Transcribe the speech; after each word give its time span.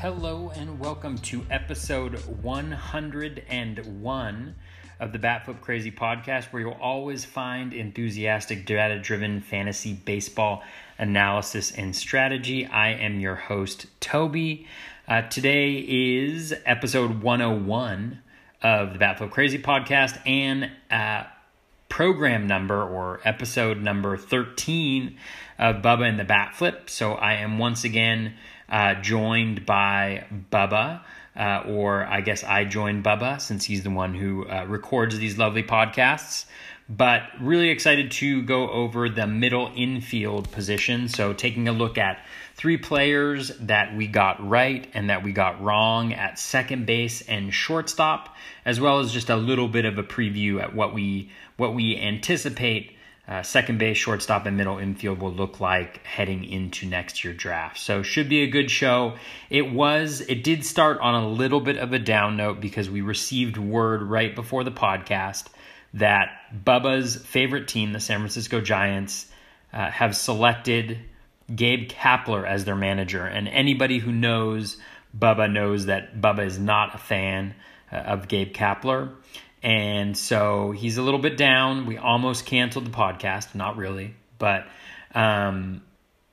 Hello 0.00 0.52
and 0.54 0.78
welcome 0.78 1.18
to 1.18 1.44
episode 1.50 2.20
101 2.40 4.54
of 5.00 5.12
the 5.12 5.18
Batflip 5.18 5.60
Crazy 5.60 5.90
podcast, 5.90 6.52
where 6.52 6.62
you'll 6.62 6.78
always 6.80 7.24
find 7.24 7.74
enthusiastic, 7.74 8.64
data 8.64 9.00
driven 9.00 9.40
fantasy 9.40 9.94
baseball 9.94 10.62
analysis 11.00 11.72
and 11.72 11.96
strategy. 11.96 12.64
I 12.64 12.90
am 12.90 13.18
your 13.18 13.34
host, 13.34 13.86
Toby. 13.98 14.68
Uh, 15.08 15.22
today 15.22 15.84
is 15.88 16.54
episode 16.64 17.20
101 17.20 18.20
of 18.62 18.92
the 18.92 19.00
Batflip 19.00 19.32
Crazy 19.32 19.58
podcast 19.58 20.24
and 20.24 20.70
uh, 20.92 21.24
program 21.88 22.46
number 22.46 22.80
or 22.80 23.20
episode 23.24 23.78
number 23.78 24.16
13 24.16 25.18
of 25.58 25.82
Bubba 25.82 26.08
and 26.08 26.20
the 26.20 26.24
Batflip. 26.24 26.88
So 26.88 27.14
I 27.14 27.34
am 27.34 27.58
once 27.58 27.82
again 27.82 28.34
uh, 28.68 28.94
joined 28.94 29.66
by 29.66 30.24
Bubba. 30.50 31.02
Uh, 31.36 31.62
or 31.68 32.04
I 32.04 32.20
guess 32.20 32.42
I 32.42 32.64
joined 32.64 33.04
Bubba 33.04 33.40
since 33.40 33.64
he's 33.64 33.84
the 33.84 33.90
one 33.90 34.12
who 34.12 34.48
uh, 34.48 34.64
records 34.66 35.16
these 35.18 35.38
lovely 35.38 35.62
podcasts. 35.62 36.46
But 36.88 37.22
really 37.40 37.68
excited 37.68 38.10
to 38.12 38.42
go 38.42 38.70
over 38.70 39.10
the 39.10 39.26
middle 39.26 39.70
infield 39.76 40.50
position. 40.50 41.08
So, 41.08 41.34
taking 41.34 41.68
a 41.68 41.72
look 41.72 41.98
at 41.98 42.24
three 42.54 42.78
players 42.78 43.50
that 43.58 43.94
we 43.94 44.06
got 44.06 44.46
right 44.46 44.90
and 44.94 45.10
that 45.10 45.22
we 45.22 45.32
got 45.32 45.62
wrong 45.62 46.14
at 46.14 46.38
second 46.38 46.86
base 46.86 47.20
and 47.28 47.52
shortstop, 47.52 48.34
as 48.64 48.80
well 48.80 49.00
as 49.00 49.12
just 49.12 49.28
a 49.28 49.36
little 49.36 49.68
bit 49.68 49.84
of 49.84 49.98
a 49.98 50.02
preview 50.02 50.60
at 50.62 50.74
what 50.74 50.94
we 50.94 51.30
what 51.56 51.74
we 51.74 51.96
anticipate 51.98 52.96
uh, 53.28 53.42
second 53.42 53.78
base, 53.78 53.98
shortstop, 53.98 54.46
and 54.46 54.56
middle 54.56 54.78
infield 54.78 55.20
will 55.20 55.32
look 55.32 55.60
like 55.60 56.04
heading 56.04 56.44
into 56.44 56.86
next 56.86 57.22
year 57.22 57.34
draft. 57.34 57.78
So 57.78 58.02
should 58.02 58.28
be 58.28 58.42
a 58.42 58.46
good 58.46 58.70
show. 58.70 59.16
It 59.50 59.70
was. 59.70 60.22
It 60.22 60.42
did 60.42 60.64
start 60.64 60.98
on 61.00 61.14
a 61.14 61.28
little 61.28 61.60
bit 61.60 61.76
of 61.76 61.92
a 61.92 61.98
down 61.98 62.38
note 62.38 62.60
because 62.60 62.88
we 62.88 63.02
received 63.02 63.58
word 63.58 64.02
right 64.02 64.34
before 64.34 64.64
the 64.64 64.72
podcast 64.72 65.48
that 65.94 66.30
Bubba's 66.64 67.16
favorite 67.16 67.68
team, 67.68 67.92
the 67.92 68.00
San 68.00 68.20
Francisco 68.20 68.62
Giants, 68.62 69.26
uh, 69.74 69.90
have 69.90 70.16
selected 70.16 70.98
Gabe 71.54 71.90
Kapler 71.90 72.46
as 72.46 72.64
their 72.64 72.76
manager. 72.76 73.24
And 73.24 73.46
anybody 73.48 73.98
who 73.98 74.12
knows 74.12 74.78
Bubba 75.16 75.50
knows 75.50 75.86
that 75.86 76.18
Bubba 76.18 76.46
is 76.46 76.58
not 76.58 76.94
a 76.94 76.98
fan 76.98 77.54
uh, 77.92 77.96
of 77.96 78.28
Gabe 78.28 78.54
Kapler. 78.54 79.12
And 79.62 80.16
so 80.16 80.70
he's 80.70 80.98
a 80.98 81.02
little 81.02 81.20
bit 81.20 81.36
down. 81.36 81.86
We 81.86 81.96
almost 81.96 82.46
canceled 82.46 82.86
the 82.86 82.90
podcast, 82.90 83.54
not 83.54 83.76
really, 83.76 84.14
but 84.38 84.66
um, 85.14 85.82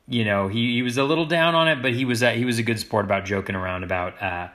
you 0.07 0.25
know 0.25 0.47
he, 0.47 0.73
he 0.73 0.81
was 0.81 0.97
a 0.97 1.03
little 1.03 1.25
down 1.25 1.55
on 1.55 1.67
it, 1.67 1.81
but 1.81 1.93
he 1.93 2.05
was 2.05 2.21
a, 2.21 2.33
he 2.33 2.45
was 2.45 2.59
a 2.59 2.63
good 2.63 2.79
sport 2.79 3.05
about 3.05 3.25
joking 3.25 3.55
around 3.55 3.83
about 3.83 4.21
uh, 4.21 4.49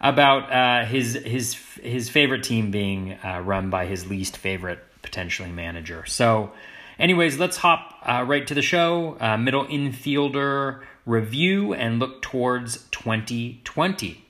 about 0.00 0.52
uh, 0.52 0.84
his 0.84 1.14
his 1.14 1.54
his 1.82 2.08
favorite 2.08 2.42
team 2.42 2.70
being 2.70 3.12
uh, 3.24 3.40
run 3.44 3.70
by 3.70 3.86
his 3.86 4.06
least 4.08 4.36
favorite 4.36 4.80
potentially 5.02 5.50
manager. 5.50 6.04
So 6.06 6.52
Anyways, 6.98 7.38
let's 7.38 7.58
hop 7.58 7.94
uh, 8.02 8.24
right 8.26 8.44
to 8.46 8.54
the 8.54 8.62
show. 8.62 9.16
Uh, 9.20 9.36
middle 9.36 9.64
infielder 9.66 10.82
review 11.06 11.72
and 11.72 12.00
look 12.00 12.22
towards 12.22 12.88
2020. 12.90 14.24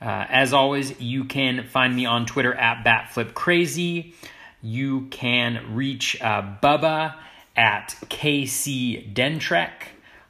Uh, 0.00 0.26
as 0.28 0.52
always, 0.52 1.00
you 1.00 1.24
can 1.24 1.64
find 1.64 1.94
me 1.94 2.06
on 2.06 2.26
Twitter 2.26 2.54
at 2.54 2.84
BatFlipCrazy. 2.84 4.14
You 4.62 5.06
can 5.10 5.74
reach 5.74 6.20
uh, 6.20 6.42
Bubba 6.62 7.14
at 7.56 7.96
KC 8.08 9.14
Dentrek 9.14 9.70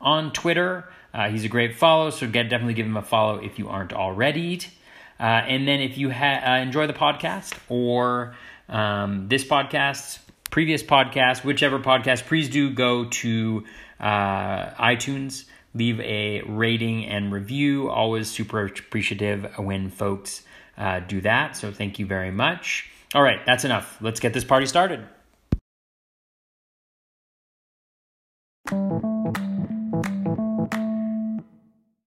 on 0.01 0.33
Twitter. 0.33 0.89
Uh, 1.13 1.31
he's 1.31 1.45
a 1.45 1.49
great 1.49 1.75
follow, 1.77 2.11
so 2.11 2.29
get, 2.29 2.49
definitely 2.49 2.75
give 2.75 2.87
him 2.87 2.97
a 2.97 3.03
follow 3.03 3.39
if 3.39 3.59
you 3.59 3.69
aren't 3.69 3.93
already. 3.93 4.61
Uh, 5.19 5.23
and 5.23 5.67
then 5.67 5.81
if 5.81 5.97
you 5.97 6.11
ha- 6.11 6.57
enjoy 6.57 6.87
the 6.87 6.93
podcast 6.93 7.55
or 7.69 8.37
um, 8.69 9.29
this 9.29 9.45
podcast, 9.45 10.19
previous 10.51 10.83
podcast, 10.83 11.43
whichever 11.45 11.79
podcast, 11.79 12.27
please 12.27 12.49
do 12.49 12.71
go 12.71 13.07
to 13.07 13.65
uh, 13.99 14.71
iTunes, 14.75 15.47
leave 15.77 16.01
a 16.01 16.41
rating 16.43 17.05
and 17.05 17.31
review. 17.31 17.91
Always 17.91 18.31
super 18.31 18.65
appreciative 18.65 19.47
when 19.59 19.91
folks 19.91 20.43
uh, 20.79 21.01
do 21.01 21.21
that. 21.21 21.57
So 21.57 21.71
thank 21.71 21.99
you 21.99 22.07
very 22.07 22.31
much. 22.31 22.89
All 23.15 23.23
right, 23.23 23.45
that's 23.45 23.65
enough. 23.65 23.99
Let's 24.01 24.21
get 24.21 24.33
this 24.33 24.45
party 24.45 24.67
started. 24.67 25.07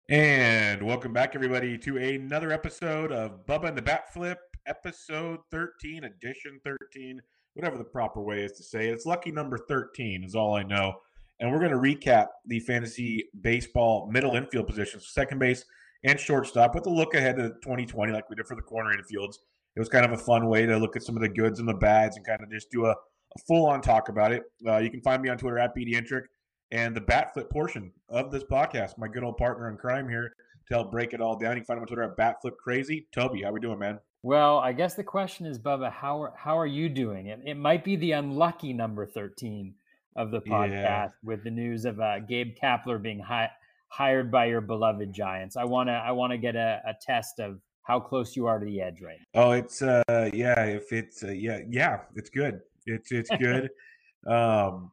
And 0.10 0.82
welcome 0.82 1.14
back, 1.14 1.36
everybody, 1.36 1.78
to 1.78 1.98
another 1.98 2.52
episode 2.52 3.12
of 3.12 3.46
Bubba 3.46 3.68
and 3.70 3.78
the 3.78 3.82
Bat 3.84 4.12
Flip, 4.12 4.40
episode 4.66 5.40
13, 5.52 6.06
edition 6.06 6.60
13 6.64 7.22
whatever 7.54 7.78
the 7.78 7.84
proper 7.84 8.22
way 8.22 8.42
is 8.42 8.54
to 8.54 8.64
say 8.64 8.88
it. 8.88 8.94
It's 8.94 9.06
lucky 9.06 9.32
number 9.32 9.58
13 9.58 10.24
is 10.24 10.36
all 10.36 10.56
I 10.56 10.64
know. 10.64 10.94
And 11.40 11.52
we're 11.52 11.60
going 11.60 11.72
to 11.72 11.78
recap 11.78 12.28
the 12.46 12.60
fantasy 12.60 13.30
baseball 13.42 14.10
middle 14.12 14.36
infield 14.36 14.68
positions, 14.68 15.08
second 15.08 15.40
base 15.40 15.64
and 16.04 16.20
shortstop, 16.20 16.76
with 16.76 16.86
a 16.86 16.90
look 16.90 17.14
ahead 17.14 17.38
to 17.38 17.50
2020, 17.62 18.12
like 18.12 18.30
we 18.30 18.36
did 18.36 18.46
for 18.46 18.56
the 18.56 18.62
corner 18.62 18.92
infields. 18.92 19.36
It 19.76 19.80
was 19.80 19.90
kind 19.90 20.06
of 20.06 20.12
a 20.12 20.18
fun 20.18 20.48
way 20.48 20.66
to 20.66 20.78
look 20.78 20.96
at 20.96 21.04
some 21.04 21.16
of 21.16 21.22
the 21.22 21.30
goods 21.30 21.60
and 21.60 21.68
the 21.68 21.74
bads 21.74 22.18
and 22.18 22.26
kind 22.26 22.42
of 22.42 22.52
just 22.52 22.70
do 22.72 22.86
a, 22.86 22.92
a 22.92 23.40
full 23.48 23.66
on 23.68 23.82
talk 23.82 24.10
about 24.10 24.32
it. 24.32 24.44
Uh, 24.68 24.78
you 24.78 24.90
can 24.90 25.02
find 25.02 25.22
me 25.22 25.30
on 25.30 25.38
Twitter 25.38 25.60
at 25.60 25.76
BDentric 25.76 26.24
and 26.72 26.96
the 26.96 27.02
bat 27.02 27.34
flip 27.34 27.50
portion 27.50 27.92
of 28.10 28.32
this 28.32 28.44
podcast. 28.44 28.98
My 28.98 29.08
good 29.08 29.24
old 29.24 29.38
partner 29.38 29.70
in 29.70 29.78
crime 29.78 30.10
here 30.10 30.34
to 30.68 30.74
help 30.74 30.92
break 30.92 31.14
it 31.14 31.22
all 31.22 31.38
down. 31.38 31.56
You 31.56 31.62
can 31.62 31.66
find 31.66 31.78
him 31.78 31.84
on 31.84 31.88
Twitter 31.88 32.04
at 32.04 32.18
Batflip 32.18 32.58
Crazy. 32.58 33.08
Toby, 33.12 33.42
how 33.44 33.52
we 33.52 33.60
doing, 33.60 33.80
man? 33.80 34.00
Well, 34.22 34.60
I 34.60 34.74
guess 34.74 34.96
the 34.96 35.04
question 35.04 35.46
is, 35.46 35.58
Bubba, 35.58 35.92
how 35.92 36.24
are, 36.24 36.34
how 36.36 36.60
are 36.60 36.68
you 36.68 36.90
doing? 36.90 37.28
It, 37.28 37.40
it 37.46 37.56
might 37.56 37.84
be 37.84 37.96
the 37.96 38.12
unlucky 38.12 38.74
number 38.74 39.06
13 39.06 39.74
of 40.20 40.32
the 40.32 40.42
podcast 40.42 40.72
yeah. 40.72 41.10
with 41.24 41.46
the 41.46 41.50
news 41.50 41.86
of 41.86 42.00
uh, 42.02 42.20
Gabe 42.20 42.54
Kapler 42.62 43.02
being 43.02 43.20
hi- 43.20 43.50
hired 43.88 44.30
by 44.30 44.46
your 44.46 44.60
beloved 44.60 45.14
Giants. 45.14 45.56
I 45.56 45.64
want 45.64 45.88
to 45.88 45.94
I 45.94 46.12
want 46.12 46.32
to 46.32 46.38
get 46.38 46.58
a, 46.58 46.82
a, 46.86 46.94
test 47.02 47.40
of 47.40 47.62
how 47.84 48.02
close 48.02 48.36
you 48.36 48.46
are 48.46 48.60
to 48.60 48.66
the 48.66 48.82
edge 48.82 49.02
right 49.02 49.18
now. 49.34 49.44
Oh, 49.44 49.52
it's 49.52 49.82
uh 49.82 50.04
yeah, 50.34 50.66
if 50.66 50.92
it's 50.92 51.24
uh, 51.24 51.32
yeah, 51.32 51.62
yeah, 51.70 52.02
it's 52.16 52.30
good. 52.30 52.60
It's 52.86 53.12
it's 53.14 53.30
good. 53.40 53.70
um 54.28 54.92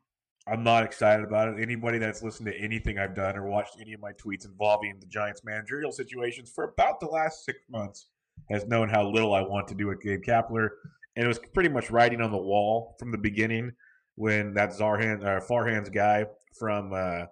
I'm 0.48 0.62
not 0.62 0.84
excited 0.84 1.24
about 1.24 1.48
it. 1.48 1.60
Anybody 1.60 1.98
that's 1.98 2.22
listened 2.22 2.46
to 2.46 2.56
anything 2.56 3.00
I've 3.00 3.16
done 3.16 3.36
or 3.36 3.48
watched 3.48 3.78
any 3.80 3.94
of 3.94 4.00
my 4.00 4.12
tweets 4.12 4.44
involving 4.44 4.94
the 5.00 5.06
Giants 5.06 5.42
managerial 5.44 5.90
situations 5.90 6.52
for 6.54 6.62
about 6.62 7.00
the 7.00 7.06
last 7.06 7.44
6 7.44 7.58
months 7.68 8.10
has 8.48 8.64
known 8.64 8.88
how 8.88 9.10
little 9.10 9.34
I 9.34 9.40
want 9.40 9.66
to 9.68 9.74
do 9.74 9.88
with 9.88 10.00
Gabe 10.00 10.22
Kapler, 10.22 10.68
and 11.16 11.24
it 11.24 11.26
was 11.26 11.40
pretty 11.52 11.68
much 11.68 11.90
writing 11.90 12.20
on 12.20 12.30
the 12.30 12.38
wall 12.38 12.94
from 13.00 13.10
the 13.10 13.18
beginning 13.18 13.72
when 14.16 14.54
that 14.54 14.70
Zarhan 14.70 15.24
uh, 15.24 15.40
Farhan's 15.40 15.88
guy 15.88 16.26
from 16.58 16.92
uh, 16.92 17.26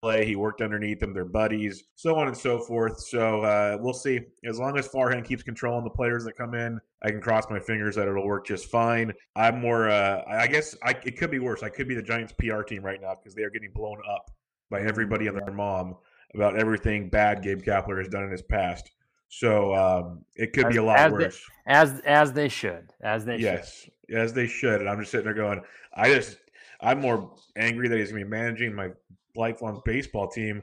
play. 0.00 0.24
He 0.24 0.36
worked 0.36 0.60
underneath 0.60 1.00
them, 1.00 1.12
they're 1.12 1.24
buddies, 1.24 1.84
so 1.96 2.16
on 2.16 2.28
and 2.28 2.36
so 2.36 2.58
forth. 2.58 3.00
So 3.00 3.42
uh, 3.42 3.78
we'll 3.80 3.94
see. 3.94 4.20
As 4.44 4.58
long 4.58 4.78
as 4.78 4.88
Farhan 4.88 5.24
keeps 5.24 5.42
controlling 5.42 5.84
the 5.84 5.90
players 5.90 6.24
that 6.24 6.36
come 6.36 6.54
in, 6.54 6.78
I 7.02 7.10
can 7.10 7.20
cross 7.20 7.50
my 7.50 7.58
fingers 7.58 7.96
that 7.96 8.06
it'll 8.06 8.26
work 8.26 8.46
just 8.46 8.70
fine. 8.70 9.12
I'm 9.34 9.60
more, 9.60 9.88
uh, 9.88 10.22
I 10.28 10.46
guess 10.46 10.76
I, 10.82 10.90
it 11.04 11.18
could 11.18 11.30
be 11.30 11.38
worse. 11.38 11.62
I 11.62 11.70
could 11.70 11.88
be 11.88 11.94
the 11.94 12.02
Giants 12.02 12.32
PR 12.38 12.62
team 12.62 12.84
right 12.84 13.00
now 13.00 13.14
because 13.14 13.34
they 13.34 13.42
are 13.42 13.50
getting 13.50 13.72
blown 13.72 13.98
up 14.08 14.30
by 14.70 14.80
everybody 14.80 15.26
and 15.26 15.36
their 15.36 15.54
mom 15.54 15.96
about 16.34 16.58
everything 16.58 17.08
bad 17.08 17.42
Gabe 17.42 17.62
Kapler 17.62 17.98
has 17.98 18.08
done 18.08 18.24
in 18.24 18.30
his 18.30 18.42
past. 18.42 18.90
So 19.28 19.74
um, 19.74 20.24
it 20.34 20.52
could 20.52 20.66
as, 20.66 20.72
be 20.72 20.78
a 20.78 20.82
lot 20.82 20.98
as 20.98 21.12
worse. 21.12 21.42
They, 21.66 21.72
as 21.72 22.00
as 22.00 22.32
they 22.32 22.48
should, 22.48 22.92
as 23.00 23.24
they 23.24 23.38
yes, 23.38 23.82
should. 24.08 24.16
as 24.16 24.32
they 24.32 24.46
should. 24.46 24.80
And 24.80 24.88
I'm 24.88 25.00
just 25.00 25.10
sitting 25.10 25.24
there 25.24 25.34
going, 25.34 25.60
I 25.94 26.12
just 26.12 26.38
I'm 26.80 27.00
more 27.00 27.34
angry 27.56 27.88
that 27.88 27.98
he's 27.98 28.10
going 28.10 28.20
to 28.20 28.26
be 28.26 28.30
managing 28.30 28.74
my 28.74 28.90
lifelong 29.34 29.82
baseball 29.84 30.28
team, 30.28 30.62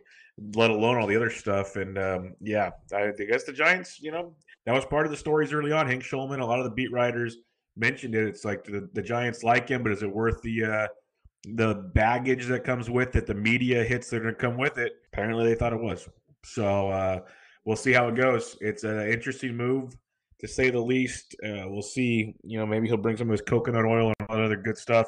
let 0.55 0.69
alone 0.69 0.97
all 0.97 1.07
the 1.07 1.15
other 1.15 1.29
stuff. 1.29 1.75
And 1.75 1.97
um, 1.97 2.35
yeah, 2.39 2.71
I, 2.93 3.09
I 3.09 3.25
guess 3.29 3.43
the 3.43 3.53
Giants, 3.53 3.99
you 4.01 4.11
know, 4.11 4.33
that 4.65 4.73
was 4.73 4.85
part 4.85 5.05
of 5.05 5.11
the 5.11 5.17
stories 5.17 5.53
early 5.53 5.71
on. 5.71 5.87
Hank 5.87 6.03
Schulman, 6.03 6.39
a 6.39 6.45
lot 6.45 6.59
of 6.59 6.65
the 6.65 6.71
beat 6.71 6.91
writers 6.91 7.37
mentioned 7.75 8.15
it. 8.15 8.27
It's 8.27 8.45
like 8.45 8.63
the, 8.63 8.89
the 8.93 9.01
Giants 9.01 9.43
like 9.43 9.69
him, 9.69 9.83
but 9.83 9.91
is 9.91 10.03
it 10.03 10.11
worth 10.13 10.41
the 10.41 10.63
uh, 10.63 10.87
the 11.55 11.91
baggage 11.93 12.45
that 12.45 12.63
comes 12.63 12.89
with 12.89 13.17
it, 13.17 13.27
the 13.27 13.33
media 13.33 13.83
hits 13.83 14.09
that 14.09 14.25
are 14.25 14.31
to 14.31 14.37
come 14.37 14.57
with 14.57 14.77
it? 14.77 14.93
Apparently, 15.11 15.45
they 15.45 15.55
thought 15.55 15.73
it 15.73 15.81
was. 15.81 16.07
So. 16.45 16.89
Uh, 16.89 17.19
we'll 17.65 17.77
see 17.77 17.91
how 17.91 18.07
it 18.07 18.15
goes. 18.15 18.57
It's 18.61 18.83
an 18.83 19.09
interesting 19.09 19.55
move 19.55 19.95
to 20.39 20.47
say 20.47 20.69
the 20.69 20.79
least. 20.79 21.35
Uh, 21.43 21.65
we'll 21.67 21.81
see. 21.81 22.35
You 22.43 22.59
know, 22.59 22.65
maybe 22.65 22.87
he'll 22.87 22.97
bring 22.97 23.17
some 23.17 23.29
of 23.29 23.31
his 23.31 23.41
coconut 23.41 23.85
oil 23.85 24.13
and 24.19 24.29
other 24.29 24.57
good 24.57 24.77
stuff 24.77 25.07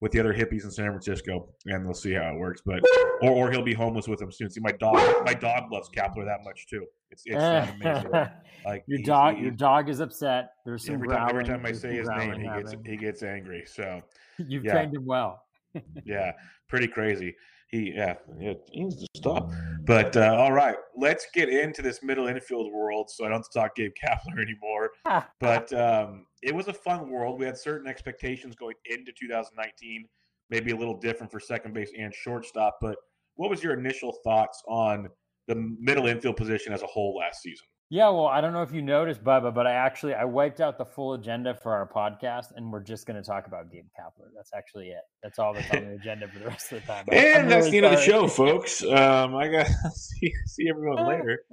with 0.00 0.12
the 0.12 0.20
other 0.20 0.34
hippies 0.34 0.64
in 0.64 0.70
San 0.70 0.86
Francisco, 0.90 1.48
and 1.66 1.84
we'll 1.84 1.94
see 1.94 2.12
how 2.12 2.30
it 2.34 2.38
works. 2.38 2.60
But 2.64 2.82
or, 3.22 3.30
or 3.30 3.50
he'll 3.50 3.62
be 3.62 3.74
homeless 3.74 4.08
with 4.08 4.18
them 4.18 4.30
soon. 4.30 4.50
See, 4.50 4.60
my 4.60 4.72
dog, 4.72 4.96
my 5.24 5.34
dog 5.34 5.72
loves 5.72 5.88
Kapler 5.88 6.24
that 6.26 6.44
much 6.44 6.66
too. 6.66 6.86
It's 7.10 7.22
it's 7.26 7.42
amazing. 7.42 8.10
Like 8.64 8.82
your 8.88 8.98
dog, 9.02 9.38
your 9.38 9.52
dog 9.52 9.88
is 9.88 10.00
upset. 10.00 10.50
There's 10.64 10.84
some 10.84 10.96
every 10.96 11.06
time, 11.06 11.28
every 11.30 11.44
time 11.44 11.64
I 11.64 11.70
say 11.70 11.94
his 11.94 12.08
name, 12.08 12.34
he 12.34 12.48
gets 12.48 12.74
he 12.84 12.96
gets 12.96 13.22
angry. 13.22 13.62
So 13.64 14.02
you've 14.38 14.64
yeah. 14.64 14.72
trained 14.72 14.96
him 14.96 15.04
well. 15.04 15.44
yeah, 16.04 16.32
pretty 16.68 16.88
crazy. 16.88 17.36
He 17.68 17.92
yeah, 17.94 18.14
he 18.38 18.84
needs 18.84 19.00
to 19.00 19.06
stop. 19.16 19.50
But 19.84 20.16
uh, 20.16 20.36
all 20.38 20.52
right, 20.52 20.76
let's 20.96 21.26
get 21.34 21.48
into 21.48 21.82
this 21.82 22.02
middle 22.02 22.28
infield 22.28 22.72
world. 22.72 23.10
So 23.10 23.24
I 23.24 23.28
don't 23.28 23.38
have 23.38 23.48
to 23.50 23.58
talk 23.58 23.74
Gabe 23.74 23.92
Kapler 23.92 24.40
anymore. 24.40 24.90
but 25.40 25.72
um, 25.72 26.26
it 26.42 26.54
was 26.54 26.68
a 26.68 26.72
fun 26.72 27.10
world. 27.10 27.40
We 27.40 27.46
had 27.46 27.58
certain 27.58 27.88
expectations 27.88 28.54
going 28.54 28.76
into 28.84 29.12
2019, 29.18 30.06
maybe 30.48 30.70
a 30.70 30.76
little 30.76 30.96
different 30.96 31.32
for 31.32 31.40
second 31.40 31.74
base 31.74 31.90
and 31.98 32.14
shortstop. 32.14 32.78
But 32.80 32.96
what 33.34 33.50
was 33.50 33.62
your 33.62 33.74
initial 33.74 34.12
thoughts 34.24 34.62
on 34.68 35.08
the 35.48 35.56
middle 35.80 36.06
infield 36.06 36.36
position 36.36 36.72
as 36.72 36.82
a 36.82 36.86
whole 36.86 37.16
last 37.16 37.42
season? 37.42 37.66
Yeah, 37.88 38.08
well, 38.08 38.26
I 38.26 38.40
don't 38.40 38.52
know 38.52 38.62
if 38.62 38.72
you 38.72 38.82
noticed, 38.82 39.22
Bubba, 39.22 39.54
but 39.54 39.64
I 39.64 39.74
actually 39.74 40.14
I 40.14 40.24
wiped 40.24 40.60
out 40.60 40.76
the 40.76 40.84
full 40.84 41.14
agenda 41.14 41.54
for 41.54 41.72
our 41.72 41.88
podcast, 41.88 42.46
and 42.56 42.72
we're 42.72 42.82
just 42.82 43.06
going 43.06 43.14
to 43.14 43.22
talk 43.22 43.46
about 43.46 43.70
Gabe 43.70 43.86
Kapler. 43.96 44.26
That's 44.34 44.50
actually 44.52 44.88
it. 44.88 45.02
That's 45.22 45.38
all 45.38 45.54
that's 45.54 45.70
on 45.70 45.84
the 45.84 45.94
agenda 45.94 46.26
for 46.26 46.40
the 46.40 46.46
rest 46.46 46.72
of 46.72 46.80
the 46.80 46.86
time. 46.86 47.04
and 47.12 47.44
I'm 47.44 47.48
that's 47.48 47.66
really 47.66 47.80
the 47.80 47.86
end 47.86 47.94
of 47.94 48.00
the 48.00 48.04
show, 48.04 48.26
folks. 48.26 48.82
Um, 48.82 49.36
I 49.36 49.46
got 49.46 49.66
see 49.94 50.32
see 50.46 50.68
everyone 50.68 51.06
later. 51.06 51.44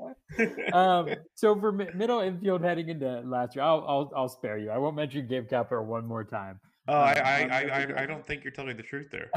um, 0.74 1.10
so 1.36 1.60
for 1.60 1.72
middle 1.72 2.22
infield 2.22 2.64
heading 2.64 2.90
into 2.90 3.22
last 3.26 3.56
year, 3.56 3.64
I'll, 3.64 3.86
I'll 3.88 4.12
I'll 4.16 4.30
spare 4.30 4.58
you. 4.58 4.72
I 4.72 4.80
won't 4.80 4.96
mention 4.96 5.28
Gabe 5.28 5.48
Kapler 5.48 5.86
one 5.86 6.08
more 6.08 6.24
time. 6.24 6.60
Oh, 6.88 6.94
um, 6.96 7.00
I, 7.00 7.14
I, 7.14 7.42
I, 7.42 7.62
I, 7.62 8.04
I 8.04 8.06
don't 8.08 8.26
think 8.26 8.44
you're 8.44 8.52
telling 8.52 8.76
me 8.76 8.82
the 8.82 8.84
truth 8.84 9.12
there. 9.12 9.30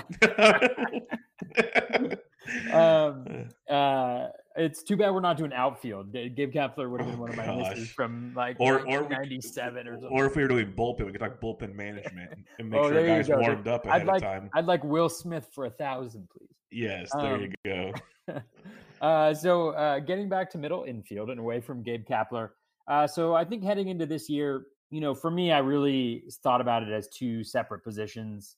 um, 2.73 3.49
uh, 3.71 4.29
it's 4.57 4.83
too 4.83 4.97
bad 4.97 5.11
we're 5.11 5.21
not 5.21 5.37
doing 5.37 5.53
outfield. 5.53 6.13
Gabe 6.13 6.53
Kapler 6.53 6.91
would 6.91 7.01
have 7.01 7.11
been 7.11 7.19
oh, 7.19 7.23
one 7.23 7.31
of 7.31 7.37
my 7.37 7.47
gosh. 7.47 7.71
misses 7.71 7.91
from 7.91 8.33
like 8.35 8.57
or 8.59 8.87
or 8.89 9.09
ninety-seven 9.09 9.87
or 9.87 9.95
something. 9.95 10.11
Or 10.11 10.27
if 10.27 10.37
we 10.37 10.43
were 10.43 10.49
doing 10.49 10.73
bullpen, 10.73 11.07
we 11.07 11.13
could 11.13 11.21
talk 11.21 11.41
bullpen 11.41 11.75
management 11.75 12.33
and 12.59 12.71
make 12.71 12.81
oh, 12.81 12.91
sure 12.91 13.07
guys 13.07 13.29
warmed 13.29 13.69
up 13.69 13.87
ahead 13.87 14.03
I'd 14.03 14.07
like, 14.07 14.17
of 14.17 14.23
time. 14.23 14.51
I'd 14.55 14.67
like 14.67 14.83
Will 14.85 15.09
Smith 15.09 15.49
for 15.53 15.67
a 15.67 15.71
thousand, 15.71 16.29
please. 16.31 16.49
Yes, 16.71 17.11
there 17.13 17.35
um, 17.35 17.41
you 17.43 17.53
go. 17.65 17.93
uh, 19.01 19.35
so 19.35 19.71
uh, 19.71 19.99
getting 20.01 20.29
back 20.29 20.51
to 20.51 20.59
middle 20.59 20.85
infield 20.85 21.31
and 21.31 21.39
away 21.39 21.61
from 21.61 21.83
Gabe 21.83 22.07
Kapler. 22.07 22.51
Uh, 22.89 23.07
so 23.07 23.35
I 23.35 23.45
think 23.45 23.65
heading 23.65 23.89
into 23.89 24.07
this 24.07 24.29
year, 24.29 24.67
you 24.91 25.01
know, 25.01 25.15
for 25.15 25.31
me, 25.31 25.53
I 25.53 25.59
really 25.59 26.25
thought 26.43 26.61
about 26.61 26.83
it 26.83 26.93
as 26.93 27.09
two 27.09 27.43
separate 27.43 27.83
positions, 27.83 28.57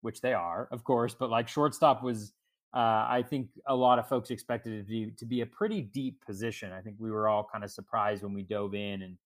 which 0.00 0.20
they 0.20 0.32
are, 0.32 0.68
of 0.72 0.84
course. 0.84 1.14
But 1.14 1.30
like 1.30 1.48
shortstop 1.48 2.02
was 2.02 2.32
uh, 2.74 3.06
I 3.08 3.24
think 3.28 3.48
a 3.66 3.74
lot 3.74 3.98
of 3.98 4.08
folks 4.08 4.30
expected 4.30 4.72
it 4.74 4.82
to 4.82 4.88
be, 4.88 5.10
to 5.16 5.24
be 5.24 5.40
a 5.40 5.46
pretty 5.46 5.80
deep 5.80 6.24
position. 6.24 6.72
I 6.72 6.80
think 6.80 6.96
we 6.98 7.10
were 7.10 7.28
all 7.28 7.48
kind 7.50 7.64
of 7.64 7.70
surprised 7.70 8.22
when 8.22 8.34
we 8.34 8.42
dove 8.42 8.74
in, 8.74 9.02
and 9.02 9.16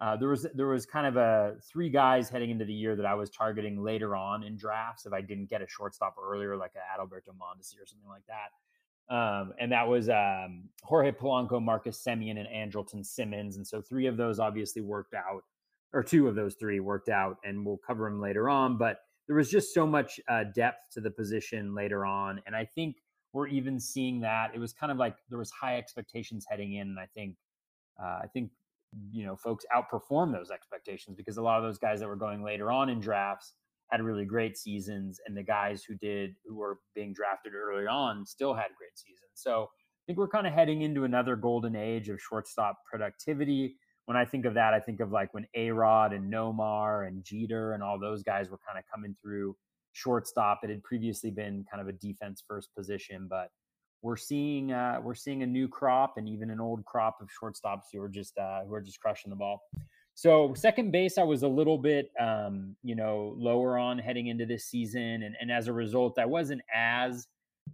uh, 0.00 0.16
there 0.16 0.28
was 0.28 0.46
there 0.54 0.66
was 0.66 0.86
kind 0.86 1.06
of 1.06 1.16
a 1.16 1.54
three 1.62 1.88
guys 1.88 2.28
heading 2.28 2.50
into 2.50 2.64
the 2.64 2.72
year 2.72 2.94
that 2.96 3.06
I 3.06 3.14
was 3.14 3.30
targeting 3.30 3.82
later 3.82 4.14
on 4.14 4.42
in 4.42 4.56
drafts 4.56 5.06
if 5.06 5.12
I 5.12 5.20
didn't 5.20 5.50
get 5.50 5.62
a 5.62 5.68
shortstop 5.68 6.16
earlier, 6.22 6.56
like 6.56 6.72
a 6.76 7.00
Adalberto 7.00 7.34
Mondesi 7.34 7.80
or 7.80 7.86
something 7.86 8.08
like 8.08 8.24
that. 8.28 8.50
Um, 9.14 9.52
and 9.58 9.70
that 9.72 9.86
was 9.86 10.08
um, 10.08 10.64
Jorge 10.82 11.12
Polanco, 11.12 11.62
Marcus 11.62 12.02
Semien, 12.02 12.38
and 12.38 12.48
Andrelton 12.48 13.04
Simmons. 13.04 13.56
And 13.56 13.66
so 13.66 13.82
three 13.82 14.06
of 14.06 14.16
those 14.16 14.38
obviously 14.38 14.82
worked 14.82 15.14
out, 15.14 15.42
or 15.92 16.02
two 16.02 16.26
of 16.26 16.34
those 16.34 16.54
three 16.54 16.80
worked 16.80 17.08
out, 17.08 17.36
and 17.44 17.64
we'll 17.66 17.80
cover 17.86 18.08
them 18.08 18.20
later 18.20 18.48
on. 18.48 18.78
But 18.78 19.00
there 19.26 19.36
was 19.36 19.50
just 19.50 19.72
so 19.72 19.86
much 19.86 20.20
uh, 20.28 20.44
depth 20.54 20.92
to 20.92 21.00
the 21.00 21.10
position 21.10 21.74
later 21.74 22.04
on, 22.04 22.40
and 22.46 22.54
I 22.54 22.64
think 22.64 22.96
we're 23.32 23.48
even 23.48 23.80
seeing 23.80 24.20
that. 24.20 24.50
It 24.54 24.58
was 24.58 24.72
kind 24.72 24.92
of 24.92 24.98
like 24.98 25.16
there 25.28 25.38
was 25.38 25.50
high 25.50 25.76
expectations 25.76 26.46
heading 26.48 26.74
in, 26.74 26.88
and 26.88 26.98
I 26.98 27.06
think 27.14 27.36
uh, 28.00 28.20
I 28.22 28.26
think 28.32 28.50
you 29.10 29.26
know 29.26 29.36
folks 29.36 29.64
outperformed 29.74 30.32
those 30.32 30.50
expectations 30.50 31.16
because 31.16 31.36
a 31.36 31.42
lot 31.42 31.58
of 31.58 31.64
those 31.64 31.78
guys 31.78 32.00
that 32.00 32.08
were 32.08 32.16
going 32.16 32.42
later 32.42 32.70
on 32.70 32.88
in 32.88 33.00
drafts 33.00 33.54
had 33.90 34.02
really 34.02 34.24
great 34.24 34.56
seasons, 34.56 35.20
and 35.26 35.36
the 35.36 35.42
guys 35.42 35.84
who 35.84 35.94
did 35.94 36.34
who 36.46 36.56
were 36.56 36.78
being 36.94 37.12
drafted 37.12 37.54
early 37.54 37.86
on 37.86 38.24
still 38.26 38.54
had 38.54 38.68
great 38.78 38.96
seasons. 38.96 39.30
So 39.34 39.64
I 39.64 40.02
think 40.06 40.18
we're 40.18 40.28
kind 40.28 40.46
of 40.46 40.52
heading 40.52 40.82
into 40.82 41.04
another 41.04 41.34
golden 41.34 41.74
age 41.74 42.08
of 42.10 42.20
shortstop 42.20 42.76
productivity 42.88 43.76
when 44.06 44.16
I 44.16 44.24
think 44.24 44.44
of 44.44 44.54
that, 44.54 44.74
I 44.74 44.80
think 44.80 45.00
of 45.00 45.12
like 45.12 45.32
when 45.32 45.46
A 45.54 45.70
Rod 45.70 46.12
and 46.12 46.32
Nomar 46.32 47.06
and 47.06 47.24
Jeter 47.24 47.72
and 47.72 47.82
all 47.82 47.98
those 47.98 48.22
guys 48.22 48.50
were 48.50 48.58
kind 48.66 48.78
of 48.78 48.84
coming 48.92 49.16
through 49.22 49.56
shortstop. 49.92 50.60
It 50.62 50.70
had 50.70 50.82
previously 50.82 51.30
been 51.30 51.64
kind 51.70 51.80
of 51.80 51.88
a 51.88 51.92
defense 51.92 52.42
first 52.46 52.68
position, 52.76 53.26
but 53.28 53.48
we're 54.02 54.16
seeing 54.16 54.72
uh, 54.72 55.00
we're 55.02 55.14
seeing 55.14 55.42
a 55.42 55.46
new 55.46 55.66
crop 55.66 56.14
and 56.18 56.28
even 56.28 56.50
an 56.50 56.60
old 56.60 56.84
crop 56.84 57.16
of 57.22 57.28
shortstops 57.28 57.84
who 57.92 58.00
are 58.02 58.08
just 58.08 58.36
uh, 58.36 58.64
who 58.64 58.74
are 58.74 58.82
just 58.82 59.00
crushing 59.00 59.30
the 59.30 59.36
ball. 59.36 59.62
So 60.14 60.52
second 60.54 60.92
base, 60.92 61.18
I 61.18 61.22
was 61.24 61.42
a 61.42 61.48
little 61.48 61.78
bit 61.78 62.10
um, 62.20 62.76
you 62.82 62.94
know 62.94 63.34
lower 63.38 63.78
on 63.78 63.98
heading 63.98 64.26
into 64.26 64.44
this 64.44 64.66
season, 64.66 65.22
and, 65.22 65.34
and 65.40 65.50
as 65.50 65.68
a 65.68 65.72
result, 65.72 66.18
I 66.18 66.26
wasn't 66.26 66.60
as 66.72 67.26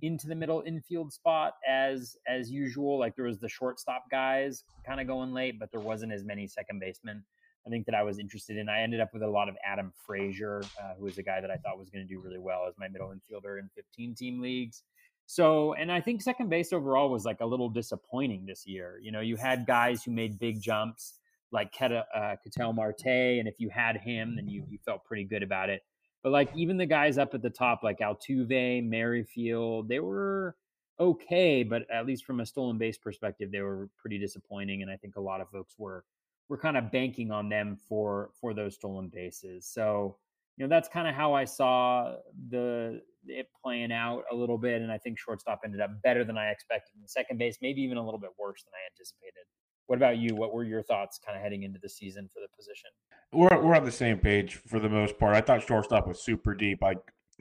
into 0.02 0.26
the 0.28 0.34
middle 0.34 0.62
infield 0.66 1.12
spot 1.12 1.54
as 1.68 2.16
as 2.26 2.50
usual. 2.50 2.98
Like 2.98 3.16
there 3.16 3.26
was 3.26 3.38
the 3.38 3.48
shortstop 3.48 4.04
guys 4.10 4.64
kind 4.86 5.00
of 5.00 5.06
going 5.06 5.32
late, 5.32 5.58
but 5.58 5.70
there 5.70 5.80
wasn't 5.80 6.12
as 6.12 6.24
many 6.24 6.46
second 6.46 6.80
basemen. 6.80 7.24
I 7.66 7.70
think 7.70 7.86
that 7.86 7.94
I 7.94 8.02
was 8.02 8.18
interested 8.18 8.56
in. 8.56 8.68
I 8.68 8.80
ended 8.80 9.00
up 9.00 9.12
with 9.12 9.22
a 9.22 9.28
lot 9.28 9.48
of 9.48 9.56
Adam 9.64 9.92
Frazier, 10.06 10.62
uh, 10.80 10.94
who 10.98 11.04
was 11.04 11.18
a 11.18 11.22
guy 11.22 11.40
that 11.40 11.50
I 11.50 11.56
thought 11.56 11.78
was 11.78 11.90
going 11.90 12.06
to 12.06 12.08
do 12.08 12.18
really 12.18 12.38
well 12.38 12.64
as 12.66 12.74
my 12.78 12.88
middle 12.88 13.08
infielder 13.08 13.58
in 13.58 13.68
15 13.74 14.14
team 14.14 14.40
leagues. 14.40 14.82
So, 15.26 15.74
and 15.74 15.92
I 15.92 16.00
think 16.00 16.22
second 16.22 16.48
base 16.48 16.72
overall 16.72 17.10
was 17.10 17.24
like 17.24 17.40
a 17.40 17.46
little 17.46 17.68
disappointing 17.68 18.46
this 18.46 18.66
year. 18.66 18.98
You 19.02 19.12
know, 19.12 19.20
you 19.20 19.36
had 19.36 19.66
guys 19.66 20.02
who 20.02 20.10
made 20.10 20.38
big 20.38 20.60
jumps 20.60 21.20
like 21.52 21.72
Keta, 21.72 22.04
uh, 22.14 22.36
Ketel 22.42 22.72
Marte, 22.72 23.06
and 23.06 23.46
if 23.46 23.54
you 23.58 23.68
had 23.68 23.96
him, 23.96 24.36
then 24.36 24.48
you 24.48 24.64
you 24.68 24.78
felt 24.84 25.04
pretty 25.04 25.24
good 25.24 25.42
about 25.42 25.68
it. 25.68 25.82
But 26.22 26.32
like 26.32 26.50
even 26.54 26.76
the 26.76 26.86
guys 26.86 27.18
up 27.18 27.34
at 27.34 27.42
the 27.42 27.50
top, 27.50 27.82
like 27.82 28.00
Altuve, 28.00 28.84
Merrifield, 28.84 29.88
they 29.88 30.00
were 30.00 30.56
okay, 30.98 31.62
but 31.62 31.90
at 31.90 32.06
least 32.06 32.26
from 32.26 32.40
a 32.40 32.46
stolen 32.46 32.76
base 32.76 32.98
perspective, 32.98 33.50
they 33.50 33.62
were 33.62 33.88
pretty 33.96 34.18
disappointing. 34.18 34.82
And 34.82 34.90
I 34.90 34.96
think 34.96 35.16
a 35.16 35.20
lot 35.20 35.40
of 35.40 35.48
folks 35.50 35.74
were 35.78 36.04
were 36.48 36.58
kind 36.58 36.76
of 36.76 36.90
banking 36.90 37.30
on 37.30 37.48
them 37.48 37.78
for 37.88 38.30
for 38.40 38.52
those 38.52 38.74
stolen 38.74 39.08
bases. 39.08 39.66
So 39.66 40.16
you 40.56 40.64
know 40.64 40.68
that's 40.68 40.88
kind 40.88 41.08
of 41.08 41.14
how 41.14 41.32
I 41.32 41.44
saw 41.44 42.16
the 42.50 43.00
it 43.26 43.48
playing 43.62 43.92
out 43.92 44.24
a 44.30 44.34
little 44.34 44.58
bit. 44.58 44.82
And 44.82 44.92
I 44.92 44.98
think 44.98 45.18
shortstop 45.18 45.60
ended 45.64 45.80
up 45.80 46.02
better 46.02 46.24
than 46.24 46.36
I 46.36 46.50
expected. 46.50 46.96
And 46.98 47.08
second 47.08 47.38
base, 47.38 47.58
maybe 47.62 47.80
even 47.82 47.96
a 47.96 48.04
little 48.04 48.20
bit 48.20 48.30
worse 48.38 48.62
than 48.64 48.72
I 48.74 48.84
anticipated. 48.92 49.44
What 49.90 49.96
about 49.96 50.18
you? 50.18 50.36
What 50.36 50.54
were 50.54 50.62
your 50.62 50.84
thoughts 50.84 51.18
kind 51.18 51.36
of 51.36 51.42
heading 51.42 51.64
into 51.64 51.80
the 51.80 51.88
season 51.88 52.28
for 52.32 52.38
the 52.38 52.46
position? 52.56 52.90
We're 53.32 53.60
we're 53.60 53.74
on 53.74 53.82
the 53.82 53.90
same 53.90 54.18
page 54.18 54.54
for 54.54 54.78
the 54.78 54.88
most 54.88 55.18
part. 55.18 55.34
I 55.34 55.40
thought 55.40 55.66
shortstop 55.66 56.06
was 56.06 56.22
super 56.22 56.54
deep. 56.54 56.84
I 56.84 56.94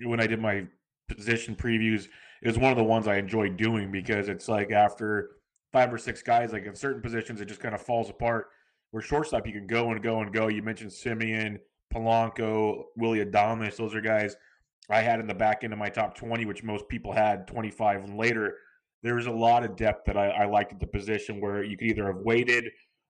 when 0.04 0.20
I 0.20 0.26
did 0.26 0.42
my 0.42 0.66
position 1.08 1.56
previews, 1.56 2.08
it 2.42 2.48
was 2.48 2.58
one 2.58 2.72
of 2.72 2.78
the 2.80 2.84
ones 2.84 3.08
I 3.08 3.18
enjoyed 3.18 3.56
doing 3.56 3.92
because 3.92 4.30
it's 4.30 4.48
like 4.48 4.72
after 4.72 5.30
five 5.72 5.94
or 5.94 6.00
six 6.00 6.24
guys, 6.24 6.52
like 6.52 6.66
in 6.66 6.74
certain 6.74 7.04
positions, 7.04 7.40
it 7.40 7.46
just 7.46 7.60
kind 7.60 7.76
of 7.76 7.84
falls 7.84 8.10
apart. 8.10 8.48
Where 8.90 9.04
shortstop, 9.04 9.46
you 9.46 9.54
can 9.54 9.68
go 9.68 9.92
and 9.92 10.02
go 10.02 10.22
and 10.22 10.34
go. 10.34 10.48
You 10.48 10.64
mentioned 10.64 10.90
Semien, 10.90 11.60
Polanco, 11.94 12.86
Willy 12.98 13.24
Adames. 13.24 13.76
Those 13.76 13.94
are 13.94 14.02
guys 14.02 14.36
I 14.90 15.02
had 15.02 15.20
in 15.20 15.28
the 15.28 15.36
back 15.36 15.64
end 15.64 15.72
of 15.72 15.78
my 15.78 15.90
top 15.90 16.16
20, 16.16 16.48
which 16.48 16.64
most 16.64 16.88
people 16.88 17.14
had 17.14 17.46
25 17.46 18.06
and 18.06 18.18
later 18.18 18.56
there 19.02 19.16
was 19.16 19.28
a 19.28 19.32
lot 19.32 19.64
of 19.64 19.76
depth 19.76 20.06
that 20.06 20.18
I, 20.18 20.28
I 20.30 20.46
liked 20.46 20.74
at 20.74 20.80
the 20.80 20.88
position 20.88 21.40
where 21.40 21.64
you 21.64 21.78
could 21.78 21.88
either 21.88 22.08
have 22.08 22.18
waited 22.18 22.66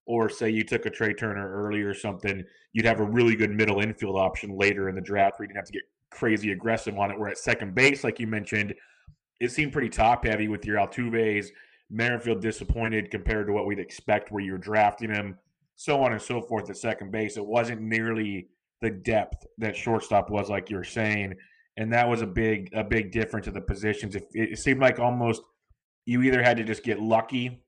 or 0.05 0.29
say 0.29 0.49
you 0.49 0.63
took 0.63 0.85
a 0.85 0.89
Trea 0.89 1.13
Turner 1.13 1.51
early 1.51 1.81
or 1.81 1.93
something, 1.93 2.43
you'd 2.73 2.85
have 2.85 2.99
a 2.99 3.03
really 3.03 3.35
good 3.35 3.51
middle 3.51 3.79
infield 3.79 4.17
option 4.17 4.57
later 4.57 4.89
in 4.89 4.95
the 4.95 5.01
draft 5.01 5.39
where 5.39 5.45
you 5.45 5.49
didn't 5.49 5.57
have 5.57 5.65
to 5.67 5.73
get 5.73 5.83
crazy 6.11 6.51
aggressive 6.51 6.97
on 6.97 7.11
it. 7.11 7.19
Where 7.19 7.29
at 7.29 7.37
second 7.37 7.75
base, 7.75 8.03
like 8.03 8.19
you 8.19 8.27
mentioned, 8.27 8.73
it 9.39 9.51
seemed 9.51 9.71
pretty 9.71 9.89
top 9.89 10.25
heavy 10.25 10.47
with 10.47 10.65
your 10.65 10.77
Altuve's. 10.77 11.51
Merrifield 11.91 12.41
disappointed 12.41 13.09
compared 13.09 13.47
to 13.47 13.53
what 13.53 13.65
we'd 13.65 13.79
expect 13.79 14.31
where 14.31 14.43
you're 14.43 14.57
drafting 14.59 15.11
him, 15.11 15.37
so 15.75 16.03
on 16.03 16.11
and 16.11 16.21
so 16.21 16.41
forth 16.41 16.69
at 16.69 16.77
second 16.77 17.11
base. 17.11 17.37
It 17.37 17.45
wasn't 17.45 17.81
nearly 17.81 18.47
the 18.81 18.91
depth 18.91 19.45
that 19.57 19.75
shortstop 19.75 20.29
was, 20.29 20.49
like 20.49 20.69
you're 20.69 20.83
saying, 20.83 21.33
and 21.77 21.91
that 21.93 22.07
was 22.07 22.21
a 22.21 22.27
big 22.27 22.69
a 22.73 22.83
big 22.83 23.11
difference 23.11 23.47
of 23.47 23.55
the 23.55 23.61
positions. 23.61 24.15
It, 24.15 24.27
it 24.33 24.59
seemed 24.59 24.81
like 24.81 24.99
almost– 24.99 25.41
you 26.09 26.23
either 26.23 26.41
had 26.41 26.57
to 26.57 26.63
just 26.63 26.83
get 26.83 26.99
lucky 26.99 27.61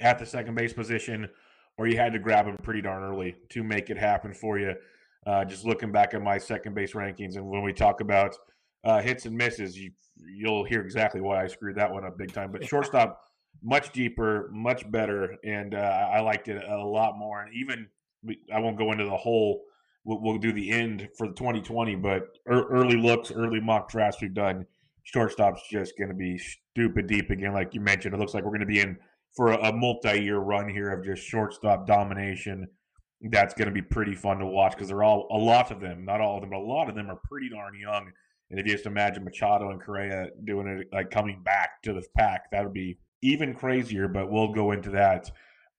at 0.00 0.18
the 0.18 0.26
second 0.26 0.56
base 0.56 0.72
position 0.72 1.28
or 1.76 1.86
you 1.86 1.96
had 1.96 2.12
to 2.12 2.18
grab 2.18 2.44
him 2.44 2.56
pretty 2.60 2.82
darn 2.82 3.04
early 3.04 3.36
to 3.50 3.62
make 3.62 3.88
it 3.88 3.96
happen 3.96 4.34
for 4.34 4.58
you. 4.58 4.74
Uh, 5.24 5.44
just 5.44 5.64
looking 5.64 5.92
back 5.92 6.12
at 6.12 6.20
my 6.20 6.36
second 6.38 6.74
base 6.74 6.92
rankings, 6.94 7.36
and 7.36 7.48
when 7.48 7.62
we 7.62 7.72
talk 7.72 8.00
about 8.00 8.34
uh, 8.82 9.00
hits 9.00 9.26
and 9.26 9.36
misses, 9.36 9.78
you 9.78 9.92
you'll 10.16 10.64
hear 10.64 10.80
exactly 10.80 11.20
why 11.20 11.44
I 11.44 11.46
screwed 11.46 11.76
that 11.76 11.92
one 11.92 12.04
up 12.04 12.18
big 12.18 12.32
time. 12.32 12.50
But 12.50 12.64
shortstop, 12.64 13.20
much 13.62 13.92
deeper, 13.92 14.50
much 14.52 14.90
better, 14.90 15.36
and 15.44 15.74
uh, 15.74 16.08
I 16.12 16.18
liked 16.20 16.48
it 16.48 16.60
a 16.68 16.84
lot 16.84 17.16
more. 17.16 17.42
And 17.42 17.54
even 17.54 17.86
I 18.52 18.58
won't 18.58 18.76
go 18.76 18.90
into 18.90 19.04
the 19.04 19.16
whole. 19.16 19.62
We'll, 20.04 20.20
we'll 20.20 20.38
do 20.38 20.52
the 20.52 20.70
end 20.70 21.08
for 21.16 21.28
the 21.28 21.34
2020, 21.34 21.94
but 21.96 22.38
early 22.48 22.96
looks, 22.96 23.30
early 23.30 23.60
mock 23.60 23.88
drafts 23.90 24.22
we've 24.22 24.34
done 24.34 24.66
shortstop's 25.12 25.62
just 25.70 25.96
going 25.96 26.10
to 26.10 26.14
be 26.14 26.36
stupid 26.38 27.06
deep 27.06 27.30
again, 27.30 27.54
like 27.54 27.72
you 27.72 27.80
mentioned. 27.80 28.14
It 28.14 28.18
looks 28.18 28.34
like 28.34 28.44
we're 28.44 28.50
going 28.50 28.60
to 28.60 28.66
be 28.66 28.80
in 28.80 28.98
for 29.34 29.52
a, 29.52 29.68
a 29.68 29.72
multi-year 29.72 30.38
run 30.38 30.68
here 30.68 30.90
of 30.90 31.04
just 31.04 31.22
shortstop 31.22 31.86
domination. 31.86 32.68
That's 33.22 33.54
going 33.54 33.68
to 33.68 33.74
be 33.74 33.82
pretty 33.82 34.14
fun 34.14 34.38
to 34.38 34.46
watch 34.46 34.72
because 34.72 34.88
they're 34.88 35.02
all 35.02 35.26
a 35.30 35.38
lot 35.38 35.70
of 35.70 35.80
them, 35.80 36.04
not 36.04 36.20
all 36.20 36.36
of 36.36 36.42
them, 36.42 36.50
but 36.50 36.58
a 36.58 36.60
lot 36.60 36.90
of 36.90 36.94
them 36.94 37.10
are 37.10 37.18
pretty 37.24 37.48
darn 37.48 37.78
young, 37.78 38.12
And 38.50 38.60
if 38.60 38.66
you 38.66 38.72
just 38.72 38.86
imagine 38.86 39.24
Machado 39.24 39.70
and 39.70 39.80
Correa 39.80 40.28
doing 40.44 40.66
it, 40.66 40.88
like 40.92 41.10
coming 41.10 41.42
back 41.42 41.82
to 41.82 41.94
the 41.94 42.02
pack, 42.16 42.50
that 42.52 42.62
would 42.62 42.74
be 42.74 42.98
even 43.22 43.54
crazier. 43.54 44.08
But 44.08 44.30
we'll 44.30 44.52
go 44.52 44.72
into 44.72 44.90
that 44.90 45.30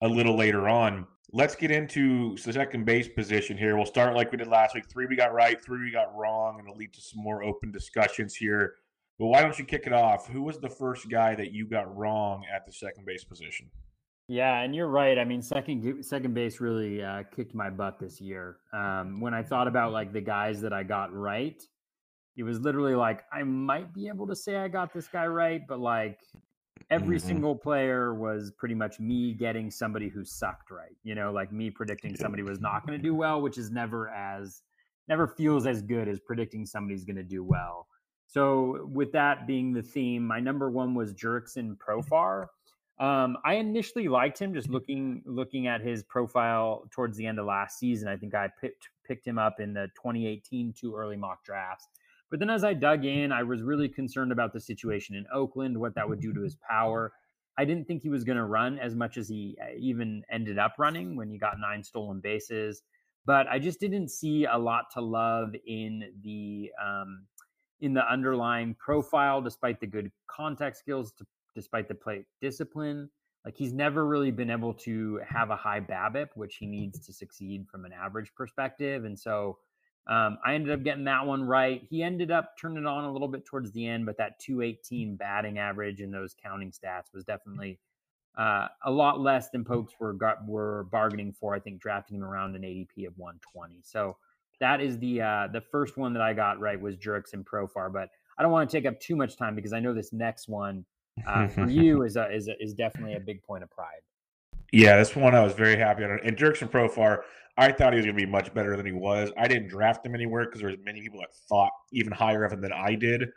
a 0.01 0.07
little 0.07 0.36
later 0.36 0.67
on. 0.67 1.05
Let's 1.31 1.55
get 1.55 1.69
into 1.69 2.36
the 2.43 2.51
second 2.51 2.86
base 2.86 3.07
position 3.07 3.59
here. 3.59 3.77
We'll 3.77 3.86
start 3.86 4.15
like 4.15 4.31
we 4.31 4.39
did 4.39 4.48
last 4.48 4.74
week. 4.74 4.86
Three 4.91 5.05
we 5.05 5.15
got 5.15 5.33
right, 5.33 5.63
three 5.63 5.83
we 5.83 5.91
got 5.91 6.15
wrong, 6.15 6.57
and 6.57 6.67
it'll 6.67 6.77
lead 6.77 6.93
to 6.93 7.01
some 7.01 7.21
more 7.21 7.43
open 7.43 7.71
discussions 7.71 8.36
here. 8.36 8.74
But 9.19 9.27
why 9.27 9.41
don't 9.41 9.59
you 9.59 9.65
kick 9.65 9.83
it 9.85 9.91
off? 9.91 10.27
Who 10.29 10.41
was 10.41 10.59
the 10.59 10.69
first 10.69 11.09
guy 11.09 11.35
that 11.35 11.51
you 11.51 11.67
got 11.67 11.95
wrong 11.95 12.45
at 12.53 12.65
the 12.65 12.71
second 12.71 13.05
base 13.05 13.25
position? 13.25 13.69
Yeah, 14.29 14.61
and 14.61 14.73
you're 14.73 14.88
right. 14.88 15.17
I 15.17 15.25
mean, 15.25 15.41
second 15.41 16.05
second 16.05 16.33
base 16.33 16.61
really 16.61 17.03
uh, 17.03 17.23
kicked 17.35 17.53
my 17.53 17.69
butt 17.69 17.99
this 17.99 18.21
year. 18.21 18.57
Um, 18.71 19.19
when 19.19 19.33
I 19.33 19.43
thought 19.43 19.67
about 19.67 19.91
like 19.91 20.13
the 20.13 20.21
guys 20.21 20.61
that 20.61 20.71
I 20.71 20.83
got 20.83 21.13
right, 21.13 21.61
it 22.38 22.43
was 22.43 22.59
literally 22.61 22.95
like 22.95 23.23
I 23.33 23.43
might 23.43 23.93
be 23.93 24.07
able 24.07 24.27
to 24.27 24.35
say 24.35 24.55
I 24.55 24.67
got 24.67 24.93
this 24.93 25.07
guy 25.07 25.25
right, 25.25 25.61
but 25.67 25.79
like 25.79 26.19
every 26.89 27.17
mm-hmm. 27.17 27.27
single 27.27 27.55
player 27.55 28.13
was 28.13 28.51
pretty 28.57 28.75
much 28.75 28.99
me 28.99 29.33
getting 29.33 29.69
somebody 29.69 30.09
who 30.09 30.23
sucked 30.23 30.71
right. 30.71 30.95
You 31.03 31.15
know, 31.15 31.31
like 31.31 31.51
me 31.51 31.71
predicting 31.71 32.15
somebody 32.15 32.43
was 32.43 32.61
not 32.61 32.85
going 32.85 32.97
to 32.97 33.03
do 33.03 33.15
well, 33.15 33.41
which 33.41 33.57
is 33.57 33.71
never 33.71 34.09
as 34.09 34.61
never 35.07 35.27
feels 35.27 35.65
as 35.65 35.81
good 35.81 36.07
as 36.07 36.19
predicting 36.19 36.65
somebody's 36.65 37.03
going 37.03 37.15
to 37.17 37.23
do 37.23 37.43
well. 37.43 37.88
So 38.29 38.88
with 38.91 39.12
that 39.13 39.48
being 39.48 39.74
the 39.74 39.81
theme, 39.81 40.25
my 40.25 40.39
number 40.39 40.69
one 40.69 40.93
was 40.93 41.15
Jurickson 41.15 41.75
Profar. 41.77 42.45
Um, 43.00 43.38
I 43.43 43.55
initially 43.55 44.07
liked 44.07 44.38
him 44.38 44.53
just 44.53 44.69
looking 44.69 45.24
looking 45.25 45.65
at 45.65 45.81
his 45.81 46.03
profile 46.03 46.88
towards 46.91 47.17
the 47.17 47.25
end 47.25 47.39
of 47.39 47.48
last 47.48 47.79
season. 47.79 48.07
I 48.07 48.17
think 48.17 48.36
I 48.36 48.50
picked 48.62 48.89
picked 49.03 49.25
him 49.25 49.39
up 49.39 49.59
in 49.59 49.74
the 49.74 49.88
2018 49.95 50.74
two 50.79 50.95
early 50.95 51.17
mock 51.17 51.43
drafts. 51.43 51.88
But 52.29 52.39
then 52.39 52.51
as 52.51 52.63
I 52.63 52.75
dug 52.75 53.03
in, 53.03 53.31
I 53.31 53.41
was 53.41 53.63
really 53.63 53.89
concerned 53.89 54.31
about 54.31 54.53
the 54.53 54.59
situation 54.59 55.15
in 55.15 55.25
Oakland, 55.33 55.75
what 55.75 55.95
that 55.95 56.07
would 56.07 56.19
do 56.19 56.31
to 56.33 56.41
his 56.41 56.55
power. 56.69 57.12
I 57.57 57.65
didn't 57.65 57.88
think 57.88 58.03
he 58.03 58.09
was 58.09 58.24
going 58.24 58.38
to 58.38 58.45
run 58.45 58.77
as 58.77 58.93
much 58.93 59.17
as 59.17 59.27
he 59.27 59.57
uh, 59.59 59.74
even 59.75 60.24
ended 60.29 60.59
up 60.59 60.75
running 60.77 61.15
when 61.15 61.31
he 61.31 61.39
got 61.39 61.59
nine 61.59 61.83
stolen 61.83 62.19
bases. 62.19 62.83
But 63.25 63.48
I 63.48 63.57
just 63.57 63.79
didn't 63.79 64.09
see 64.09 64.45
a 64.45 64.57
lot 64.57 64.86
to 64.93 65.01
love 65.01 65.55
in 65.65 66.13
the 66.21 66.71
um, 66.81 67.25
in 67.81 67.93
the 67.93 68.12
underlying 68.12 68.75
profile, 68.75 69.41
despite 69.41 69.79
the 69.79 69.88
good 69.88 70.12
contact 70.27 70.77
skills, 70.77 71.12
to 71.13 71.25
despite 71.55 71.88
the 71.88 71.95
plate 71.95 72.25
discipline. 72.41 73.09
Like 73.45 73.55
he's 73.55 73.74
never 73.74 74.05
really 74.05 74.31
been 74.31 74.50
able 74.50 74.74
to 74.75 75.19
have 75.27 75.50
a 75.50 75.55
high 75.55 75.79
BABIP, 75.79 76.27
which 76.36 76.57
he 76.57 76.65
needs 76.65 77.00
to 77.05 77.13
succeed 77.13 77.67
from 77.69 77.86
an 77.86 77.93
average 77.93 78.33
perspective. 78.36 79.05
And 79.05 79.17
so 79.17 79.57
um, 80.07 80.38
I 80.45 80.55
ended 80.55 80.74
up 80.74 80.83
getting 80.83 81.05
that 81.05 81.25
one 81.25 81.43
right. 81.43 81.81
He 81.89 82.03
ended 82.03 82.31
up 82.31 82.55
turning 82.59 82.79
it 82.79 82.86
on 82.86 83.05
a 83.05 83.12
little 83.12 83.27
bit 83.27 83.45
towards 83.45 83.71
the 83.71 83.88
end, 83.88 84.05
but 84.05 84.17
that 84.17 84.39
218 84.39 85.15
batting 85.15 85.57
average 85.57 86.01
and 86.01 86.13
those 86.13 86.36
counting 86.41 86.71
stats 86.71 87.13
was 87.13 87.24
definitely 87.24 87.79
uh, 88.38 88.67
a 88.86 88.91
lot 88.91 89.19
less 89.19 89.50
than 89.50 89.63
Pokes 89.63 89.93
were 90.00 90.13
got, 90.13 90.45
were 90.48 90.88
bargaining 90.91 91.33
for. 91.33 91.55
I 91.55 91.59
think 91.59 91.81
drafting 91.81 92.17
him 92.17 92.24
around 92.24 92.55
an 92.55 92.63
ADP 92.63 93.07
of 93.07 93.17
120. 93.17 93.81
So 93.83 94.17
that 94.59 94.81
is 94.81 94.97
the 94.99 95.21
uh, 95.21 95.47
the 95.51 95.61
first 95.61 95.97
one 95.97 96.13
that 96.13 96.21
I 96.21 96.33
got 96.33 96.59
right 96.59 96.79
was 96.79 96.95
Jurickson 96.95 97.43
Profar. 97.43 97.91
But 97.91 98.09
I 98.37 98.43
don't 98.43 98.51
want 98.51 98.69
to 98.69 98.77
take 98.77 98.85
up 98.85 98.99
too 98.99 99.15
much 99.15 99.37
time 99.37 99.55
because 99.55 99.73
I 99.73 99.79
know 99.79 99.93
this 99.93 100.13
next 100.13 100.47
one 100.47 100.85
uh, 101.25 101.47
for 101.47 101.65
you 101.69 102.03
is 102.03 102.15
a, 102.15 102.33
is 102.33 102.47
a, 102.47 102.61
is 102.61 102.73
definitely 102.73 103.15
a 103.15 103.19
big 103.19 103.43
point 103.43 103.63
of 103.63 103.69
pride. 103.69 104.01
Yeah, 104.71 104.97
this 104.97 105.15
one 105.15 105.33
I 105.33 105.43
was 105.43 105.53
very 105.53 105.77
happy 105.77 106.03
on. 106.03 106.19
And 106.23 106.37
Jurickson 106.37 106.69
Profar, 106.69 107.21
I 107.57 107.71
thought 107.71 107.93
he 107.93 107.97
was 107.97 108.05
going 108.05 108.17
to 108.17 108.25
be 108.25 108.29
much 108.29 108.53
better 108.53 108.77
than 108.77 108.85
he 108.85 108.91
was. 108.91 109.31
I 109.37 109.47
didn't 109.47 109.69
draft 109.69 110.05
him 110.05 110.13
anywhere 110.13 110.45
because 110.45 110.61
there 110.61 110.69
was 110.69 110.77
many 110.83 111.01
people 111.01 111.19
that 111.19 111.33
thought 111.47 111.71
even 111.91 112.11
higher 112.11 112.43
of 112.43 112.53
him 112.53 112.61
than 112.61 112.73
I 112.73 112.95
did. 112.95 113.29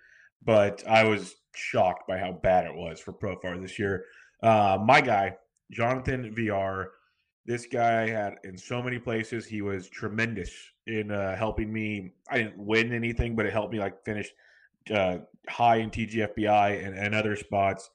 But 0.44 0.86
I 0.86 1.04
was 1.04 1.34
shocked 1.54 2.06
by 2.06 2.18
how 2.18 2.32
bad 2.32 2.66
it 2.66 2.74
was 2.74 3.00
for 3.00 3.12
Profar 3.12 3.60
this 3.60 3.78
year. 3.78 4.04
Uh, 4.42 4.78
my 4.84 5.00
guy, 5.00 5.36
Jonathan 5.70 6.34
Villar, 6.34 6.90
this 7.44 7.66
guy 7.66 8.08
had 8.08 8.36
in 8.44 8.56
so 8.56 8.82
many 8.82 8.98
places. 8.98 9.46
He 9.46 9.62
was 9.62 9.88
tremendous 9.88 10.50
in 10.86 11.10
uh, 11.10 11.36
helping 11.36 11.72
me. 11.72 12.12
I 12.30 12.38
didn't 12.38 12.58
win 12.58 12.92
anything, 12.92 13.34
but 13.34 13.46
it 13.46 13.52
helped 13.52 13.72
me 13.72 13.80
like 13.80 14.04
finish 14.04 14.32
uh, 14.92 15.18
high 15.48 15.76
in 15.76 15.90
TGFBI 15.90 16.86
and, 16.86 16.96
and 16.96 17.14
other 17.14 17.36
spots. 17.36 17.90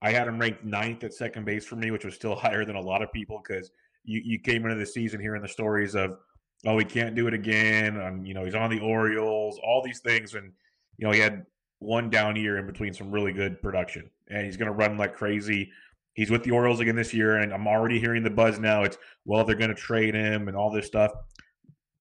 I 0.00 0.12
had 0.12 0.26
him 0.26 0.38
ranked 0.38 0.64
ninth 0.64 1.04
at 1.04 1.14
second 1.14 1.44
base 1.44 1.64
for 1.64 1.76
me, 1.76 1.90
which 1.90 2.04
was 2.04 2.14
still 2.14 2.34
higher 2.36 2.64
than 2.64 2.76
a 2.76 2.80
lot 2.80 3.02
of 3.02 3.12
people 3.12 3.42
because 3.46 3.70
you, 4.04 4.20
you 4.24 4.38
came 4.38 4.64
into 4.64 4.76
the 4.76 4.86
season 4.86 5.20
hearing 5.20 5.42
the 5.42 5.48
stories 5.48 5.94
of, 5.94 6.18
oh, 6.66 6.78
he 6.78 6.84
can't 6.84 7.14
do 7.14 7.26
it 7.26 7.34
again. 7.34 7.96
And, 7.96 8.26
you 8.26 8.34
know, 8.34 8.44
he's 8.44 8.54
on 8.54 8.70
the 8.70 8.80
Orioles, 8.80 9.58
all 9.64 9.82
these 9.82 10.00
things. 10.00 10.34
And, 10.34 10.52
you 10.96 11.06
know, 11.06 11.12
he 11.12 11.20
had 11.20 11.46
one 11.78 12.10
down 12.10 12.36
year 12.36 12.58
in 12.58 12.66
between 12.66 12.94
some 12.94 13.10
really 13.10 13.32
good 13.32 13.60
production. 13.62 14.08
And 14.28 14.44
he's 14.46 14.56
going 14.56 14.70
to 14.70 14.72
run 14.72 14.96
like 14.96 15.14
crazy. 15.14 15.70
He's 16.14 16.30
with 16.30 16.42
the 16.42 16.50
Orioles 16.50 16.80
again 16.80 16.96
this 16.96 17.14
year. 17.14 17.36
And 17.36 17.52
I'm 17.52 17.66
already 17.66 17.98
hearing 17.98 18.22
the 18.22 18.30
buzz 18.30 18.58
now. 18.58 18.84
It's, 18.84 18.98
well, 19.24 19.44
they're 19.44 19.56
going 19.56 19.74
to 19.74 19.74
trade 19.74 20.14
him 20.14 20.48
and 20.48 20.56
all 20.56 20.70
this 20.70 20.86
stuff. 20.86 21.12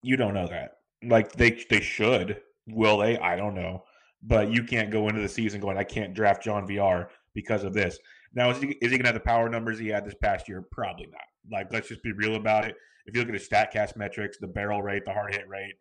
You 0.03 0.17
don't 0.17 0.33
know 0.33 0.47
that. 0.47 0.71
Like, 1.03 1.31
they, 1.33 1.63
they 1.69 1.81
should. 1.81 2.41
Will 2.67 2.97
they? 2.97 3.17
I 3.17 3.35
don't 3.35 3.55
know 3.55 3.83
but 4.23 4.51
you 4.51 4.63
can't 4.63 4.91
go 4.91 5.07
into 5.07 5.21
the 5.21 5.29
season 5.29 5.61
going, 5.61 5.77
I 5.77 5.83
can't 5.83 6.13
draft 6.13 6.43
John 6.43 6.67
Villar 6.67 7.09
because 7.33 7.63
of 7.63 7.73
this. 7.73 7.97
Now, 8.33 8.49
is 8.51 8.61
he, 8.61 8.69
is 8.81 8.91
he 8.91 8.97
going 8.97 9.01
to 9.01 9.07
have 9.07 9.15
the 9.15 9.19
power 9.19 9.49
numbers 9.49 9.79
he 9.79 9.87
had 9.87 10.05
this 10.05 10.15
past 10.21 10.47
year? 10.47 10.63
Probably 10.71 11.07
not. 11.07 11.21
Like, 11.51 11.71
let's 11.71 11.89
just 11.89 12.03
be 12.03 12.11
real 12.13 12.35
about 12.35 12.65
it. 12.65 12.75
If 13.05 13.15
you 13.15 13.21
look 13.21 13.29
at 13.29 13.33
his 13.33 13.49
StatCast 13.49 13.97
metrics, 13.97 14.37
the 14.37 14.47
barrel 14.47 14.81
rate, 14.81 15.05
the 15.05 15.13
hard 15.13 15.33
hit 15.33 15.47
rate, 15.47 15.73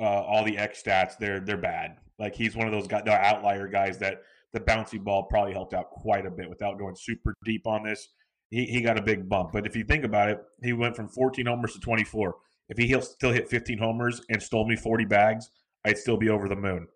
uh, 0.00 0.22
all 0.22 0.44
the 0.44 0.58
X 0.58 0.82
stats, 0.82 1.16
they're 1.18 1.40
they're 1.40 1.56
bad. 1.56 1.96
Like 2.18 2.34
he's 2.34 2.56
one 2.56 2.66
of 2.66 2.72
those 2.72 2.88
guys, 2.88 3.02
the 3.04 3.12
outlier 3.12 3.68
guys 3.68 3.98
that 3.98 4.22
the 4.56 4.60
bouncy 4.60 4.98
ball 4.98 5.24
probably 5.24 5.52
helped 5.52 5.74
out 5.74 5.90
quite 5.90 6.24
a 6.24 6.30
bit 6.30 6.48
without 6.48 6.78
going 6.78 6.96
super 6.96 7.34
deep 7.44 7.66
on 7.66 7.82
this. 7.82 8.08
He, 8.48 8.64
he 8.64 8.80
got 8.80 8.98
a 8.98 9.02
big 9.02 9.28
bump. 9.28 9.52
But 9.52 9.66
if 9.66 9.76
you 9.76 9.84
think 9.84 10.02
about 10.02 10.30
it, 10.30 10.40
he 10.62 10.72
went 10.72 10.96
from 10.96 11.08
14 11.08 11.44
homers 11.44 11.74
to 11.74 11.80
24. 11.80 12.34
If 12.70 12.78
he 12.78 12.98
still 13.02 13.32
hit 13.32 13.50
15 13.50 13.78
homers 13.78 14.22
and 14.30 14.42
stole 14.42 14.66
me 14.66 14.74
40 14.74 15.04
bags, 15.04 15.50
I'd 15.84 15.98
still 15.98 16.16
be 16.16 16.30
over 16.30 16.48
the 16.48 16.56
moon. 16.56 16.88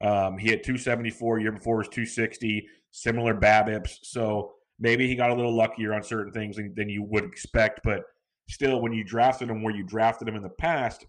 Um, 0.00 0.38
he 0.38 0.50
hit 0.50 0.62
274 0.62 1.40
year 1.40 1.50
before 1.50 1.78
was 1.78 1.88
260, 1.88 2.66
similar 2.92 3.34
BABIPs. 3.34 3.98
So 4.02 4.52
maybe 4.78 5.08
he 5.08 5.16
got 5.16 5.30
a 5.30 5.34
little 5.34 5.54
luckier 5.54 5.92
on 5.92 6.04
certain 6.04 6.32
things 6.32 6.56
than, 6.56 6.72
than 6.76 6.88
you 6.88 7.02
would 7.02 7.24
expect. 7.24 7.80
But 7.82 8.04
still, 8.48 8.80
when 8.80 8.92
you 8.92 9.02
drafted 9.02 9.50
him 9.50 9.62
where 9.62 9.74
you 9.74 9.82
drafted 9.82 10.28
him 10.28 10.36
in 10.36 10.42
the 10.42 10.48
past, 10.50 11.04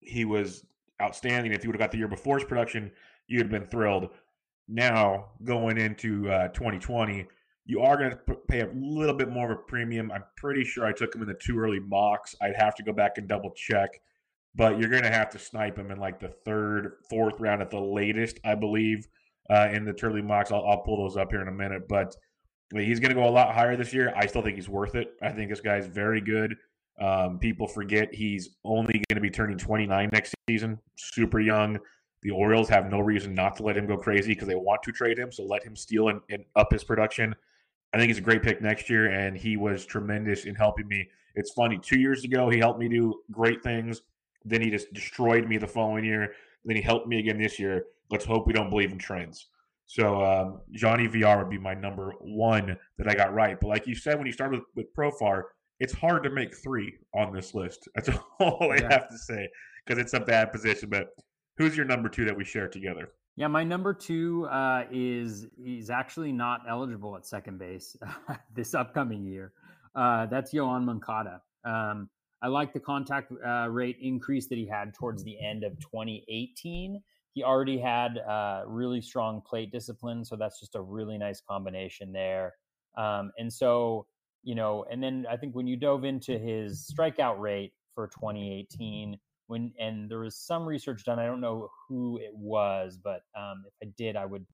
he 0.00 0.26
was 0.26 0.66
outstanding. 1.00 1.52
If 1.52 1.64
you 1.64 1.70
would 1.70 1.76
have 1.76 1.88
got 1.88 1.90
the 1.90 1.98
year 1.98 2.08
before's 2.08 2.44
production, 2.44 2.92
you'd 3.26 3.42
have 3.42 3.50
been 3.50 3.66
thrilled. 3.66 4.10
Now 4.68 5.30
going 5.44 5.78
into 5.78 6.30
uh, 6.30 6.48
2020, 6.48 7.26
you 7.66 7.80
are 7.80 7.96
going 7.96 8.10
to 8.10 8.34
pay 8.48 8.60
a 8.60 8.70
little 8.74 9.14
bit 9.14 9.30
more 9.30 9.50
of 9.50 9.58
a 9.58 9.62
premium. 9.62 10.10
I'm 10.12 10.24
pretty 10.36 10.64
sure 10.64 10.86
I 10.86 10.92
took 10.92 11.14
him 11.14 11.22
in 11.22 11.28
the 11.28 11.34
too 11.34 11.58
early 11.58 11.80
mocks. 11.80 12.34
I'd 12.40 12.56
have 12.56 12.74
to 12.76 12.82
go 12.82 12.92
back 12.92 13.18
and 13.18 13.26
double 13.28 13.50
check 13.56 14.00
but 14.56 14.78
you're 14.78 14.88
going 14.88 15.02
to 15.02 15.10
have 15.10 15.30
to 15.30 15.38
snipe 15.38 15.76
him 15.76 15.90
in 15.90 15.98
like 15.98 16.20
the 16.20 16.28
third, 16.44 16.98
fourth 17.10 17.40
round 17.40 17.60
at 17.60 17.70
the 17.70 17.80
latest, 17.80 18.38
I 18.44 18.54
believe, 18.54 19.06
uh, 19.50 19.68
in 19.72 19.84
the 19.84 19.92
Turley 19.92 20.22
mocks. 20.22 20.52
I'll, 20.52 20.64
I'll, 20.66 20.82
pull 20.82 20.96
those 20.96 21.16
up 21.16 21.30
here 21.30 21.42
in 21.42 21.48
a 21.48 21.52
minute, 21.52 21.88
but 21.88 22.14
he's 22.72 23.00
going 23.00 23.10
to 23.10 23.20
go 23.20 23.28
a 23.28 23.30
lot 23.30 23.54
higher 23.54 23.76
this 23.76 23.92
year. 23.92 24.12
I 24.16 24.26
still 24.26 24.42
think 24.42 24.56
he's 24.56 24.68
worth 24.68 24.94
it. 24.94 25.14
I 25.22 25.30
think 25.30 25.50
this 25.50 25.60
guy's 25.60 25.86
very 25.86 26.20
good. 26.20 26.54
Um, 27.00 27.38
people 27.40 27.66
forget 27.66 28.14
he's 28.14 28.50
only 28.64 28.92
going 28.92 29.16
to 29.16 29.20
be 29.20 29.30
turning 29.30 29.58
29 29.58 30.10
next 30.12 30.34
season, 30.48 30.78
super 30.96 31.40
young. 31.40 31.78
The 32.24 32.30
Orioles 32.30 32.68
have 32.68 32.90
no 32.90 33.00
reason 33.00 33.34
not 33.34 33.56
to 33.56 33.62
let 33.62 33.76
him 33.76 33.86
go 33.86 33.96
crazy 33.96 34.32
because 34.34 34.48
they 34.48 34.56
want 34.56 34.82
to 34.82 34.92
trade 34.92 35.18
him. 35.18 35.30
So 35.30 35.44
let 35.44 35.62
him 35.62 35.76
steal 35.76 36.08
and, 36.08 36.20
and 36.30 36.44
up 36.56 36.72
his 36.72 36.82
production. 36.82 37.34
I 37.92 37.98
think 37.98 38.08
he's 38.08 38.18
a 38.18 38.22
great 38.22 38.42
pick 38.42 38.60
next 38.60 38.90
year, 38.90 39.10
and 39.10 39.36
he 39.36 39.56
was 39.56 39.86
tremendous 39.86 40.46
in 40.46 40.54
helping 40.56 40.88
me. 40.88 41.08
It's 41.36 41.52
funny. 41.52 41.78
Two 41.78 41.98
years 41.98 42.24
ago, 42.24 42.48
he 42.48 42.58
helped 42.58 42.80
me 42.80 42.88
do 42.88 43.20
great 43.30 43.62
things 43.62 44.02
then 44.44 44.60
he 44.60 44.70
just 44.70 44.92
destroyed 44.92 45.48
me 45.48 45.56
the 45.56 45.66
following 45.66 46.04
year. 46.04 46.32
Then 46.64 46.76
he 46.76 46.82
helped 46.82 47.06
me 47.06 47.18
again 47.18 47.38
this 47.38 47.58
year. 47.58 47.86
Let's 48.10 48.24
hope 48.24 48.46
we 48.46 48.52
don't 48.52 48.70
believe 48.70 48.92
in 48.92 48.98
trends. 48.98 49.46
So 49.86 50.22
um, 50.22 50.60
Johnny 50.72 51.06
Villar 51.06 51.38
would 51.38 51.50
be 51.50 51.58
my 51.58 51.74
number 51.74 52.14
one 52.20 52.76
that 52.98 53.08
I 53.08 53.14
got 53.14 53.34
right. 53.34 53.58
But 53.60 53.68
like 53.68 53.86
you 53.86 53.94
said, 53.94 54.16
when 54.16 54.26
you 54.26 54.32
started 54.32 54.60
with, 54.60 54.86
with 54.86 54.94
Profar, 54.94 55.42
it's 55.80 55.92
hard 55.92 56.22
to 56.24 56.30
make 56.30 56.54
three 56.56 56.94
on 57.14 57.32
this 57.32 57.54
list. 57.54 57.88
That's 57.94 58.08
all 58.40 58.72
I 58.72 58.82
have 58.90 59.08
to 59.08 59.18
say 59.18 59.48
because 59.84 60.00
it's 60.00 60.14
a 60.14 60.20
bad 60.20 60.52
position. 60.52 60.88
But 60.88 61.08
who's 61.56 61.76
your 61.76 61.86
number 61.86 62.08
two 62.08 62.24
that 62.24 62.36
we 62.36 62.44
share 62.44 62.68
together? 62.68 63.10
Yeah, 63.36 63.48
my 63.48 63.64
number 63.64 63.92
two 63.92 64.46
uh, 64.46 64.84
is 64.92 65.46
he's 65.56 65.90
actually 65.90 66.30
not 66.30 66.62
eligible 66.68 67.16
at 67.16 67.26
second 67.26 67.58
base 67.58 67.96
this 68.54 68.74
upcoming 68.74 69.24
year. 69.24 69.52
Uh, 69.94 70.26
that's 70.26 70.52
Yoan 70.52 70.84
Moncada. 70.84 71.40
Um, 71.64 72.08
I 72.42 72.48
like 72.48 72.72
the 72.72 72.80
contact 72.80 73.32
uh, 73.44 73.68
rate 73.70 73.96
increase 74.00 74.46
that 74.48 74.58
he 74.58 74.66
had 74.66 74.94
towards 74.94 75.24
the 75.24 75.36
end 75.40 75.64
of 75.64 75.78
2018. 75.80 77.02
He 77.32 77.42
already 77.42 77.78
had 77.78 78.18
uh, 78.18 78.62
really 78.66 79.00
strong 79.00 79.40
plate 79.40 79.72
discipline, 79.72 80.24
so 80.24 80.36
that's 80.36 80.60
just 80.60 80.76
a 80.76 80.80
really 80.80 81.18
nice 81.18 81.40
combination 81.40 82.12
there. 82.12 82.54
Um, 82.96 83.32
and 83.38 83.52
so, 83.52 84.06
you 84.44 84.54
know, 84.54 84.84
and 84.90 85.02
then 85.02 85.26
I 85.28 85.36
think 85.36 85.56
when 85.56 85.66
you 85.66 85.76
dove 85.76 86.04
into 86.04 86.38
his 86.38 86.88
strikeout 86.94 87.40
rate 87.40 87.72
for 87.94 88.06
2018 88.08 89.18
when 89.54 89.72
and 89.78 90.10
there 90.10 90.18
was 90.18 90.36
some 90.36 90.66
research 90.66 91.04
done. 91.04 91.20
I 91.20 91.26
don't 91.26 91.40
know 91.40 91.70
who 91.88 92.18
it 92.18 92.34
was, 92.34 92.98
but 93.02 93.22
um, 93.36 93.62
if 93.66 93.88
I 93.88 93.92
did, 93.96 94.16
I 94.16 94.26
would 94.26 94.44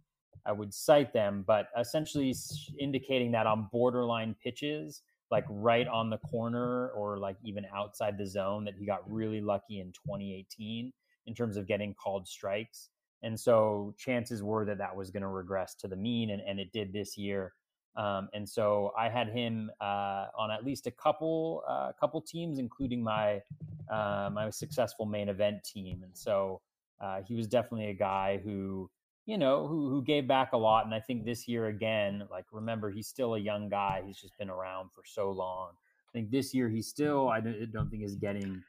I 0.45 0.53
would 0.53 0.73
cite 0.75 1.13
them. 1.15 1.43
But 1.47 1.69
essentially 1.79 2.35
indicating 2.79 3.33
that 3.33 3.47
on 3.47 3.69
borderline 3.73 4.37
pitches, 4.43 5.03
like 5.31 5.47
right 5.49 5.89
on 5.89 6.11
the 6.11 6.19
corner 6.19 6.91
or 6.91 7.19
like 7.19 7.37
even 7.43 7.65
outside 7.75 8.19
the 8.19 8.27
zone, 8.27 8.65
that 8.67 8.75
he 8.79 8.85
got 8.85 9.11
really 9.11 9.41
lucky 9.41 9.81
in 9.81 9.87
2018 9.93 10.93
in 11.27 11.35
terms 11.35 11.57
of 11.57 11.67
getting 11.67 11.95
called 11.95 12.29
strikes. 12.29 12.91
And 13.23 13.39
so 13.39 13.95
chances 13.99 14.43
were 14.43 14.65
that 14.67 14.79
that 14.79 14.95
was 14.95 15.11
going 15.11 15.23
to 15.23 15.29
regress 15.29 15.75
to 15.77 15.89
the 15.89 15.97
mean, 15.97 16.31
and, 16.31 16.43
and 16.47 16.61
it 16.61 16.73
did 16.73 16.93
this 16.93 17.17
year. 17.17 17.53
Um, 17.97 18.29
and 18.33 18.49
so 18.49 18.93
I 18.97 19.09
had 19.09 19.29
him 19.29 19.71
uh, 19.81 20.27
on 20.39 20.51
at 20.51 20.65
least 20.65 20.87
a 20.87 20.91
couple 20.91 21.63
uh, 21.69 21.93
couple 21.99 22.21
teams, 22.21 22.59
including 22.59 23.03
my 23.03 23.43
uh, 23.91 24.31
my 24.33 24.51
successful 24.51 25.07
main 25.07 25.29
event 25.29 25.65
team. 25.65 26.03
And 26.05 26.17
so 26.17 26.61
uh, 27.01 27.21
he 27.27 27.35
was 27.35 27.47
definitely 27.47 27.89
a 27.89 27.95
guy 27.95 28.41
who 28.45 28.91
you 29.27 29.39
know 29.39 29.67
who 29.67 29.91
who 29.91 30.03
gave 30.03 30.29
back 30.29 30.53
a 30.53 30.57
lot. 30.57 30.85
And 30.85 30.95
I 30.95 31.01
think 31.01 31.25
this 31.25 31.49
year 31.49 31.67
again, 31.67 32.25
like 32.31 32.45
remember, 32.53 32.91
he's 32.91 33.09
still 33.09 33.35
a 33.35 33.39
young 33.39 33.69
guy. 33.69 34.03
He's 34.07 34.19
just 34.19 34.37
been 34.39 34.51
around 34.51 34.91
for 34.95 35.03
so 35.05 35.31
long. 35.31 35.71
I 36.09 36.13
think 36.13 36.31
this 36.31 36.55
year 36.55 36.69
he's 36.69 36.89
still 36.89 37.29
I 37.29 37.41
don't, 37.41 37.91
think 37.91 38.03
is 38.03 38.17
getting 38.17 38.63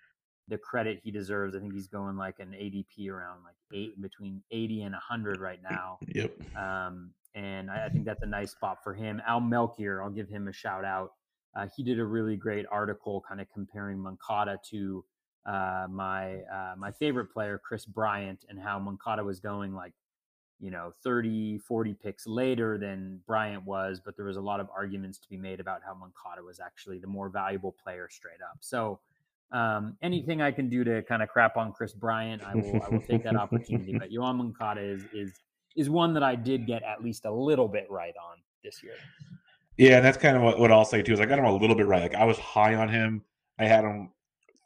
the 0.48 0.58
credit 0.58 1.00
he 1.04 1.12
deserves. 1.12 1.56
I 1.56 1.60
think 1.60 1.74
he's 1.74 1.88
going 1.88 2.18
like 2.18 2.40
an 2.40 2.52
ADP 2.52 3.10
around 3.10 3.44
like 3.44 3.56
eight 3.74 4.00
between 4.02 4.44
80 4.52 4.84
and 4.84 4.94
100 4.94 5.40
right 5.40 5.60
now. 5.64 5.98
Yep. 6.08 6.34
Um, 6.58 7.12
and 7.36 7.70
I, 7.70 7.86
I, 7.86 7.90
think 7.90 8.06
that's 8.06 8.24
a 8.24 8.28
nice 8.28 8.52
spot 8.52 8.84
for 8.84 8.94
him. 8.94 9.22
Al 9.28 9.40
Melchior, 9.40 10.02
I'll 10.04 10.10
give 10.10 10.28
him 10.28 10.48
a 10.48 10.54
shout 10.54 10.86
out. 10.86 11.14
Uh, 11.56 11.68
he 11.76 11.84
did 11.84 12.00
a 12.00 12.06
really 12.06 12.36
great 12.36 12.66
article 12.72 13.24
kind 13.28 13.42
of 13.42 13.48
comparing 13.54 14.00
Moncada 14.00 14.58
to 14.70 15.04
uh, 15.46 15.88
my 15.90 16.42
uh, 16.42 16.76
my 16.78 16.92
favorite 16.92 17.34
player, 17.34 17.60
Kris 17.64 17.86
Bryant, 17.86 18.46
and 18.50 18.60
how 18.60 18.80
Moncada 18.80 19.24
was 19.24 19.40
going 19.40 19.74
like, 19.74 19.94
you 20.60 20.72
know, 20.72 20.94
30, 21.04 21.58
40 21.60 21.94
picks 21.96 22.28
later 22.28 22.78
than 22.78 23.20
Bryant 23.26 23.66
was, 23.66 24.00
but 24.04 24.16
there 24.16 24.26
was 24.26 24.38
a 24.38 24.42
lot 24.42 24.60
of 24.60 24.70
arguments 24.76 25.18
to 25.20 25.30
be 25.30 25.38
made 25.38 25.60
about 25.60 25.82
how 25.86 25.94
Moncada 25.94 26.44
was 26.46 26.60
actually 26.60 27.00
the 27.00 27.08
more 27.08 27.30
valuable 27.30 27.76
player 27.84 28.08
straight 28.10 28.42
up. 28.42 28.58
So 28.60 29.00
um, 29.52 29.98
anything 30.02 30.42
I 30.42 30.52
can 30.52 30.70
do 30.70 30.84
to 30.84 31.02
kind 31.04 31.22
of 31.22 31.30
crap 31.30 31.58
on 31.58 31.74
Kris 31.74 31.94
Bryant, 31.94 32.44
I 32.44 32.56
will 32.56 32.82
I 32.84 32.90
will 32.90 33.02
take 33.02 33.24
that 33.24 33.36
opportunity. 33.46 33.98
But 33.98 34.12
Yoan 34.12 34.38
Moncada 34.38 34.82
is 34.82 35.04
is 35.14 35.34
is 35.76 35.90
one 35.90 36.14
that 36.14 36.24
I 36.24 36.36
did 36.36 36.68
get 36.68 36.84
at 36.84 37.04
least 37.04 37.26
a 37.26 37.32
little 37.32 37.68
bit 37.68 37.88
right 37.90 38.14
on 38.18 38.38
this 38.64 38.84
year. 38.84 38.94
Yeah, 39.78 39.98
and 39.98 40.06
that's 40.06 40.18
kind 40.18 40.36
of 40.36 40.44
what, 40.44 40.60
what 40.60 40.72
I'll 40.72 40.86
say 40.86 41.02
too. 41.02 41.14
Is 41.14 41.20
I 41.20 41.26
got 41.26 41.40
him 41.40 41.46
a 41.46 41.56
little 41.56 41.76
bit 41.76 41.88
right. 41.88 42.02
Like 42.02 42.16
I 42.16 42.26
was 42.26 42.38
high 42.38 42.76
on 42.76 42.90
him. 42.90 43.24
I 43.60 43.66
had 43.66 43.84
him 43.84 44.12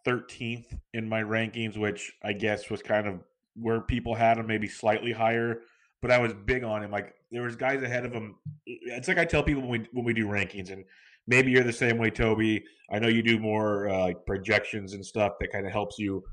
13th 0.06 0.78
in 0.94 1.08
my 1.08 1.22
rankings, 1.22 1.78
which 1.78 2.14
I 2.24 2.34
guess 2.34 2.70
was 2.70 2.82
kind 2.82 3.08
of 3.08 3.20
where 3.56 3.82
people 3.82 4.16
had 4.16 4.38
him, 4.38 4.48
maybe 4.48 4.68
slightly 4.68 5.12
higher. 5.12 5.62
But 6.02 6.12
I 6.12 6.20
was 6.20 6.34
big 6.46 6.64
on 6.64 6.84
him. 6.84 6.92
Like 6.92 7.14
there 7.32 7.44
was 7.44 7.56
guys 7.56 7.82
ahead 7.82 8.06
of 8.06 8.14
him. 8.14 8.36
It's 8.66 9.08
like 9.08 9.18
I 9.18 9.26
tell 9.26 9.44
people 9.44 9.62
when 9.62 9.72
we 9.72 9.88
when 9.94 10.06
we 10.06 10.14
do 10.14 10.28
rankings, 10.28 10.72
and 10.72 10.84
maybe 11.28 11.52
you're 11.52 11.64
the 11.64 11.74
same 11.74 11.98
way, 11.98 12.10
Toby. 12.10 12.64
I 12.92 13.00
know 13.00 13.08
you 13.08 13.24
do 13.24 13.40
more 13.40 13.90
uh, 13.90 14.14
projections 14.26 14.94
and 14.94 15.06
stuff 15.06 15.34
that 15.40 15.52
kind 15.52 15.66
of 15.66 15.72
helps 15.72 15.98
you 15.98 16.24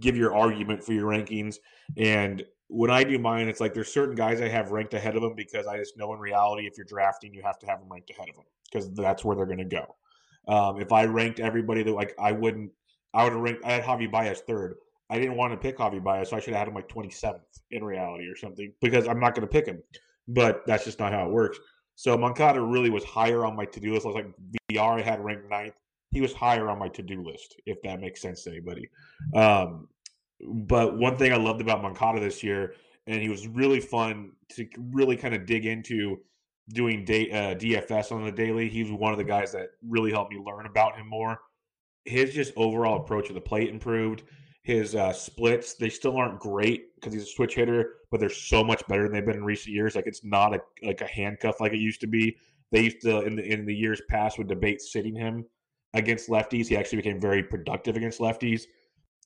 give 0.00 0.16
your 0.16 0.34
argument 0.34 0.82
for 0.82 0.92
your 0.92 1.10
rankings. 1.10 1.56
And 1.96 2.44
when 2.68 2.90
I 2.90 3.04
do 3.04 3.18
mine, 3.18 3.48
it's 3.48 3.60
like 3.60 3.74
there's 3.74 3.92
certain 3.92 4.14
guys 4.14 4.40
I 4.40 4.48
have 4.48 4.72
ranked 4.72 4.94
ahead 4.94 5.16
of 5.16 5.22
them 5.22 5.34
because 5.36 5.66
I 5.66 5.78
just 5.78 5.96
know 5.96 6.12
in 6.12 6.18
reality, 6.18 6.66
if 6.66 6.76
you're 6.76 6.86
drafting, 6.86 7.32
you 7.32 7.42
have 7.42 7.58
to 7.60 7.66
have 7.66 7.80
them 7.80 7.88
ranked 7.90 8.10
ahead 8.10 8.28
of 8.28 8.34
them 8.34 8.44
because 8.64 8.92
that's 8.94 9.24
where 9.24 9.36
they're 9.36 9.46
going 9.46 9.58
to 9.58 9.64
go. 9.64 9.94
Um, 10.48 10.80
if 10.80 10.92
I 10.92 11.04
ranked 11.04 11.40
everybody 11.40 11.82
that 11.82 11.92
like 11.92 12.14
I 12.18 12.32
wouldn't, 12.32 12.70
I 13.14 13.24
would 13.24 13.32
have 13.32 13.42
ranked. 13.42 13.64
I 13.64 13.72
had 13.72 13.84
Javi 13.84 14.10
Baez 14.10 14.40
third. 14.40 14.76
I 15.08 15.18
didn't 15.18 15.36
want 15.36 15.52
to 15.52 15.56
pick 15.56 15.78
Javi 15.78 16.02
Baez, 16.02 16.30
so 16.30 16.36
I 16.36 16.40
should 16.40 16.54
have 16.54 16.60
had 16.60 16.68
him 16.68 16.74
like 16.74 16.88
27th 16.88 17.40
in 17.70 17.84
reality 17.84 18.26
or 18.26 18.36
something 18.36 18.72
because 18.80 19.06
I'm 19.06 19.20
not 19.20 19.34
going 19.34 19.46
to 19.46 19.52
pick 19.52 19.66
him. 19.66 19.80
But 20.28 20.66
that's 20.66 20.84
just 20.84 20.98
not 20.98 21.12
how 21.12 21.26
it 21.26 21.30
works. 21.30 21.58
So 21.94 22.16
Moncada 22.18 22.60
really 22.60 22.90
was 22.90 23.04
higher 23.04 23.44
on 23.44 23.56
my 23.56 23.64
to 23.66 23.80
do 23.80 23.94
list. 23.94 24.04
I 24.06 24.08
was 24.08 24.16
like 24.16 24.32
Villar 24.70 24.98
I 24.98 25.02
had 25.02 25.24
ranked 25.24 25.48
ninth. 25.48 25.74
He 26.10 26.20
was 26.20 26.32
higher 26.32 26.68
on 26.68 26.78
my 26.78 26.88
to 26.88 27.02
do 27.02 27.22
list, 27.22 27.60
if 27.66 27.80
that 27.82 28.00
makes 28.00 28.20
sense 28.20 28.42
to 28.44 28.50
anybody. 28.50 28.88
Um, 29.34 29.88
but 30.40 30.98
one 30.98 31.16
thing 31.16 31.32
I 31.32 31.36
loved 31.36 31.60
about 31.60 31.82
Moncada 31.82 32.20
this 32.20 32.42
year, 32.42 32.74
and 33.06 33.20
he 33.22 33.28
was 33.28 33.46
really 33.46 33.80
fun 33.80 34.32
to 34.50 34.66
really 34.92 35.16
kind 35.16 35.34
of 35.34 35.46
dig 35.46 35.66
into 35.66 36.18
doing 36.70 37.04
day, 37.04 37.30
uh, 37.30 37.54
DFS 37.54 38.12
on 38.12 38.24
the 38.24 38.32
daily. 38.32 38.68
He 38.68 38.82
was 38.82 38.92
one 38.92 39.12
of 39.12 39.18
the 39.18 39.24
guys 39.24 39.52
that 39.52 39.70
really 39.82 40.10
helped 40.10 40.32
me 40.32 40.38
learn 40.44 40.66
about 40.66 40.96
him 40.96 41.08
more. 41.08 41.38
His 42.04 42.34
just 42.34 42.52
overall 42.56 43.00
approach 43.02 43.28
of 43.28 43.34
the 43.34 43.40
plate 43.40 43.68
improved. 43.68 44.24
His 44.62 44.96
uh, 44.96 45.12
splits, 45.12 45.74
they 45.74 45.88
still 45.88 46.16
aren't 46.16 46.40
great 46.40 46.94
because 46.96 47.14
he's 47.14 47.22
a 47.22 47.26
switch 47.26 47.54
hitter, 47.54 47.94
but 48.10 48.18
they're 48.18 48.28
so 48.28 48.64
much 48.64 48.82
better 48.88 49.04
than 49.04 49.12
they've 49.12 49.24
been 49.24 49.36
in 49.36 49.44
recent 49.44 49.72
years. 49.72 49.94
Like 49.94 50.08
it's 50.08 50.24
not 50.24 50.54
a 50.54 50.60
like 50.82 51.00
a 51.00 51.06
handcuff 51.06 51.60
like 51.60 51.72
it 51.72 51.78
used 51.78 52.00
to 52.00 52.08
be. 52.08 52.36
They 52.72 52.82
used 52.82 53.00
to 53.02 53.20
in 53.20 53.36
the 53.36 53.44
in 53.44 53.64
the 53.64 53.74
years 53.74 54.02
past 54.08 54.38
would 54.38 54.48
debate 54.48 54.80
sitting 54.80 55.14
him 55.14 55.44
against 55.94 56.28
lefties. 56.28 56.66
He 56.66 56.76
actually 56.76 56.96
became 56.96 57.20
very 57.20 57.44
productive 57.44 57.94
against 57.94 58.18
lefties. 58.18 58.62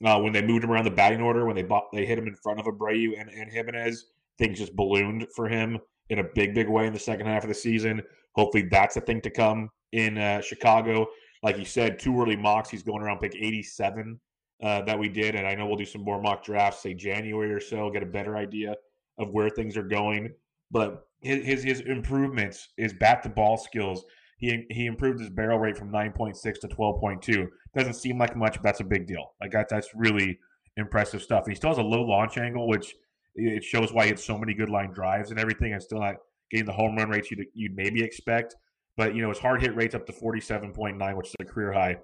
Uh, 0.05 0.19
when 0.21 0.33
they 0.33 0.43
moved 0.43 0.65
him 0.65 0.71
around 0.71 0.85
the 0.85 0.91
batting 0.91 1.21
order, 1.21 1.45
when 1.45 1.57
they 1.57 1.63
bought, 1.63 1.93
they 1.93 2.07
hit 2.07 2.19
him 2.19 2.27
in 2.27 2.35
front 2.35 2.59
of 2.59 2.67
Abreu 2.67 3.21
and, 3.21 3.29
and 3.29 3.53
Jimenez, 3.53 4.07
things 4.39 4.59
just 4.59 4.75
ballooned 4.75 5.27
for 5.37 5.49
him 5.49 5.79
in 6.09 6.21
a 6.21 6.25
big, 6.35 6.55
big 6.55 6.69
way 6.69 6.87
in 6.87 6.93
the 6.93 6.99
second 6.99 7.27
half 7.27 7.43
of 7.43 7.49
the 7.49 7.55
season. 7.55 8.03
Hopefully, 8.33 8.67
that's 8.71 8.97
a 8.97 9.01
thing 9.01 9.21
to 9.21 9.31
come 9.31 9.69
in 9.93 10.17
uh, 10.17 10.41
Chicago. 10.41 11.07
Like 11.43 11.59
you 11.59 11.65
said, 11.65 11.99
two 11.99 12.21
early 12.21 12.37
mocks. 12.37 12.71
He's 12.71 12.83
going 12.83 13.03
around 13.03 13.19
pick 13.19 13.35
87 13.35 14.19
uh, 14.63 14.83
that 14.83 14.99
we 14.99 15.09
did, 15.09 15.35
and 15.35 15.47
I 15.47 15.55
know 15.55 15.67
we'll 15.67 15.77
do 15.77 15.85
some 15.85 16.03
more 16.03 16.21
mock 16.21 16.45
drafts, 16.45 16.83
say 16.83 16.95
January 16.95 17.53
or 17.53 17.61
so, 17.61 17.91
get 17.91 18.03
a 18.03 18.07
better 18.07 18.37
idea 18.37 18.77
of 19.19 19.31
where 19.31 19.51
things 19.51 19.77
are 19.77 19.83
going. 19.83 20.33
But 20.71 21.07
his 21.21 21.45
his, 21.45 21.63
his 21.63 21.81
improvements, 21.81 22.69
his 22.77 22.93
bat 22.93 23.23
to 23.25 23.29
ball 23.29 23.57
skills, 23.57 24.05
he 24.40 24.66
he 24.70 24.87
improved 24.87 25.20
his 25.20 25.31
barrel 25.31 25.59
rate 25.59 25.76
from 25.76 25.92
9.6 25.92 26.40
to 26.61 26.68
12.2. 26.68 27.46
Doesn't 27.76 27.94
seem 27.94 28.18
like 28.18 28.35
much, 28.35 28.55
but 28.55 28.62
that's 28.62 28.81
a 28.81 28.85
big 28.85 29.07
deal. 29.07 29.35
Like 29.40 29.53
that, 29.53 29.68
that's 29.68 29.88
really 29.94 30.38
impressive 30.76 31.22
stuff. 31.22 31.46
He 31.46 31.55
still 31.55 31.70
has 31.70 31.79
a 31.79 31.83
low 31.83 32.03
launch 32.03 32.38
angle, 32.38 32.66
which 32.66 32.94
it 33.35 33.62
shows 33.62 33.92
why 33.92 34.05
he 34.05 34.09
had 34.09 34.18
so 34.18 34.37
many 34.37 34.55
good 34.55 34.70
line 34.70 34.92
drives 34.92 35.31
and 35.31 35.38
everything, 35.38 35.74
and 35.74 35.83
still 35.83 36.00
not 36.00 36.16
getting 36.50 36.66
the 36.66 36.72
home 36.72 36.96
run 36.96 37.11
rates 37.11 37.31
you'd, 37.31 37.44
you'd 37.55 37.76
maybe 37.76 38.03
expect. 38.03 38.57
But 38.96 39.14
you 39.14 39.22
know 39.22 39.29
his 39.29 39.38
hard 39.38 39.61
hit 39.61 39.76
rate's 39.76 39.94
up 39.94 40.07
to 40.07 40.12
47.9, 40.12 41.16
which 41.16 41.29
is 41.29 41.35
a 41.40 41.44
career 41.44 41.72
high. 41.72 41.96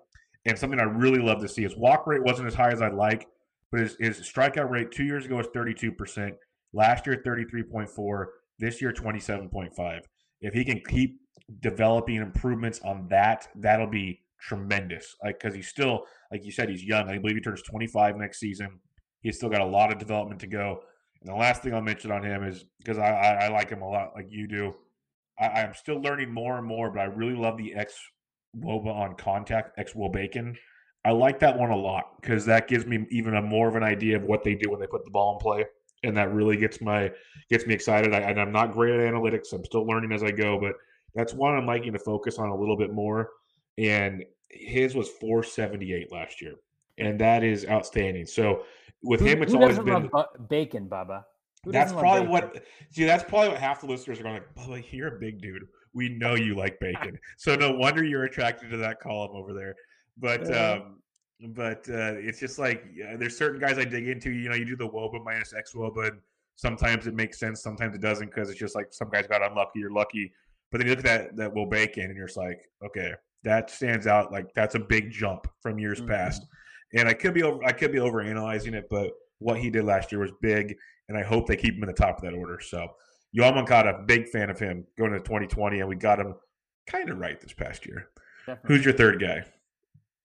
And 0.44 0.56
something 0.56 0.78
I 0.78 0.84
really 0.84 1.18
love 1.18 1.40
to 1.40 1.48
see 1.48 1.62
his 1.62 1.76
walk 1.76 2.06
rate 2.06 2.22
wasn't 2.22 2.46
as 2.46 2.54
high 2.54 2.70
as 2.70 2.80
I'd 2.80 2.94
like, 2.94 3.26
but 3.72 3.80
his, 3.80 3.96
his 3.98 4.20
strikeout 4.20 4.70
rate 4.70 4.92
two 4.92 5.04
years 5.04 5.24
ago 5.24 5.36
was 5.36 5.48
32%. 5.48 6.32
Last 6.72 7.06
year, 7.06 7.20
33.4. 7.26 8.24
This 8.58 8.80
year, 8.80 8.92
27.5. 8.92 10.00
If 10.40 10.54
he 10.54 10.64
can 10.64 10.80
keep 10.88 11.18
developing 11.60 12.16
improvements 12.16 12.80
on 12.84 13.08
that, 13.08 13.48
that'll 13.54 13.86
be 13.86 14.20
tremendous. 14.40 15.16
Like 15.22 15.38
because 15.40 15.54
he's 15.54 15.68
still, 15.68 16.04
like 16.30 16.44
you 16.44 16.52
said, 16.52 16.68
he's 16.68 16.84
young. 16.84 17.08
I 17.08 17.18
believe 17.18 17.36
he 17.36 17.42
turns 17.42 17.62
25 17.62 18.16
next 18.16 18.38
season. 18.38 18.80
He's 19.20 19.36
still 19.36 19.48
got 19.48 19.60
a 19.60 19.66
lot 19.66 19.92
of 19.92 19.98
development 19.98 20.40
to 20.40 20.46
go. 20.46 20.80
And 21.20 21.30
the 21.30 21.36
last 21.36 21.62
thing 21.62 21.74
I'll 21.74 21.80
mention 21.80 22.10
on 22.10 22.22
him 22.22 22.44
is 22.44 22.64
because 22.78 22.98
I, 22.98 23.08
I, 23.08 23.46
I, 23.46 23.48
like 23.48 23.70
him 23.70 23.82
a 23.82 23.88
lot, 23.88 24.12
like 24.14 24.26
you 24.28 24.46
do. 24.46 24.74
I, 25.38 25.62
am 25.62 25.74
still 25.74 26.00
learning 26.00 26.32
more 26.32 26.58
and 26.58 26.66
more, 26.66 26.90
but 26.90 27.00
I 27.00 27.04
really 27.04 27.34
love 27.34 27.56
the 27.56 27.74
X 27.74 27.94
Woba 28.56 28.94
on 28.94 29.16
contact, 29.16 29.78
X 29.78 29.94
Bacon. 30.12 30.56
I 31.04 31.10
like 31.10 31.38
that 31.40 31.56
one 31.56 31.70
a 31.70 31.76
lot 31.76 32.20
because 32.20 32.44
that 32.46 32.68
gives 32.68 32.86
me 32.86 33.06
even 33.10 33.34
a 33.36 33.42
more 33.42 33.68
of 33.68 33.76
an 33.76 33.82
idea 33.82 34.16
of 34.16 34.24
what 34.24 34.42
they 34.42 34.54
do 34.54 34.70
when 34.70 34.80
they 34.80 34.86
put 34.86 35.04
the 35.04 35.10
ball 35.10 35.34
in 35.34 35.38
play, 35.38 35.64
and 36.02 36.16
that 36.16 36.32
really 36.32 36.56
gets 36.56 36.80
my 36.80 37.12
gets 37.50 37.66
me 37.66 37.74
excited. 37.74 38.14
I, 38.14 38.20
and 38.20 38.40
I'm 38.40 38.52
not 38.52 38.72
great 38.72 38.94
at 38.94 39.12
analytics; 39.12 39.52
I'm 39.52 39.64
still 39.64 39.86
learning 39.86 40.12
as 40.12 40.22
I 40.22 40.30
go, 40.30 40.58
but 40.58 40.72
that's 41.14 41.32
one 41.32 41.54
I'm 41.54 41.66
liking 41.66 41.92
to 41.92 41.98
focus 41.98 42.38
on 42.38 42.48
a 42.48 42.56
little 42.56 42.76
bit 42.76 42.92
more. 42.92 43.30
And 43.78 44.24
his 44.50 44.94
was 44.94 45.08
478 45.08 46.12
last 46.12 46.40
year, 46.40 46.54
and 46.98 47.18
that 47.20 47.42
is 47.42 47.66
outstanding. 47.66 48.26
So 48.26 48.62
with 49.02 49.20
who, 49.20 49.26
him, 49.26 49.42
it's 49.42 49.54
always 49.54 49.78
been 49.78 50.10
bacon, 50.48 50.88
Bubba. 50.88 51.24
Who 51.64 51.72
that's 51.72 51.92
probably 51.92 52.28
what. 52.28 52.62
See, 52.90 53.04
that's 53.04 53.24
probably 53.24 53.50
what 53.50 53.58
half 53.58 53.80
the 53.80 53.86
listeners 53.86 54.20
are 54.20 54.22
going 54.22 54.34
like. 54.36 54.54
Bubba, 54.54 54.84
you're 54.92 55.16
a 55.16 55.18
big 55.18 55.40
dude. 55.40 55.66
We 55.92 56.10
know 56.10 56.34
you 56.34 56.54
like 56.54 56.78
bacon, 56.80 57.18
so 57.38 57.54
no 57.54 57.72
wonder 57.72 58.04
you're 58.04 58.24
attracted 58.24 58.70
to 58.70 58.76
that 58.78 59.00
column 59.00 59.32
over 59.34 59.52
there. 59.52 59.74
But 60.16 60.54
um, 60.54 61.00
but 61.48 61.88
uh, 61.88 62.14
it's 62.16 62.40
just 62.40 62.58
like 62.58 62.84
yeah, 62.94 63.16
there's 63.16 63.36
certain 63.36 63.60
guys 63.60 63.78
I 63.78 63.84
dig 63.84 64.08
into. 64.08 64.30
You 64.30 64.48
know, 64.48 64.54
you 64.54 64.64
do 64.64 64.76
the 64.76 64.88
woba 64.88 65.22
minus 65.24 65.54
X 65.54 65.74
woba, 65.74 66.08
and 66.08 66.20
sometimes 66.56 67.06
it 67.06 67.14
makes 67.14 67.38
sense, 67.38 67.62
sometimes 67.62 67.94
it 67.94 68.00
doesn't 68.00 68.28
because 68.28 68.50
it's 68.50 68.58
just 68.58 68.74
like 68.74 68.88
some 68.90 69.08
guys 69.10 69.26
got 69.26 69.42
unlucky. 69.42 69.78
You're 69.78 69.92
lucky, 69.92 70.32
but 70.76 70.80
then 70.80 70.88
you 70.88 70.96
look 70.96 71.06
at 71.06 71.30
that 71.30 71.36
that 71.36 71.54
Will 71.54 71.64
Bacon, 71.64 72.04
and 72.04 72.16
you're 72.16 72.26
just 72.26 72.36
like, 72.36 72.60
okay, 72.84 73.14
that 73.44 73.70
stands 73.70 74.06
out. 74.06 74.30
Like 74.30 74.52
that's 74.54 74.74
a 74.74 74.78
big 74.78 75.10
jump 75.10 75.46
from 75.62 75.78
years 75.78 76.00
mm-hmm. 76.00 76.10
past. 76.10 76.44
And 76.94 77.08
I 77.08 77.14
could 77.14 77.32
be 77.32 77.42
over 77.42 77.64
I 77.64 77.72
could 77.72 77.92
be 77.92 77.98
over 77.98 78.20
analyzing 78.20 78.74
it, 78.74 78.86
but 78.90 79.12
what 79.38 79.58
he 79.58 79.70
did 79.70 79.84
last 79.84 80.12
year 80.12 80.20
was 80.20 80.32
big, 80.42 80.76
and 81.08 81.16
I 81.16 81.22
hope 81.22 81.46
they 81.46 81.56
keep 81.56 81.76
him 81.76 81.82
in 81.82 81.86
the 81.86 81.94
top 81.94 82.18
of 82.18 82.24
that 82.24 82.34
order. 82.34 82.60
So 82.60 82.88
Yoan 83.34 83.54
Moncada, 83.54 84.02
big 84.04 84.28
fan 84.28 84.50
of 84.50 84.58
him 84.58 84.84
going 84.98 85.12
to 85.12 85.18
2020, 85.18 85.80
and 85.80 85.88
we 85.88 85.96
got 85.96 86.20
him 86.20 86.34
kind 86.86 87.08
of 87.08 87.16
right 87.16 87.40
this 87.40 87.54
past 87.54 87.86
year. 87.86 88.10
Definitely. 88.46 88.76
Who's 88.76 88.84
your 88.84 88.94
third 88.94 89.18
guy? 89.18 89.44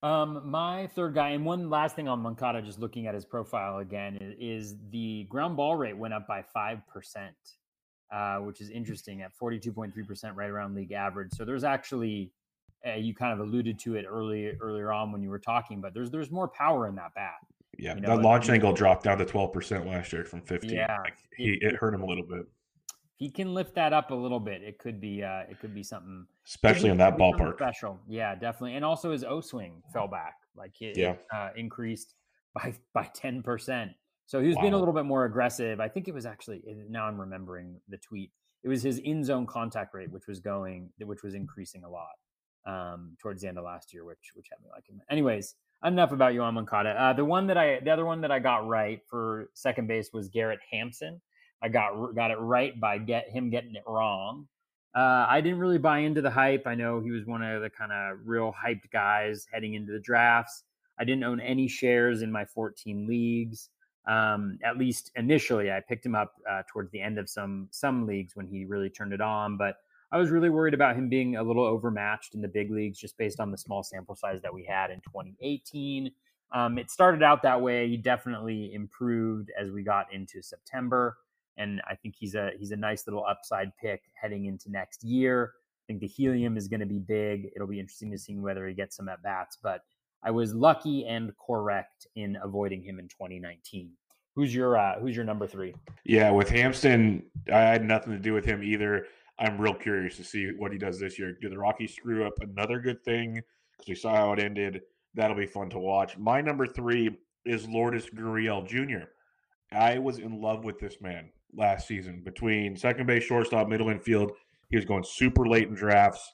Um, 0.04 0.42
my 0.50 0.88
third 0.88 1.14
guy, 1.14 1.30
and 1.30 1.46
one 1.46 1.70
last 1.70 1.96
thing 1.96 2.10
on 2.10 2.20
Moncada, 2.20 2.62
just 2.62 2.80
looking 2.80 3.08
at 3.08 3.14
his 3.14 3.24
profile 3.24 3.78
again, 3.78 4.18
is, 4.18 4.72
is 4.72 4.76
the 4.90 5.28
ground 5.30 5.56
ball 5.56 5.78
rate 5.78 5.96
went 5.96 6.14
up 6.14 6.28
by 6.28 6.44
five 6.54 6.86
percent, 6.88 7.36
uh, 8.12 8.38
which 8.38 8.62
is 8.62 8.70
interesting 8.70 9.22
at 9.22 9.34
forty 9.34 9.60
two 9.60 9.72
point 9.72 9.94
three 9.94 10.04
percent, 10.04 10.36
right 10.36 10.50
around 10.50 10.76
league 10.76 10.92
average. 10.92 11.32
So 11.34 11.46
there's 11.46 11.64
actually, 11.64 12.32
uh, 12.86 12.94
you 12.94 13.14
kind 13.14 13.34
of 13.34 13.46
alluded 13.46 13.80
to 13.80 13.96
it 13.96 14.06
early 14.08 14.52
earlier 14.60 14.92
on 14.92 15.12
when 15.12 15.22
you 15.22 15.30
were 15.30 15.40
talking, 15.40 15.82
but 15.82 15.94
there's 15.94 16.12
there's 16.12 16.32
more 16.32 16.48
power 16.48 16.88
in 16.88 16.96
that 16.96 17.14
bat. 17.16 17.36
Yeah, 17.78 17.96
you 17.96 18.02
know, 18.02 18.18
the 18.18 18.22
launch 18.22 18.50
angle 18.50 18.74
dropped 18.74 19.04
down 19.04 19.18
to 19.18 19.26
twelve 19.26 19.54
percent 19.54 19.88
last 19.88 20.12
year 20.14 20.26
from 20.26 20.42
fifteen. 20.42 20.76
Yeah, 20.78 20.98
like 21.04 21.18
he, 21.38 21.58
it 21.62 21.76
hurt 21.76 21.94
him 21.94 22.02
a 22.02 22.06
little 22.06 22.26
bit 22.26 22.46
he 23.22 23.30
can 23.30 23.54
lift 23.54 23.76
that 23.76 23.94
up 23.94 24.10
a 24.10 24.16
little 24.16 24.40
bit, 24.40 24.64
it 24.64 24.80
could 24.80 25.00
be 25.00 25.24
uh, 25.24 25.44
it 25.48 25.60
could 25.60 25.76
be 25.76 25.84
something 25.84 26.26
especially 26.48 26.90
in 26.90 26.98
that 26.98 27.18
ballpark. 27.18 27.54
Special, 27.54 28.00
yeah, 28.08 28.34
definitely. 28.34 28.74
And 28.74 28.84
also 28.84 29.12
his 29.12 29.24
O 29.24 29.42
swing 29.42 29.84
fell 29.94 30.08
back, 30.08 30.38
like 30.56 30.82
it, 30.82 30.98
yeah. 30.98 31.14
uh, 31.32 31.50
increased 31.56 32.16
by 32.56 32.74
by 32.96 33.08
ten 33.14 33.44
percent. 33.44 33.92
So 34.32 34.40
he 34.40 34.48
was 34.48 34.56
wow. 34.56 34.62
being 34.62 34.74
a 34.74 34.78
little 34.78 34.94
bit 34.94 35.04
more 35.04 35.26
aggressive. 35.26 35.82
I 35.82 35.90
think 35.90 36.08
it 36.08 36.14
was 36.14 36.26
actually 36.26 36.64
now 36.90 37.04
I'm 37.04 37.20
remembering 37.20 37.82
the 37.90 37.98
tweet. 37.98 38.32
It 38.64 38.70
was 38.70 38.82
his 38.82 38.98
in 39.00 39.26
zone 39.26 39.46
contact 39.46 39.94
rate, 39.94 40.10
which 40.10 40.26
was 40.26 40.40
going, 40.40 40.90
which 41.00 41.22
was 41.22 41.36
increasing 41.36 41.84
a 41.84 41.90
lot 41.90 42.16
um, 42.66 43.18
towards 43.22 43.42
the 43.42 43.50
end 43.50 43.58
of 43.58 43.66
last 43.66 43.94
year, 43.94 44.06
which 44.06 44.32
which 44.34 44.48
had 44.50 44.64
me 44.64 44.70
like 44.74 44.88
him. 44.88 45.02
Anyways, 45.10 45.56
enough 45.84 46.14
about 46.14 46.32
Yoan 46.32 46.54
Moncada. 46.54 46.92
Uh, 46.92 47.12
the 47.12 47.26
one 47.26 47.46
that 47.48 47.58
I, 47.58 47.82
the 47.82 47.92
other 47.92 48.06
one 48.06 48.22
that 48.22 48.32
I 48.32 48.40
got 48.40 48.66
right 48.66 49.02
for 49.10 49.50
second 49.54 49.88
base 49.88 50.12
was 50.14 50.30
Garrett 50.30 50.62
Hampson. 50.72 51.20
I 51.62 51.68
got 51.68 52.16
got 52.16 52.32
it 52.32 52.40
right 52.40 52.80
by 52.80 53.00
get 53.00 53.30
him 53.30 53.50
getting 53.50 53.76
it 53.76 53.84
wrong. 53.86 54.48
Uh, 54.96 55.26
I 55.28 55.42
didn't 55.42 55.60
really 55.60 55.78
buy 55.78 56.00
into 56.00 56.22
the 56.22 56.32
hype. 56.32 56.68
I 56.68 56.76
know 56.76 57.02
he 57.02 57.12
was 57.12 57.26
one 57.26 57.42
of 57.42 57.62
the 57.62 57.70
kind 57.70 57.92
of 57.92 58.20
real 58.24 58.54
hyped 58.66 58.92
guys 58.94 59.46
heading 59.52 59.74
into 59.74 59.92
the 59.92 60.00
drafts. 60.00 60.64
I 60.98 61.04
didn't 61.04 61.26
own 61.26 61.42
any 61.42 61.68
shares 61.68 62.22
in 62.22 62.32
my 62.32 62.46
14 62.46 63.06
leagues. 63.06 63.68
Um, 64.08 64.58
at 64.64 64.78
least 64.78 65.12
initially, 65.16 65.72
I 65.72 65.80
picked 65.80 66.06
him 66.06 66.16
up 66.16 66.34
uh, 66.50 66.64
towards 66.72 66.92
the 66.92 67.02
end 67.02 67.20
of 67.20 67.30
some 67.30 67.68
some 67.72 68.08
leagues 68.08 68.36
when 68.36 68.48
he 68.48 68.66
really 68.66 68.90
turned 68.90 69.14
it 69.14 69.22
on. 69.22 69.58
But 69.58 69.76
I 70.12 70.18
was 70.18 70.30
really 70.30 70.50
worried 70.50 70.74
about 70.74 70.96
him 70.96 71.08
being 71.08 71.36
a 71.36 71.44
little 71.44 71.66
overmatched 71.66 72.34
in 72.34 72.42
the 72.42 72.48
big 72.48 72.72
leagues 72.72 73.00
just 73.00 73.18
based 73.18 73.40
on 73.40 73.52
the 73.52 73.58
small 73.58 73.84
sample 73.84 74.16
size 74.16 74.42
that 74.42 74.54
we 74.54 74.66
had 74.66 74.92
in 74.92 75.00
2018. 75.02 76.12
Um, 76.54 76.78
it 76.78 76.92
started 76.92 77.24
out 77.24 77.44
that 77.44 77.62
way. 77.62 77.88
He 77.88 77.96
definitely 77.96 78.74
improved 78.74 79.52
as 79.58 79.72
we 79.72 79.84
got 79.84 80.12
into 80.12 80.42
September 80.42 81.16
and 81.58 81.82
I 81.90 81.96
think 81.96 82.16
he's 82.18 82.36
a 82.36 82.52
he's 82.58 82.72
a 82.72 82.76
nice 82.76 83.08
little 83.08 83.26
upside 83.26 83.76
pick 83.78 84.04
heading 84.14 84.46
into 84.46 84.72
next 84.72 85.04
year. 85.04 85.54
I 85.56 85.84
think 85.88 86.00
the 86.00 86.08
helium 86.08 86.58
is 86.58 86.68
going 86.68 86.80
to 86.80 86.86
be 86.86 87.00
big. 87.00 87.52
It'll 87.56 87.68
be 87.68 87.80
interesting 87.80 88.12
to 88.12 88.18
see 88.18 88.38
whether 88.38 88.68
he 88.68 88.74
gets 88.74 88.96
some 88.96 89.10
at 89.10 89.22
bats, 89.22 89.58
but 89.62 89.82
I 90.24 90.32
was 90.32 90.54
lucky 90.54 91.06
and 91.06 91.32
correct 91.46 92.08
in 92.16 92.38
avoiding 92.44 92.84
him 92.84 93.00
in 93.00 93.08
2019. 93.08 93.92
Who's 94.36 94.54
your 94.56 94.78
uh, 94.78 95.00
who's 95.00 95.16
your 95.16 95.26
number 95.26 95.48
three? 95.48 95.74
Yeah, 96.06 96.32
with 96.32 96.50
Hampson, 96.50 97.24
I 97.52 97.60
had 97.60 97.84
nothing 97.84 98.14
to 98.14 98.20
do 98.20 98.34
with 98.34 98.46
him 98.46 98.64
either. 98.64 99.08
I'm 99.40 99.60
real 99.60 99.74
curious 99.74 100.18
to 100.18 100.24
see 100.24 100.52
what 100.58 100.72
he 100.72 100.78
does 100.78 101.00
this 101.00 101.18
year. 101.18 101.36
Do 101.42 101.50
the 101.50 101.58
Rockies 101.58 101.96
screw 101.96 102.26
up 102.26 102.34
another 102.40 102.80
good 102.80 103.04
thing? 103.04 103.42
Because 103.78 103.90
we 103.90 103.96
saw 103.96 104.16
how 104.16 104.34
it 104.34 104.40
ended. 104.40 104.82
That'll 105.16 105.36
be 105.36 105.48
fun 105.48 105.70
to 105.72 105.80
watch. 105.80 106.18
My 106.18 106.40
number 106.40 106.68
three 106.68 107.18
is 107.46 107.68
Lourdes 107.68 108.10
Gurriel 108.10 108.66
Jr. 108.66 109.06
I 109.74 109.98
was 109.98 110.20
in 110.20 110.42
love 110.42 110.64
with 110.64 110.80
this 110.80 111.02
man 111.02 111.30
last 111.54 111.88
season 111.88 112.22
between 112.24 112.78
second 112.78 113.08
base, 113.08 113.24
shortstop, 113.24 113.68
middle 113.68 113.90
infield. 113.90 114.32
He 114.70 114.78
was 114.78 114.86
going 114.86 115.04
super 115.04 115.48
late 115.48 115.68
in 115.68 115.76
drafts. 115.76 116.32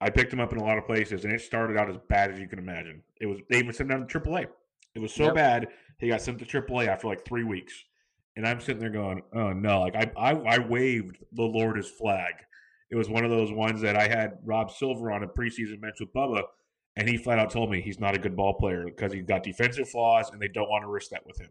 I 0.00 0.10
picked 0.10 0.32
him 0.32 0.40
up 0.40 0.52
in 0.52 0.58
a 0.58 0.64
lot 0.64 0.78
of 0.78 0.86
places, 0.86 1.24
and 1.24 1.32
it 1.32 1.40
started 1.40 1.76
out 1.76 1.90
as 1.90 1.96
bad 2.08 2.30
as 2.30 2.40
you 2.40 2.48
can 2.48 2.58
imagine. 2.58 3.02
It 3.20 3.26
was 3.26 3.40
they 3.48 3.58
even 3.58 3.72
sent 3.72 3.90
him 3.90 3.98
down 3.98 4.08
to 4.08 4.20
AAA. 4.20 4.46
It 4.94 4.98
was 4.98 5.12
so 5.12 5.26
yep. 5.26 5.34
bad 5.34 5.68
he 5.98 6.08
got 6.08 6.22
sent 6.22 6.38
to 6.38 6.44
AAA 6.44 6.88
after 6.88 7.06
like 7.06 7.24
three 7.24 7.44
weeks. 7.44 7.84
And 8.36 8.46
I'm 8.46 8.60
sitting 8.60 8.80
there 8.80 8.90
going, 8.90 9.22
"Oh 9.34 9.52
no!" 9.52 9.80
Like 9.80 9.96
I, 9.96 10.10
I, 10.16 10.32
I 10.32 10.58
waved 10.58 11.18
the 11.32 11.42
Lourdes 11.42 11.88
flag. 11.88 12.34
It 12.90 12.96
was 12.96 13.08
one 13.08 13.24
of 13.24 13.30
those 13.30 13.52
ones 13.52 13.80
that 13.82 13.96
I 13.96 14.08
had 14.08 14.38
Rob 14.44 14.70
Silver 14.70 15.12
on 15.12 15.22
a 15.22 15.28
preseason 15.28 15.80
bench 15.80 15.96
with 16.00 16.12
Bubba, 16.12 16.42
and 16.96 17.08
he 17.08 17.16
flat 17.16 17.38
out 17.38 17.50
told 17.50 17.70
me 17.70 17.80
he's 17.80 18.00
not 18.00 18.16
a 18.16 18.18
good 18.18 18.36
ball 18.36 18.54
player 18.54 18.84
because 18.84 19.12
he's 19.12 19.24
got 19.24 19.42
defensive 19.42 19.88
flaws, 19.88 20.30
and 20.30 20.40
they 20.40 20.48
don't 20.48 20.70
want 20.70 20.82
to 20.82 20.88
risk 20.88 21.10
that 21.10 21.26
with 21.26 21.38
him. 21.38 21.50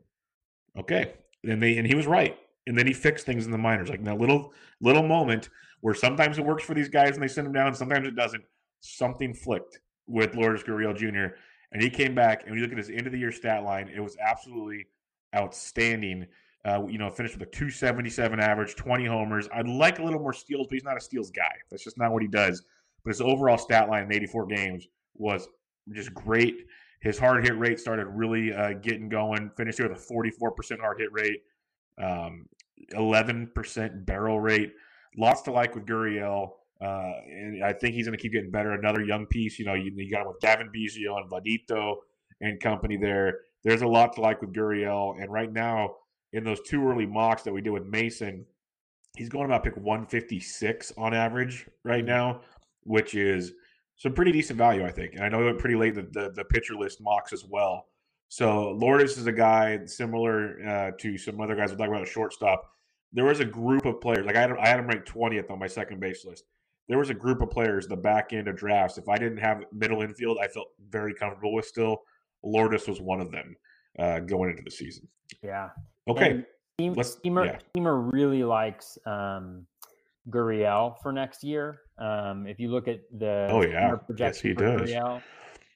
Okay, 0.78 1.14
and 1.44 1.62
they 1.62 1.78
and 1.78 1.86
he 1.86 1.96
was 1.96 2.08
right 2.08 2.38
and 2.70 2.78
then 2.78 2.86
he 2.86 2.94
fixed 2.94 3.26
things 3.26 3.46
in 3.48 3.52
the 3.52 3.58
minors, 3.58 3.90
like 3.90 4.04
that 4.04 4.20
little 4.20 4.54
little 4.80 5.02
moment 5.02 5.50
where 5.82 5.96
sometimes 5.96 6.38
it 6.38 6.46
works 6.46 6.64
for 6.64 6.76
these 6.76 6.88
guys 6.88 7.16
and 7.16 7.24
they 7.24 7.28
send 7.28 7.48
him 7.48 7.54
down, 7.54 7.74
sometimes 7.74 8.08
it 8.08 8.16
doesn't. 8.16 8.44
Something 8.80 9.34
flicked 9.34 9.80
with 10.08 10.36
Lourdes 10.36 10.64
Gurriel 10.64 10.96
Jr. 10.96 11.36
and 11.72 11.82
he 11.82 11.90
came 11.90 12.14
back. 12.14 12.44
And 12.44 12.52
when 12.52 12.60
you 12.60 12.64
look 12.64 12.72
at 12.72 12.78
his 12.78 12.92
end 12.92 13.08
of 13.08 13.12
the 13.12 13.18
year 13.18 13.32
stat 13.32 13.64
line, 13.64 13.90
it 13.94 14.00
was 14.00 14.16
absolutely 14.26 14.86
outstanding. 15.36 16.28
Uh, 16.64 16.86
you 16.88 16.98
know, 16.98 17.10
finished 17.10 17.38
with 17.40 17.48
a 17.48 17.52
277 17.52 18.40
average, 18.40 18.76
20 18.76 19.06
homers. 19.06 19.50
I'd 19.52 19.68
like 19.68 19.98
a 19.98 20.04
little 20.04 20.20
more 20.20 20.34
steals, 20.34 20.68
but 20.68 20.76
he's 20.76 20.84
not 20.84 20.98
a 20.98 21.02
steals 21.02 21.32
guy. 21.32 21.52
That's 21.72 21.84
just 21.84 21.98
not 21.98 22.12
what 22.12 22.22
he 22.22 22.28
does. 22.28 22.62
But 23.04 23.12
his 23.12 23.22
overall 23.22 23.58
stat 23.58 23.90
line 23.90 24.04
in 24.04 24.14
84 24.14 24.46
games 24.46 24.88
was 25.16 25.48
just 25.92 26.14
great. 26.14 26.66
His 27.02 27.18
hard 27.18 27.46
hit 27.46 27.58
rate 27.58 27.80
started 27.80 28.08
really 28.08 28.54
uh, 28.54 28.74
getting 28.74 29.10
going. 29.10 29.50
Finished 29.58 29.80
here 29.80 29.90
with 29.90 29.98
a 29.98 30.14
44% 30.14 30.80
hard 30.80 31.00
hit 31.00 31.12
rate. 31.12 31.42
Um, 31.98 32.46
11% 32.94 34.06
barrel 34.06 34.40
rate. 34.40 34.74
Lots 35.18 35.42
to 35.44 35.52
like 35.52 35.76
with 35.76 35.86
Gurriel. 35.86 36.52
Uh, 36.82 37.12
and 37.28 37.64
I 37.64 37.74
think 37.74 37.94
he's 37.94 38.06
going 38.06 38.18
to 38.18 38.22
keep 38.22 38.32
getting 38.32 38.52
better. 38.52 38.72
Another 38.72 39.04
young 39.04 39.26
piece, 39.26 39.60
you 39.60 39.66
know, 39.66 39.74
you, 39.74 39.92
you 39.96 40.10
got 40.10 40.22
him 40.22 40.28
with 40.28 40.40
Cavan 40.42 40.70
Biggio 40.74 41.18
and 41.18 41.30
Vladito 41.30 41.96
and 42.42 42.60
company 42.60 42.96
there. 42.96 43.40
There's 43.64 43.82
a 43.82 43.88
lot 43.88 44.14
to 44.14 44.22
like 44.22 44.42
with 44.42 44.54
Gurriel. 44.54 45.22
And 45.22 45.32
right 45.32 45.52
now, 45.52 45.96
in 46.32 46.44
those 46.44 46.62
two 46.62 46.88
early 46.88 47.06
mocks 47.06 47.44
that 47.44 47.54
we 47.54 47.62
did 47.62 47.72
with 47.72 47.86
Mason, 47.86 48.46
he's 49.18 49.30
going 49.30 49.46
about 49.46 49.64
pick 49.64 49.76
156 49.76 50.94
on 50.98 51.14
average 51.14 51.68
right 51.84 52.00
mm-hmm. 52.00 52.08
now, 52.08 52.42
which 52.84 53.14
is 53.16 53.52
some 53.98 54.14
pretty 54.14 54.32
decent 54.32 54.58
value, 54.58 54.86
I 54.86 54.92
think. 54.92 55.16
And 55.16 55.24
I 55.24 55.30
know 55.30 55.40
he 55.40 55.46
went 55.46 55.60
pretty 55.60 55.76
late 55.76 55.96
the, 55.96 56.04
the, 56.04 56.32
the 56.34 56.46
pitcher 56.46 56.76
list 56.76 57.02
mocks 57.02 57.34
as 57.34 57.44
well. 57.44 57.88
So 58.30 58.72
Lourdes 58.72 59.18
is 59.18 59.26
a 59.26 59.32
guy 59.32 59.86
similar 59.86 60.56
uh, 60.66 60.92
to 61.00 61.18
some 61.18 61.42
other 61.42 61.56
guys 61.56 61.72
we 61.72 61.78
talk 61.78 61.88
about 61.88 62.04
a 62.04 62.06
shortstop. 62.06 62.72
There 63.12 63.26
was 63.26 63.40
a 63.40 63.46
group 63.46 63.86
of 63.88 64.00
players, 64.00 64.26
like 64.26 64.36
I 64.36 64.42
had, 64.42 64.52
I 64.52 64.68
had 64.68 64.80
him 64.80 64.88
ranked 64.88 65.12
20th 65.12 65.50
on 65.50 65.58
my 65.58 65.66
second 65.66 66.00
base 66.00 66.24
list. 66.26 66.44
There 66.88 67.00
was 67.00 67.10
a 67.10 67.14
group 67.16 67.42
of 67.42 67.50
players 67.50 67.88
the 67.88 67.98
back 67.98 68.32
end 68.32 68.48
of 68.48 68.56
drafts. 68.56 69.00
If 69.00 69.10
I 69.10 69.18
didn't 69.18 69.40
have 69.40 69.64
middle 69.74 70.04
infield, 70.04 70.38
I 70.42 70.48
felt 70.48 70.68
very 70.90 71.14
comfortable 71.14 71.54
with 71.54 71.66
still. 71.66 71.98
Lourdes 72.44 72.88
was 72.88 73.02
one 73.02 73.20
of 73.20 73.32
them 73.32 73.56
uh, 73.98 74.20
going 74.20 74.52
into 74.52 74.64
the 74.64 74.72
season. 74.72 75.08
Yeah. 75.44 75.70
Okay. 76.08 76.46
Steam, 76.76 77.04
Steamer, 77.04 77.46
yeah. 77.46 77.58
Steamer 77.72 78.00
really 78.00 78.44
likes 78.44 78.98
um, 79.06 79.66
Gurriel 80.30 80.96
for 81.02 81.12
next 81.12 81.44
year. 81.44 81.82
Um, 81.98 82.48
if 82.48 82.60
you 82.60 82.70
look 82.70 82.88
at 82.88 83.02
the 83.18 83.48
oh 83.52 83.62
yeah, 83.62 83.96
yes 84.16 84.40
he 84.40 84.54
does. 84.54 84.90
Gurriel, 84.90 85.22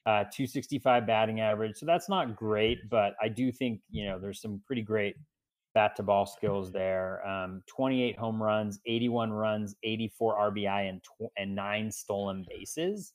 uh, 0.06 0.24
265 0.24 1.06
batting 1.06 1.40
average. 1.40 1.76
So 1.76 1.86
that's 1.86 2.08
not 2.08 2.36
great, 2.36 2.90
but 2.90 3.14
I 3.22 3.28
do 3.28 3.50
think, 3.50 3.80
you 3.90 4.06
know, 4.06 4.18
there's 4.18 4.40
some 4.40 4.60
pretty 4.66 4.82
great 4.82 5.16
bat 5.74 5.96
to 5.96 6.02
ball 6.02 6.26
skills 6.26 6.70
there. 6.72 7.26
Um, 7.26 7.62
28 7.66 8.18
home 8.18 8.42
runs, 8.42 8.80
81 8.86 9.32
runs, 9.32 9.74
84 9.82 10.52
RBI, 10.52 10.88
and, 10.88 11.02
tw- 11.02 11.32
and 11.36 11.54
nine 11.54 11.90
stolen 11.90 12.44
bases, 12.48 13.14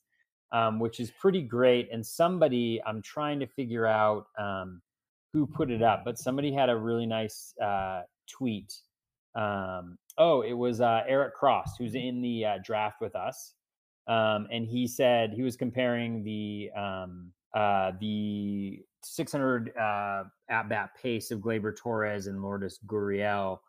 um, 0.52 0.80
which 0.80 1.00
is 1.00 1.12
pretty 1.12 1.42
great. 1.42 1.90
And 1.92 2.06
somebody, 2.06 2.82
I'm 2.86 3.02
trying 3.02 3.40
to 3.40 3.48
figure 3.48 3.86
out 3.86 4.26
um, 4.38 4.82
who 5.32 5.46
put 5.46 5.70
it 5.70 5.82
up, 5.82 6.04
but 6.04 6.18
somebody 6.18 6.52
had 6.52 6.70
a 6.70 6.76
really 6.76 7.06
nice 7.06 7.54
uh, 7.64 8.02
tweet. 8.30 8.74
Um, 9.36 9.98
oh, 10.18 10.42
it 10.42 10.54
was 10.54 10.82
uh, 10.82 11.04
Eric 11.08 11.36
Cross, 11.36 11.78
who's 11.78 11.96
in 11.96 12.22
the 12.22 12.46
uh, 12.46 12.58
draft 12.64 13.00
with 13.00 13.16
us. 13.16 13.54
Um, 14.10 14.48
and 14.52 14.66
he 14.66 14.88
said 14.88 15.34
he 15.34 15.44
was 15.44 15.56
comparing 15.56 16.24
the 16.24 16.72
um, 16.76 17.32
uh, 17.56 17.92
the 18.00 18.82
600 19.04 19.72
uh, 19.78 20.24
at 20.50 20.68
bat 20.68 20.90
pace 21.00 21.30
of 21.30 21.40
Gleyber 21.40 21.78
Torres 21.78 22.26
and 22.26 22.42
Lourdes 22.42 22.80
Gurriel, 22.88 23.60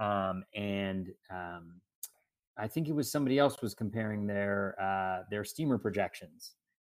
um, 0.00 0.44
and 0.56 1.08
um, 1.30 1.74
I 2.56 2.68
think 2.68 2.88
it 2.88 2.94
was 2.94 3.12
somebody 3.12 3.38
else 3.38 3.60
was 3.60 3.74
comparing 3.74 4.26
their 4.26 4.74
uh, 4.80 5.24
their 5.30 5.44
steamer 5.44 5.76
projections, 5.76 6.52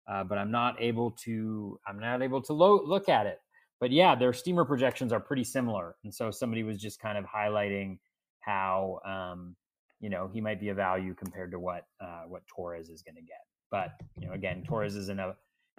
uh, 0.07 0.23
but 0.23 0.37
I'm 0.37 0.51
not 0.51 0.79
able 0.79 1.11
to 1.23 1.79
I'm 1.87 1.99
not 1.99 2.21
able 2.21 2.43
to 2.43 2.53
lo- 2.53 2.83
look 2.85 3.09
at 3.09 3.25
it. 3.25 3.39
But 3.79 3.91
yeah, 3.91 4.13
their 4.13 4.33
steamer 4.33 4.65
projections 4.65 5.11
are 5.11 5.19
pretty 5.19 5.43
similar, 5.43 5.95
and 6.03 6.13
so 6.13 6.29
somebody 6.29 6.61
was 6.61 6.77
just 6.77 6.99
kind 6.99 7.17
of 7.17 7.25
highlighting 7.25 7.97
how 8.41 8.99
um, 9.03 9.55
you 10.03 10.09
know 10.09 10.29
he 10.31 10.41
might 10.41 10.59
be 10.59 10.67
a 10.67 10.73
value 10.73 11.13
compared 11.13 11.49
to 11.51 11.59
what 11.59 11.85
uh, 12.01 12.23
what 12.27 12.43
Torres 12.45 12.89
is 12.89 13.01
going 13.01 13.15
to 13.15 13.21
get. 13.21 13.39
But 13.71 13.93
you 14.19 14.27
know, 14.27 14.33
again, 14.33 14.61
Torres 14.67 14.95
is 14.95 15.07
in 15.07 15.19
a 15.19 15.33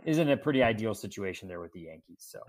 is 0.06 0.16
in 0.16 0.30
a 0.30 0.37
pretty 0.37 0.62
ideal 0.62 0.94
situation 0.94 1.46
there 1.46 1.60
with 1.60 1.72
the 1.72 1.82
Yankees. 1.82 2.26
So 2.26 2.40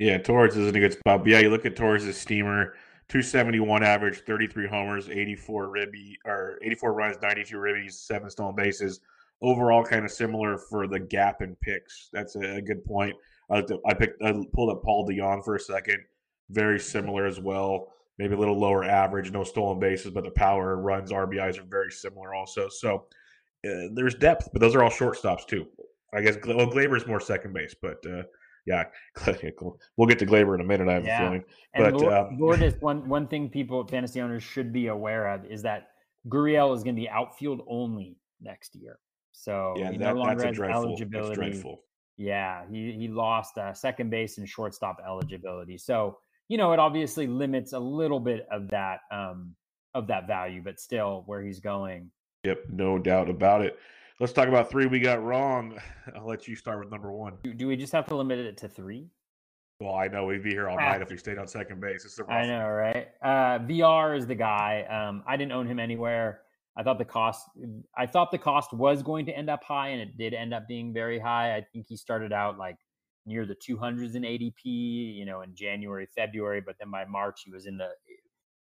yeah, 0.00 0.18
Torres 0.18 0.56
is 0.56 0.68
in 0.68 0.74
a 0.74 0.80
good 0.80 0.92
spot. 0.92 1.20
But 1.20 1.28
yeah, 1.28 1.38
you 1.38 1.50
look 1.50 1.64
at 1.64 1.76
Torres' 1.76 2.18
steamer. 2.18 2.74
271 3.08 3.82
average, 3.82 4.20
33 4.26 4.68
homers, 4.68 5.08
84 5.08 5.70
ribby 5.70 6.18
or 6.26 6.58
84 6.62 6.92
runs, 6.92 7.16
92 7.22 7.56
ribbies, 7.56 7.92
seven 7.92 8.28
stolen 8.28 8.54
bases. 8.54 9.00
overall 9.40 9.82
kind 9.82 10.04
of 10.04 10.10
similar 10.10 10.58
for 10.58 10.86
the 10.86 11.00
gap 11.00 11.40
in 11.40 11.56
picks. 11.62 12.10
That's 12.12 12.36
a, 12.36 12.60
good 12.60 12.84
point. 12.84 13.16
I, 13.50 13.62
picked 13.94 14.22
I 14.22 14.34
pulled 14.52 14.68
up 14.68 14.82
Paul 14.82 15.08
DeJong 15.08 15.42
for 15.42 15.54
a 15.54 15.60
second. 15.60 16.04
Very 16.50 16.78
similar 16.78 17.24
as 17.24 17.40
well. 17.40 17.94
Maybe 18.18 18.34
a 18.34 18.38
little 18.38 18.58
lower 18.58 18.84
average, 18.84 19.30
no 19.30 19.44
stolen 19.44 19.78
bases, 19.78 20.10
but 20.10 20.24
the 20.24 20.30
power 20.30 20.76
runs 20.76 21.12
RBIs 21.12 21.58
are 21.58 21.64
very 21.64 21.90
similar 21.90 22.34
also. 22.34 22.68
So 22.68 23.06
uh, 23.64 23.88
there's 23.92 24.14
depth, 24.14 24.48
but 24.52 24.60
those 24.60 24.74
are 24.74 24.82
all 24.82 24.90
shortstops 24.90 25.46
too. 25.46 25.66
I 26.14 26.22
guess 26.22 26.36
well, 26.46 26.70
is 26.76 27.06
more 27.06 27.20
second 27.20 27.52
base, 27.52 27.74
but 27.80 27.98
uh, 28.06 28.22
yeah, 28.66 28.84
we'll 29.96 30.08
get 30.08 30.18
to 30.18 30.26
Gleyber 30.26 30.54
in 30.54 30.60
a 30.60 30.64
minute. 30.64 30.88
I 30.88 30.94
have 30.94 31.04
yeah. 31.04 31.22
a 31.22 31.26
feeling. 31.26 31.44
But 31.74 31.86
and 31.86 31.96
Lord, 31.96 32.12
um, 32.12 32.38
Lourdes, 32.38 32.74
one 32.80 33.08
one 33.08 33.26
thing 33.26 33.48
people 33.48 33.86
fantasy 33.86 34.20
owners 34.20 34.42
should 34.42 34.72
be 34.72 34.88
aware 34.88 35.28
of 35.28 35.44
is 35.44 35.62
that 35.62 35.88
Gurriel 36.28 36.74
is 36.76 36.82
going 36.82 36.94
to 36.94 37.00
be 37.00 37.08
outfield 37.08 37.62
only 37.68 38.16
next 38.40 38.74
year. 38.74 38.98
So 39.32 39.74
yeah, 39.76 39.90
he 39.90 39.98
that, 39.98 40.14
no 40.14 40.20
longer 40.20 40.46
has 40.46 40.56
dreadful, 40.56 40.84
eligibility. 40.84 41.78
Yeah, 42.16 42.64
he 42.70 42.92
he 42.92 43.08
lost 43.08 43.58
uh, 43.58 43.72
second 43.72 44.10
base 44.10 44.38
and 44.38 44.48
shortstop 44.48 44.98
eligibility. 45.06 45.78
So 45.78 46.18
you 46.48 46.58
know 46.58 46.72
it 46.72 46.78
obviously 46.78 47.26
limits 47.26 47.72
a 47.72 47.78
little 47.78 48.20
bit 48.20 48.46
of 48.50 48.68
that 48.70 49.00
um, 49.12 49.54
of 49.94 50.06
that 50.08 50.26
value, 50.26 50.62
but 50.62 50.80
still 50.80 51.22
where 51.26 51.42
he's 51.42 51.60
going. 51.60 52.10
Yep, 52.44 52.64
no 52.70 52.98
doubt 52.98 53.28
about 53.28 53.62
it. 53.62 53.78
Let's 54.20 54.32
talk 54.32 54.48
about 54.48 54.70
three 54.70 54.86
we 54.86 54.98
got 55.00 55.22
wrong. 55.22 55.78
I'll 56.16 56.26
let 56.26 56.48
you 56.48 56.56
start 56.56 56.80
with 56.80 56.90
number 56.90 57.12
one. 57.12 57.34
Do, 57.44 57.54
do 57.54 57.68
we 57.68 57.76
just 57.76 57.92
have 57.92 58.06
to 58.06 58.16
limit 58.16 58.38
it 58.38 58.56
to 58.58 58.68
three? 58.68 59.08
Well, 59.80 59.94
I 59.94 60.08
know 60.08 60.24
we'd 60.24 60.42
be 60.42 60.50
here 60.50 60.68
all 60.68 60.76
ah. 60.78 60.90
night 60.90 61.02
if 61.02 61.10
we 61.10 61.16
stayed 61.16 61.38
on 61.38 61.46
second 61.46 61.80
base. 61.80 62.04
It's 62.04 62.16
the 62.16 62.24
I 62.24 62.46
know, 62.46 62.66
right? 62.66 63.08
Uh, 63.22 63.58
Villar 63.64 64.14
is 64.14 64.26
the 64.26 64.34
guy. 64.34 64.82
Um, 64.90 65.22
I 65.26 65.36
didn't 65.36 65.52
own 65.52 65.66
him 65.66 65.78
anywhere. 65.78 66.40
I 66.76 66.82
thought 66.82 66.98
the 66.98 67.04
cost 67.04 67.44
I 67.96 68.06
thought 68.06 68.30
the 68.30 68.38
cost 68.38 68.72
was 68.72 69.02
going 69.02 69.26
to 69.26 69.36
end 69.36 69.50
up 69.50 69.64
high 69.64 69.88
and 69.88 70.00
it 70.00 70.16
did 70.16 70.32
end 70.32 70.54
up 70.54 70.68
being 70.68 70.92
very 70.92 71.18
high. 71.18 71.56
I 71.56 71.66
think 71.72 71.86
he 71.88 71.96
started 71.96 72.32
out 72.32 72.56
like 72.56 72.76
near 73.28 73.46
the 73.46 73.54
200s 73.54 74.14
in 74.14 74.22
ADP, 74.22 74.64
you 74.64 75.24
know, 75.24 75.42
in 75.42 75.54
January, 75.54 76.06
February, 76.06 76.60
but 76.60 76.76
then 76.78 76.90
by 76.90 77.04
March 77.04 77.42
he 77.44 77.50
was 77.50 77.66
in 77.66 77.76
the 77.76 77.90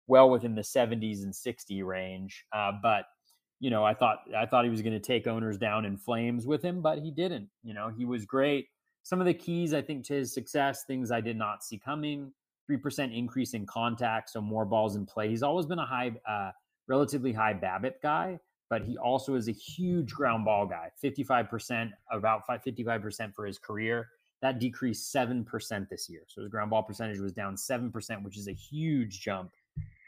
well 0.06 0.28
within 0.30 0.54
the 0.54 0.62
70s 0.62 1.22
and 1.22 1.34
60 1.34 1.82
range. 1.82 2.44
Uh, 2.52 2.72
but 2.82 3.06
you 3.58 3.70
know, 3.70 3.84
I 3.84 3.94
thought 3.94 4.18
I 4.36 4.44
thought 4.46 4.64
he 4.64 4.70
was 4.70 4.82
going 4.82 4.92
to 4.92 5.00
take 5.00 5.26
owners 5.26 5.56
down 5.56 5.84
in 5.84 5.96
flames 5.96 6.46
with 6.46 6.62
him, 6.62 6.82
but 6.82 6.98
he 6.98 7.10
didn't. 7.10 7.48
You 7.62 7.74
know, 7.74 7.88
he 7.88 8.04
was 8.04 8.26
great. 8.26 8.66
Some 9.02 9.20
of 9.20 9.26
the 9.26 9.34
keys 9.34 9.72
I 9.72 9.80
think 9.80 10.04
to 10.06 10.14
his 10.14 10.34
success, 10.34 10.84
things 10.86 11.10
I 11.10 11.20
did 11.20 11.36
not 11.36 11.64
see 11.64 11.78
coming. 11.78 12.32
Three 12.66 12.76
percent 12.76 13.14
increase 13.14 13.54
in 13.54 13.64
contact, 13.64 14.30
so 14.30 14.40
more 14.40 14.64
balls 14.64 14.96
in 14.96 15.06
play. 15.06 15.28
He's 15.28 15.42
always 15.42 15.66
been 15.66 15.78
a 15.78 15.86
high 15.86 16.12
uh, 16.28 16.50
relatively 16.88 17.32
high 17.32 17.54
BABIP 17.54 17.94
guy, 18.02 18.38
but 18.68 18.82
he 18.82 18.98
also 18.98 19.36
is 19.36 19.48
a 19.48 19.52
huge 19.52 20.12
ground 20.12 20.44
ball 20.44 20.66
guy. 20.66 20.90
55%, 21.02 21.90
about 22.10 22.42
55% 22.46 23.34
for 23.34 23.46
his 23.46 23.58
career. 23.58 24.08
That 24.42 24.58
decreased 24.58 25.14
7% 25.14 25.88
this 25.88 26.08
year. 26.08 26.22
So 26.28 26.42
his 26.42 26.50
ground 26.50 26.70
ball 26.70 26.82
percentage 26.82 27.18
was 27.18 27.32
down 27.32 27.56
7%, 27.56 28.22
which 28.22 28.36
is 28.36 28.48
a 28.48 28.52
huge 28.52 29.20
jump. 29.20 29.52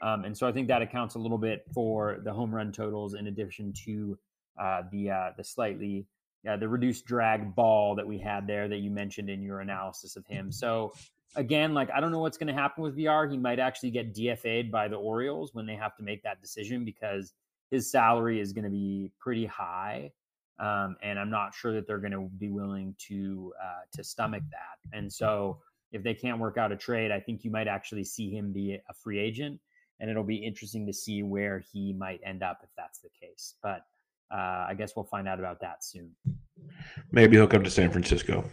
Um, 0.03 0.25
and 0.25 0.37
so 0.37 0.47
I 0.47 0.53
think 0.53 0.69
that 0.69 0.83
accounts 0.83 1.15
a 1.15 1.19
little 1.19 1.39
bit 1.39 1.65
for 1.73 2.21
the 2.23 2.33
home 2.33 2.55
run 2.55 2.71
totals 2.71 3.15
in 3.15 3.27
addition 3.27 3.73
to 3.85 4.19
uh, 4.61 4.83
the 4.91 5.11
uh, 5.11 5.31
the 5.37 5.45
slightly 5.45 6.07
uh, 6.49 6.57
the 6.57 6.69
reduced 6.69 7.05
drag 7.05 7.55
ball 7.55 7.95
that 7.97 8.07
we 8.07 8.19
had 8.19 8.47
there 8.47 8.69
that 8.69 8.79
you 8.79 8.91
mentioned 8.91 9.29
in 9.29 9.43
your 9.43 9.61
analysis 9.61 10.17
of 10.17 10.25
him. 10.27 10.53
So 10.53 10.93
again, 11.37 11.75
like 11.75 11.91
I 11.91 12.01
don't 12.01 12.13
know 12.13 12.21
what's 12.21 12.39
going 12.39 12.49
to 12.49 12.61
happen 12.61 12.83
with 12.83 12.97
Villar. 12.97 13.29
He 13.29 13.37
might 13.37 13.59
actually 13.59 13.91
get 13.91 14.15
DFA'd 14.15 14.71
by 14.71 14.89
the 14.89 14.97
Orioles 14.97 15.55
when 15.55 15.67
they 15.67 15.75
have 15.75 15.97
to 15.97 16.03
make 16.03 16.23
that 16.23 16.41
decision 16.41 16.85
because 16.85 17.33
his 17.71 17.91
salary 17.91 18.41
is 18.41 18.53
going 18.53 18.65
to 18.65 18.71
be 18.71 19.11
pretty 19.19 19.47
high, 19.47 20.13
um, 20.59 20.97
and 21.03 21.19
I'm 21.19 21.31
not 21.31 21.55
sure 21.55 21.73
that 21.73 21.87
they're 21.87 21.99
going 21.99 22.13
to 22.13 22.29
be 22.39 22.49
willing 22.49 22.95
to 23.09 23.53
uh, 23.63 23.81
to 23.93 24.05
stomach 24.05 24.43
that. 24.51 24.97
And 24.97 25.13
so, 25.13 25.59
if 25.93 26.03
they 26.03 26.15
can't 26.15 26.39
work 26.39 26.59
out 26.59 26.73
a 26.73 26.77
trade, 26.77 27.11
I 27.11 27.21
think 27.21 27.45
you 27.45 27.51
might 27.51 27.69
actually 27.69 28.05
see 28.05 28.31
him 28.31 28.53
be 28.53 28.75
a 28.75 28.95
free 28.95 29.19
agent, 29.19 29.61
and 30.01 30.11
it'll 30.11 30.25
be 30.25 30.37
interesting 30.37 30.87
to 30.87 30.93
see 30.93 31.23
where 31.23 31.63
he 31.73 31.93
might 31.93 32.21
end 32.25 32.43
up 32.43 32.61
if 32.63 32.71
that's 32.77 32.99
the 33.01 33.11
case. 33.21 33.55
But 33.63 33.83
uh, 34.31 34.67
I 34.69 34.75
guess 34.77 34.95
we'll 34.97 35.07
find 35.07 35.29
out 35.29 35.39
about 35.39 35.61
that 35.61 35.85
soon. 35.85 36.11
Maybe 37.13 37.37
he'll 37.37 37.47
come 37.47 37.65
to 37.65 37.71
San 37.71 37.91
Francisco. 37.91 38.45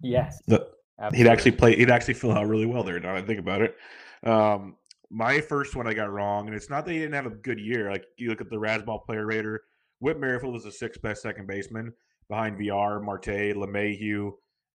Yes. 0.00 0.40
The, 0.46 0.68
He'd 1.12 1.26
actually 1.26 1.50
play. 1.50 1.76
He'd 1.76 1.90
actually 1.90 2.14
fill 2.14 2.32
out 2.32 2.48
really 2.48 2.64
well 2.64 2.82
there. 2.82 2.98
Now 2.98 3.14
I 3.14 3.20
think 3.20 3.38
about 3.38 3.60
it. 3.60 3.76
Um, 4.22 4.76
my 5.10 5.40
first 5.40 5.76
one 5.76 5.86
I 5.86 5.92
got 5.92 6.10
wrong, 6.10 6.46
and 6.46 6.56
it's 6.56 6.70
not 6.70 6.86
that 6.86 6.92
he 6.92 6.98
didn't 6.98 7.14
have 7.14 7.26
a 7.26 7.30
good 7.30 7.60
year. 7.60 7.90
Like 7.90 8.06
you 8.16 8.30
look 8.30 8.40
at 8.40 8.48
the 8.48 8.56
Razzball 8.56 9.04
player 9.04 9.26
rater, 9.26 9.62
Whit 10.00 10.18
Merrifield 10.18 10.56
is 10.56 10.64
the 10.64 10.72
sixth 10.72 11.00
best 11.02 11.22
second 11.22 11.46
baseman 11.46 11.92
behind 12.28 12.58
Villar, 12.58 13.00
Marte, 13.00 13.54
LeMahieu, 13.54 14.32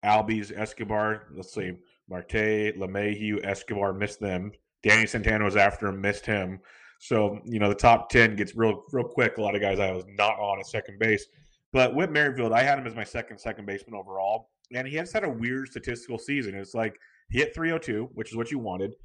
Albies, 0.05 0.51
Escobar. 0.57 1.27
Let's 1.35 1.53
see, 1.53 1.73
Marte, 2.09 2.77
LeMahieu, 2.77 3.45
Escobar 3.45 3.93
missed 3.93 4.19
them. 4.19 4.51
Danny 4.83 5.05
Santana 5.05 5.43
was 5.43 5.57
after 5.57 5.87
him, 5.87 5.99
missed 5.99 6.25
him. 6.25 6.59
So 6.99 7.39
you 7.45 7.59
know 7.59 7.69
the 7.69 7.75
top 7.75 8.09
ten 8.09 8.35
gets 8.35 8.55
real 8.55 8.83
real 8.91 9.07
quick. 9.07 9.37
A 9.37 9.41
lot 9.41 9.55
of 9.55 9.61
guys 9.61 9.79
I 9.79 9.91
was 9.91 10.05
not 10.07 10.39
on 10.39 10.59
at 10.59 10.67
second 10.67 10.99
base, 10.99 11.25
but 11.71 11.95
Whit 11.95 12.11
Merrifield, 12.11 12.53
I 12.53 12.63
had 12.63 12.79
him 12.79 12.87
as 12.87 12.95
my 12.95 13.03
second 13.03 13.39
second 13.39 13.65
baseman 13.65 13.95
overall 13.95 14.49
and 14.73 14.87
he 14.87 14.95
has 14.95 15.11
had 15.11 15.23
a 15.23 15.29
weird 15.29 15.67
statistical 15.67 16.17
season. 16.17 16.55
It's 16.55 16.73
like 16.73 16.95
he 17.29 17.39
hit 17.39 17.53
302, 17.53 18.09
which 18.13 18.29
is 18.31 18.37
what 18.37 18.51
you 18.51 18.59
wanted, 18.59 18.95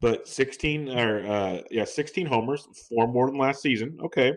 but 0.00 0.26
16 0.26 0.88
or 0.88 1.26
uh, 1.26 1.60
yeah, 1.70 1.84
16 1.84 2.26
homers, 2.26 2.66
four 2.88 3.06
more 3.06 3.26
than 3.26 3.38
last 3.38 3.62
season. 3.62 3.98
Okay, 4.04 4.32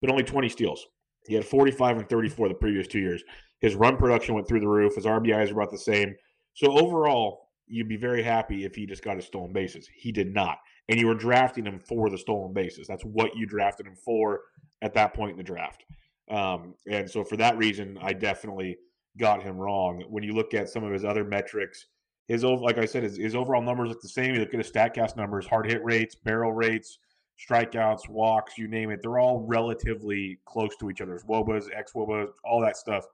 but 0.00 0.10
only 0.10 0.24
20 0.24 0.48
steals. 0.48 0.86
He 1.26 1.34
had 1.34 1.44
45 1.44 1.98
and 1.98 2.08
34 2.08 2.48
the 2.48 2.54
previous 2.54 2.86
two 2.86 3.00
years. 3.00 3.22
His 3.60 3.74
run 3.74 3.96
production 3.96 4.34
went 4.34 4.48
through 4.48 4.60
the 4.60 4.68
roof. 4.68 4.94
His 4.94 5.04
RBIs 5.04 5.50
are 5.50 5.54
about 5.54 5.70
the 5.70 5.78
same. 5.78 6.14
So 6.54 6.78
overall, 6.78 7.48
you'd 7.66 7.88
be 7.88 7.96
very 7.96 8.22
happy 8.22 8.64
if 8.64 8.74
he 8.74 8.86
just 8.86 9.02
got 9.02 9.16
his 9.16 9.26
stolen 9.26 9.52
bases. 9.52 9.88
He 9.94 10.12
did 10.12 10.32
not, 10.32 10.58
and 10.88 10.98
you 10.98 11.06
were 11.06 11.14
drafting 11.14 11.64
him 11.64 11.78
for 11.78 12.08
the 12.10 12.18
stolen 12.18 12.52
bases. 12.52 12.86
That's 12.86 13.04
what 13.04 13.36
you 13.36 13.46
drafted 13.46 13.86
him 13.86 13.96
for 13.96 14.40
at 14.82 14.94
that 14.94 15.14
point 15.14 15.32
in 15.32 15.36
the 15.36 15.42
draft. 15.42 15.84
Um, 16.30 16.74
and 16.90 17.10
so 17.10 17.24
for 17.24 17.36
that 17.36 17.56
reason, 17.56 17.98
I 18.00 18.12
definitely 18.12 18.76
got 19.18 19.42
him 19.42 19.56
wrong. 19.56 20.04
When 20.08 20.22
you 20.22 20.32
look 20.32 20.54
at 20.54 20.68
some 20.68 20.84
of 20.84 20.92
his 20.92 21.04
other 21.04 21.24
metrics, 21.24 21.86
his 22.26 22.44
like 22.44 22.78
I 22.78 22.84
said, 22.84 23.02
his, 23.02 23.16
his 23.16 23.34
overall 23.34 23.62
numbers 23.62 23.88
look 23.88 24.02
the 24.02 24.08
same. 24.08 24.34
You 24.34 24.40
look 24.40 24.52
at 24.52 24.60
his 24.60 24.70
Statcast 24.70 25.16
numbers, 25.16 25.46
hard 25.46 25.66
hit 25.66 25.82
rates, 25.82 26.14
barrel 26.14 26.52
rates, 26.52 26.98
strikeouts, 27.38 28.08
walks, 28.08 28.58
you 28.58 28.68
name 28.68 28.90
it. 28.90 29.00
They're 29.02 29.18
all 29.18 29.44
relatively 29.46 30.38
close 30.44 30.76
to 30.80 30.90
each 30.90 31.00
other. 31.00 31.12
His 31.12 31.24
WOBAs, 31.24 31.68
ex 31.74 31.92
WOBAs, 31.92 32.30
all 32.44 32.60
that 32.60 32.76
stuff, 32.76 33.06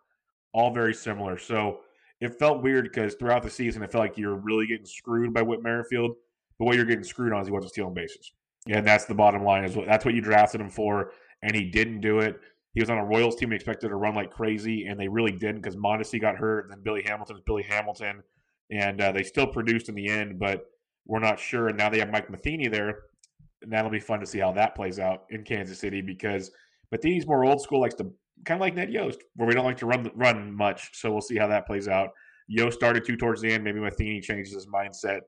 all 0.52 0.72
very 0.72 0.94
similar. 0.94 1.38
So 1.38 1.80
it 2.20 2.38
felt 2.38 2.62
weird 2.62 2.84
because 2.84 3.14
throughout 3.14 3.42
the 3.42 3.50
season, 3.50 3.82
it 3.82 3.92
felt 3.92 4.02
like 4.02 4.18
you 4.18 4.28
were 4.28 4.36
really 4.36 4.66
getting 4.66 4.86
screwed 4.86 5.34
by 5.34 5.42
Whit 5.42 5.62
Merrifield. 5.62 6.12
But 6.58 6.66
what 6.66 6.76
you're 6.76 6.84
getting 6.84 7.04
screwed 7.04 7.32
on 7.32 7.40
is 7.40 7.48
he 7.48 7.52
wasn't 7.52 7.72
stealing 7.72 7.94
bases. 7.94 8.32
And 8.68 8.86
that's 8.86 9.04
the 9.04 9.14
bottom 9.14 9.44
line. 9.44 9.64
Is 9.64 9.76
that's 9.86 10.04
what 10.04 10.14
you 10.14 10.20
drafted 10.20 10.60
him 10.60 10.70
for, 10.70 11.12
and 11.42 11.54
he 11.54 11.64
didn't 11.64 12.00
do 12.00 12.20
it. 12.20 12.40
He 12.72 12.80
was 12.80 12.90
on 12.90 12.98
a 12.98 13.04
Royals 13.04 13.36
team 13.36 13.52
expected 13.52 13.88
to 13.88 13.96
run 13.96 14.14
like 14.14 14.30
crazy, 14.30 14.86
and 14.86 14.98
they 14.98 15.08
really 15.08 15.32
didn't 15.32 15.60
because 15.60 15.76
Mondesi 15.76 16.20
got 16.20 16.36
hurt, 16.36 16.64
and 16.64 16.72
then 16.72 16.82
Billy 16.82 17.02
Hamilton 17.02 17.36
is 17.36 17.42
Billy 17.44 17.62
Hamilton, 17.62 18.22
and 18.70 19.00
uh, 19.00 19.12
they 19.12 19.22
still 19.22 19.46
produced 19.46 19.88
in 19.88 19.94
the 19.94 20.08
end, 20.08 20.38
but 20.38 20.64
we're 21.06 21.20
not 21.20 21.38
sure. 21.38 21.68
And 21.68 21.76
now 21.76 21.90
they 21.90 21.98
have 21.98 22.10
Mike 22.10 22.30
Matheny 22.30 22.68
there, 22.68 23.00
and 23.64 23.72
that'll 23.72 23.90
be 23.90 23.98
fun 23.98 24.20
to 24.20 24.26
see 24.26 24.38
how 24.38 24.52
that 24.52 24.76
plays 24.76 24.98
out 24.98 25.24
in 25.30 25.42
Kansas 25.42 25.80
City 25.80 26.00
because 26.00 26.50
Matheny's 26.92 27.26
more 27.26 27.44
old 27.44 27.60
school, 27.60 27.80
likes 27.80 27.94
to 27.96 28.04
kind 28.44 28.58
of 28.58 28.60
like 28.60 28.74
Ned 28.74 28.92
Yost, 28.92 29.18
where 29.34 29.48
we 29.48 29.54
don't 29.54 29.64
like 29.64 29.78
to 29.78 29.86
run 29.86 30.10
run 30.14 30.54
much. 30.54 30.90
So 30.92 31.10
we'll 31.10 31.20
see 31.20 31.36
how 31.36 31.48
that 31.48 31.66
plays 31.66 31.88
out. 31.88 32.10
Yost 32.46 32.76
started 32.76 33.04
to 33.06 33.16
towards 33.16 33.40
the 33.40 33.50
end. 33.50 33.64
Maybe 33.64 33.80
Matheny 33.80 34.20
changes 34.20 34.54
his 34.54 34.66
mindset, 34.66 35.20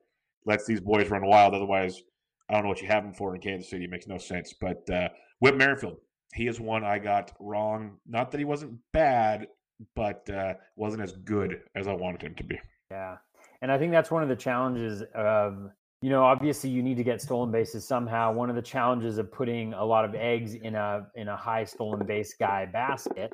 lets 0.44 0.66
these 0.66 0.80
boys 0.80 1.10
run 1.10 1.26
wild. 1.26 1.54
Otherwise, 1.54 2.00
I 2.48 2.54
don't 2.54 2.62
know 2.62 2.68
what 2.68 2.82
you 2.82 2.88
have 2.88 3.04
him 3.04 3.14
for 3.14 3.34
in 3.34 3.40
Kansas 3.40 3.70
City. 3.70 3.84
It 3.84 3.90
makes 3.90 4.06
no 4.06 4.18
sense. 4.18 4.54
But 4.60 4.88
uh, 4.90 5.08
Whit 5.40 5.56
Merrifield, 5.56 5.96
he 6.34 6.46
is 6.46 6.60
one 6.60 6.84
I 6.84 6.98
got 6.98 7.32
wrong. 7.40 7.96
Not 8.06 8.30
that 8.30 8.38
he 8.38 8.44
wasn't 8.44 8.78
bad, 8.92 9.48
but 9.94 10.28
uh, 10.30 10.54
wasn't 10.76 11.02
as 11.02 11.12
good 11.12 11.60
as 11.74 11.88
I 11.88 11.94
wanted 11.94 12.22
him 12.22 12.34
to 12.34 12.44
be. 12.44 12.60
Yeah, 12.90 13.16
and 13.62 13.72
I 13.72 13.78
think 13.78 13.92
that's 13.92 14.10
one 14.10 14.22
of 14.22 14.28
the 14.28 14.36
challenges 14.36 15.02
of 15.14 15.70
you 16.02 16.10
know 16.10 16.22
obviously 16.24 16.70
you 16.70 16.82
need 16.82 16.96
to 16.96 17.04
get 17.04 17.20
stolen 17.20 17.50
bases 17.50 17.86
somehow. 17.86 18.32
One 18.32 18.50
of 18.50 18.56
the 18.56 18.62
challenges 18.62 19.18
of 19.18 19.32
putting 19.32 19.72
a 19.74 19.84
lot 19.84 20.04
of 20.04 20.14
eggs 20.14 20.54
in 20.54 20.74
a 20.74 21.06
in 21.14 21.28
a 21.28 21.36
high 21.36 21.64
stolen 21.64 22.06
base 22.06 22.34
guy 22.38 22.66
basket, 22.66 23.32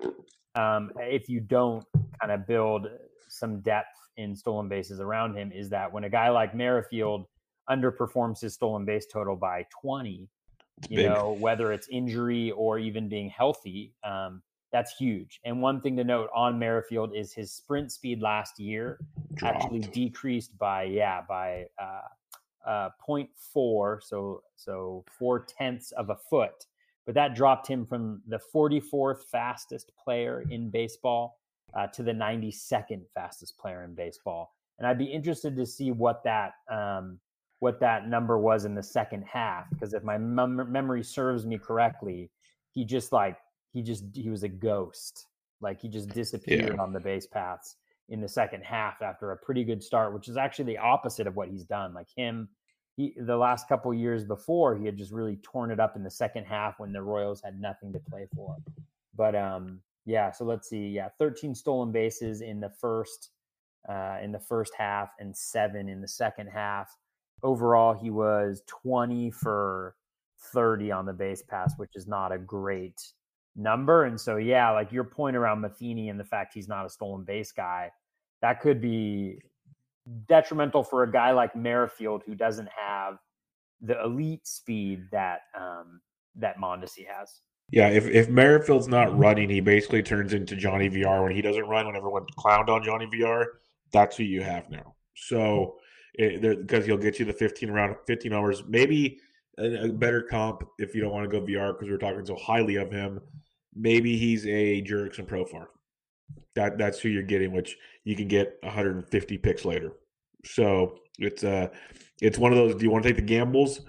um, 0.55 0.91
if 0.99 1.29
you 1.29 1.41
don't 1.41 1.85
kind 2.21 2.33
of 2.33 2.47
build 2.47 2.89
some 3.29 3.61
depth 3.61 3.97
in 4.17 4.37
stolen 4.37 4.69
bases 4.69 5.01
around 5.01 5.35
him, 5.35 5.51
is 5.53 5.71
that 5.71 5.93
when 5.93 6.05
a 6.05 6.11
guy 6.11 6.29
like 6.29 6.55
Merrifield 6.55 7.27
underperforms 7.71 8.41
his 8.41 8.55
stolen 8.55 8.85
base 8.85 9.07
total 9.07 9.37
by 9.37 9.65
20 9.81 10.29
it's 10.79 10.91
you 10.91 10.97
big. 10.99 11.11
know, 11.11 11.37
whether 11.39 11.73
it's 11.73 11.89
injury 11.89 12.51
or 12.53 12.79
even 12.79 13.09
being 13.09 13.31
healthy, 13.31 13.95
um, 14.05 14.43
that's 14.73 14.97
huge. 14.97 15.39
And 15.45 15.61
one 15.61 15.81
thing 15.81 15.97
to 15.97 16.05
note 16.05 16.31
on 16.35 16.59
Merrifield 16.59 17.15
is 17.15 17.33
his 17.33 17.53
sprint 17.53 17.93
speed 17.93 18.23
last 18.23 18.59
year 18.59 18.99
Dropped. 19.35 19.57
actually 19.57 19.81
decreased 19.81 20.57
by 20.59 20.85
yeah 20.85 21.21
by 21.29 21.67
uh, 21.81 22.01
uh, 22.67 22.91
0.4, 23.09 24.03
so 24.03 24.43
so 24.57 25.05
four 25.19 25.45
tenths 25.45 25.93
of 25.93 26.11
a 26.11 26.17
foot 26.17 26.67
but 27.05 27.15
that 27.15 27.35
dropped 27.35 27.67
him 27.67 27.85
from 27.85 28.23
the 28.29 28.39
44th 28.55 29.25
fastest 29.31 29.93
player 30.03 30.45
in 30.51 30.71
baseball 30.71 31.41
uh, 31.75 31.87
to 31.89 32.03
the 32.03 32.13
92nd 32.13 33.03
fastest 33.15 33.59
player 33.59 33.85
in 33.85 33.95
baseball. 33.95 34.55
And 34.79 34.87
I'd 34.87 34.99
be 34.99 35.05
interested 35.07 35.57
to 35.57 35.67
see 35.67 35.91
what 35.91 36.23
that 36.25 36.53
um, 36.71 37.19
what 37.61 37.79
that 37.79 38.09
number 38.09 38.39
was 38.39 38.65
in 38.65 38.75
the 38.75 38.83
second 38.83 39.23
half 39.23 39.71
because 39.71 39.95
if 39.95 40.03
my 40.03 40.19
mem- 40.19 40.71
memory 40.73 41.05
serves 41.05 41.47
me 41.47 41.59
correctly, 41.59 42.31
he 42.73 42.85
just 42.85 43.13
like 43.13 43.37
he 43.73 43.83
just 43.83 44.05
he 44.15 44.31
was 44.31 44.43
a 44.43 44.49
ghost. 44.49 45.27
Like 45.61 45.81
he 45.81 45.89
just 45.89 46.09
disappeared 46.09 46.75
yeah. 46.75 46.83
on 46.83 46.93
the 46.93 46.99
base 46.99 47.27
paths 47.27 47.77
in 48.09 48.21
the 48.21 48.29
second 48.29 48.63
half 48.63 49.03
after 49.03 49.31
a 49.31 49.37
pretty 49.37 49.65
good 49.65 49.83
start, 49.83 50.13
which 50.13 50.29
is 50.29 50.37
actually 50.37 50.67
the 50.67 50.79
opposite 50.79 51.27
of 51.27 51.37
what 51.37 51.49
he's 51.49 51.65
done. 51.65 51.95
Like 51.95 52.09
him, 52.15 52.49
he 52.97 53.15
the 53.17 53.37
last 53.37 53.69
couple 53.69 53.93
years 53.95 54.25
before, 54.25 54.77
he 54.77 54.85
had 54.85 54.97
just 54.97 55.13
really 55.13 55.37
torn 55.43 55.71
it 55.71 55.81
up 55.81 55.97
in 55.97 56.03
the 56.03 56.11
second 56.11 56.45
half 56.45 56.79
when 56.79 56.93
the 56.93 57.03
Royals 57.03 57.41
had 57.43 57.61
nothing 57.61 57.93
to 57.93 57.99
play 57.99 58.27
for. 58.35 58.57
But 59.17 59.35
um, 59.35 59.81
yeah, 60.05 60.31
so 60.31 60.45
let's 60.45 60.69
see. 60.69 60.89
Yeah, 60.89 61.09
13 61.19 61.55
stolen 61.55 61.93
bases 61.93 62.41
in 62.41 62.61
the 62.61 62.71
first 62.81 63.31
uh, 63.89 64.19
in 64.23 64.33
the 64.33 64.39
first 64.39 64.73
half 64.77 65.11
and 65.19 65.37
seven 65.37 65.89
in 65.89 66.01
the 66.01 66.09
second 66.09 66.49
half. 66.49 66.95
Overall, 67.43 67.95
he 67.95 68.11
was 68.11 68.63
20 68.69 69.31
for 69.33 69.97
30 70.53 70.93
on 70.93 71.07
the 71.07 71.13
base 71.13 71.43
pass, 71.43 71.75
which 71.77 71.91
is 71.95 72.07
not 72.07 72.33
a 72.33 72.39
great 72.39 73.01
number. 73.57 74.05
And 74.05 74.21
so, 74.21 74.37
yeah, 74.37 74.71
like 74.71 74.93
your 74.93 75.05
point 75.05 75.37
around 75.37 75.61
Matheny 75.61 76.09
and 76.09 76.19
the 76.19 76.25
fact 76.25 76.55
he's 76.55 76.69
not 76.69 76.87
a 76.87 76.91
stolen 76.91 77.25
base 77.25 77.53
guy, 77.53 77.91
that 78.41 78.61
could 78.61 78.81
be 78.81 79.39
detrimental 80.29 80.83
for 80.83 81.03
a 81.03 81.11
guy 81.11 81.33
like 81.33 81.55
Merrifield 81.55 82.23
who 82.27 82.35
doesn't 82.35 82.69
have 82.77 83.19
the 83.81 84.03
elite 84.03 84.47
speed 84.47 85.07
that 85.11 85.41
um, 85.59 86.01
that 86.37 86.59
Mondesi 86.59 87.07
has. 87.07 87.41
Yeah, 87.71 87.89
if 87.89 88.07
if 88.07 88.29
Merrifield's 88.29 88.89
not 88.89 89.17
running, 89.17 89.49
he 89.49 89.61
basically 89.61 90.03
turns 90.03 90.35
into 90.35 90.57
Johnny 90.57 90.89
Villar 90.89 91.23
when 91.23 91.33
he 91.35 91.43
doesn't 91.43 91.67
run. 91.67 91.87
When 91.87 91.97
everyone 91.97 92.27
clowned 92.39 92.69
on 92.69 92.83
Johnny 92.83 93.07
Villar, 93.11 93.61
that's 93.93 94.17
who 94.17 94.25
you 94.25 94.43
have 94.43 94.71
now. 94.71 94.95
So 95.15 95.77
because 96.17 96.85
he'll 96.85 96.99
get 96.99 97.19
you 97.19 97.25
the 97.25 97.33
15 97.33 97.71
around 97.71 97.97
15 98.07 98.33
hours, 98.35 98.63
maybe 98.69 99.19
a, 99.59 99.85
a 99.85 99.89
better 99.89 100.23
comp 100.23 100.65
if 100.79 100.95
you 100.95 101.01
don't 101.01 101.13
want 101.13 101.29
to 101.29 101.41
go 101.41 101.45
Villar 101.45 101.73
because 101.73 101.89
we 101.89 101.95
are 101.95 101.99
talking 101.99 102.25
so 102.25 102.37
highly 102.37 102.77
of 102.77 102.91
him. 102.91 103.21
Maybe 103.75 104.17
he's 104.17 104.47
a 104.47 104.83
Jurickson 104.83 105.27
Profar. 105.27 105.67
That 106.55 106.79
that's 106.79 106.99
who 107.01 107.09
you're 107.09 107.23
getting, 107.23 107.53
which 107.53 107.77
you 108.05 108.17
can 108.17 108.29
get 108.29 108.59
150 108.63 109.39
picks 109.39 109.65
later. 109.65 109.93
So 110.45 110.99
it's 111.19 111.45
uh 111.45 111.69
it's 112.21 112.39
one 112.39 112.53
of 112.53 112.59
those. 112.59 112.75
Do 112.75 112.85
you 112.85 112.91
want 112.91 113.05
to 113.05 113.09
take 113.09 113.17
the 113.17 113.23
gambles? 113.23 113.81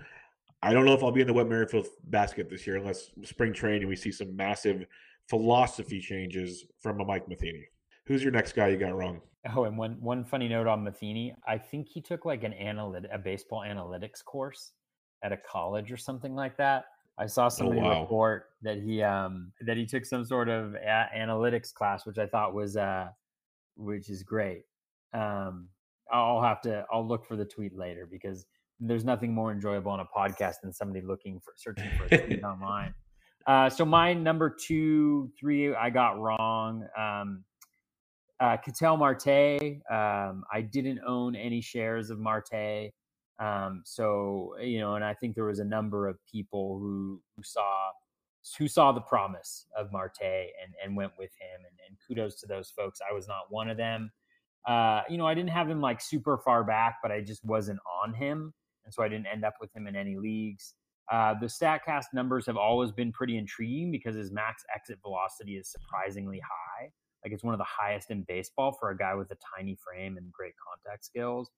I 0.62 0.74
don't 0.74 0.86
know 0.86 0.94
if 0.94 1.04
I'll 1.04 1.12
be 1.12 1.22
in 1.22 1.28
the 1.28 1.34
Whit 1.34 1.48
Merrifield 1.48 1.88
basket 2.06 2.50
this 2.50 2.66
year 2.66 2.78
unless 2.78 3.12
spring 3.24 3.54
training 3.54 3.88
we 3.88 3.98
see 3.98 4.12
some 4.12 4.34
massive 4.36 4.86
philosophy 5.30 6.00
changes 6.00 6.66
from 6.82 7.02
a 7.02 7.06
Mike 7.06 7.28
Matheny. 7.28 7.66
Who's 8.06 8.24
your 8.24 8.32
next 8.32 8.54
guy 8.54 8.70
you 8.70 8.78
got 8.78 8.96
wrong? 8.96 9.22
Oh, 9.54 9.66
and 9.66 9.78
one 9.78 9.98
one 10.00 10.24
funny 10.24 10.48
note 10.48 10.68
on 10.68 10.84
Matheny, 10.84 11.36
I 11.46 11.58
think 11.58 11.90
he 11.90 12.02
took 12.02 12.24
like 12.24 12.44
an 12.44 12.54
analytic 12.54 13.12
a 13.14 13.18
baseball 13.18 13.62
analytics 13.62 14.24
course 14.24 14.72
at 15.24 15.32
a 15.32 15.38
college 15.38 15.92
or 15.92 15.98
something 15.98 16.36
like 16.36 16.58
that. 16.58 16.86
I 17.18 17.28
saw 17.28 17.46
oh, 17.46 17.50
somebody 17.50 17.80
oh, 17.80 17.84
wow. 17.84 18.02
report 18.02 18.50
that 18.62 18.78
he 18.78 19.02
um 19.02 19.52
that 19.62 19.78
he 19.78 19.86
took 19.86 20.06
some 20.06 20.26
sort 20.26 20.50
of 20.50 20.76
a- 20.76 21.10
analytics 21.16 21.74
class, 21.74 22.06
which 22.06 22.18
I 22.18 22.28
thought 22.28 22.54
was 22.54 22.76
uh 22.78 23.08
which 23.76 24.10
is 24.10 24.24
great. 24.24 24.64
Um, 25.14 25.70
I'll 26.12 26.42
have 26.42 26.62
to 26.62 26.86
I'll 26.92 27.08
look 27.08 27.26
for 27.26 27.36
the 27.36 27.46
tweet 27.46 27.76
later 27.78 28.08
because 28.10 28.46
there's 28.80 29.06
nothing 29.06 29.34
more 29.34 29.52
enjoyable 29.52 29.92
on 29.92 30.00
a 30.00 30.06
podcast 30.06 30.56
than 30.62 30.74
somebody 30.74 31.06
looking 31.06 31.40
for 31.40 31.54
searching 31.56 31.90
for 31.98 32.14
a 32.14 32.18
tweet 32.18 32.44
online. 32.44 32.94
Uh, 33.46 33.70
so 33.70 33.86
my 33.86 34.14
number 34.14 34.50
two, 34.50 35.32
three, 35.40 35.74
I 35.74 35.90
got 35.90 36.20
wrong. 36.20 36.88
Um, 36.98 37.44
uh, 38.40 38.58
Ketel 38.58 38.98
Marte, 38.98 39.82
um, 39.90 40.44
I 40.52 40.62
didn't 40.62 41.00
own 41.06 41.36
any 41.36 41.62
shares 41.62 42.10
of 42.10 42.20
Marte. 42.20 42.92
Um, 43.44 43.82
so 43.86 44.56
you 44.62 44.80
know, 44.80 44.96
and 44.96 45.04
I 45.04 45.14
think 45.14 45.36
there 45.36 45.46
was 45.46 45.60
a 45.60 45.66
number 45.66 46.08
of 46.08 46.18
people 46.32 46.80
who 46.80 47.22
who 47.36 47.44
saw 47.44 47.90
who 48.58 48.68
saw 48.68 48.92
the 48.92 49.02
promise 49.02 49.66
of 49.78 49.92
Marte 49.92 50.22
and 50.22 50.74
and 50.84 50.96
went 50.96 51.12
with 51.18 51.32
him. 51.40 51.66
And, 51.68 51.80
and 51.88 51.98
kudos 52.08 52.40
to 52.42 52.48
those 52.48 52.70
folks. 52.70 53.00
I 53.10 53.14
was 53.14 53.28
not 53.28 53.44
one 53.50 53.70
of 53.70 53.78
them. 53.78 54.12
Uh, 54.68 55.02
you 55.10 55.18
know, 55.18 55.28
I 55.28 55.34
didn't 55.34 55.50
have 55.50 55.70
him 55.70 55.82
like 55.82 56.00
super 56.00 56.38
far 56.38 56.64
back, 56.64 56.98
but 57.02 57.12
I 57.12 57.22
just 57.22 57.44
wasn't 57.44 57.80
on 58.04 58.14
him, 58.14 58.54
and 58.86 58.94
so 58.94 59.04
I 59.04 59.10
didn't 59.10 59.28
end 59.28 59.44
up 59.44 59.56
with 59.60 59.76
him 59.76 59.88
in 59.88 59.96
any 59.96 60.16
leagues. 60.16 60.76
Uh, 61.12 61.34
the 61.40 61.48
Statcast 61.48 62.06
numbers 62.14 62.46
have 62.46 62.56
always 62.56 62.92
been 62.92 63.12
pretty 63.12 63.38
intriguing 63.38 63.92
because 63.92 64.16
his 64.16 64.32
max 64.32 64.64
exit 64.74 65.00
velocity 65.02 65.58
is 65.58 65.70
surprisingly 65.70 66.40
high. 66.40 66.90
Like 67.24 67.34
it's 67.34 67.44
one 67.44 67.54
of 67.54 67.58
the 67.58 67.66
highest 67.68 68.10
in 68.10 68.24
baseball 68.24 68.76
for 68.80 68.90
a 68.90 68.98
guy 68.98 69.14
with 69.16 69.32
a 69.32 69.38
tiny 69.58 69.76
frame 69.76 70.18
and 70.18 70.32
great 70.32 70.54
contact 70.66 71.06
skills. 71.06 71.50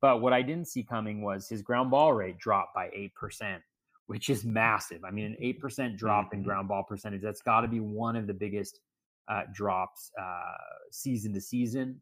But 0.00 0.20
what 0.20 0.32
I 0.32 0.42
didn't 0.42 0.68
see 0.68 0.82
coming 0.82 1.22
was 1.22 1.48
his 1.48 1.62
ground 1.62 1.90
ball 1.90 2.12
rate 2.12 2.38
dropped 2.38 2.74
by 2.74 2.88
8%, 3.20 3.58
which 4.06 4.30
is 4.30 4.44
massive. 4.44 5.04
I 5.04 5.10
mean, 5.10 5.26
an 5.26 5.36
8% 5.42 5.96
drop 5.96 6.26
mm-hmm. 6.26 6.36
in 6.36 6.42
ground 6.42 6.68
ball 6.68 6.82
percentage, 6.82 7.22
that's 7.22 7.42
got 7.42 7.60
to 7.62 7.68
be 7.68 7.80
one 7.80 8.16
of 8.16 8.26
the 8.26 8.34
biggest 8.34 8.80
uh, 9.28 9.42
drops 9.52 10.10
uh, 10.20 10.56
season 10.90 11.32
to 11.34 11.40
season. 11.40 12.00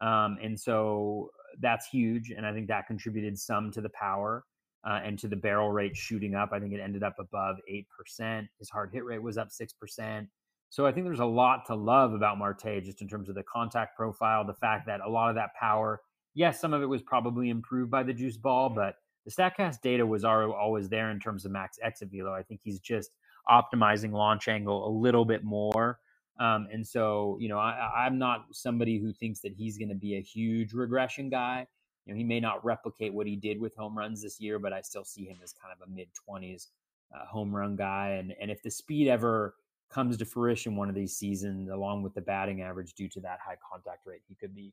Um, 0.00 0.38
and 0.42 0.58
so 0.58 1.30
that's 1.60 1.86
huge. 1.86 2.30
And 2.30 2.46
I 2.46 2.52
think 2.52 2.68
that 2.68 2.86
contributed 2.86 3.38
some 3.38 3.70
to 3.72 3.80
the 3.80 3.90
power 3.90 4.44
uh, 4.84 5.00
and 5.04 5.18
to 5.18 5.28
the 5.28 5.36
barrel 5.36 5.70
rate 5.70 5.96
shooting 5.96 6.34
up. 6.34 6.50
I 6.52 6.58
think 6.58 6.72
it 6.72 6.80
ended 6.80 7.02
up 7.02 7.16
above 7.18 7.56
8%. 7.70 8.48
His 8.58 8.70
hard 8.70 8.90
hit 8.92 9.04
rate 9.04 9.22
was 9.22 9.38
up 9.38 9.48
6%. 9.50 10.26
So 10.70 10.86
I 10.86 10.92
think 10.92 11.04
there's 11.04 11.20
a 11.20 11.24
lot 11.24 11.66
to 11.66 11.74
love 11.74 12.14
about 12.14 12.38
Marte 12.38 12.82
just 12.82 13.02
in 13.02 13.08
terms 13.08 13.28
of 13.28 13.34
the 13.34 13.42
contact 13.42 13.94
profile, 13.94 14.44
the 14.44 14.54
fact 14.54 14.86
that 14.86 15.00
a 15.04 15.08
lot 15.08 15.28
of 15.28 15.34
that 15.34 15.54
power 15.54 16.00
yes, 16.34 16.60
some 16.60 16.72
of 16.72 16.82
it 16.82 16.86
was 16.86 17.02
probably 17.02 17.50
improved 17.50 17.90
by 17.90 18.02
the 18.02 18.12
juice 18.12 18.36
ball, 18.36 18.68
but 18.68 18.96
the 19.24 19.30
Statcast 19.30 19.80
data 19.82 20.04
was 20.04 20.24
always 20.24 20.88
there 20.88 21.10
in 21.10 21.20
terms 21.20 21.44
of 21.44 21.52
max 21.52 21.78
exit 21.82 22.10
velo. 22.10 22.32
I 22.32 22.42
think 22.42 22.60
he's 22.62 22.80
just 22.80 23.10
optimizing 23.48 24.12
launch 24.12 24.48
angle 24.48 24.88
a 24.88 24.90
little 24.90 25.24
bit 25.24 25.44
more. 25.44 25.98
Um, 26.40 26.66
and 26.72 26.86
so, 26.86 27.36
you 27.40 27.48
know, 27.48 27.58
I, 27.58 28.06
am 28.06 28.18
not 28.18 28.46
somebody 28.52 28.98
who 28.98 29.12
thinks 29.12 29.40
that 29.40 29.52
he's 29.52 29.78
going 29.78 29.90
to 29.90 29.94
be 29.94 30.16
a 30.16 30.20
huge 30.20 30.72
regression 30.72 31.28
guy. 31.28 31.66
You 32.06 32.12
know, 32.12 32.18
he 32.18 32.24
may 32.24 32.40
not 32.40 32.64
replicate 32.64 33.12
what 33.14 33.26
he 33.26 33.36
did 33.36 33.60
with 33.60 33.76
home 33.76 33.96
runs 33.96 34.22
this 34.22 34.40
year, 34.40 34.58
but 34.58 34.72
I 34.72 34.80
still 34.80 35.04
see 35.04 35.24
him 35.24 35.38
as 35.42 35.52
kind 35.52 35.72
of 35.72 35.86
a 35.86 35.90
mid 35.90 36.08
20s 36.28 36.68
uh, 37.14 37.26
home 37.26 37.54
run 37.54 37.76
guy. 37.76 38.16
And 38.18 38.34
and 38.40 38.50
if 38.50 38.62
the 38.62 38.70
speed 38.70 39.08
ever 39.08 39.54
comes 39.88 40.16
to 40.16 40.24
fruition 40.24 40.74
one 40.74 40.88
of 40.88 40.94
these 40.94 41.16
seasons, 41.16 41.68
along 41.68 42.02
with 42.02 42.14
the 42.14 42.22
batting 42.22 42.62
average 42.62 42.94
due 42.94 43.08
to 43.10 43.20
that 43.20 43.38
high 43.44 43.58
contact 43.70 44.06
rate, 44.06 44.22
he 44.26 44.34
could 44.34 44.54
be 44.54 44.72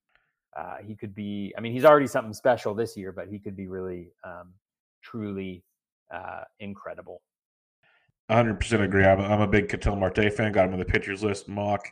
uh, 0.58 0.78
he 0.86 0.96
could 0.96 1.14
be. 1.16 1.54
I 1.58 1.62
mean, 1.62 1.74
he's 1.74 1.86
already 1.86 2.08
something 2.08 2.34
special 2.34 2.74
this 2.74 2.98
year, 2.98 3.12
but 3.12 3.28
he 3.28 3.40
could 3.40 3.56
be 3.56 3.68
really, 3.68 4.10
um, 4.24 4.54
truly 5.02 5.64
uh, 6.14 6.44
incredible. 6.60 7.22
100% 8.30 8.82
agree. 8.82 9.06
I'm 9.06 9.20
a, 9.20 9.24
I'm 9.24 9.42
a 9.42 9.48
big 9.48 9.70
Ketel 9.70 9.96
Marte 9.96 10.32
fan. 10.34 10.52
Got 10.52 10.68
him 10.68 10.74
on 10.74 10.80
the 10.80 10.86
pitchers 10.86 11.24
list 11.24 11.48
mock. 11.48 11.88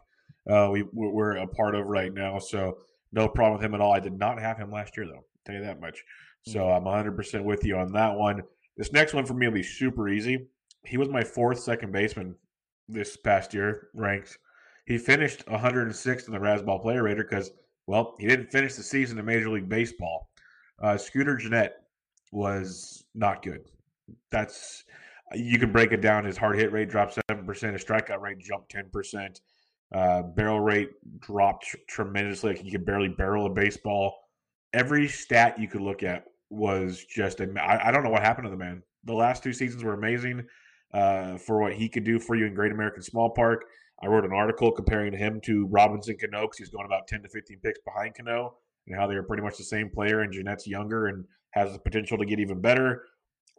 Uh, 0.49 0.69
we 0.71 0.83
we're 0.93 1.37
a 1.37 1.47
part 1.47 1.75
of 1.75 1.87
right 1.87 2.13
now, 2.13 2.39
so 2.39 2.77
no 3.11 3.27
problem 3.27 3.57
with 3.57 3.65
him 3.65 3.73
at 3.73 3.81
all. 3.81 3.93
I 3.93 3.99
did 3.99 4.17
not 4.17 4.39
have 4.39 4.57
him 4.57 4.71
last 4.71 4.95
year 4.95 5.07
though. 5.07 5.15
I'll 5.15 5.23
tell 5.45 5.55
you 5.55 5.61
that 5.61 5.81
much. 5.81 6.03
So 6.45 6.59
mm-hmm. 6.59 6.87
I'm 6.87 7.15
100% 7.15 7.43
with 7.43 7.65
you 7.65 7.77
on 7.77 7.91
that 7.93 8.15
one. 8.15 8.43
This 8.77 8.93
next 8.93 9.13
one 9.13 9.25
for 9.25 9.33
me 9.33 9.47
will 9.47 9.55
be 9.55 9.63
super 9.63 10.07
easy. 10.07 10.47
He 10.85 10.97
was 10.97 11.09
my 11.09 11.23
fourth 11.23 11.59
second 11.59 11.91
baseman 11.91 12.35
this 12.87 13.17
past 13.17 13.53
year 13.53 13.89
ranked. 13.93 14.37
He 14.85 14.97
finished 14.97 15.45
106th 15.47 16.27
in 16.27 16.33
the 16.33 16.39
Razzball 16.39 16.81
Player 16.81 17.03
Rater 17.03 17.23
because 17.23 17.51
well, 17.87 18.15
he 18.19 18.27
didn't 18.27 18.51
finish 18.51 18.75
the 18.75 18.83
season 18.83 19.17
in 19.17 19.25
Major 19.25 19.49
League 19.49 19.69
Baseball. 19.69 20.29
Uh, 20.81 20.97
Scooter 20.97 21.37
Gennett 21.37 21.73
was 22.31 23.05
not 23.15 23.41
good. 23.41 23.61
That's 24.29 24.83
you 25.33 25.57
can 25.57 25.71
break 25.71 25.91
it 25.91 26.01
down. 26.01 26.25
His 26.25 26.37
hard 26.37 26.57
hit 26.57 26.71
rate 26.71 26.89
dropped 26.89 27.17
seven 27.29 27.45
percent. 27.45 27.73
His 27.73 27.83
strikeout 27.83 28.21
rate 28.21 28.39
jumped 28.39 28.69
ten 28.69 28.89
percent. 28.91 29.41
Uh, 29.93 30.21
barrel 30.21 30.59
rate 30.59 30.89
dropped 31.19 31.65
tr- 31.65 31.77
tremendously. 31.87 32.51
Like 32.51 32.61
he 32.61 32.71
could 32.71 32.85
barely 32.85 33.07
barrel 33.07 33.45
a 33.45 33.49
baseball. 33.49 34.15
Every 34.73 35.07
stat 35.07 35.59
you 35.59 35.67
could 35.67 35.81
look 35.81 36.03
at 36.03 36.25
was 36.49 37.03
just. 37.05 37.41
I, 37.41 37.81
I 37.85 37.91
don't 37.91 38.03
know 38.03 38.09
what 38.09 38.21
happened 38.21 38.45
to 38.45 38.51
the 38.51 38.57
man. 38.57 38.83
The 39.05 39.13
last 39.13 39.43
two 39.43 39.53
seasons 39.53 39.83
were 39.83 39.93
amazing 39.93 40.45
uh, 40.93 41.37
for 41.37 41.61
what 41.61 41.73
he 41.73 41.87
could 41.87 42.03
do 42.03 42.19
for 42.19 42.35
you 42.35 42.45
in 42.45 42.53
Great 42.53 42.71
American 42.73 43.01
Small 43.01 43.29
Park. 43.29 43.65
I 44.01 44.07
wrote 44.07 44.25
an 44.25 44.33
article 44.33 44.71
comparing 44.71 45.13
him 45.13 45.41
to 45.45 45.65
Robinson 45.67 46.17
Cano 46.17 46.41
because 46.41 46.57
he's 46.57 46.69
going 46.69 46.85
about 46.85 47.07
10 47.07 47.23
to 47.23 47.29
15 47.29 47.59
picks 47.63 47.79
behind 47.79 48.15
Cano 48.15 48.55
and 48.85 48.95
how 48.95 49.07
they 49.07 49.15
are 49.15 49.23
pretty 49.23 49.43
much 49.43 49.57
the 49.57 49.63
same 49.63 49.89
player. 49.89 50.21
And 50.21 50.31
Gennett's 50.31 50.67
younger 50.67 51.07
and 51.07 51.25
has 51.51 51.73
the 51.73 51.79
potential 51.79 52.17
to 52.17 52.25
get 52.25 52.39
even 52.39 52.61
better. 52.61 53.03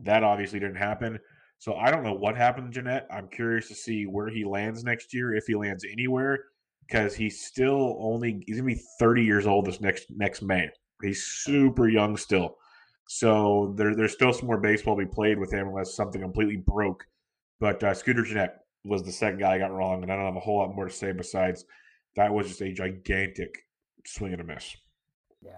That 0.04 0.22
obviously 0.22 0.60
didn't 0.60 0.76
happen. 0.76 1.18
So 1.58 1.74
I 1.74 1.90
don't 1.90 2.04
know 2.04 2.14
what 2.14 2.36
happened 2.36 2.72
to 2.72 2.80
Gennett. 2.80 3.06
I'm 3.10 3.28
curious 3.28 3.66
to 3.68 3.74
see 3.74 4.04
where 4.04 4.28
he 4.28 4.44
lands 4.44 4.84
next 4.84 5.12
year, 5.12 5.34
if 5.34 5.44
he 5.46 5.56
lands 5.56 5.84
anywhere, 5.90 6.38
because 6.86 7.16
he's 7.16 7.44
still 7.44 7.96
only 8.00 8.44
he's 8.46 8.58
gonna 8.58 8.74
be 8.74 8.80
30 9.00 9.24
years 9.24 9.46
old 9.46 9.66
this 9.66 9.80
next 9.80 10.06
next 10.10 10.40
May. 10.42 10.68
He's 11.02 11.24
super 11.24 11.88
young 11.88 12.16
still. 12.16 12.56
So 13.08 13.74
there, 13.76 13.96
there's 13.96 14.12
still 14.12 14.32
some 14.32 14.46
more 14.46 14.60
baseball 14.60 14.96
to 14.96 15.04
be 15.04 15.10
played 15.10 15.38
with 15.38 15.52
him 15.52 15.66
unless 15.68 15.96
something 15.96 16.20
completely 16.20 16.56
broke 16.56 17.04
But 17.58 17.82
uh, 17.82 17.94
Scooter 17.94 18.22
Gennett 18.22 18.52
was 18.88 19.02
the 19.02 19.12
second 19.12 19.40
guy 19.40 19.54
I 19.54 19.58
got 19.58 19.72
wrong, 19.72 20.02
and 20.02 20.10
I 20.10 20.16
don't 20.16 20.24
have 20.24 20.36
a 20.36 20.40
whole 20.40 20.58
lot 20.58 20.74
more 20.74 20.86
to 20.86 20.92
say 20.92 21.12
besides 21.12 21.64
that 22.16 22.32
was 22.32 22.48
just 22.48 22.62
a 22.62 22.72
gigantic 22.72 23.54
swing 24.06 24.32
and 24.32 24.40
a 24.40 24.44
miss. 24.44 24.74
Yeah. 25.42 25.52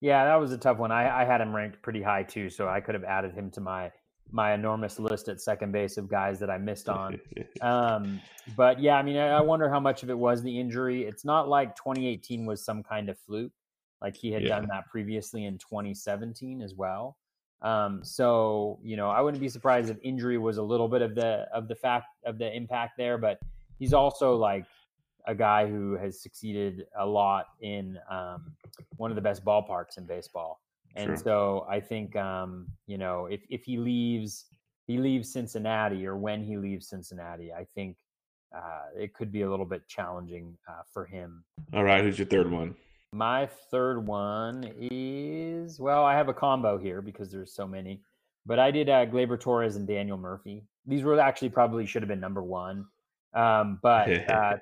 Yeah, 0.00 0.24
that 0.24 0.34
was 0.34 0.50
a 0.50 0.58
tough 0.58 0.78
one. 0.78 0.90
I, 0.90 1.22
I 1.22 1.24
had 1.24 1.40
him 1.40 1.54
ranked 1.54 1.80
pretty 1.82 2.02
high 2.02 2.24
too, 2.24 2.50
so 2.50 2.68
I 2.68 2.80
could 2.80 2.94
have 2.94 3.04
added 3.04 3.34
him 3.34 3.50
to 3.52 3.60
my 3.60 3.92
my 4.30 4.54
enormous 4.54 4.98
list 4.98 5.28
at 5.28 5.40
second 5.40 5.72
base 5.72 5.98
of 5.98 6.08
guys 6.08 6.40
that 6.40 6.48
I 6.48 6.56
missed 6.56 6.88
on. 6.88 7.20
um, 7.60 8.20
but 8.56 8.80
yeah, 8.80 8.96
I 8.96 9.02
mean, 9.02 9.16
I, 9.16 9.28
I, 9.28 9.40
wonder 9.42 9.68
how 9.68 9.78
much 9.78 10.02
of 10.02 10.10
it 10.10 10.18
was 10.18 10.42
the 10.42 10.58
injury. 10.58 11.04
It's 11.04 11.24
not 11.24 11.48
like 11.48 11.76
2018 11.76 12.46
was 12.46 12.64
some 12.64 12.82
kind 12.82 13.10
of 13.10 13.18
fluke, 13.18 13.52
like 14.00 14.16
he 14.16 14.32
had 14.32 14.42
yeah. 14.42 14.58
done 14.58 14.68
that 14.70 14.88
previously 14.90 15.44
in 15.44 15.58
2017 15.58 16.62
as 16.62 16.74
well. 16.74 17.18
Um, 17.62 18.00
so 18.02 18.78
you 18.82 18.96
know, 18.96 19.08
I 19.08 19.20
wouldn't 19.20 19.40
be 19.40 19.48
surprised 19.48 19.88
if 19.88 19.96
injury 20.02 20.38
was 20.38 20.58
a 20.58 20.62
little 20.62 20.88
bit 20.88 21.02
of 21.02 21.14
the 21.14 21.46
of 21.54 21.68
the 21.68 21.74
fact 21.74 22.06
of 22.26 22.38
the 22.38 22.54
impact 22.54 22.94
there, 22.98 23.18
but 23.18 23.38
he's 23.78 23.92
also 23.92 24.34
like 24.36 24.64
a 25.26 25.34
guy 25.34 25.66
who 25.66 25.96
has 25.96 26.20
succeeded 26.20 26.86
a 26.98 27.06
lot 27.06 27.46
in 27.60 27.98
um, 28.10 28.52
one 28.96 29.10
of 29.10 29.14
the 29.14 29.20
best 29.22 29.44
ballparks 29.44 29.96
in 29.96 30.04
baseball. 30.04 30.60
And 30.96 31.10
sure. 31.10 31.16
so 31.16 31.66
I 31.70 31.80
think 31.80 32.16
um, 32.16 32.66
you 32.86 32.98
know 32.98 33.26
if 33.26 33.40
if 33.48 33.64
he 33.64 33.78
leaves 33.78 34.46
he 34.86 34.98
leaves 34.98 35.32
Cincinnati 35.32 36.06
or 36.06 36.16
when 36.16 36.42
he 36.42 36.56
leaves 36.56 36.88
Cincinnati, 36.88 37.52
I 37.52 37.64
think 37.74 37.96
uh, 38.54 38.86
it 38.96 39.14
could 39.14 39.32
be 39.32 39.42
a 39.42 39.50
little 39.50 39.64
bit 39.64 39.86
challenging 39.88 40.58
uh, 40.68 40.82
for 40.92 41.04
him. 41.04 41.44
All 41.72 41.84
right, 41.84 42.02
who's 42.02 42.18
your 42.18 42.26
third 42.26 42.50
one? 42.50 42.74
My 43.14 43.46
third 43.70 44.06
one 44.06 44.72
is 44.80 45.78
well, 45.78 46.04
I 46.04 46.14
have 46.14 46.28
a 46.28 46.34
combo 46.34 46.78
here 46.78 47.02
because 47.02 47.30
there's 47.30 47.54
so 47.54 47.66
many, 47.66 48.00
but 48.46 48.58
I 48.58 48.70
did 48.70 48.88
uh, 48.88 49.04
Gleyber 49.04 49.38
Torres 49.38 49.76
and 49.76 49.86
Daniel 49.86 50.16
Murphy. 50.16 50.64
These 50.86 51.02
were 51.02 51.20
actually 51.20 51.50
probably 51.50 51.84
should 51.84 52.02
have 52.02 52.08
been 52.08 52.20
number 52.20 52.42
one, 52.42 52.86
um, 53.34 53.78
but 53.82 54.08
uh, 54.30 54.56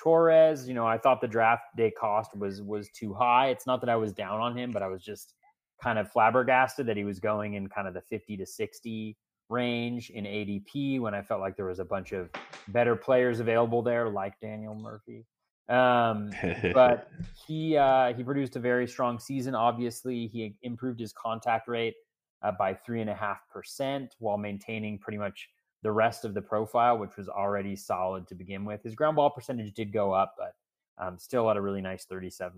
Torres, 0.00 0.68
you 0.68 0.74
know, 0.74 0.86
I 0.86 0.98
thought 0.98 1.20
the 1.20 1.26
draft 1.26 1.64
day 1.76 1.90
cost 1.90 2.36
was 2.36 2.62
was 2.62 2.88
too 2.90 3.12
high. 3.12 3.48
It's 3.48 3.66
not 3.66 3.80
that 3.80 3.90
I 3.90 3.96
was 3.96 4.12
down 4.12 4.40
on 4.40 4.56
him, 4.56 4.70
but 4.70 4.82
I 4.82 4.86
was 4.86 5.02
just 5.02 5.34
kind 5.82 5.98
of 5.98 6.10
flabbergasted 6.10 6.86
that 6.86 6.96
he 6.96 7.04
was 7.04 7.18
going 7.18 7.54
in 7.54 7.68
kind 7.68 7.88
of 7.88 7.94
the 7.94 8.00
50 8.00 8.36
to 8.36 8.46
60 8.46 9.16
range 9.48 10.10
in 10.10 10.24
ADP 10.24 11.00
when 11.00 11.14
I 11.14 11.22
felt 11.22 11.40
like 11.40 11.56
there 11.56 11.66
was 11.66 11.80
a 11.80 11.84
bunch 11.84 12.12
of 12.12 12.30
better 12.68 12.96
players 12.96 13.40
available 13.40 13.82
there, 13.82 14.08
like 14.08 14.38
Daniel 14.40 14.74
Murphy. 14.74 15.26
Um, 15.68 16.30
but 16.74 17.10
he 17.46 17.76
uh, 17.76 18.14
he 18.14 18.22
produced 18.22 18.56
a 18.56 18.60
very 18.60 18.86
strong 18.86 19.18
season. 19.18 19.54
Obviously, 19.54 20.26
he 20.28 20.56
improved 20.62 21.00
his 21.00 21.12
contact 21.12 21.68
rate 21.68 21.94
uh, 22.42 22.52
by 22.52 22.74
three 22.74 23.00
and 23.00 23.10
a 23.10 23.14
half 23.14 23.40
percent 23.52 24.14
while 24.18 24.38
maintaining 24.38 24.98
pretty 24.98 25.18
much 25.18 25.48
the 25.82 25.92
rest 25.92 26.24
of 26.24 26.34
the 26.34 26.42
profile, 26.42 26.98
which 26.98 27.16
was 27.16 27.28
already 27.28 27.76
solid 27.76 28.26
to 28.28 28.34
begin 28.34 28.64
with. 28.64 28.82
His 28.82 28.94
ground 28.94 29.16
ball 29.16 29.30
percentage 29.30 29.72
did 29.74 29.92
go 29.92 30.12
up, 30.12 30.34
but 30.38 30.54
um, 30.98 31.18
still 31.18 31.50
at 31.50 31.56
a 31.56 31.60
really 31.60 31.80
nice 31.80 32.06
37%. 32.06 32.52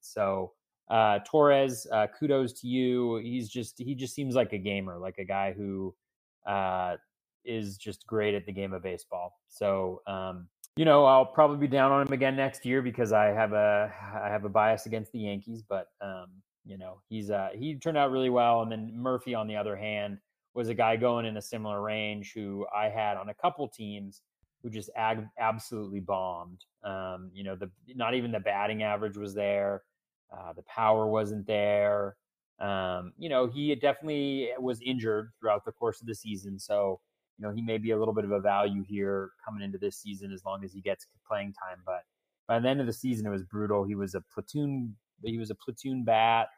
So 0.00 0.52
uh, 0.88 1.20
Torres, 1.24 1.86
uh, 1.92 2.06
kudos 2.18 2.52
to 2.60 2.66
you. 2.66 3.16
He's 3.16 3.48
just 3.48 3.78
he 3.78 3.94
just 3.94 4.14
seems 4.14 4.34
like 4.34 4.52
a 4.52 4.58
gamer, 4.58 4.98
like 4.98 5.18
a 5.18 5.24
guy 5.24 5.52
who 5.52 5.94
uh, 6.46 6.96
is 7.44 7.76
just 7.76 8.06
great 8.06 8.34
at 8.34 8.46
the 8.46 8.52
game 8.52 8.72
of 8.72 8.82
baseball. 8.82 9.40
So 9.48 10.02
um, 10.06 10.48
you 10.76 10.84
know, 10.84 11.04
I'll 11.06 11.26
probably 11.26 11.56
be 11.56 11.66
down 11.66 11.90
on 11.90 12.06
him 12.06 12.12
again 12.12 12.36
next 12.36 12.66
year 12.66 12.82
because 12.82 13.12
I 13.12 13.26
have 13.26 13.52
a 13.52 13.92
I 14.14 14.28
have 14.28 14.44
a 14.44 14.48
bias 14.48 14.86
against 14.86 15.12
the 15.12 15.20
Yankees. 15.20 15.62
But 15.62 15.88
um, 16.00 16.26
you 16.64 16.76
know, 16.76 17.00
he's 17.08 17.30
uh, 17.30 17.48
he 17.54 17.76
turned 17.76 17.96
out 17.96 18.10
really 18.10 18.30
well. 18.30 18.62
And 18.62 18.70
then 18.70 18.92
Murphy, 18.94 19.34
on 19.34 19.46
the 19.46 19.56
other 19.56 19.74
hand, 19.74 20.18
was 20.54 20.68
a 20.68 20.74
guy 20.74 20.96
going 20.96 21.24
in 21.26 21.36
a 21.38 21.42
similar 21.42 21.80
range 21.80 22.32
who 22.34 22.66
I 22.74 22.88
had 22.88 23.16
on 23.16 23.30
a 23.30 23.34
couple 23.34 23.68
teams 23.68 24.22
who 24.62 24.70
just 24.70 24.90
ag- 24.96 25.28
absolutely 25.38 26.00
bombed. 26.00 26.64
Um, 26.84 27.30
you 27.32 27.44
know, 27.44 27.56
the 27.56 27.70
not 27.94 28.14
even 28.14 28.32
the 28.32 28.40
batting 28.40 28.82
average 28.82 29.16
was 29.16 29.32
there. 29.32 29.82
Uh, 30.30 30.52
the 30.52 30.62
power 30.62 31.06
wasn't 31.06 31.46
there. 31.46 32.16
Um, 32.58 33.12
you 33.18 33.28
know, 33.28 33.46
he 33.46 33.74
definitely 33.74 34.50
was 34.58 34.80
injured 34.82 35.30
throughout 35.38 35.64
the 35.64 35.72
course 35.72 36.00
of 36.00 36.06
the 36.06 36.14
season. 36.14 36.58
So, 36.58 37.00
you 37.38 37.46
know, 37.46 37.52
he 37.52 37.62
may 37.62 37.78
be 37.78 37.90
a 37.90 37.98
little 37.98 38.14
bit 38.14 38.24
of 38.24 38.30
a 38.30 38.40
value 38.40 38.82
here 38.82 39.30
coming 39.44 39.62
into 39.62 39.78
this 39.78 39.98
season 39.98 40.32
as 40.32 40.44
long 40.44 40.64
as 40.64 40.72
he 40.72 40.80
gets 40.80 41.06
playing 41.26 41.52
time. 41.52 41.78
But 41.84 42.02
by 42.48 42.58
the 42.58 42.68
end 42.68 42.80
of 42.80 42.86
the 42.86 42.92
season, 42.92 43.26
it 43.26 43.30
was 43.30 43.42
brutal. 43.42 43.84
He 43.84 43.94
was 43.94 44.14
a 44.14 44.22
platoon. 44.32 44.94
He 45.22 45.38
was 45.38 45.50
a 45.50 45.54
platoon 45.54 46.04
bat, 46.04 46.48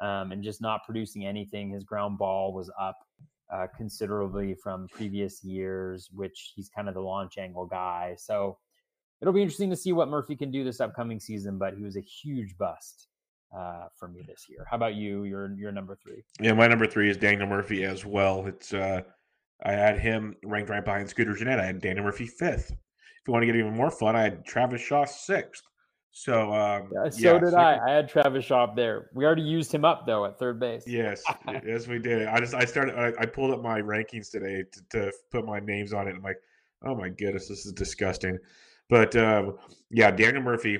um, 0.00 0.32
and 0.32 0.42
just 0.42 0.60
not 0.60 0.84
producing 0.84 1.26
anything. 1.26 1.70
His 1.70 1.84
ground 1.84 2.18
ball 2.18 2.52
was 2.52 2.70
up 2.80 2.96
uh, 3.52 3.66
considerably 3.76 4.54
from 4.54 4.88
previous 4.88 5.44
years, 5.44 6.08
which 6.12 6.52
he's 6.54 6.68
kind 6.68 6.88
of 6.88 6.94
the 6.94 7.00
launch 7.00 7.38
angle 7.38 7.66
guy. 7.66 8.14
So 8.18 8.58
it'll 9.20 9.34
be 9.34 9.42
interesting 9.42 9.70
to 9.70 9.76
see 9.76 9.92
what 9.92 10.08
Murphy 10.08 10.36
can 10.36 10.50
do 10.50 10.64
this 10.64 10.80
upcoming 10.80 11.20
season, 11.20 11.58
but 11.58 11.74
he 11.74 11.82
was 11.82 11.96
a 11.96 12.00
huge 12.00 12.56
bust 12.56 13.08
uh, 13.56 13.86
for 13.98 14.08
me 14.08 14.22
this 14.26 14.46
year. 14.48 14.66
How 14.70 14.76
about 14.76 14.94
you? 14.94 15.24
Your 15.24 15.52
your 15.54 15.72
number 15.72 15.96
three? 15.96 16.24
Yeah, 16.40 16.52
my 16.52 16.66
number 16.66 16.86
three 16.86 17.08
is 17.08 17.16
Daniel 17.16 17.46
Murphy 17.46 17.84
as 17.84 18.04
well. 18.04 18.46
It's 18.46 18.72
uh, 18.72 19.02
I 19.62 19.72
had 19.72 19.98
him 19.98 20.36
ranked 20.44 20.70
right 20.70 20.84
behind 20.84 21.08
Scooter 21.08 21.34
Gennett. 21.34 21.60
I 21.60 21.66
had 21.66 21.80
Daniel 21.80 22.04
Murphy 22.04 22.26
fifth. 22.26 22.70
If 22.70 23.28
you 23.28 23.32
want 23.32 23.42
to 23.42 23.46
get 23.46 23.56
even 23.56 23.74
more 23.74 23.90
fun, 23.90 24.16
I 24.16 24.22
had 24.22 24.44
Travis 24.44 24.80
Shaw 24.80 25.04
sixth. 25.04 25.64
So 26.16 26.52
um, 26.52 26.90
yeah, 26.92 27.10
so 27.10 27.18
yeah, 27.20 27.38
did 27.40 27.50
so 27.50 27.56
I. 27.56 27.90
I 27.90 27.90
had 27.96 28.08
Travis 28.08 28.44
Shaw 28.44 28.64
up 28.64 28.76
there. 28.76 29.10
We 29.14 29.24
already 29.24 29.42
used 29.42 29.74
him 29.74 29.84
up 29.84 30.06
though 30.06 30.24
at 30.24 30.38
third 30.38 30.60
base. 30.60 30.84
Yes, 30.86 31.24
yes, 31.66 31.88
we 31.88 31.98
did. 31.98 32.28
I 32.28 32.38
just 32.38 32.54
I 32.54 32.64
started. 32.64 32.94
I, 32.96 33.12
I 33.20 33.26
pulled 33.26 33.50
up 33.50 33.62
my 33.62 33.80
rankings 33.80 34.30
today 34.30 34.64
to, 34.70 34.82
to, 34.90 35.12
put 35.32 35.44
my 35.44 35.58
names 35.58 35.92
on 35.92 36.06
it. 36.06 36.14
I'm 36.14 36.22
like, 36.22 36.40
oh 36.84 36.94
my 36.94 37.08
goodness, 37.08 37.48
this 37.48 37.66
is 37.66 37.72
disgusting. 37.72 38.38
But 38.88 39.16
um, 39.16 39.58
yeah, 39.90 40.12
Daniel 40.12 40.42
Murphy 40.42 40.78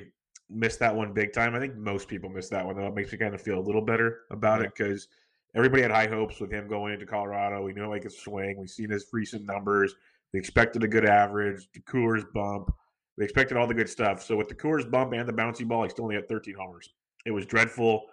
missed 0.48 0.78
that 0.78 0.94
one 0.94 1.12
big 1.12 1.32
time. 1.32 1.56
I 1.56 1.58
think 1.58 1.74
most 1.74 2.06
people 2.06 2.30
missed 2.30 2.50
that 2.50 2.64
one 2.64 2.76
though. 2.76 2.86
It 2.86 2.94
makes 2.94 3.10
me 3.10 3.18
kind 3.18 3.34
of 3.34 3.42
feel 3.42 3.58
a 3.58 3.60
little 3.60 3.82
better 3.82 4.20
about 4.30 4.60
yeah. 4.60 4.66
it 4.66 4.74
because 4.76 5.08
everybody 5.54 5.82
had 5.82 5.90
high 5.90 6.08
hopes 6.08 6.40
with 6.40 6.50
him 6.50 6.68
going 6.68 6.92
into 6.92 7.06
Colorado. 7.06 7.62
We 7.62 7.72
knew 7.72 7.92
he 7.92 8.00
could 8.00 8.12
swing. 8.12 8.56
We've 8.58 8.70
seen 8.70 8.90
his 8.90 9.06
recent 9.12 9.44
numbers. 9.44 9.94
We 10.32 10.38
expected 10.38 10.82
a 10.82 10.88
good 10.88 11.04
average, 11.04 11.68
the 11.72 11.80
Coors 11.80 12.24
bump. 12.32 12.72
We 13.16 13.24
expected 13.24 13.56
all 13.56 13.66
the 13.66 13.74
good 13.74 13.88
stuff. 13.88 14.22
So 14.22 14.36
with 14.36 14.48
the 14.48 14.54
Coors 14.54 14.90
bump 14.90 15.12
and 15.12 15.28
the 15.28 15.32
bouncy 15.32 15.66
ball, 15.66 15.84
he 15.84 15.90
still 15.90 16.04
only 16.04 16.16
had 16.16 16.28
13 16.28 16.54
homers. 16.58 16.90
It 17.24 17.30
was 17.30 17.46
dreadful. 17.46 18.06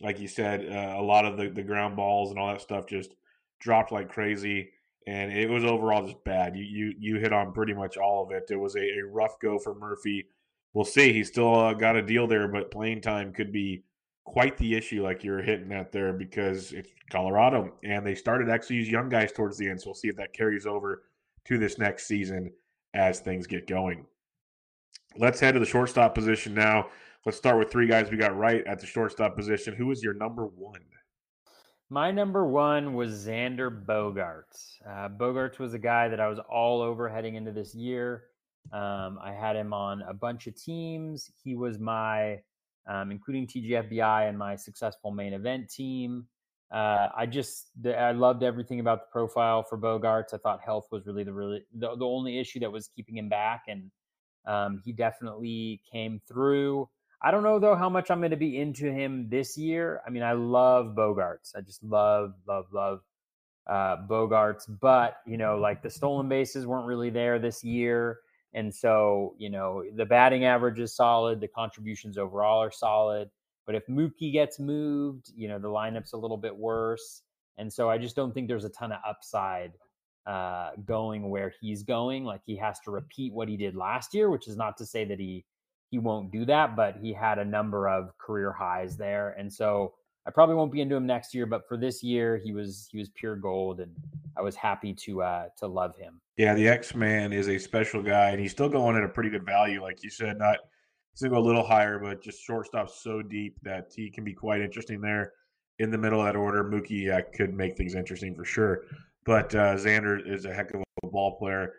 Like 0.00 0.20
you 0.20 0.28
said, 0.28 0.66
uh, 0.70 1.00
a 1.00 1.02
lot 1.02 1.24
of 1.24 1.36
the, 1.36 1.48
the 1.48 1.62
ground 1.62 1.96
balls 1.96 2.30
and 2.30 2.38
all 2.38 2.48
that 2.48 2.60
stuff 2.60 2.86
just 2.86 3.14
dropped 3.60 3.90
like 3.90 4.08
crazy 4.08 4.70
and 5.06 5.32
it 5.32 5.48
was 5.48 5.64
overall 5.64 6.04
just 6.04 6.22
bad. 6.24 6.56
You 6.56 6.64
you 6.64 6.94
you 6.98 7.16
hit 7.18 7.32
on 7.32 7.52
pretty 7.52 7.74
much 7.74 7.96
all 7.96 8.24
of 8.24 8.32
it. 8.32 8.50
It 8.50 8.56
was 8.56 8.74
a, 8.76 8.80
a 8.80 9.06
rough 9.06 9.38
go 9.40 9.58
for 9.58 9.74
Murphy. 9.74 10.26
We'll 10.74 10.84
see. 10.84 11.12
He's 11.12 11.28
still 11.28 11.54
uh, 11.54 11.74
got 11.74 11.96
a 11.96 12.02
deal 12.02 12.26
there, 12.26 12.48
but 12.48 12.70
playing 12.70 13.00
time 13.00 13.32
could 13.32 13.52
be 13.52 13.84
quite 14.26 14.58
the 14.58 14.74
issue, 14.74 15.02
like 15.02 15.24
you're 15.24 15.40
hitting 15.40 15.72
at 15.72 15.92
there, 15.92 16.12
because 16.12 16.72
it's 16.72 16.90
Colorado, 17.10 17.72
and 17.84 18.04
they 18.04 18.14
started 18.14 18.50
actually 18.50 18.76
use 18.76 18.88
young 18.88 19.08
guys 19.08 19.32
towards 19.32 19.56
the 19.56 19.68
end. 19.68 19.80
So 19.80 19.88
we'll 19.88 19.94
see 19.94 20.08
if 20.08 20.16
that 20.16 20.34
carries 20.34 20.66
over 20.66 21.04
to 21.46 21.58
this 21.58 21.78
next 21.78 22.06
season 22.06 22.52
as 22.92 23.20
things 23.20 23.46
get 23.46 23.66
going. 23.66 24.04
Let's 25.16 25.40
head 25.40 25.52
to 25.52 25.60
the 25.60 25.64
shortstop 25.64 26.14
position 26.14 26.52
now. 26.52 26.88
Let's 27.24 27.38
start 27.38 27.58
with 27.58 27.70
three 27.70 27.86
guys 27.86 28.10
we 28.10 28.16
got 28.16 28.36
right 28.36 28.66
at 28.66 28.80
the 28.80 28.86
shortstop 28.86 29.36
position. 29.36 29.74
Who 29.74 29.90
is 29.90 30.02
your 30.02 30.14
number 30.14 30.44
one? 30.44 30.82
My 31.88 32.10
number 32.10 32.44
one 32.44 32.94
was 32.94 33.26
Xander 33.26 33.84
Bogaerts. 33.86 34.80
Uh, 34.84 35.08
Bogaerts 35.08 35.60
was 35.60 35.72
a 35.72 35.78
guy 35.78 36.08
that 36.08 36.20
I 36.20 36.28
was 36.28 36.40
all 36.50 36.82
over 36.82 37.08
heading 37.08 37.36
into 37.36 37.52
this 37.52 37.74
year. 37.74 38.24
Um, 38.72 39.20
I 39.22 39.32
had 39.32 39.54
him 39.54 39.72
on 39.72 40.02
a 40.02 40.12
bunch 40.12 40.48
of 40.48 40.60
teams. 40.60 41.30
He 41.44 41.54
was 41.54 41.78
my, 41.78 42.40
um, 42.86 43.10
including 43.10 43.46
TGFBI 43.46 44.28
and 44.28 44.38
my 44.38 44.56
successful 44.56 45.10
main 45.10 45.32
event 45.32 45.70
team. 45.70 46.26
Uh, 46.72 47.08
I 47.16 47.26
just 47.26 47.68
I 47.86 48.10
loved 48.12 48.42
everything 48.42 48.80
about 48.80 49.02
the 49.02 49.12
profile 49.12 49.62
for 49.62 49.78
Bogaerts. 49.78 50.34
I 50.34 50.38
thought 50.38 50.60
health 50.60 50.88
was 50.90 51.06
really 51.06 51.22
the 51.22 51.32
really 51.32 51.64
the, 51.72 51.94
the 51.96 52.04
only 52.04 52.38
issue 52.38 52.60
that 52.60 52.72
was 52.72 52.88
keeping 52.88 53.16
him 53.16 53.28
back, 53.28 53.64
and 53.68 53.90
um, 54.46 54.82
he 54.84 54.92
definitely 54.92 55.80
came 55.90 56.20
through. 56.26 56.88
I 57.22 57.30
don't 57.30 57.42
know 57.42 57.58
though 57.58 57.76
how 57.76 57.88
much 57.88 58.10
I'm 58.10 58.18
going 58.18 58.32
to 58.32 58.36
be 58.36 58.58
into 58.58 58.92
him 58.92 59.28
this 59.30 59.56
year. 59.56 60.00
I 60.06 60.10
mean, 60.10 60.22
I 60.22 60.32
love 60.32 60.94
Bogaerts. 60.96 61.56
I 61.56 61.60
just 61.60 61.82
love, 61.82 62.34
love, 62.46 62.66
love 62.72 63.00
uh, 63.66 63.96
Bogaerts. 64.08 64.64
But 64.80 65.18
you 65.26 65.36
know, 65.36 65.58
like 65.58 65.82
the 65.82 65.90
stolen 65.90 66.28
bases 66.28 66.66
weren't 66.66 66.86
really 66.86 67.10
there 67.10 67.38
this 67.38 67.64
year, 67.64 68.20
and 68.56 68.74
so 68.74 69.36
you 69.38 69.50
know 69.50 69.84
the 69.94 70.04
batting 70.04 70.44
average 70.44 70.80
is 70.80 70.96
solid. 70.96 71.40
The 71.40 71.48
contributions 71.48 72.18
overall 72.18 72.60
are 72.60 72.72
solid. 72.72 73.30
But 73.66 73.74
if 73.74 73.86
Mookie 73.86 74.32
gets 74.32 74.58
moved, 74.58 75.30
you 75.36 75.46
know 75.46 75.58
the 75.58 75.68
lineup's 75.68 76.14
a 76.14 76.16
little 76.16 76.38
bit 76.38 76.56
worse, 76.56 77.22
and 77.58 77.72
so 77.72 77.88
I 77.88 77.98
just 77.98 78.16
don't 78.16 78.32
think 78.32 78.48
there's 78.48 78.64
a 78.64 78.70
ton 78.70 78.92
of 78.92 78.98
upside 79.06 79.72
uh, 80.26 80.70
going 80.84 81.28
where 81.28 81.52
he's 81.60 81.82
going. 81.82 82.24
Like 82.24 82.40
he 82.44 82.56
has 82.56 82.80
to 82.80 82.90
repeat 82.90 83.32
what 83.32 83.48
he 83.48 83.56
did 83.56 83.76
last 83.76 84.14
year, 84.14 84.30
which 84.30 84.48
is 84.48 84.56
not 84.56 84.76
to 84.78 84.86
say 84.86 85.04
that 85.04 85.20
he 85.20 85.44
he 85.90 85.98
won't 85.98 86.32
do 86.32 86.44
that, 86.46 86.74
but 86.74 86.96
he 86.96 87.12
had 87.12 87.38
a 87.38 87.44
number 87.44 87.88
of 87.88 88.16
career 88.18 88.52
highs 88.52 88.96
there. 88.96 89.36
And 89.38 89.52
so 89.52 89.94
I 90.26 90.30
probably 90.32 90.56
won't 90.56 90.72
be 90.72 90.80
into 90.80 90.96
him 90.96 91.06
next 91.06 91.34
year, 91.34 91.46
but 91.46 91.68
for 91.68 91.76
this 91.76 92.02
year, 92.02 92.36
he 92.36 92.52
was 92.52 92.88
he 92.90 92.98
was 92.98 93.08
pure 93.10 93.36
gold, 93.36 93.80
and 93.80 93.94
I 94.36 94.42
was 94.42 94.56
happy 94.56 94.92
to 94.92 95.22
uh, 95.22 95.48
to 95.58 95.66
love 95.68 95.96
him. 95.96 96.20
Yeah, 96.36 96.54
the 96.54 96.66
X 96.68 96.94
Man 96.94 97.32
is 97.32 97.48
a 97.48 97.58
special 97.58 98.02
guy, 98.02 98.30
and 98.30 98.40
he's 98.40 98.50
still 98.50 98.68
going 98.68 98.96
at 98.96 99.04
a 99.04 99.08
pretty 99.08 99.30
good 99.30 99.46
value, 99.46 99.80
like 99.80 100.02
you 100.02 100.10
said. 100.10 100.38
Not 100.38 100.58
he's 101.12 101.22
gonna 101.22 101.34
go 101.34 101.38
a 101.40 101.46
little 101.46 101.62
higher, 101.62 101.98
but 102.00 102.22
just 102.22 102.42
shortstop 102.42 102.90
so 102.90 103.22
deep 103.22 103.56
that 103.62 103.92
he 103.94 104.10
can 104.10 104.24
be 104.24 104.34
quite 104.34 104.60
interesting 104.60 105.00
there 105.00 105.32
in 105.78 105.90
the 105.90 105.98
middle 105.98 106.20
of 106.20 106.26
that 106.26 106.36
order. 106.36 106.64
Mookie 106.64 107.16
uh, 107.16 107.22
could 107.32 107.54
make 107.54 107.76
things 107.76 107.94
interesting 107.94 108.34
for 108.34 108.44
sure, 108.44 108.82
but 109.24 109.54
uh, 109.54 109.76
Xander 109.76 110.28
is 110.28 110.44
a 110.44 110.52
heck 110.52 110.74
of 110.74 110.82
a 111.04 111.06
ball 111.06 111.38
player. 111.38 111.72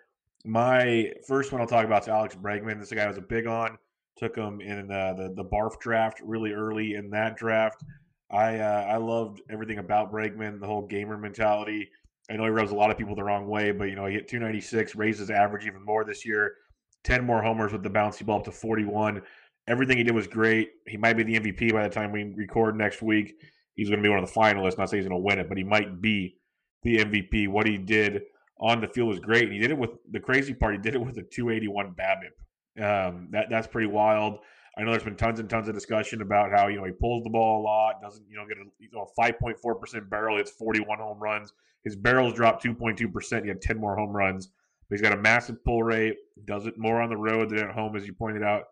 My 0.46 1.12
first 1.28 1.52
one 1.52 1.60
I'll 1.60 1.68
talk 1.68 1.84
about 1.84 2.04
is 2.04 2.08
Alex 2.08 2.36
Bregman. 2.36 2.80
This 2.80 2.94
guy 2.94 3.04
I 3.04 3.08
was 3.08 3.18
a 3.18 3.22
big 3.22 3.46
on. 3.46 3.78
Took 4.18 4.38
him 4.38 4.62
in 4.62 4.88
the, 4.88 5.14
the 5.18 5.44
the 5.44 5.50
barf 5.50 5.80
draft 5.80 6.22
really 6.24 6.54
early 6.54 6.96
in 6.96 7.10
that 7.10 7.36
draft. 7.36 7.84
I 8.30 8.60
uh, 8.60 8.86
I 8.90 8.98
loved 8.98 9.42
everything 9.50 9.78
about 9.78 10.12
Bregman, 10.12 10.60
the 10.60 10.68
whole 10.68 10.86
gamer 10.86 11.18
mentality. 11.18 11.90
I 12.30 12.36
know 12.36 12.44
he 12.44 12.50
rubs 12.50 12.72
a 12.72 12.76
lot 12.76 12.92
of 12.92 12.98
people 12.98 13.16
the 13.16 13.24
wrong 13.24 13.48
way, 13.48 13.72
but 13.72 13.86
you 13.86 13.96
know 13.96 14.06
he 14.06 14.16
hit 14.16 14.28
296, 14.28 14.96
raised 14.96 15.20
his 15.20 15.30
average 15.30 15.66
even 15.66 15.84
more 15.84 16.04
this 16.04 16.26
year. 16.26 16.56
10 17.04 17.24
more 17.24 17.42
homers 17.42 17.72
with 17.72 17.84
the 17.84 17.90
bouncy 17.90 18.26
ball 18.26 18.40
up 18.40 18.46
to 18.46 18.52
41. 18.52 19.22
Everything 19.68 19.98
he 19.98 20.04
did 20.04 20.14
was 20.14 20.28
great. 20.28 20.72
He 20.88 20.98
might 20.98 21.14
be 21.14 21.24
the 21.24 21.40
MVP 21.40 21.72
by 21.72 21.84
the 21.84 21.94
time 21.94 22.12
we 22.12 22.24
record 22.36 22.76
next 22.76 23.02
week. 23.02 23.36
He's 23.76 23.90
going 23.90 24.02
to 24.02 24.04
be 24.04 24.10
one 24.10 24.22
of 24.22 24.28
the 24.28 24.40
finalists. 24.40 24.78
Not 24.78 24.90
saying 24.90 25.04
he's 25.04 25.10
going 25.10 25.22
to 25.22 25.26
win 25.26 25.40
it, 25.40 25.48
but 25.48 25.58
he 25.58 25.64
might 25.64 26.02
be 26.02 26.38
the 26.84 26.98
MVP. 26.98 27.48
What 27.48 27.68
he 27.68 27.78
did 27.78 28.24
on 28.60 28.82
the 28.82 28.88
field 28.88 29.10
was 29.10 29.20
great. 29.20 29.44
And 29.44 29.54
he 29.54 29.60
did 29.60 29.72
it 29.72 29.78
with 29.78 29.92
the 30.12 30.20
crazy 30.20 30.54
part. 30.54 30.74
He 30.74 30.82
did 30.82 30.96
it 30.96 31.02
with 31.02 31.18
a 31.18 31.24
281 31.24 31.96
BABIP. 31.96 33.08
Um, 33.08 33.30
that 33.32 33.48
that's 33.50 33.68
pretty 33.68 33.88
wild. 33.88 34.40
I 34.78 34.84
know 34.84 34.92
there's 34.92 35.04
been 35.04 35.16
tons 35.16 35.40
and 35.40 35.50
tons 35.50 35.68
of 35.68 35.74
discussion 35.74 36.22
about 36.22 36.52
how 36.52 36.68
you 36.68 36.78
know 36.78 36.84
he 36.84 36.92
pulls 36.92 37.24
the 37.24 37.30
ball 37.30 37.62
a 37.62 37.64
lot, 37.64 38.02
doesn't 38.02 38.26
you 38.30 38.38
know 38.38 38.46
get 38.48 38.58
a 38.58 38.66
you 38.80 38.90
know 38.94 39.08
5.4 39.18 39.80
percent 39.80 40.10
barrel, 40.10 40.38
hits 40.38 40.52
41 40.52 41.00
home 41.00 41.20
runs. 41.20 41.54
His 41.84 41.96
barrels 41.96 42.34
dropped 42.34 42.64
2.2 42.64 43.12
percent. 43.12 43.44
He 43.44 43.50
had 43.50 43.62
10 43.62 43.78
more 43.78 43.96
home 43.96 44.16
runs. 44.16 44.50
But 44.90 44.98
he's 44.98 45.02
got 45.02 45.18
a 45.18 45.22
massive 45.22 45.64
pull 45.66 45.84
rate. 45.84 46.16
Does 46.46 46.66
it 46.66 46.78
more 46.78 47.02
on 47.02 47.10
the 47.10 47.18
road 47.18 47.50
than 47.50 47.60
at 47.60 47.72
home, 47.72 47.96
as 47.98 48.06
you 48.06 48.14
pointed 48.14 48.44
out 48.44 48.64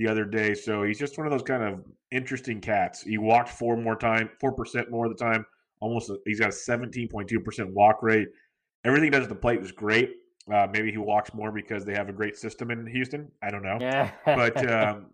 the 0.00 0.08
other 0.08 0.24
day. 0.24 0.54
So 0.54 0.82
he's 0.82 0.98
just 0.98 1.18
one 1.18 1.26
of 1.26 1.30
those 1.30 1.42
kind 1.42 1.62
of 1.62 1.84
interesting 2.10 2.60
cats. 2.60 3.02
He 3.02 3.18
walked 3.18 3.50
four 3.50 3.76
more 3.76 3.96
time, 3.96 4.30
four 4.40 4.52
percent 4.52 4.90
more 4.90 5.06
of 5.06 5.16
the 5.16 5.22
time. 5.22 5.44
Almost, 5.80 6.10
he's 6.24 6.40
got 6.40 6.48
a 6.48 6.52
17.2 6.52 7.44
percent 7.44 7.74
walk 7.74 8.02
rate. 8.02 8.28
Everything 8.84 9.04
he 9.04 9.10
does 9.10 9.24
at 9.24 9.28
the 9.28 9.34
plate 9.34 9.60
was 9.60 9.72
great. 9.72 10.16
Uh, 10.50 10.66
maybe 10.72 10.90
he 10.90 10.96
walks 10.96 11.34
more 11.34 11.52
because 11.52 11.84
they 11.84 11.94
have 11.94 12.08
a 12.08 12.12
great 12.12 12.36
system 12.36 12.70
in 12.70 12.86
Houston. 12.86 13.30
I 13.42 13.50
don't 13.50 13.62
know. 13.62 13.76
Yeah. 13.78 14.10
but 14.24 14.70
um, 14.72 15.06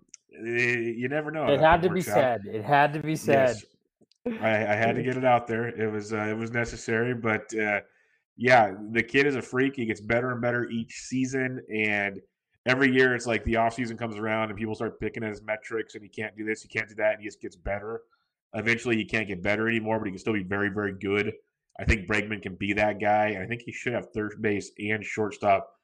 you 0.42 1.08
never 1.08 1.30
know. 1.30 1.46
It 1.46 1.60
had 1.60 1.82
to 1.82 1.90
be 1.90 2.00
out. 2.00 2.04
said. 2.04 2.42
It 2.46 2.64
had 2.64 2.92
to 2.94 3.00
be 3.00 3.16
said. 3.16 3.56
Yes. 4.26 4.40
I, 4.42 4.48
I, 4.48 4.74
had 4.74 4.96
to 4.96 5.02
get 5.04 5.16
it 5.16 5.24
out 5.24 5.46
there. 5.46 5.68
It 5.68 5.90
was 5.90 6.12
uh, 6.12 6.26
it 6.28 6.36
was 6.36 6.50
necessary, 6.50 7.14
but 7.14 7.52
uh, 7.54 7.80
yeah, 8.36 8.74
the 8.90 9.02
kid 9.02 9.26
is 9.26 9.36
a 9.36 9.42
freak. 9.42 9.76
He 9.76 9.86
gets 9.86 10.00
better 10.00 10.30
and 10.30 10.40
better 10.40 10.68
each 10.68 11.00
season, 11.02 11.62
and 11.72 12.20
every 12.66 12.92
year 12.92 13.14
it's 13.14 13.26
like 13.26 13.44
the 13.44 13.56
off 13.56 13.74
season 13.74 13.96
comes 13.96 14.16
around 14.16 14.50
and 14.50 14.58
people 14.58 14.74
start 14.74 15.00
picking 15.00 15.22
at 15.22 15.30
his 15.30 15.42
metrics, 15.42 15.94
and 15.94 16.02
he 16.02 16.08
can't 16.08 16.36
do 16.36 16.44
this, 16.44 16.62
he 16.62 16.68
can't 16.68 16.88
do 16.88 16.94
that, 16.96 17.12
and 17.14 17.20
he 17.20 17.26
just 17.26 17.40
gets 17.40 17.56
better. 17.56 18.02
Eventually, 18.54 18.96
he 18.96 19.04
can't 19.04 19.28
get 19.28 19.42
better 19.42 19.68
anymore, 19.68 19.98
but 19.98 20.06
he 20.06 20.12
can 20.12 20.18
still 20.18 20.32
be 20.32 20.42
very, 20.42 20.70
very 20.70 20.92
good. 20.92 21.32
I 21.78 21.84
think 21.84 22.08
Bregman 22.08 22.42
can 22.42 22.54
be 22.54 22.72
that 22.72 23.00
guy, 23.00 23.28
and 23.28 23.42
I 23.42 23.46
think 23.46 23.62
he 23.62 23.72
should 23.72 23.92
have 23.92 24.08
third 24.12 24.40
base 24.40 24.70
and 24.78 25.04
shortstop 25.04 25.75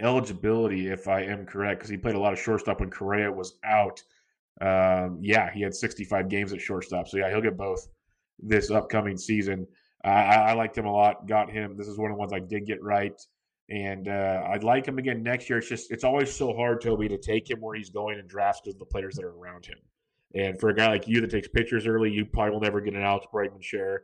eligibility, 0.00 0.88
if 0.88 1.08
I 1.08 1.22
am 1.22 1.46
correct, 1.46 1.80
because 1.80 1.90
he 1.90 1.96
played 1.96 2.14
a 2.14 2.20
lot 2.20 2.32
of 2.32 2.38
shortstop 2.38 2.80
when 2.80 2.90
Correa 2.90 3.30
was 3.30 3.54
out. 3.64 4.02
Um, 4.60 5.18
yeah, 5.20 5.50
he 5.52 5.62
had 5.62 5.74
65 5.74 6.28
games 6.28 6.52
at 6.52 6.60
shortstop. 6.60 7.08
So, 7.08 7.18
yeah, 7.18 7.30
he'll 7.30 7.40
get 7.40 7.56
both 7.56 7.88
this 8.38 8.70
upcoming 8.70 9.16
season. 9.16 9.66
I, 10.04 10.10
I 10.10 10.52
liked 10.54 10.76
him 10.76 10.86
a 10.86 10.92
lot, 10.92 11.26
got 11.26 11.50
him. 11.50 11.76
This 11.76 11.88
is 11.88 11.98
one 11.98 12.10
of 12.10 12.16
the 12.16 12.20
ones 12.20 12.32
I 12.32 12.40
did 12.40 12.66
get 12.66 12.82
right. 12.82 13.20
And 13.70 14.08
uh, 14.08 14.42
I'd 14.48 14.64
like 14.64 14.86
him 14.86 14.98
again 14.98 15.22
next 15.22 15.48
year. 15.48 15.58
It's 15.58 15.68
just, 15.68 15.90
it's 15.90 16.04
always 16.04 16.34
so 16.34 16.54
hard, 16.54 16.80
Toby, 16.80 17.08
to 17.08 17.18
take 17.18 17.48
him 17.48 17.60
where 17.60 17.76
he's 17.76 17.90
going 17.90 18.18
in 18.18 18.26
drafts 18.26 18.60
because 18.60 18.74
of 18.74 18.80
the 18.80 18.86
players 18.86 19.14
that 19.16 19.24
are 19.24 19.34
around 19.34 19.64
him. 19.64 19.78
And 20.34 20.58
for 20.58 20.70
a 20.70 20.74
guy 20.74 20.88
like 20.88 21.06
you 21.06 21.20
that 21.20 21.30
takes 21.30 21.48
pictures 21.48 21.86
early, 21.86 22.10
you 22.10 22.24
probably 22.24 22.52
will 22.52 22.60
never 22.60 22.80
get 22.80 22.94
an 22.94 23.02
Alex 23.02 23.26
Bregman 23.32 23.62
share 23.62 24.02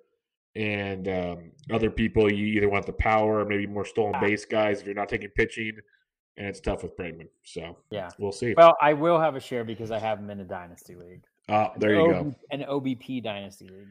and 0.57 1.09
um, 1.09 1.53
other 1.71 1.91
people 1.91 2.33
you 2.33 2.47
either 2.47 2.69
want 2.69 2.87
the 2.87 2.93
power 2.93 3.41
or 3.41 3.45
maybe 3.45 3.67
more 3.67 3.85
stolen 3.85 4.19
base 4.21 4.45
guys 4.45 4.81
if 4.81 4.87
you're 4.87 4.95
not 4.95 5.09
taking 5.09 5.29
pitching 5.31 5.79
and 6.39 6.47
it's 6.47 6.61
tough 6.61 6.83
with 6.83 6.97
Bregman. 6.97 7.29
So 7.43 7.77
yeah, 7.91 8.11
we'll 8.19 8.33
see. 8.33 8.55
Well, 8.57 8.77
I 8.81 8.93
will 8.93 9.21
have 9.21 9.35
a 9.35 9.41
share 9.41 9.65
because 9.65 9.91
I 9.91 9.99
have 9.99 10.19
him 10.19 10.31
in 10.31 10.41
a 10.41 10.45
dynasty 10.45 10.95
league. 10.95 11.25
Oh, 11.49 11.73
there 11.77 11.95
you 11.95 12.13
go. 12.13 12.35
An 12.51 12.61
OBP 12.63 13.23
dynasty 13.23 13.69
league. 13.69 13.89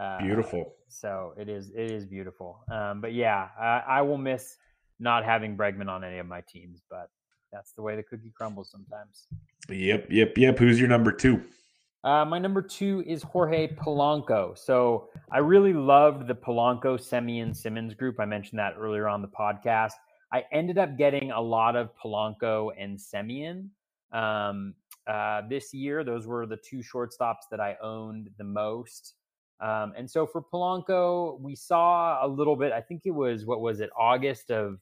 Uh, 0.00 0.18
beautiful. 0.18 0.74
So 0.88 1.34
it 1.36 1.48
is. 1.48 1.70
It 1.70 1.90
is 1.90 2.06
beautiful. 2.06 2.64
Um, 2.70 3.00
but 3.00 3.12
yeah, 3.12 3.48
I, 3.60 3.82
I, 3.86 4.02
will 4.02 4.18
miss 4.18 4.56
not 5.00 5.24
having 5.24 5.56
Bregman 5.56 5.88
on 5.88 6.04
any 6.04 6.18
of 6.18 6.26
my 6.26 6.42
teams, 6.42 6.80
but 6.88 7.10
that's 7.52 7.72
the 7.72 7.82
way 7.82 7.96
the 7.96 8.02
cookie 8.02 8.32
crumbles 8.34 8.70
sometimes. 8.70 9.26
Yep. 9.68 10.06
Yep. 10.10 10.38
Yep. 10.38 10.58
Who's 10.58 10.78
your 10.78 10.88
number 10.88 11.10
two? 11.10 11.42
Uh, 12.02 12.24
my 12.24 12.38
number 12.38 12.62
two 12.62 13.04
is 13.06 13.22
Jorge 13.22 13.74
Polanco. 13.74 14.56
So 14.56 15.10
I 15.30 15.38
really 15.38 15.74
loved 15.74 16.26
the 16.26 16.34
Polanco, 16.34 16.96
Semien, 16.98 17.54
Simmons 17.54 17.92
group. 17.92 18.18
I 18.18 18.24
mentioned 18.24 18.58
that 18.58 18.74
earlier 18.78 19.06
on 19.06 19.20
the 19.20 19.28
podcast. 19.28 19.92
I 20.32 20.44
ended 20.50 20.78
up 20.78 20.96
getting 20.96 21.30
a 21.30 21.40
lot 21.40 21.76
of 21.76 21.90
Polanco 22.02 22.70
and 22.78 22.98
Semien 22.98 23.68
um, 24.12 24.74
uh, 25.06 25.42
this 25.50 25.74
year. 25.74 26.02
Those 26.02 26.26
were 26.26 26.46
the 26.46 26.56
two 26.56 26.78
shortstops 26.78 27.48
that 27.50 27.60
I 27.60 27.76
owned 27.82 28.30
the 28.38 28.44
most. 28.44 29.14
Um, 29.60 29.92
and 29.94 30.10
so 30.10 30.26
for 30.26 30.42
Polanco, 30.42 31.38
we 31.38 31.54
saw 31.54 32.24
a 32.24 32.28
little 32.28 32.56
bit. 32.56 32.72
I 32.72 32.80
think 32.80 33.02
it 33.04 33.10
was 33.10 33.44
what 33.44 33.60
was 33.60 33.80
it, 33.80 33.90
August 33.98 34.50
of 34.50 34.78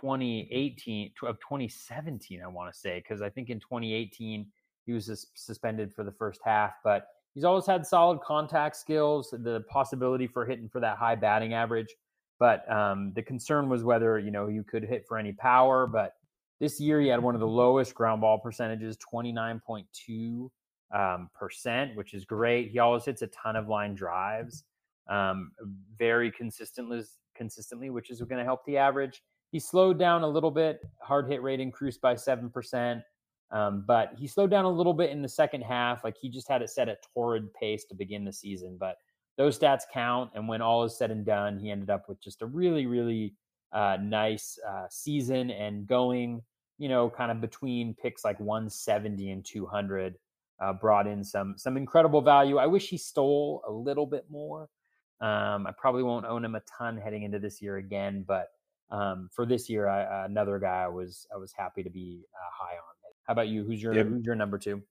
2018 0.00 1.12
of 1.24 1.38
2017, 1.40 2.40
I 2.42 2.46
want 2.48 2.72
to 2.72 2.78
say, 2.78 3.00
because 3.00 3.20
I 3.20 3.28
think 3.28 3.50
in 3.50 3.60
2018 3.60 4.46
he 4.86 4.92
was 4.92 5.28
suspended 5.34 5.92
for 5.92 6.04
the 6.04 6.12
first 6.12 6.40
half, 6.44 6.72
but 6.82 7.06
he's 7.34 7.44
always 7.44 7.66
had 7.66 7.86
solid 7.86 8.20
contact 8.20 8.76
skills, 8.76 9.30
the 9.30 9.64
possibility 9.68 10.26
for 10.26 10.44
hitting 10.44 10.68
for 10.68 10.80
that 10.80 10.96
high 10.96 11.14
batting 11.14 11.54
average. 11.54 11.94
But 12.38 12.70
um, 12.72 13.12
the 13.14 13.22
concern 13.22 13.68
was 13.68 13.84
whether, 13.84 14.18
you 14.18 14.30
know, 14.30 14.48
you 14.48 14.64
could 14.64 14.82
hit 14.82 15.06
for 15.06 15.18
any 15.18 15.32
power. 15.32 15.86
But 15.86 16.14
this 16.58 16.80
year 16.80 17.00
he 17.00 17.08
had 17.08 17.22
one 17.22 17.34
of 17.34 17.40
the 17.40 17.46
lowest 17.46 17.94
ground 17.94 18.22
ball 18.22 18.38
percentages, 18.38 18.96
29.2 18.96 20.48
um, 20.92 21.30
percent, 21.34 21.96
which 21.96 22.14
is 22.14 22.24
great. 22.24 22.70
He 22.70 22.78
always 22.78 23.04
hits 23.04 23.22
a 23.22 23.26
ton 23.28 23.56
of 23.56 23.68
line 23.68 23.94
drives, 23.94 24.64
um, 25.08 25.52
very 25.98 26.30
consistently, 26.30 27.02
consistently, 27.34 27.90
which 27.90 28.10
is 28.10 28.20
going 28.20 28.38
to 28.38 28.44
help 28.44 28.64
the 28.64 28.76
average. 28.76 29.22
He 29.52 29.60
slowed 29.60 29.98
down 29.98 30.22
a 30.22 30.28
little 30.28 30.50
bit. 30.50 30.80
Hard 31.02 31.28
hit 31.28 31.42
rate 31.42 31.60
increased 31.60 32.00
by 32.00 32.14
seven 32.14 32.48
percent. 32.50 33.02
Um, 33.52 33.84
but 33.86 34.12
he 34.16 34.26
slowed 34.26 34.50
down 34.50 34.64
a 34.64 34.70
little 34.70 34.94
bit 34.94 35.10
in 35.10 35.22
the 35.22 35.28
second 35.28 35.62
half. 35.62 36.04
Like 36.04 36.16
he 36.20 36.28
just 36.28 36.48
had 36.48 36.62
it 36.62 36.70
set 36.70 36.88
at 36.88 37.02
torrid 37.14 37.52
pace 37.54 37.84
to 37.86 37.94
begin 37.94 38.24
the 38.24 38.32
season. 38.32 38.76
But 38.78 38.96
those 39.36 39.58
stats 39.58 39.82
count. 39.92 40.30
And 40.34 40.46
when 40.46 40.62
all 40.62 40.84
is 40.84 40.96
said 40.96 41.10
and 41.10 41.24
done, 41.24 41.58
he 41.58 41.70
ended 41.70 41.90
up 41.90 42.08
with 42.08 42.20
just 42.20 42.42
a 42.42 42.46
really, 42.46 42.86
really 42.86 43.34
uh, 43.72 43.96
nice 44.00 44.58
uh, 44.68 44.86
season 44.90 45.50
and 45.50 45.86
going, 45.86 46.42
you 46.78 46.88
know, 46.88 47.10
kind 47.10 47.30
of 47.30 47.40
between 47.40 47.94
picks 47.94 48.24
like 48.24 48.38
170 48.38 49.30
and 49.30 49.44
200. 49.44 50.16
Uh, 50.62 50.74
brought 50.74 51.06
in 51.06 51.24
some 51.24 51.54
some 51.56 51.78
incredible 51.78 52.20
value. 52.20 52.58
I 52.58 52.66
wish 52.66 52.90
he 52.90 52.98
stole 52.98 53.62
a 53.66 53.72
little 53.72 54.04
bit 54.04 54.26
more. 54.28 54.68
Um, 55.22 55.66
I 55.66 55.72
probably 55.78 56.02
won't 56.02 56.26
own 56.26 56.44
him 56.44 56.54
a 56.54 56.60
ton 56.78 56.98
heading 56.98 57.22
into 57.22 57.38
this 57.38 57.62
year 57.62 57.78
again, 57.78 58.26
but 58.28 58.48
um, 58.90 59.30
for 59.32 59.46
this 59.46 59.70
year, 59.70 59.88
I, 59.88 60.26
another 60.26 60.58
guy 60.58 60.82
I 60.82 60.88
was 60.88 61.26
I 61.34 61.38
was 61.38 61.52
happy 61.56 61.82
to 61.82 61.88
be 61.88 62.26
uh, 62.34 62.50
high 62.52 62.74
on. 62.74 62.89
How 63.30 63.32
about 63.32 63.46
you? 63.46 63.62
Who's 63.62 63.80
your 63.80 63.94
yeah. 63.94 64.02
who's 64.02 64.26
your 64.26 64.34
number 64.34 64.58
two? 64.58 64.82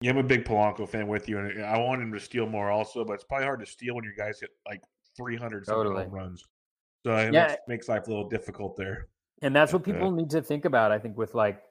Yeah, 0.00 0.10
I'm 0.10 0.18
a 0.18 0.24
big 0.24 0.44
Polanco 0.44 0.88
fan 0.88 1.06
with 1.06 1.28
you, 1.28 1.38
and 1.38 1.64
I 1.64 1.78
want 1.78 2.02
him 2.02 2.12
to 2.12 2.18
steal 2.18 2.46
more 2.46 2.68
also, 2.68 3.04
but 3.04 3.12
it's 3.12 3.22
probably 3.22 3.46
hard 3.46 3.60
to 3.60 3.66
steal 3.66 3.94
when 3.94 4.02
your 4.02 4.14
guys 4.18 4.40
hit 4.40 4.50
like 4.66 4.82
300 5.16 5.66
totally. 5.66 6.04
runs. 6.08 6.44
So 7.06 7.14
it 7.14 7.32
yeah. 7.32 7.46
makes, 7.46 7.60
makes 7.68 7.88
life 7.88 8.08
a 8.08 8.10
little 8.10 8.28
difficult 8.28 8.76
there. 8.76 9.06
And 9.42 9.54
that's 9.54 9.72
what 9.72 9.84
people 9.84 10.08
uh, 10.08 10.10
need 10.10 10.30
to 10.30 10.42
think 10.42 10.64
about. 10.64 10.90
I 10.90 10.98
think 10.98 11.16
with 11.16 11.36
like 11.36 11.62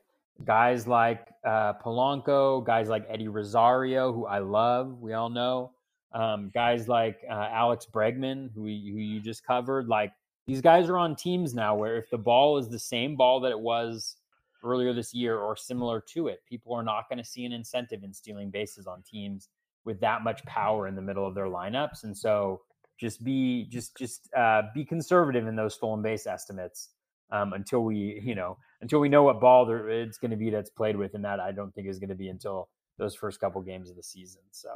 guys 0.46 0.88
like 0.88 1.28
uh, 1.46 1.74
Polanco, 1.74 2.66
guys 2.66 2.88
like 2.88 3.06
Eddie 3.10 3.28
Rosario, 3.28 4.14
who 4.14 4.26
I 4.26 4.40
love, 4.40 5.02
we 5.02 5.12
all 5.12 5.30
know, 5.30 5.72
um, 6.14 6.50
guys 6.54 6.88
like 6.88 7.20
uh, 7.30 7.50
Alex 7.52 7.86
Bregman, 7.94 8.52
who, 8.56 8.62
we, 8.62 8.90
who 8.90 9.00
you 9.00 9.20
just 9.20 9.46
covered. 9.46 9.90
Like 9.90 10.14
these 10.48 10.62
guys 10.62 10.88
are 10.88 10.98
on 10.98 11.14
teams 11.14 11.54
now 11.54 11.76
where 11.76 11.98
if 11.98 12.10
the 12.10 12.18
ball 12.18 12.58
is 12.58 12.70
the 12.70 12.80
same 12.80 13.18
ball 13.18 13.42
that 13.42 13.52
it 13.52 13.60
was 13.60 14.16
earlier 14.64 14.94
this 14.94 15.14
year 15.14 15.38
or 15.38 15.56
similar 15.56 16.04
to 16.14 16.28
it. 16.28 16.40
People 16.48 16.74
are 16.74 16.84
not 16.84 17.10
going 17.10 17.18
to 17.18 17.26
see 17.26 17.46
an 17.46 17.52
incentive 17.52 18.04
in 18.04 18.14
stealing 18.14 18.50
bases 18.50 18.88
on 18.88 19.04
teams 19.04 19.50
with 19.86 20.00
that 20.02 20.24
much 20.24 20.44
power 20.46 20.88
in 20.88 20.96
the 20.96 21.02
middle 21.02 21.26
of 21.26 21.36
their 21.36 21.46
lineups. 21.48 22.04
And 22.04 22.16
so 22.16 22.62
just 23.00 23.24
be 23.24 23.66
just 23.70 23.96
just 23.98 24.30
uh, 24.36 24.64
be 24.74 24.84
conservative 24.84 25.48
in 25.48 25.56
those 25.56 25.76
stolen 25.76 26.02
base 26.02 26.28
estimates 26.28 26.90
um, 27.32 27.54
until 27.54 27.84
we 27.84 28.22
you 28.24 28.36
know 28.36 28.58
until 28.82 29.00
we 29.00 29.10
know 29.10 29.24
what 29.24 29.40
ball 29.40 29.66
there, 29.66 29.90
it's 29.90 30.18
going 30.18 30.32
to 30.32 30.38
be 30.38 30.50
that's 30.50 30.70
played 30.70 30.96
with, 30.96 31.14
and 31.14 31.24
that 31.26 31.40
I 31.40 31.52
don't 31.52 31.74
think 31.74 31.88
is 31.88 32.00
going 32.00 32.10
to 32.10 32.16
be 32.16 32.30
until 32.30 32.70
those 32.98 33.16
first 33.16 33.40
couple 33.40 33.62
games 33.62 33.90
of 33.90 33.96
the 33.96 34.04
season. 34.04 34.42
So. 34.52 34.70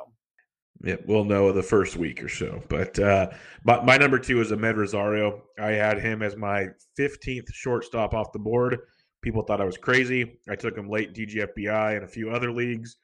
Yeah, 0.83 0.95
we'll 1.05 1.23
know 1.23 1.51
the 1.51 1.61
first 1.61 1.97
week 1.97 2.23
or 2.23 2.27
so. 2.27 2.61
But 2.67 2.97
uh, 2.97 3.29
my, 3.63 3.81
my 3.83 3.97
number 3.97 4.17
two 4.17 4.41
is 4.41 4.51
Amed 4.51 4.75
Rosario. 4.75 5.43
I 5.59 5.71
had 5.71 6.01
him 6.01 6.23
as 6.23 6.35
my 6.35 6.69
15th 6.99 7.53
shortstop 7.53 8.15
off 8.15 8.33
the 8.33 8.39
board. 8.39 8.79
People 9.23 9.41
thought 9.41 9.61
I 9.61 9.65
was 9.65 9.77
crazy. 9.77 10.37
I 10.49 10.55
took 10.55 10.77
him 10.77 10.89
late 10.89 11.15
TGFBI 11.15 11.95
and 11.95 12.03
a 12.03 12.07
few 12.07 12.29
other 12.29 12.51
leagues. 12.51 12.97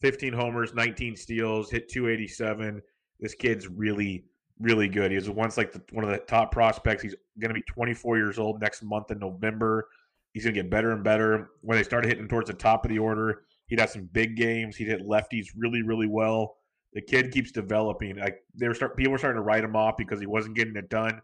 15 0.00 0.32
homers, 0.32 0.74
19 0.74 1.14
steals, 1.16 1.70
hit 1.70 1.88
287. 1.88 2.82
This 3.20 3.34
kid's 3.34 3.68
really, 3.68 4.24
really 4.58 4.88
good. 4.88 5.10
He 5.10 5.16
was 5.16 5.30
once 5.30 5.56
like 5.56 5.72
the, 5.72 5.82
one 5.92 6.04
of 6.04 6.10
the 6.10 6.18
top 6.18 6.50
prospects. 6.50 7.02
He's 7.02 7.14
going 7.38 7.50
to 7.50 7.54
be 7.54 7.62
24 7.62 8.16
years 8.16 8.38
old 8.38 8.60
next 8.60 8.82
month 8.82 9.10
in 9.10 9.18
November. 9.18 9.88
He's 10.32 10.44
going 10.44 10.54
to 10.54 10.62
get 10.62 10.70
better 10.70 10.92
and 10.92 11.04
better. 11.04 11.50
When 11.60 11.78
they 11.78 11.84
started 11.84 12.08
hitting 12.08 12.28
towards 12.28 12.48
the 12.48 12.56
top 12.56 12.84
of 12.84 12.90
the 12.90 12.98
order, 12.98 13.42
he'd 13.66 13.80
have 13.80 13.90
some 13.90 14.08
big 14.12 14.36
games. 14.36 14.76
He'd 14.76 14.88
hit 14.88 15.06
lefties 15.06 15.48
really, 15.56 15.82
really 15.82 16.08
well. 16.08 16.56
The 16.92 17.02
kid 17.02 17.32
keeps 17.32 17.52
developing. 17.52 18.16
Like 18.16 18.42
they 18.54 18.68
were 18.68 18.74
start, 18.74 18.96
people 18.96 19.12
were 19.12 19.18
starting 19.18 19.40
to 19.40 19.44
write 19.44 19.64
him 19.64 19.76
off 19.76 19.96
because 19.98 20.20
he 20.20 20.26
wasn't 20.26 20.56
getting 20.56 20.76
it 20.76 20.88
done. 20.88 21.20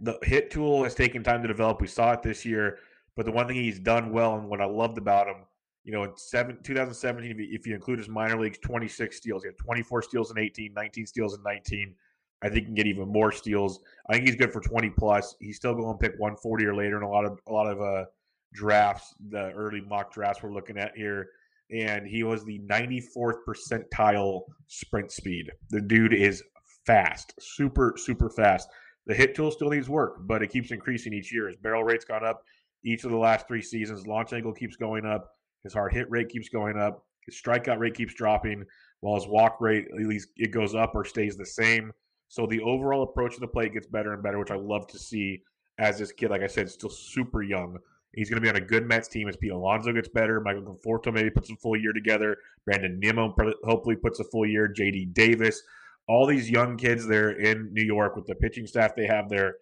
The 0.00 0.18
hit 0.22 0.50
tool 0.50 0.84
has 0.84 0.94
taken 0.94 1.22
time 1.22 1.42
to 1.42 1.48
develop. 1.48 1.80
We 1.80 1.86
saw 1.86 2.12
it 2.12 2.22
this 2.22 2.44
year, 2.44 2.78
but 3.16 3.26
the 3.26 3.32
one 3.32 3.46
thing 3.46 3.56
he's 3.56 3.78
done 3.78 4.12
well 4.12 4.36
and 4.36 4.48
what 4.48 4.60
I 4.60 4.66
loved 4.66 4.98
about 4.98 5.28
him 5.28 5.44
you 5.84 5.92
know, 5.92 6.04
in 6.04 6.16
seven, 6.16 6.58
2017, 6.62 7.48
if 7.50 7.66
you 7.66 7.74
include 7.74 7.98
his 7.98 8.08
minor 8.08 8.38
leagues, 8.38 8.58
26 8.58 9.16
steals. 9.16 9.42
He 9.42 9.48
had 9.48 9.58
24 9.58 10.02
steals 10.02 10.30
in 10.30 10.38
18, 10.38 10.72
19 10.72 11.06
steals 11.06 11.34
in 11.34 11.42
19. 11.42 11.94
I 12.42 12.48
think 12.48 12.58
he 12.58 12.64
can 12.66 12.74
get 12.74 12.86
even 12.86 13.08
more 13.08 13.32
steals. 13.32 13.80
I 14.08 14.14
think 14.14 14.26
he's 14.26 14.36
good 14.36 14.52
for 14.52 14.60
20 14.60 14.90
plus. 14.90 15.34
He's 15.40 15.56
still 15.56 15.74
going 15.74 15.96
to 15.96 15.98
pick 15.98 16.18
140 16.18 16.66
or 16.66 16.74
later 16.74 16.96
in 16.96 17.02
a 17.02 17.08
lot 17.08 17.24
of 17.24 17.38
a 17.46 17.52
lot 17.52 17.66
of 17.66 17.80
uh, 17.80 18.04
drafts, 18.52 19.14
the 19.30 19.50
early 19.52 19.80
mock 19.80 20.12
drafts 20.12 20.42
we're 20.42 20.52
looking 20.52 20.78
at 20.78 20.96
here. 20.96 21.30
And 21.70 22.06
he 22.06 22.22
was 22.22 22.44
the 22.44 22.60
94th 22.60 23.38
percentile 23.48 24.42
sprint 24.66 25.10
speed. 25.10 25.50
The 25.70 25.80
dude 25.80 26.12
is 26.12 26.42
fast, 26.84 27.32
super, 27.40 27.94
super 27.96 28.28
fast. 28.28 28.68
The 29.06 29.14
hit 29.14 29.34
tool 29.34 29.50
still 29.50 29.70
needs 29.70 29.88
work, 29.88 30.18
but 30.26 30.42
it 30.42 30.50
keeps 30.50 30.70
increasing 30.70 31.12
each 31.12 31.32
year. 31.32 31.48
His 31.48 31.56
barrel 31.56 31.82
rate's 31.82 32.04
gone 32.04 32.24
up 32.24 32.44
each 32.84 33.04
of 33.04 33.10
the 33.10 33.16
last 33.16 33.46
three 33.48 33.62
seasons. 33.62 34.06
Launch 34.06 34.32
angle 34.32 34.52
keeps 34.52 34.76
going 34.76 35.04
up. 35.04 35.32
His 35.62 35.74
hard 35.74 35.92
hit 35.92 36.10
rate 36.10 36.28
keeps 36.28 36.48
going 36.48 36.78
up. 36.78 37.04
His 37.26 37.40
strikeout 37.40 37.78
rate 37.78 37.94
keeps 37.94 38.14
dropping, 38.14 38.64
while 39.00 39.14
his 39.14 39.28
walk 39.28 39.60
rate 39.60 39.86
at 39.88 40.06
least 40.06 40.28
it 40.36 40.50
goes 40.50 40.74
up 40.74 40.92
or 40.94 41.04
stays 41.04 41.36
the 41.36 41.46
same. 41.46 41.92
So 42.28 42.46
the 42.46 42.60
overall 42.60 43.02
approach 43.02 43.34
to 43.34 43.40
the 43.40 43.46
plate 43.46 43.74
gets 43.74 43.86
better 43.86 44.12
and 44.12 44.22
better, 44.22 44.38
which 44.38 44.50
I 44.50 44.56
love 44.56 44.86
to 44.88 44.98
see. 44.98 45.42
As 45.78 45.98
this 45.98 46.12
kid, 46.12 46.30
like 46.30 46.42
I 46.42 46.46
said, 46.46 46.68
still 46.68 46.90
super 46.90 47.42
young. 47.42 47.78
He's 48.14 48.28
going 48.28 48.36
to 48.36 48.42
be 48.42 48.48
on 48.48 48.62
a 48.62 48.66
good 48.66 48.86
Mets 48.86 49.08
team 49.08 49.26
as 49.28 49.36
Pete 49.36 49.52
Alonso 49.52 49.92
gets 49.92 50.08
better. 50.08 50.38
Michael 50.40 50.62
Conforto 50.62 51.12
maybe 51.12 51.30
puts 51.30 51.50
a 51.50 51.56
full 51.56 51.76
year 51.76 51.92
together. 51.92 52.36
Brandon 52.66 53.00
Nimmo 53.00 53.34
hopefully 53.64 53.96
puts 53.96 54.20
a 54.20 54.24
full 54.24 54.46
year. 54.46 54.68
JD 54.68 55.14
Davis, 55.14 55.62
all 56.08 56.26
these 56.26 56.50
young 56.50 56.76
kids 56.76 57.06
there 57.06 57.30
in 57.30 57.72
New 57.72 57.84
York 57.84 58.14
with 58.14 58.26
the 58.26 58.34
pitching 58.34 58.66
staff 58.66 58.94
they 58.94 59.06
have 59.06 59.30
there. 59.30 59.56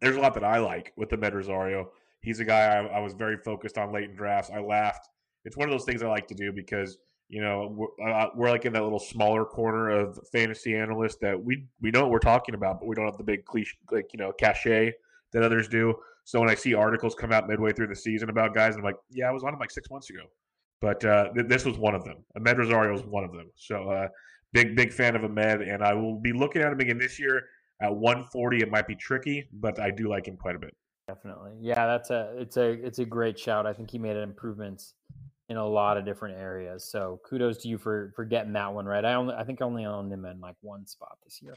There's 0.00 0.16
a 0.16 0.20
lot 0.20 0.34
that 0.34 0.44
I 0.44 0.58
like 0.58 0.92
with 0.96 1.10
Amed 1.10 1.34
Rosario 1.34 1.90
he's 2.22 2.40
a 2.40 2.44
guy 2.44 2.60
I, 2.60 2.84
I, 2.86 3.00
was 3.00 3.14
very 3.14 3.36
focused 3.36 3.78
on 3.78 3.92
late 3.92 4.10
in 4.10 4.16
drafts. 4.16 4.50
I 4.54 4.60
laughed. 4.60 5.08
It's 5.44 5.56
one 5.56 5.68
of 5.68 5.72
those 5.72 5.84
things 5.84 6.02
I 6.02 6.08
like 6.08 6.26
to 6.28 6.34
do 6.34 6.52
because 6.52 6.98
you 7.28 7.42
know 7.42 7.74
we're, 7.74 8.10
uh, 8.10 8.28
we're 8.34 8.50
like 8.50 8.64
in 8.64 8.72
that 8.72 8.82
little 8.82 8.98
smaller 8.98 9.44
corner 9.44 9.90
of 9.90 10.18
fantasy 10.32 10.74
analysts 10.74 11.16
that 11.20 11.42
we 11.42 11.66
we 11.80 11.90
know 11.90 12.02
what 12.02 12.10
we're 12.10 12.18
talking 12.18 12.54
about, 12.54 12.80
but 12.80 12.86
we 12.86 12.94
don't 12.94 13.06
have 13.06 13.16
the 13.16 13.24
big 13.24 13.44
cliche 13.44 13.76
like 13.90 14.12
you 14.12 14.18
know 14.18 14.32
cachet 14.32 14.92
that 15.32 15.42
others 15.42 15.68
do. 15.68 15.94
So 16.24 16.40
when 16.40 16.50
I 16.50 16.54
see 16.54 16.74
articles 16.74 17.14
come 17.14 17.32
out 17.32 17.48
midway 17.48 17.72
through 17.72 17.86
the 17.86 17.96
season 17.96 18.28
about 18.28 18.54
guys, 18.54 18.76
I'm 18.76 18.82
like, 18.82 18.96
yeah, 19.10 19.28
I 19.28 19.30
was 19.30 19.44
on 19.44 19.54
him 19.54 19.60
like 19.60 19.70
six 19.70 19.90
months 19.90 20.10
ago, 20.10 20.24
but 20.80 21.02
uh, 21.04 21.32
th- 21.32 21.46
this 21.48 21.64
was 21.64 21.78
one 21.78 21.94
of 21.94 22.04
them. 22.04 22.16
Amed 22.36 22.58
Rosario 22.58 22.92
was 22.92 23.02
one 23.02 23.24
of 23.24 23.32
them. 23.32 23.50
So 23.56 23.88
uh, 23.88 24.08
big 24.52 24.76
big 24.76 24.92
fan 24.92 25.16
of 25.16 25.22
Amed, 25.22 25.62
and 25.62 25.82
I 25.82 25.94
will 25.94 26.20
be 26.20 26.32
looking 26.32 26.62
at 26.62 26.72
him 26.72 26.80
again 26.80 26.98
this 26.98 27.18
year. 27.18 27.44
At 27.80 27.94
140, 27.94 28.58
it 28.58 28.70
might 28.70 28.88
be 28.88 28.96
tricky, 28.96 29.48
but 29.52 29.78
I 29.78 29.92
do 29.92 30.08
like 30.08 30.26
him 30.26 30.36
quite 30.36 30.56
a 30.56 30.58
bit. 30.58 30.74
Definitely. 31.08 31.52
Yeah, 31.58 31.86
that's 31.86 32.10
a 32.10 32.34
it's 32.36 32.58
a 32.58 32.68
it's 32.68 32.98
a 32.98 33.04
great 33.04 33.38
shout. 33.38 33.66
I 33.66 33.72
think 33.72 33.90
he 33.90 33.98
made 33.98 34.16
improvements 34.16 34.92
in 35.48 35.56
a 35.56 35.66
lot 35.66 35.96
of 35.96 36.04
different 36.04 36.38
areas. 36.38 36.84
So 36.84 37.18
kudos 37.24 37.56
to 37.62 37.68
you 37.68 37.78
for 37.78 38.12
for 38.14 38.26
getting 38.26 38.52
that 38.52 38.72
one 38.72 38.84
right. 38.84 39.02
I 39.02 39.14
only 39.14 39.34
I 39.34 39.42
think 39.42 39.62
I 39.62 39.64
only 39.64 39.86
owned 39.86 40.12
him 40.12 40.26
in 40.26 40.38
like 40.38 40.56
one 40.60 40.86
spot 40.86 41.16
this 41.24 41.40
year. 41.40 41.54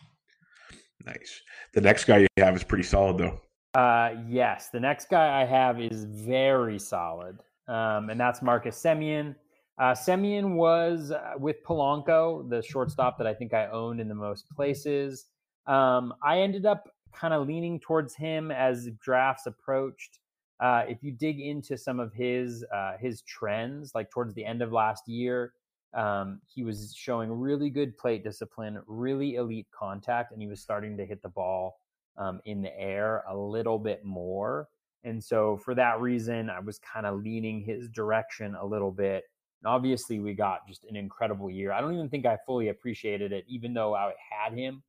Nice. 1.06 1.41
The 1.74 1.82
next 1.82 2.06
guy 2.06 2.20
you 2.20 2.28
have 2.38 2.56
is 2.56 2.64
pretty 2.64 2.86
solid 2.86 3.18
though. 3.18 3.41
Uh 3.78 4.16
yes, 4.30 4.70
the 4.70 4.80
next 4.80 5.10
guy 5.10 5.41
I 5.41 5.45
have 5.45 5.82
is 5.82 6.06
very 6.06 6.80
solid. 6.80 7.38
Um 7.68 8.10
and 8.10 8.18
that's 8.18 8.41
Marcus 8.41 8.82
Semien. 8.82 9.36
Uh, 9.78 9.93
Semien 9.93 10.54
was 10.56 11.12
uh, 11.12 11.32
with 11.39 11.64
Polanco, 11.64 12.47
the 12.47 12.62
shortstop 12.62 13.18
that 13.18 13.26
I 13.26 13.34
think 13.34 13.54
I 13.54 13.68
owned 13.68 13.99
in 13.99 14.08
the 14.08 14.14
most 14.14 14.45
places. 14.56 15.26
Um, 15.66 16.14
I 16.24 16.41
ended 16.41 16.68
up 16.68 16.88
kind 17.14 17.34
of 17.34 17.47
leaning 17.47 17.80
towards 17.80 18.16
him 18.16 18.51
as 18.51 18.89
drafts 18.99 19.45
approached. 19.45 20.20
Uh, 20.59 20.84
if 20.88 21.01
you 21.01 21.12
dig 21.12 21.39
into 21.39 21.78
some 21.78 21.99
of 21.99 22.14
his 22.14 22.64
uh, 22.74 22.93
his 22.99 23.24
trends, 23.24 23.93
like 23.95 24.12
towards 24.12 24.34
the 24.36 24.45
end 24.45 24.62
of 24.62 24.72
last 24.72 25.07
year, 25.07 25.53
um, 25.93 26.39
he 26.47 26.64
was 26.64 26.93
showing 26.95 27.32
really 27.32 27.70
good 27.70 27.97
plate 27.97 28.24
discipline, 28.24 28.80
really 28.88 29.36
elite 29.36 29.68
contact, 29.72 30.32
and 30.32 30.41
he 30.41 30.47
was 30.47 30.62
starting 30.62 30.95
to 30.97 31.05
hit 31.05 31.22
the 31.22 31.30
ball 31.30 31.80
um, 32.18 32.39
in 32.45 32.62
the 32.62 32.80
air 32.80 33.24
a 33.28 33.36
little 33.36 33.80
bit 33.80 34.05
more. 34.05 34.70
And 35.03 35.24
so, 35.24 35.57
for 35.57 35.74
that 35.76 35.99
reason, 35.99 36.49
I 36.49 36.59
was 36.59 36.80
kind 36.80 37.05
of 37.05 37.22
leaning 37.22 37.62
his 37.62 37.89
direction 37.89 38.55
a 38.55 38.66
little 38.66 38.91
bit. 38.91 39.24
And 39.64 39.74
obviously, 39.74 40.20
we 40.20 40.34
got 40.34 40.68
just 40.68 40.86
an 40.86 40.95
incredible 40.95 41.49
year. 41.49 41.72
I 41.72 41.82
don't 41.82 41.93
even 41.93 42.09
think 42.09 42.26
I 42.26 42.38
fully 42.45 42.70
appreciated 42.70 43.32
it, 43.32 43.45
even 43.47 43.74
though 43.74 43.95
I 43.95 44.14
had 44.30 44.53
him 44.53 44.84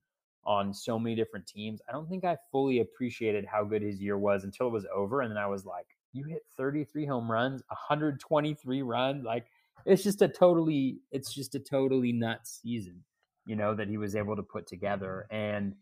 on 0.45 0.73
so 0.73 0.99
many 0.99 1.15
different 1.15 1.47
teams. 1.47 1.81
I 1.89 1.93
don't 1.93 2.09
think 2.09 2.25
I 2.25 2.37
fully 2.51 2.81
appreciated 2.81 3.45
how 3.45 3.65
good 3.65 3.83
his 3.83 4.01
year 4.01 4.19
was 4.19 4.45
until 4.45 4.67
it 4.69 4.73
was 4.73 4.87
over. 4.95 5.21
And 5.21 5.31
then 5.31 5.39
I 5.39 5.47
was 5.47 5.65
like, 5.65 5.87
you 6.13 6.25
hit 6.25 6.45
33 6.57 7.07
home 7.07 7.31
runs, 7.31 7.63
123 7.69 8.83
runs. 8.83 9.25
Like 9.25 9.47
it's 9.87 10.03
just 10.03 10.23
a 10.23 10.29
totally, 10.29 10.99
it's 11.11 11.33
just 11.33 11.55
a 11.55 11.59
totally 11.61 12.13
nuts 12.13 12.61
season, 12.63 13.03
you 13.47 13.57
know, 13.57 13.75
that 13.75 13.89
he 13.89 13.99
was 13.99 14.17
able 14.17 14.37
to 14.37 14.43
put 14.43 14.67
together. 14.67 15.27
And 15.31 15.75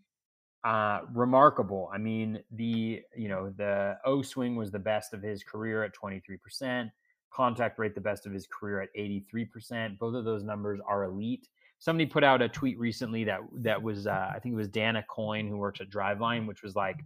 uh, 0.64 1.00
remarkable. 1.14 1.90
I 1.92 1.98
mean, 1.98 2.42
the 2.52 3.02
you 3.16 3.28
know 3.28 3.52
the 3.56 3.96
O 4.04 4.22
swing 4.22 4.56
was 4.56 4.70
the 4.70 4.78
best 4.78 5.14
of 5.14 5.22
his 5.22 5.42
career 5.42 5.84
at 5.84 5.92
23%. 5.94 6.90
Contact 7.32 7.78
rate 7.78 7.94
the 7.94 8.00
best 8.00 8.26
of 8.26 8.32
his 8.32 8.46
career 8.46 8.80
at 8.82 8.94
83%. 8.94 9.98
Both 9.98 10.14
of 10.14 10.24
those 10.24 10.42
numbers 10.42 10.80
are 10.86 11.04
elite 11.04 11.48
somebody 11.80 12.06
put 12.06 12.22
out 12.22 12.42
a 12.42 12.48
tweet 12.48 12.78
recently 12.78 13.24
that 13.24 13.40
that 13.54 13.82
was 13.82 14.06
uh, 14.06 14.30
I 14.34 14.38
think 14.38 14.52
it 14.52 14.56
was 14.56 14.68
Dana 14.68 15.04
Coyne 15.08 15.48
who 15.48 15.56
works 15.56 15.80
at 15.80 15.90
Driveline, 15.90 16.46
which 16.46 16.62
was 16.62 16.76
like 16.76 17.04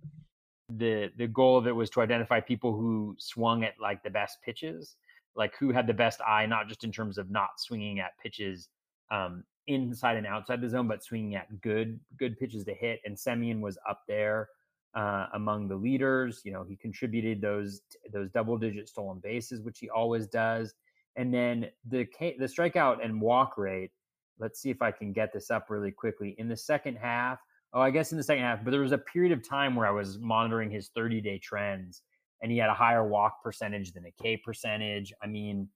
the 0.69 1.11
the 1.17 1.29
goal 1.29 1.57
of 1.57 1.67
it 1.67 1.75
was 1.75 1.89
to 1.91 2.03
identify 2.03 2.41
people 2.41 2.77
who 2.77 3.17
swung 3.19 3.65
at 3.65 3.75
like 3.81 4.03
the 4.03 4.11
best 4.11 4.39
pitches, 4.45 4.97
like 5.35 5.55
who 5.59 5.73
had 5.73 5.87
the 5.87 5.95
best 5.95 6.21
eye, 6.21 6.45
not 6.45 6.69
just 6.69 6.85
in 6.85 6.93
terms 6.93 7.17
of 7.17 7.31
not 7.31 7.51
swinging 7.59 8.01
at 8.01 8.19
pitches 8.23 8.69
um, 9.11 9.45
inside 9.69 10.17
and 10.17 10.27
outside 10.27 10.61
the 10.61 10.69
zone, 10.69 10.89
but 10.89 11.03
swinging 11.03 11.37
at 11.37 11.61
good 11.61 11.99
good 12.19 12.39
pitches 12.39 12.65
to 12.65 12.75
hit. 12.75 13.01
And 13.05 13.17
Semien 13.17 13.61
was 13.61 13.79
up 13.89 14.03
there 14.09 14.49
uh, 14.95 15.27
among 15.35 15.69
the 15.69 15.77
leaders. 15.77 16.43
You 16.45 16.53
know, 16.53 16.65
he 16.65 16.77
contributed 16.77 17.41
those 17.41 17.81
those 18.13 18.29
double 18.31 18.59
digit 18.59 18.89
stolen 18.89 19.21
bases, 19.23 19.63
which 19.63 19.79
he 19.79 19.89
always 19.89 20.27
does. 20.27 20.75
And 21.15 21.33
then 21.33 21.71
the 21.89 22.09
the 22.41 22.47
strikeout 22.47 23.05
and 23.05 23.21
walk 23.21 23.57
rate 23.57 23.93
let's 24.39 24.61
see 24.61 24.71
if 24.71 24.83
I 24.83 24.91
can 24.91 25.13
get 25.13 25.33
this 25.33 25.51
up 25.51 25.71
really 25.71 25.93
quickly. 25.93 26.35
In 26.39 26.49
the 26.49 26.57
second 26.57 26.97
half, 26.97 27.39
oh, 27.73 27.81
I 27.81 27.91
guess 27.91 28.13
in 28.13 28.19
the 28.19 28.25
second 28.25 28.45
half, 28.45 28.65
but 28.65 28.71
there 28.71 28.81
was 28.81 28.93
a 28.93 28.99
period 28.99 29.33
of 29.33 29.47
time 29.47 29.75
where 29.75 29.87
I 29.87 29.91
was 29.91 30.19
monitoring 30.19 30.71
his 30.71 30.89
30 30.95 31.21
day 31.21 31.39
trends 31.39 32.03
and 32.43 32.51
he 32.51 32.59
had 32.59 32.71
a 32.71 32.75
higher 32.75 33.07
walk 33.07 33.43
percentage 33.43 33.93
than 33.93 34.05
a 34.07 34.11
K 34.23 34.37
percentage. 34.37 35.13
I 35.23 35.27
mean, 35.27 35.69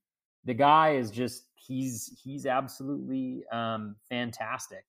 the 0.45 0.53
guy 0.53 0.91
is 0.91 1.11
just, 1.11 1.45
he's, 1.55 2.17
he's 2.23 2.45
absolutely 2.45 3.43
um, 3.51 3.95
fantastic. 4.07 4.85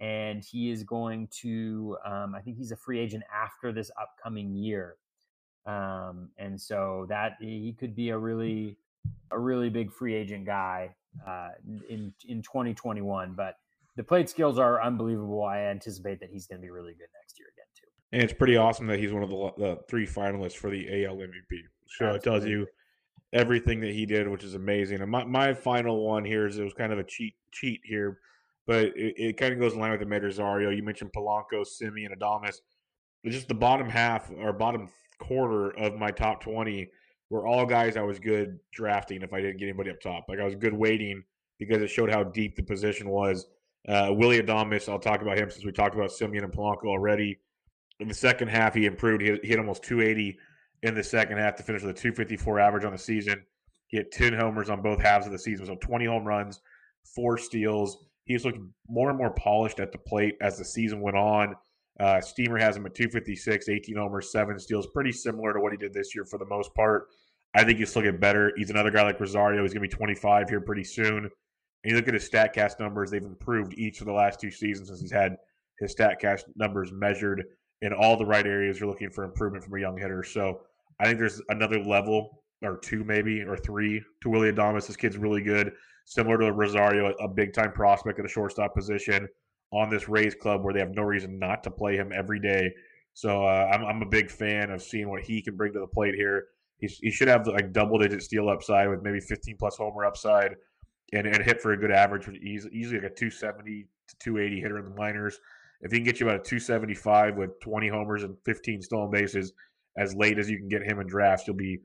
And 0.00 0.42
he 0.42 0.70
is 0.70 0.82
going 0.82 1.28
to, 1.42 1.96
um, 2.04 2.34
I 2.34 2.40
think 2.40 2.56
he's 2.56 2.72
a 2.72 2.76
free 2.76 2.98
agent 2.98 3.22
after 3.32 3.72
this 3.72 3.90
upcoming 4.00 4.54
year. 4.54 4.96
Um, 5.64 6.30
and 6.38 6.60
so 6.60 7.06
that 7.08 7.36
he 7.40 7.76
could 7.78 7.94
be 7.94 8.10
a 8.10 8.18
really, 8.18 8.78
a 9.30 9.38
really 9.38 9.70
big 9.70 9.92
free 9.92 10.14
agent 10.14 10.44
guy 10.44 10.94
uh, 11.26 11.50
in 11.88 12.12
in 12.26 12.42
2021. 12.42 13.34
But 13.34 13.56
the 13.96 14.02
plate 14.02 14.28
skills 14.28 14.58
are 14.58 14.82
unbelievable. 14.82 15.44
I 15.44 15.58
anticipate 15.58 16.20
that 16.20 16.30
he's 16.30 16.46
going 16.46 16.60
to 16.60 16.62
be 16.62 16.70
really 16.70 16.92
good 16.92 17.08
next 17.20 17.38
year 17.38 17.48
again 17.54 17.66
too. 17.74 17.88
And 18.12 18.22
it's 18.22 18.32
pretty 18.32 18.56
awesome 18.56 18.86
that 18.86 18.98
he's 18.98 19.12
one 19.12 19.22
of 19.22 19.30
the, 19.30 19.52
the 19.58 19.78
three 19.88 20.06
finalists 20.06 20.56
for 20.56 20.70
the 20.70 21.04
AL 21.04 21.16
MVP. 21.16 21.60
So 21.86 22.06
Absolutely. 22.06 22.16
it 22.16 22.22
tells 22.22 22.46
you 22.46 22.66
everything 23.32 23.80
that 23.80 23.92
he 23.92 24.06
did, 24.06 24.28
which 24.28 24.44
is 24.44 24.54
amazing. 24.54 25.00
And 25.00 25.10
my, 25.10 25.24
my 25.24 25.54
final 25.54 26.06
one 26.06 26.24
here 26.24 26.46
is 26.46 26.58
it 26.58 26.64
was 26.64 26.74
kind 26.74 26.92
of 26.92 26.98
a 26.98 27.04
cheat 27.04 27.34
cheat 27.52 27.80
here, 27.84 28.18
but 28.66 28.86
it, 28.96 29.14
it 29.16 29.36
kind 29.36 29.52
of 29.52 29.58
goes 29.58 29.74
in 29.74 29.80
line 29.80 29.92
with 29.92 30.00
Amed 30.00 30.22
Rosario. 30.22 30.70
You 30.70 30.82
mentioned 30.82 31.12
Polanco, 31.12 31.66
Simi, 31.66 32.04
and 32.04 32.18
Adames. 32.18 32.56
just 33.26 33.48
the 33.48 33.54
bottom 33.54 33.88
half 33.88 34.30
or 34.38 34.52
bottom 34.52 34.88
quarter 35.18 35.70
of 35.78 35.96
my 35.96 36.10
top 36.10 36.42
20 36.42 36.90
were 37.32 37.46
all 37.46 37.64
guys 37.64 37.96
I 37.96 38.02
was 38.02 38.18
good 38.18 38.60
drafting 38.72 39.22
if 39.22 39.32
I 39.32 39.40
didn't 39.40 39.56
get 39.56 39.64
anybody 39.64 39.90
up 39.90 40.00
top. 40.00 40.26
Like 40.28 40.38
I 40.38 40.44
was 40.44 40.54
good 40.54 40.74
waiting 40.74 41.24
because 41.58 41.80
it 41.80 41.88
showed 41.88 42.10
how 42.10 42.22
deep 42.22 42.56
the 42.56 42.62
position 42.62 43.08
was. 43.08 43.46
Uh, 43.88 44.10
Willy 44.10 44.40
Adames, 44.40 44.86
I'll 44.88 44.98
talk 44.98 45.22
about 45.22 45.38
him 45.38 45.50
since 45.50 45.64
we 45.64 45.72
talked 45.72 45.94
about 45.94 46.10
Semien 46.10 46.44
and 46.44 46.52
Polanco 46.52 46.84
already. 46.84 47.38
In 48.00 48.06
the 48.08 48.14
second 48.14 48.48
half, 48.48 48.74
he 48.74 48.84
improved. 48.84 49.22
He 49.22 49.28
hit, 49.28 49.40
he 49.42 49.48
hit 49.48 49.58
almost 49.58 49.82
280 49.82 50.38
in 50.82 50.94
the 50.94 51.02
second 51.02 51.38
half 51.38 51.56
to 51.56 51.62
finish 51.62 51.82
with 51.82 51.96
a 51.96 51.98
254 51.98 52.60
average 52.60 52.84
on 52.84 52.92
the 52.92 52.98
season. 52.98 53.42
He 53.86 53.96
hit 53.96 54.12
10 54.12 54.34
homers 54.34 54.68
on 54.68 54.82
both 54.82 55.00
halves 55.00 55.26
of 55.26 55.32
the 55.32 55.38
season, 55.38 55.64
so 55.64 55.76
20 55.76 56.04
home 56.04 56.24
runs, 56.24 56.60
four 57.14 57.38
steals. 57.38 58.04
He's 58.24 58.44
looked 58.44 58.58
more 58.88 59.08
and 59.08 59.18
more 59.18 59.30
polished 59.30 59.80
at 59.80 59.90
the 59.90 59.98
plate 59.98 60.36
as 60.42 60.58
the 60.58 60.64
season 60.64 61.00
went 61.00 61.16
on. 61.16 61.54
Uh, 61.98 62.20
Steamer 62.20 62.58
has 62.58 62.76
him 62.76 62.86
at 62.86 62.94
256, 62.94 63.68
18 63.68 63.96
homers, 63.96 64.32
seven 64.32 64.58
steals, 64.58 64.86
pretty 64.88 65.12
similar 65.12 65.52
to 65.52 65.60
what 65.60 65.72
he 65.72 65.78
did 65.78 65.92
this 65.92 66.14
year 66.14 66.24
for 66.24 66.38
the 66.38 66.46
most 66.46 66.74
part. 66.74 67.08
I 67.54 67.64
think 67.64 67.78
he'll 67.78 67.86
still 67.86 68.02
get 68.02 68.20
better. 68.20 68.52
He's 68.56 68.70
another 68.70 68.90
guy 68.90 69.02
like 69.02 69.20
Rosario. 69.20 69.62
He's 69.62 69.74
going 69.74 69.88
to 69.88 69.88
be 69.88 69.94
25 69.96 70.48
here 70.48 70.60
pretty 70.60 70.84
soon. 70.84 71.24
And 71.24 71.90
you 71.90 71.94
look 71.94 72.08
at 72.08 72.14
his 72.14 72.28
StatCast 72.28 72.80
numbers; 72.80 73.10
they've 73.10 73.22
improved 73.22 73.74
each 73.74 74.00
of 74.00 74.06
the 74.06 74.12
last 74.12 74.40
two 74.40 74.50
seasons 74.50 74.88
since 74.88 75.00
he's 75.00 75.12
had 75.12 75.36
his 75.78 75.94
StatCast 75.94 76.44
numbers 76.56 76.92
measured 76.92 77.44
in 77.82 77.92
all 77.92 78.16
the 78.16 78.24
right 78.24 78.46
areas. 78.46 78.78
You're 78.78 78.88
looking 78.88 79.10
for 79.10 79.24
improvement 79.24 79.64
from 79.64 79.76
a 79.76 79.80
young 79.80 79.98
hitter. 79.98 80.22
So 80.22 80.60
I 81.00 81.04
think 81.04 81.18
there's 81.18 81.42
another 81.48 81.80
level 81.80 82.42
or 82.62 82.78
two, 82.78 83.04
maybe 83.04 83.42
or 83.42 83.56
three 83.56 84.02
to 84.22 84.30
Willy 84.30 84.52
Adames. 84.52 84.86
This 84.86 84.96
kid's 84.96 85.18
really 85.18 85.42
good, 85.42 85.72
similar 86.06 86.38
to 86.38 86.52
Rosario, 86.52 87.10
a 87.14 87.28
big 87.28 87.52
time 87.52 87.72
prospect 87.72 88.18
at 88.20 88.24
a 88.24 88.28
shortstop 88.28 88.74
position 88.74 89.28
on 89.72 89.90
this 89.90 90.08
Rays 90.08 90.34
club 90.34 90.62
where 90.62 90.72
they 90.72 90.80
have 90.80 90.94
no 90.94 91.02
reason 91.02 91.38
not 91.38 91.64
to 91.64 91.70
play 91.70 91.96
him 91.96 92.12
every 92.14 92.38
day. 92.38 92.70
So 93.14 93.44
uh, 93.44 93.70
I'm, 93.72 93.84
I'm 93.84 94.02
a 94.02 94.06
big 94.06 94.30
fan 94.30 94.70
of 94.70 94.82
seeing 94.82 95.08
what 95.08 95.22
he 95.22 95.42
can 95.42 95.56
bring 95.56 95.72
to 95.72 95.80
the 95.80 95.86
plate 95.86 96.14
here. 96.14 96.44
He's, 96.82 96.98
he 96.98 97.12
should 97.12 97.28
have 97.28 97.46
like 97.46 97.72
double 97.72 97.96
digit 97.96 98.22
steal 98.22 98.48
upside 98.48 98.90
with 98.90 99.02
maybe 99.02 99.20
15 99.20 99.56
plus 99.56 99.76
homer 99.76 100.04
upside 100.04 100.56
and, 101.12 101.28
and 101.28 101.42
hit 101.44 101.62
for 101.62 101.72
a 101.72 101.76
good 101.76 101.92
average, 101.92 102.28
easily, 102.28 102.74
easily 102.74 103.00
like 103.00 103.12
a 103.12 103.14
270 103.14 103.86
to 104.08 104.16
280 104.18 104.60
hitter 104.60 104.78
in 104.78 104.84
the 104.86 104.90
minors. 104.96 105.38
If 105.80 105.92
he 105.92 105.98
can 105.98 106.04
get 106.04 106.18
you 106.18 106.26
about 106.26 106.40
a 106.40 106.42
275 106.42 107.36
with 107.36 107.60
20 107.60 107.88
homers 107.88 108.24
and 108.24 108.36
15 108.44 108.82
stolen 108.82 109.10
bases 109.12 109.52
as 109.96 110.14
late 110.16 110.38
as 110.38 110.50
you 110.50 110.58
can 110.58 110.68
get 110.68 110.82
him 110.82 110.98
in 110.98 111.06
drafts, 111.06 111.46
you'll 111.46 111.56
be 111.56 111.78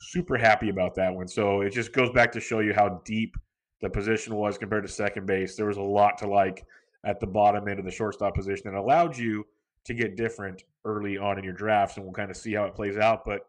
super 0.00 0.38
happy 0.38 0.68
about 0.68 0.94
that 0.94 1.12
one. 1.12 1.26
So 1.26 1.62
it 1.62 1.70
just 1.70 1.92
goes 1.92 2.10
back 2.10 2.30
to 2.32 2.40
show 2.40 2.60
you 2.60 2.74
how 2.74 3.02
deep 3.04 3.34
the 3.82 3.90
position 3.90 4.36
was 4.36 4.56
compared 4.56 4.86
to 4.86 4.92
second 4.92 5.26
base. 5.26 5.56
There 5.56 5.66
was 5.66 5.78
a 5.78 5.82
lot 5.82 6.16
to 6.18 6.28
like 6.28 6.64
at 7.04 7.18
the 7.18 7.26
bottom 7.26 7.66
end 7.66 7.80
of 7.80 7.84
the 7.84 7.90
shortstop 7.90 8.36
position 8.36 8.70
that 8.70 8.78
allowed 8.78 9.18
you 9.18 9.44
to 9.84 9.94
get 9.94 10.16
different 10.16 10.62
early 10.84 11.18
on 11.18 11.38
in 11.38 11.44
your 11.44 11.52
drafts, 11.54 11.96
and 11.96 12.04
we'll 12.04 12.14
kind 12.14 12.30
of 12.30 12.36
see 12.36 12.54
how 12.54 12.64
it 12.64 12.74
plays 12.74 12.96
out. 12.96 13.24
But 13.24 13.40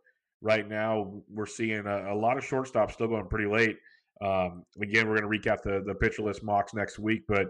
right 0.42 0.68
now, 0.68 1.22
we're 1.30 1.46
seeing 1.46 1.86
a, 1.86 2.14
a 2.14 2.16
lot 2.16 2.38
of 2.38 2.44
shortstops 2.44 2.94
still 2.94 3.08
going 3.08 3.28
pretty 3.28 3.50
late. 3.50 3.78
Um, 4.22 4.64
again, 4.82 5.08
we're 5.08 5.20
going 5.20 5.30
to 5.30 5.50
recap 5.50 5.62
the 5.62 5.84
the 5.86 5.94
pitcher 5.94 6.22
list 6.22 6.44
mocks 6.44 6.74
next 6.74 7.00
week, 7.00 7.24
but 7.28 7.48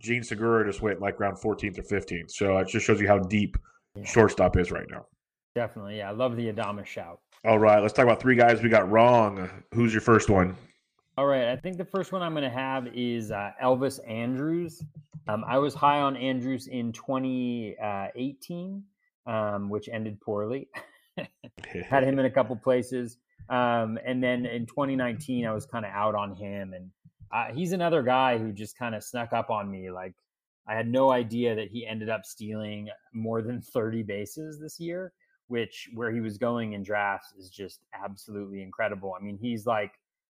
Jean 0.00 0.22
Segura 0.22 0.66
just 0.66 0.82
went 0.82 1.00
like 1.00 1.20
round 1.20 1.36
14th 1.36 1.78
or 1.78 1.82
15th, 1.82 2.30
so 2.30 2.56
it 2.58 2.68
just 2.68 2.86
shows 2.86 3.00
you 3.00 3.08
how 3.08 3.18
deep 3.18 3.56
yeah. 3.94 4.04
shortstop 4.04 4.56
is 4.56 4.70
right 4.70 4.86
now. 4.90 5.06
Definitely, 5.54 5.98
yeah. 5.98 6.08
I 6.08 6.12
love 6.12 6.36
the 6.36 6.52
Adames 6.52 6.86
shout. 6.86 7.20
All 7.44 7.58
right, 7.58 7.80
let's 7.80 7.94
talk 7.94 8.04
about 8.04 8.20
three 8.20 8.36
guys 8.36 8.62
we 8.62 8.68
got 8.68 8.90
wrong. 8.90 9.48
Who's 9.72 9.92
your 9.92 10.00
first 10.00 10.30
one? 10.30 10.56
All 11.18 11.26
right, 11.26 11.48
I 11.48 11.56
think 11.56 11.78
the 11.78 11.84
first 11.84 12.12
one 12.12 12.22
I'm 12.22 12.32
going 12.32 12.44
to 12.44 12.50
have 12.50 12.88
is 12.88 13.30
uh, 13.30 13.52
Elvis 13.62 13.98
Andrus. 14.06 14.84
Um, 15.28 15.44
I 15.46 15.58
was 15.58 15.74
high 15.74 16.00
on 16.00 16.16
Andrews 16.16 16.66
in 16.66 16.92
2018, 16.92 18.82
um, 19.26 19.68
which 19.68 19.88
ended 19.90 20.20
poorly. 20.20 20.68
Had 21.88 22.04
him 22.04 22.18
in 22.18 22.26
a 22.26 22.30
couple 22.30 22.56
places. 22.56 23.18
Um, 23.48 23.98
and 24.04 24.22
then 24.22 24.46
in 24.46 24.66
2019, 24.66 25.46
I 25.46 25.52
was 25.52 25.66
kind 25.66 25.84
of 25.84 25.92
out 25.92 26.14
on 26.14 26.34
him. 26.34 26.72
And 26.72 26.90
uh, 27.32 27.52
he's 27.54 27.72
another 27.72 28.02
guy 28.02 28.38
who 28.38 28.52
just 28.52 28.78
kind 28.78 28.94
of 28.94 29.04
snuck 29.04 29.32
up 29.32 29.50
on 29.50 29.70
me. 29.70 29.90
Like, 29.90 30.14
I 30.68 30.74
had 30.74 30.88
no 30.88 31.12
idea 31.12 31.54
that 31.54 31.68
he 31.68 31.86
ended 31.86 32.08
up 32.08 32.24
stealing 32.24 32.88
more 33.12 33.40
than 33.40 33.60
30 33.60 34.02
bases 34.02 34.58
this 34.60 34.80
year, 34.80 35.12
which 35.46 35.88
where 35.94 36.10
he 36.10 36.20
was 36.20 36.38
going 36.38 36.72
in 36.72 36.82
drafts 36.82 37.32
is 37.38 37.50
just 37.50 37.80
absolutely 37.94 38.62
incredible. 38.62 39.14
I 39.18 39.22
mean, 39.22 39.38
he's 39.40 39.64
like, 39.64 39.92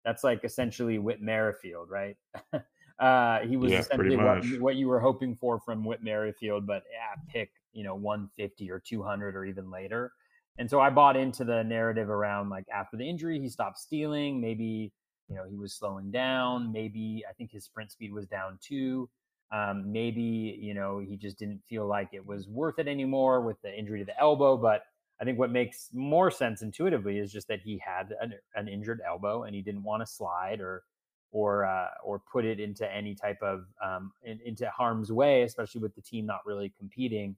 that's 0.05 0.25
like 0.25 0.45
essentially 0.45 0.99
Whit 0.99 1.23
Merrifield, 1.23 1.91
right? 1.91 2.17
Uh, 2.99 3.47
he 3.47 3.57
was 3.57 3.71
yeah, 3.71 3.79
essentially 3.79 4.17
what, 4.17 4.45
what, 4.61 4.75
you 4.75 4.89
were 4.89 4.99
hoping 4.99 5.37
for 5.37 5.61
from 5.61 5.85
Whit 5.85 6.03
Merrifield, 6.03 6.67
but 6.67 6.83
yeah, 6.93 7.23
pick 7.33 7.53
you 7.73 7.85
know 7.85 7.95
150 7.95 8.71
or 8.73 8.81
200 8.81 9.37
or 9.37 9.45
even 9.45 9.71
later. 9.71 10.11
And 10.59 10.69
so 10.69 10.81
I 10.81 10.91
bought 10.91 11.17
into 11.17 11.45
the 11.45 11.63
narrative 11.63 12.11
around 12.11 12.51
like 12.51 12.67
after 12.75 12.97
the 12.97 13.09
injury, 13.09 13.41
he 13.41 13.49
stopped 13.49 13.79
stealing. 13.79 14.41
Maybe 14.41 14.93
you 15.29 15.37
know 15.37 15.45
he 15.49 15.57
was 15.57 15.73
slowing 15.73 16.11
down. 16.11 16.73
Maybe 16.73 17.25
I 17.29 17.33
think 17.33 17.53
his 17.53 17.65
sprint 17.65 17.93
speed 17.93 18.13
was 18.13 18.27
down 18.27 18.59
too. 18.61 19.09
Um, 19.51 19.91
maybe 19.91 20.59
you 20.61 20.75
know 20.75 20.99
he 20.99 21.17
just 21.17 21.39
didn't 21.39 21.63
feel 21.69 21.87
like 21.87 22.09
it 22.13 22.27
was 22.27 22.49
worth 22.49 22.79
it 22.79 22.89
anymore 22.89 23.41
with 23.41 23.61
the 23.63 23.77
injury 23.77 24.01
to 24.01 24.05
the 24.05 24.19
elbow. 24.19 24.57
But 24.57 24.83
I 25.21 25.25
think 25.25 25.39
what 25.39 25.51
makes 25.51 25.91
more 25.93 26.31
sense 26.31 26.63
intuitively 26.63 27.19
is 27.19 27.33
just 27.33 27.49
that 27.49 27.61
he 27.61 27.81
had 27.85 28.15
an, 28.21 28.35
an 28.55 28.69
injured 28.69 29.01
elbow 29.07 29.45
and 29.45 29.55
he 29.55 29.63
didn't 29.63 29.83
want 29.85 30.03
to 30.03 30.07
slide 30.07 30.61
or 30.61 30.83
or 31.31 31.67
uh, 31.67 31.89
or 32.03 32.21
put 32.33 32.45
it 32.45 32.59
into 32.59 32.91
any 32.93 33.15
type 33.15 33.41
of 33.43 33.67
um, 33.85 34.13
in, 34.25 34.41
into 34.45 34.69
harm's 34.71 35.13
way, 35.13 35.43
especially 35.43 35.81
with 35.81 35.95
the 35.95 36.03
team 36.03 36.27
not 36.27 36.41
really 36.47 36.73
competing. 36.79 37.37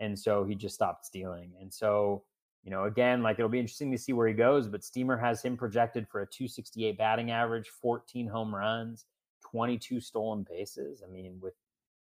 And 0.00 0.18
so 0.18 0.44
he 0.44 0.54
just 0.54 0.74
stopped 0.74 1.06
stealing. 1.06 1.52
And 1.60 1.72
so 1.72 2.22
you 2.66 2.72
know, 2.72 2.84
again, 2.84 3.22
like 3.22 3.38
it'll 3.38 3.48
be 3.48 3.60
interesting 3.60 3.92
to 3.92 3.98
see 3.98 4.12
where 4.12 4.26
he 4.26 4.34
goes. 4.34 4.66
But 4.66 4.82
Steamer 4.82 5.16
has 5.16 5.40
him 5.40 5.56
projected 5.56 6.08
for 6.08 6.22
a 6.22 6.26
268 6.26 6.98
batting 6.98 7.30
average, 7.30 7.70
14 7.80 8.26
home 8.26 8.52
runs, 8.52 9.06
22 9.48 10.00
stolen 10.00 10.44
bases. 10.50 11.00
I 11.06 11.10
mean, 11.10 11.38
with 11.40 11.54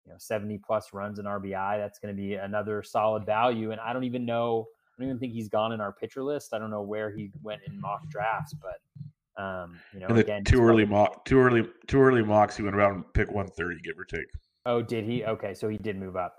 you 0.06 0.12
know 0.12 0.18
70 0.18 0.58
plus 0.64 0.92
runs 0.92 1.18
in 1.18 1.24
RBI, 1.24 1.78
that's 1.78 1.98
going 1.98 2.14
to 2.14 2.20
be 2.20 2.34
another 2.34 2.80
solid 2.84 3.26
value. 3.26 3.72
And 3.72 3.80
I 3.80 3.92
don't 3.92 4.04
even 4.04 4.24
know. 4.24 4.68
I 4.86 5.02
don't 5.02 5.08
even 5.08 5.18
think 5.18 5.32
he's 5.32 5.48
gone 5.48 5.72
in 5.72 5.80
our 5.80 5.92
pitcher 5.92 6.22
list. 6.22 6.54
I 6.54 6.60
don't 6.60 6.70
know 6.70 6.82
where 6.82 7.10
he 7.10 7.32
went 7.42 7.62
in 7.66 7.80
mock 7.80 8.08
drafts, 8.08 8.54
but 8.54 9.42
um, 9.42 9.80
you 9.92 9.98
know, 9.98 10.14
again, 10.14 10.44
too 10.44 10.62
early 10.62 10.86
mock, 10.86 11.24
too 11.24 11.40
early, 11.40 11.66
too 11.88 12.00
early 12.00 12.22
mocks. 12.22 12.56
He 12.56 12.62
went 12.62 12.76
around 12.76 13.04
pick 13.14 13.32
one 13.32 13.48
thirty, 13.48 13.80
give 13.82 13.98
or 13.98 14.04
take. 14.04 14.26
Oh, 14.64 14.80
did 14.80 15.04
he? 15.04 15.24
Okay, 15.24 15.54
so 15.54 15.68
he 15.68 15.76
did 15.76 15.98
move 15.98 16.14
up. 16.14 16.36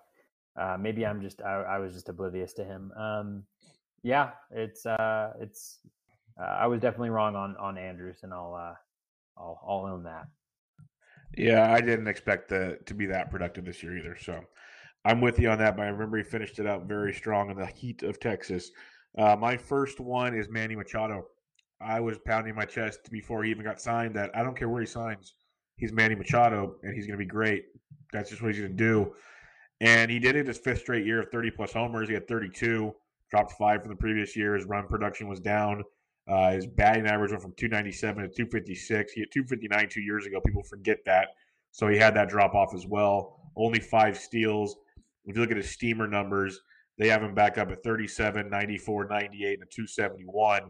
Uh, 0.57 0.77
maybe 0.79 1.05
I'm 1.05 1.19
just 1.19 1.41
I, 1.41 1.63
I, 1.63 1.79
was 1.79 1.93
just 1.93 2.07
oblivious 2.07 2.53
to 2.53 2.63
him. 2.63 2.91
Um, 2.95 3.43
yeah, 4.03 4.31
it's 4.51 4.85
uh, 4.85 5.33
it's 5.39 5.79
uh, 6.39 6.43
I 6.43 6.67
was 6.67 6.81
definitely 6.81 7.09
wrong 7.09 7.35
on 7.35 7.55
on 7.57 7.77
Andrus, 7.77 8.23
and 8.23 8.33
I'll 8.33 8.53
uh, 8.53 8.75
I'll 9.41 9.59
I'll 9.67 9.85
own 9.93 10.03
that. 10.03 10.27
Yeah, 11.37 11.73
I 11.73 11.81
didn't 11.81 12.07
expect 12.07 12.49
the, 12.49 12.77
to 12.85 12.93
be 12.93 13.07
that 13.07 13.31
productive 13.31 13.65
this 13.65 13.81
year 13.81 13.97
either. 13.97 14.15
So 14.19 14.39
I'm 15.03 15.19
with 15.19 15.39
you 15.39 15.49
on 15.49 15.57
that. 15.59 15.75
But 15.75 15.83
I 15.83 15.89
remember 15.89 16.17
he 16.17 16.23
finished 16.23 16.59
it 16.59 16.67
out 16.67 16.85
very 16.85 17.13
strong 17.13 17.49
in 17.49 17.57
the 17.57 17.65
heat 17.65 18.03
of 18.03 18.19
Texas. 18.19 18.71
Uh, 19.17 19.35
my 19.35 19.57
first 19.57 19.99
one 19.99 20.35
is 20.35 20.49
Manny 20.49 20.75
Machado. 20.75 21.25
I 21.81 21.99
was 21.99 22.17
pounding 22.19 22.55
my 22.55 22.65
chest 22.65 23.09
before 23.11 23.43
he 23.43 23.51
even 23.51 23.63
got 23.63 23.81
signed 23.81 24.15
that 24.15 24.31
I 24.35 24.43
don't 24.43 24.57
care 24.57 24.69
where 24.69 24.81
he 24.81 24.87
signs. 24.87 25.35
He's 25.75 25.91
Manny 25.91 26.15
Machado 26.15 26.75
and 26.83 26.93
he's 26.93 27.05
going 27.07 27.17
to 27.17 27.23
be 27.23 27.29
great. 27.29 27.65
That's 28.11 28.29
just 28.29 28.41
what 28.41 28.53
he's 28.53 28.61
going 28.61 28.77
to 28.77 28.83
do. 28.83 29.13
And 29.81 30.09
he 30.09 30.19
did 30.19 30.35
it 30.35 30.47
his 30.47 30.59
fifth 30.59 30.79
straight 30.79 31.05
year 31.05 31.21
of 31.21 31.29
30 31.29 31.51
plus 31.51 31.73
homers. 31.73 32.07
He 32.07 32.13
had 32.13 32.27
32, 32.27 32.93
dropped 33.33 33.53
five 33.53 33.81
from 33.81 33.89
the 33.89 33.97
previous 33.97 34.35
year. 34.35 34.55
His 34.55 34.65
run 34.65 34.87
production 34.87 35.27
was 35.27 35.39
down. 35.39 35.83
Uh, 36.29 36.51
his 36.51 36.67
batting 36.67 37.07
average 37.07 37.31
went 37.31 37.41
from 37.41 37.53
297 37.57 38.23
to 38.23 38.29
256. 38.29 39.11
He 39.11 39.21
had 39.21 39.31
259 39.31 39.89
two 39.89 40.01
years 40.01 40.25
ago. 40.25 40.39
People 40.39 40.63
forget 40.63 40.99
that. 41.05 41.29
So 41.71 41.87
he 41.87 41.97
had 41.97 42.13
that 42.15 42.29
drop 42.29 42.53
off 42.53 42.75
as 42.75 42.85
well. 42.85 43.39
Only 43.57 43.79
five 43.79 44.17
steals. 44.17 44.77
If 45.25 45.35
you 45.35 45.41
look 45.41 45.51
at 45.51 45.57
his 45.57 45.71
steamer 45.71 46.07
numbers, 46.07 46.61
they 46.99 47.09
have 47.09 47.23
him 47.23 47.33
back 47.33 47.57
up 47.57 47.71
at 47.71 47.83
37, 47.83 48.49
94, 48.49 49.05
98, 49.05 49.53
and 49.53 49.63
a 49.63 49.65
271. 49.65 50.61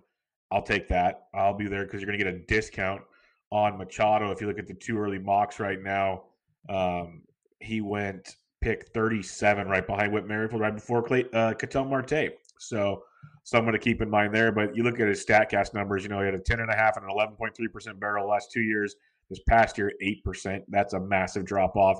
I'll 0.51 0.61
take 0.61 0.87
that. 0.87 1.23
I'll 1.33 1.53
be 1.53 1.67
there 1.67 1.83
because 1.83 1.99
you're 2.01 2.07
going 2.07 2.19
to 2.19 2.23
get 2.23 2.33
a 2.33 2.39
discount 2.45 3.01
on 3.51 3.77
Machado. 3.77 4.31
If 4.31 4.39
you 4.39 4.47
look 4.47 4.59
at 4.59 4.67
the 4.67 4.73
two 4.73 4.97
early 4.97 5.19
mocks 5.19 5.59
right 5.59 5.81
now, 5.81 6.23
um, 6.69 7.23
he 7.59 7.81
went 7.81 8.37
pick 8.63 8.87
37 8.93 9.67
right 9.67 9.85
behind 9.85 10.13
Whit 10.13 10.25
Merrifield, 10.25 10.61
right 10.61 10.73
before 10.73 11.03
Clay, 11.03 11.25
uh, 11.33 11.53
Ketel 11.53 11.85
Marte. 11.85 12.29
So 12.67 13.03
someone 13.43 13.73
to 13.73 13.79
keep 13.79 14.01
in 14.01 14.09
mind 14.09 14.33
there. 14.33 14.51
But 14.51 14.75
you 14.75 14.83
look 14.83 14.99
at 14.99 15.07
his 15.07 15.25
StatCast 15.25 15.73
numbers, 15.73 16.03
you 16.03 16.09
know, 16.09 16.19
he 16.19 16.25
had 16.25 16.35
a 16.35 16.39
10.5 16.39 16.61
and 16.61 16.69
a 16.71 16.75
half 16.75 16.97
an 16.97 17.03
11.3% 17.03 17.99
barrel 17.99 18.27
last 18.27 18.51
two 18.51 18.61
years. 18.61 18.95
This 19.29 19.39
past 19.47 19.77
year, 19.77 19.91
8%. 20.01 20.61
That's 20.67 20.93
a 20.93 20.99
massive 20.99 21.45
drop 21.45 21.75
off. 21.75 21.99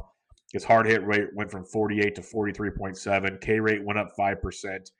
His 0.51 0.63
hard 0.63 0.85
hit 0.85 1.05
rate 1.05 1.29
went 1.33 1.49
from 1.49 1.65
48 1.65 2.15
to 2.15 2.21
43.7. 2.21 3.41
K 3.41 3.59
rate 3.59 3.83
went 3.83 3.97
up 3.97 4.09
5%. 4.17 4.91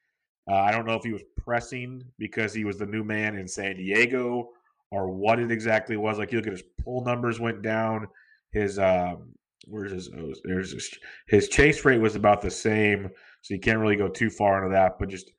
Uh, 0.49 0.55
I 0.55 0.71
don't 0.71 0.85
know 0.85 0.95
if 0.95 1.03
he 1.03 1.13
was 1.13 1.21
pressing 1.37 2.03
because 2.17 2.53
he 2.53 2.65
was 2.65 2.77
the 2.77 2.85
new 2.85 3.03
man 3.03 3.35
in 3.35 3.47
San 3.47 3.77
Diego 3.77 4.49
or 4.91 5.09
what 5.09 5.39
it 5.39 5.51
exactly 5.51 5.95
was. 5.95 6.17
Like 6.17 6.31
you 6.31 6.39
look 6.39 6.47
at 6.47 6.53
his 6.53 6.63
pull 6.83 7.03
numbers 7.03 7.39
went 7.39 7.61
down. 7.61 8.07
His 8.51 8.77
um, 8.77 9.33
where's 9.67 9.91
his 9.91 10.09
oh, 10.09 10.33
there's 10.43 10.73
his, 10.73 10.89
his 11.27 11.49
chase 11.49 11.85
rate 11.85 12.01
was 12.01 12.15
about 12.15 12.41
the 12.41 12.51
same, 12.51 13.09
so 13.41 13.53
you 13.53 13.59
can't 13.59 13.79
really 13.79 13.95
go 13.95 14.07
too 14.07 14.29
far 14.29 14.57
into 14.57 14.75
that. 14.75 14.99
But 14.99 15.09
just 15.09 15.31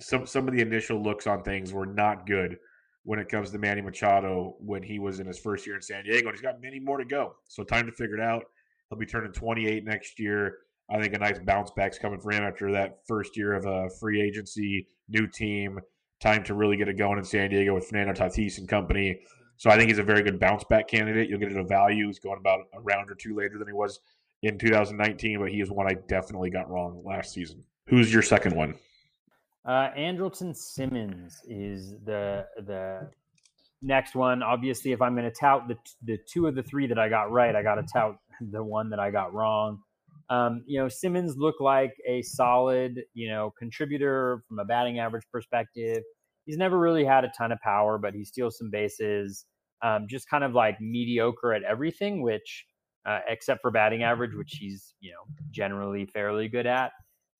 some 0.00 0.26
some 0.26 0.46
of 0.48 0.54
the 0.54 0.60
initial 0.60 1.02
looks 1.02 1.26
on 1.26 1.42
things 1.42 1.72
were 1.72 1.86
not 1.86 2.26
good 2.26 2.58
when 3.04 3.18
it 3.18 3.28
comes 3.28 3.50
to 3.50 3.58
Manny 3.58 3.80
Machado 3.80 4.56
when 4.58 4.82
he 4.82 4.98
was 4.98 5.20
in 5.20 5.26
his 5.26 5.38
first 5.38 5.66
year 5.66 5.76
in 5.76 5.82
San 5.82 6.04
Diego, 6.04 6.28
and 6.28 6.36
he's 6.36 6.42
got 6.42 6.60
many 6.60 6.80
more 6.80 6.98
to 6.98 7.04
go. 7.04 7.34
So 7.48 7.62
time 7.62 7.86
to 7.86 7.92
figure 7.92 8.16
it 8.16 8.20
out. 8.20 8.44
He'll 8.90 8.98
be 8.98 9.06
turning 9.06 9.32
28 9.32 9.84
next 9.84 10.18
year. 10.18 10.58
I 10.90 11.00
think 11.00 11.14
a 11.14 11.18
nice 11.18 11.38
bounce 11.38 11.70
back's 11.70 11.98
coming 11.98 12.20
for 12.20 12.32
him 12.32 12.44
after 12.44 12.72
that 12.72 12.98
first 13.06 13.36
year 13.36 13.54
of 13.54 13.64
a 13.64 13.88
free 14.00 14.20
agency, 14.20 14.88
new 15.08 15.26
team, 15.26 15.80
time 16.20 16.44
to 16.44 16.54
really 16.54 16.76
get 16.76 16.88
it 16.88 16.94
going 16.94 17.18
in 17.18 17.24
San 17.24 17.50
Diego 17.50 17.74
with 17.74 17.86
Fernando 17.88 18.12
Tatis 18.12 18.58
and 18.58 18.68
company. 18.68 19.20
So 19.56 19.70
I 19.70 19.76
think 19.76 19.88
he's 19.88 19.98
a 19.98 20.04
very 20.04 20.22
good 20.22 20.38
bounce 20.38 20.64
back 20.64 20.88
candidate. 20.88 21.28
You'll 21.28 21.40
get 21.40 21.50
it 21.50 21.56
a 21.56 21.64
value. 21.64 22.06
He's 22.06 22.18
going 22.18 22.38
about 22.38 22.60
a 22.74 22.80
round 22.80 23.10
or 23.10 23.14
two 23.14 23.34
later 23.34 23.58
than 23.58 23.66
he 23.66 23.72
was 23.72 24.00
in 24.42 24.58
2019, 24.58 25.40
but 25.40 25.50
he 25.50 25.60
is 25.60 25.70
one 25.70 25.86
I 25.86 25.94
definitely 26.08 26.50
got 26.50 26.68
wrong 26.70 27.02
last 27.04 27.32
season. 27.32 27.62
Who's 27.88 28.12
your 28.12 28.22
second 28.22 28.54
one? 28.54 28.74
Uh, 29.66 29.90
Andrelton 29.98 30.54
Simmons 30.56 31.40
is 31.48 31.90
the 32.04 32.46
the 32.56 33.10
next 33.82 34.14
one. 34.14 34.42
Obviously, 34.42 34.92
if 34.92 35.02
I'm 35.02 35.14
going 35.14 35.28
to 35.28 35.36
tout 35.36 35.66
the 35.66 35.76
the 36.04 36.18
two 36.32 36.46
of 36.46 36.54
the 36.54 36.62
three 36.62 36.86
that 36.86 36.98
I 36.98 37.08
got 37.08 37.32
right, 37.32 37.54
I 37.54 37.62
got 37.64 37.74
to 37.74 37.82
tout 37.92 38.16
the 38.40 38.62
one 38.62 38.90
that 38.90 39.00
I 39.00 39.10
got 39.10 39.34
wrong. 39.34 39.80
Um, 40.30 40.62
you 40.66 40.80
know, 40.80 40.88
Simmons 40.88 41.36
looked 41.36 41.60
like 41.60 41.94
a 42.06 42.22
solid, 42.22 43.02
you 43.14 43.28
know, 43.28 43.52
contributor 43.58 44.42
from 44.48 44.60
a 44.60 44.64
batting 44.64 44.98
average 45.00 45.24
perspective. 45.32 46.02
He's 46.44 46.56
never 46.56 46.78
really 46.78 47.04
had 47.04 47.24
a 47.24 47.32
ton 47.36 47.50
of 47.50 47.60
power, 47.60 47.98
but 47.98 48.14
he 48.14 48.24
steals 48.24 48.58
some 48.58 48.70
bases. 48.70 49.46
Um, 49.82 50.06
just 50.08 50.28
kind 50.30 50.42
of 50.44 50.54
like 50.54 50.80
mediocre 50.80 51.52
at 51.52 51.64
everything, 51.64 52.22
which 52.22 52.66
uh, 53.04 53.20
except 53.28 53.62
for 53.62 53.72
batting 53.72 54.04
average, 54.04 54.34
which 54.34 54.58
he's 54.60 54.94
you 55.00 55.10
know 55.10 55.34
generally 55.50 56.06
fairly 56.06 56.46
good 56.46 56.66
at. 56.66 56.92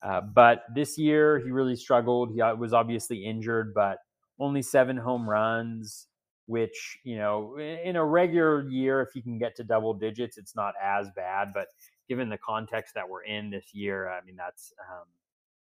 Uh, 0.07 0.21
but 0.21 0.63
this 0.73 0.97
year 0.97 1.41
he 1.41 1.51
really 1.51 1.75
struggled. 1.75 2.33
He 2.33 2.41
uh, 2.41 2.55
was 2.55 2.73
obviously 2.73 3.25
injured, 3.25 3.75
but 3.75 3.99
only 4.39 4.63
seven 4.63 4.97
home 4.97 5.29
runs, 5.29 6.07
which 6.47 6.99
you 7.03 7.17
know 7.17 7.59
in 7.59 7.97
a 7.97 8.05
regular 8.05 8.69
year, 8.69 9.01
if 9.01 9.17
you 9.17 9.23
can 9.23 9.37
get 9.37 9.57
to 9.57 9.65
double 9.65 9.93
digits, 9.95 10.39
it's 10.39 10.55
not 10.55 10.75
as 10.81 11.09
bad. 11.17 11.49
But 11.53 11.69
given 12.09 12.29
the 12.29 12.39
context 12.39 12.95
that 12.95 13.09
we're 13.09 13.25
in 13.25 13.51
this 13.51 13.75
year, 13.75 14.09
I 14.09 14.25
mean 14.25 14.37
that's 14.37 14.73
um, 14.81 15.07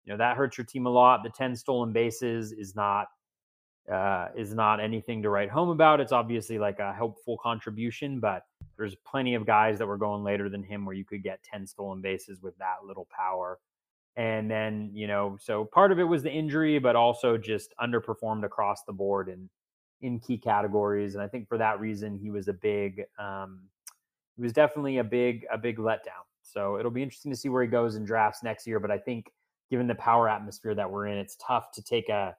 you 0.05 0.13
know 0.13 0.17
that 0.17 0.39
hurts 0.39 0.57
your 0.57 0.65
team 0.65 0.87
a 0.87 0.91
lot. 0.91 1.23
The 1.23 1.31
ten 1.31 1.55
stolen 1.55 1.93
bases 1.93 2.53
is 2.53 2.75
not 2.75 3.09
uh, 3.93 4.29
is 4.35 4.55
not 4.55 4.81
anything 4.81 5.21
to 5.23 5.29
write 5.29 5.51
home 5.51 5.69
about. 5.69 6.01
It's 6.01 6.13
obviously 6.13 6.59
like 6.59 6.79
a 6.79 6.95
helpful 6.95 7.37
contribution, 7.43 8.21
but 8.21 8.45
there's 8.79 8.95
plenty 8.95 9.35
of 9.35 9.45
guys 9.45 9.79
that 9.79 9.87
were 9.87 9.99
going 9.99 10.23
later 10.23 10.49
than 10.49 10.63
him 10.63 10.87
where 10.87 10.95
you 10.95 11.05
could 11.05 11.23
get 11.23 11.43
10 11.43 11.67
stolen 11.67 12.01
bases 12.01 12.41
with 12.41 12.57
that 12.59 12.77
little 12.87 13.07
power. 13.15 13.59
And 14.17 14.51
then, 14.51 14.91
you 14.93 15.07
know, 15.07 15.37
so 15.41 15.65
part 15.65 15.93
of 15.93 15.99
it 15.99 16.05
was 16.05 16.23
the 16.23 16.31
injury, 16.31 16.79
but 16.79 16.97
also 16.97 17.39
just 17.39 17.73
underperformed 17.81 18.45
across 18.45 18.83
the 18.83 18.93
board 18.93 19.29
and 19.29 19.49
in 20.03 20.19
key 20.19 20.37
categories. 20.37 21.15
And 21.15 21.23
I 21.23 21.29
think 21.29 21.49
for 21.49 21.59
that 21.59 21.81
reason, 21.81 22.19
he 22.19 22.31
was 22.31 22.49
a 22.49 22.53
big, 22.53 23.05
um, 23.19 23.61
he 24.37 24.43
was 24.43 24.53
definitely 24.53 24.99
a 24.99 25.05
big, 25.05 25.47
a 25.53 25.59
big 25.59 25.79
letdown. 25.79 26.25
So 26.43 26.79
it'll 26.79 26.91
be 26.91 27.03
interesting 27.03 27.31
to 27.31 27.37
see 27.37 27.49
where 27.49 27.63
he 27.63 27.69
goes 27.69 27.97
in 27.97 28.05
drafts 28.05 28.43
next 28.43 28.67
year. 28.67 28.81
But 28.81 28.91
I 28.91 28.99
think 28.99 29.31
given 29.71 29.87
the 29.87 29.95
power 29.95 30.29
atmosphere 30.29 30.75
that 30.75 30.91
we're 30.91 31.07
in, 31.07 31.19
it's 31.19 31.37
tough 31.37 31.71
to 31.73 31.83
take 31.83 32.09
a, 32.09 32.35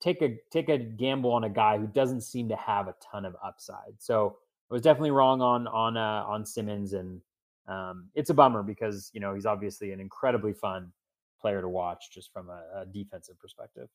take 0.00 0.22
a 0.22 0.36
take 0.50 0.68
a 0.68 0.78
gamble 0.78 1.30
on 1.32 1.44
a 1.44 1.48
guy 1.48 1.78
who 1.78 1.86
doesn't 1.86 2.22
seem 2.22 2.48
to 2.48 2.56
have 2.56 2.88
a 2.88 2.94
ton 3.00 3.24
of 3.24 3.36
upside. 3.44 3.94
So 3.98 4.38
I 4.70 4.74
was 4.74 4.82
definitely 4.82 5.10
wrong 5.10 5.42
on 5.42 5.66
on 5.68 5.96
uh, 5.96 6.24
on 6.26 6.44
Simmons, 6.44 6.94
and 6.94 7.20
um, 7.68 8.08
it's 8.14 8.30
a 8.30 8.34
bummer 8.34 8.62
because 8.62 9.10
you 9.12 9.20
know 9.20 9.34
he's 9.34 9.46
obviously 9.46 9.92
an 9.92 10.00
incredibly 10.00 10.52
fun 10.52 10.92
player 11.40 11.60
to 11.60 11.68
watch 11.68 12.10
just 12.12 12.32
from 12.32 12.48
a, 12.48 12.82
a 12.82 12.86
defensive 12.86 13.38
perspective. 13.38 13.88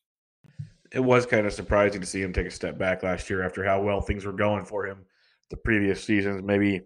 It 0.92 1.00
was 1.00 1.26
kind 1.26 1.46
of 1.48 1.54
surprising 1.54 2.02
to 2.02 2.08
see 2.08 2.22
him 2.22 2.34
take 2.34 2.48
a 2.48 2.52
step 2.52 2.78
back 2.78 3.04
last 3.04 3.30
year 3.30 3.44
after 3.44 3.64
how 3.64 3.82
well 3.82 4.02
things 4.02 4.26
were 4.26 4.34
going 4.34 4.66
for 4.66 4.86
him 4.86 5.06
the 5.50 5.58
previous 5.58 6.04
seasons. 6.04 6.44
Maybe 6.44 6.82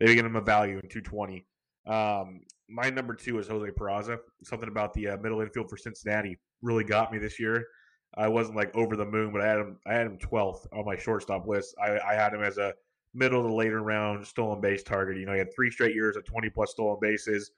maybe 0.00 0.14
get 0.14 0.24
him 0.24 0.36
a 0.36 0.40
value 0.40 0.80
in 0.82 0.88
220. 0.88 1.46
Um, 1.86 2.40
my 2.68 2.90
number 2.90 3.14
two 3.14 3.38
is 3.38 3.48
Jose 3.48 3.70
Peraza. 3.72 4.18
Something 4.42 4.68
about 4.68 4.94
the 4.94 5.08
uh, 5.08 5.16
middle 5.18 5.40
infield 5.40 5.68
for 5.68 5.76
Cincinnati 5.76 6.38
really 6.62 6.84
got 6.84 7.12
me 7.12 7.18
this 7.18 7.38
year. 7.38 7.66
I 8.16 8.28
wasn't 8.28 8.56
like 8.56 8.74
over 8.76 8.96
the 8.96 9.04
moon, 9.04 9.32
but 9.32 9.42
I 9.42 9.48
had 9.48 9.58
him. 9.58 9.78
I 9.86 9.94
had 9.94 10.06
him 10.06 10.18
12th 10.18 10.66
on 10.72 10.84
my 10.84 10.96
shortstop 10.96 11.46
list. 11.46 11.74
I, 11.82 11.98
I 11.98 12.14
had 12.14 12.32
him 12.32 12.42
as 12.42 12.58
a 12.58 12.72
middle 13.12 13.42
to 13.42 13.52
later 13.52 13.82
round 13.82 14.26
stolen 14.26 14.60
base 14.60 14.82
target. 14.82 15.18
You 15.18 15.26
know, 15.26 15.32
he 15.32 15.38
had 15.38 15.54
three 15.54 15.70
straight 15.70 15.94
years 15.94 16.16
of 16.16 16.24
20 16.24 16.50
plus 16.50 16.70
stolen 16.70 16.98
bases. 17.00 17.50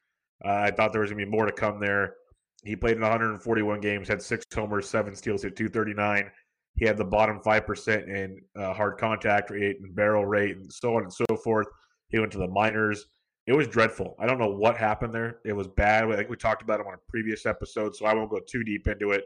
Uh, 0.45 0.53
I 0.53 0.71
thought 0.71 0.93
there 0.93 1.01
was 1.01 1.11
going 1.11 1.21
to 1.21 1.27
be 1.27 1.31
more 1.31 1.47
to 1.47 1.53
come 1.53 1.81
there. 1.81 2.15
He 2.67 2.77
played 2.77 2.97
in 2.97 3.03
141 3.03 3.81
games, 3.81 4.09
had 4.09 4.21
six 4.21 4.45
homers, 4.55 4.89
seven 4.89 5.15
steals, 5.15 5.43
hit 5.43 5.57
239. 5.57 6.31
He 6.77 6.85
had 6.85 6.97
the 6.97 7.05
bottom 7.05 7.41
5% 7.41 8.09
in 8.09 8.41
uh, 8.55 8.75
hard 8.75 8.99
contact 8.99 9.51
rate 9.51 9.79
and 9.81 9.95
barrel 9.95 10.27
rate 10.27 10.57
and 10.57 10.71
so 10.71 10.97
on 10.97 11.05
and 11.05 11.13
so 11.13 11.25
forth. 11.43 11.69
He 12.09 12.19
went 12.19 12.33
to 12.33 12.39
the 12.39 12.49
minors. 12.49 13.07
It 13.47 13.55
was 13.55 13.69
dreadful. 13.69 14.17
I 14.19 14.27
don't 14.27 14.39
know 14.39 14.51
what 14.51 14.77
happened 14.77 15.15
there. 15.15 15.39
It 15.45 15.53
was 15.53 15.69
bad. 15.69 16.11
I 16.11 16.17
think 16.17 16.29
we 16.29 16.37
talked 16.37 16.63
about 16.63 16.81
him 16.81 16.87
on 16.87 16.95
a 16.95 17.11
previous 17.11 17.47
episode, 17.47 17.97
so 17.97 18.05
I 18.05 18.15
won't 18.15 18.31
go 18.31 18.41
too 18.41 18.65
deep 18.65 18.89
into 18.89 19.13
it 19.13 19.25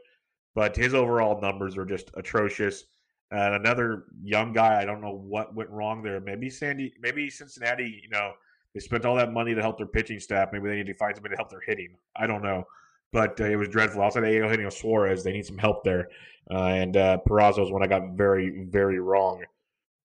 but 0.55 0.77
his 0.77 0.95
overall 0.95 1.41
numbers 1.41 1.77
are 1.77 1.85
just 1.85 2.11
atrocious. 2.15 2.85
And 3.31 3.55
another 3.55 4.05
young 4.23 4.53
guy, 4.53 4.81
I 4.81 4.85
don't 4.85 5.01
know 5.01 5.15
what 5.15 5.55
went 5.55 5.71
wrong 5.71 6.03
there. 6.03 6.21
Maybe 6.21 6.51
Sandy, 6.51 6.93
maybe 7.01 7.31
Cincinnati, 7.31 8.01
you 8.03 8.09
know, 8.11 8.33
they 8.75 8.81
spent 8.81 9.05
all 9.05 9.15
that 9.17 9.33
money 9.33 9.55
to 9.55 9.63
help 9.63 9.79
their 9.79 9.87
pitching 9.87 10.19
staff. 10.19 10.49
Maybe 10.53 10.69
they 10.69 10.77
need 10.77 10.87
to 10.87 10.95
find 10.95 11.15
somebody 11.15 11.35
to 11.35 11.39
help 11.39 11.51
their 11.51 11.61
hitting. 11.61 11.97
I 12.17 12.27
don't 12.27 12.43
know. 12.43 12.65
But 13.13 13.41
uh, 13.41 13.45
it 13.45 13.57
was 13.57 13.69
dreadful. 13.69 14.03
Outside 14.03 14.25
of 14.25 14.31
Eugenio 14.31 14.71
Suarez, 14.71 15.25
they 15.25 15.33
need 15.33 15.47
some 15.47 15.59
help 15.59 15.83
there. 15.85 16.09
Uh, 16.51 16.65
and 16.65 16.97
uh, 16.97 17.19
Peraza 17.27 17.63
is 17.65 17.71
one 17.71 17.83
I 17.83 17.87
got 17.87 18.11
very, 18.13 18.65
very 18.71 19.01
wrong. 19.01 19.43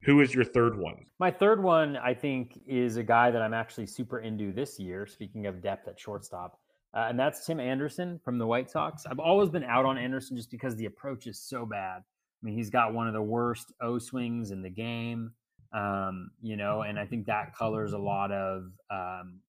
Who 0.04 0.22
is 0.22 0.34
your 0.34 0.44
third 0.44 0.78
one? 0.78 1.06
My 1.20 1.32
third 1.32 1.62
one, 1.64 1.98
I 1.98 2.14
think, 2.14 2.60
is 2.68 2.98
a 2.98 3.04
guy 3.04 3.32
that 3.32 3.42
I'm 3.42 3.54
actually 3.54 3.88
super 3.88 4.20
into 4.20 4.52
this 4.52 4.80
year. 4.80 5.08
Speaking 5.08 5.48
of 5.48 5.62
depth 5.62 5.88
at 5.88 6.00
shortstop, 6.00 6.60
uh, 6.94 7.08
and 7.10 7.20
that's 7.20 7.46
Tim 7.46 7.60
Anderson 7.60 8.20
from 8.24 8.38
the 8.38 8.46
White 8.46 8.70
Sox. 8.70 9.06
I've 9.06 9.20
always 9.20 9.50
been 9.50 9.64
out 9.64 9.86
on 9.86 9.98
Anderson 9.98 10.38
just 10.38 10.52
because 10.52 10.76
the 10.76 10.86
approach 10.86 11.26
is 11.28 11.40
so 11.40 11.66
bad. 11.66 11.98
I 12.00 12.46
mean, 12.46 12.56
he's 12.56 12.70
got 12.70 12.94
one 12.94 13.08
of 13.08 13.14
the 13.14 13.22
worst 13.22 13.74
O 13.82 13.98
swings 13.98 14.52
in 14.52 14.62
the 14.62 14.70
game, 14.70 15.32
um, 15.74 16.30
you 16.42 16.56
know, 16.56 16.84
and 16.84 17.00
I 17.00 17.06
think 17.06 17.26
that 17.26 17.56
colors 17.56 17.94
a 17.94 17.98
lot 17.98 18.32
of 18.32 18.72
um, 18.92 19.40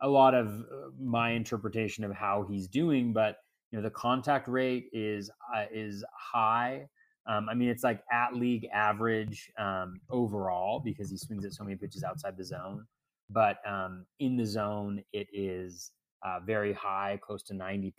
a 0.00 0.08
lot 0.08 0.34
of 0.34 0.48
uh, 0.48 0.90
my 1.00 1.30
interpretation 1.30 2.04
of 2.04 2.12
how 2.12 2.46
he's 2.48 2.68
doing. 2.68 3.12
But 3.12 3.36
you 3.70 3.78
know, 3.78 3.82
the 3.82 3.90
contact 3.90 4.48
rate 4.48 4.86
is 4.92 5.30
uh, 5.54 5.64
is 5.72 6.04
high. 6.16 6.86
Um, 7.26 7.48
I 7.48 7.54
mean, 7.54 7.68
it's 7.68 7.84
like 7.84 8.02
at 8.12 8.34
league 8.34 8.66
average 8.72 9.50
um, 9.58 10.00
overall 10.10 10.80
because 10.84 11.10
he 11.10 11.16
swings 11.16 11.44
at 11.44 11.54
so 11.54 11.64
many 11.64 11.76
pitches 11.76 12.04
outside 12.04 12.36
the 12.36 12.44
zone. 12.44 12.86
But 13.30 13.56
um, 13.66 14.04
in 14.20 14.36
the 14.36 14.44
zone, 14.44 15.02
it 15.12 15.26
is 15.32 15.90
uh, 16.24 16.40
very 16.44 16.72
high, 16.72 17.18
close 17.22 17.42
to 17.44 17.54
90%. 17.54 17.92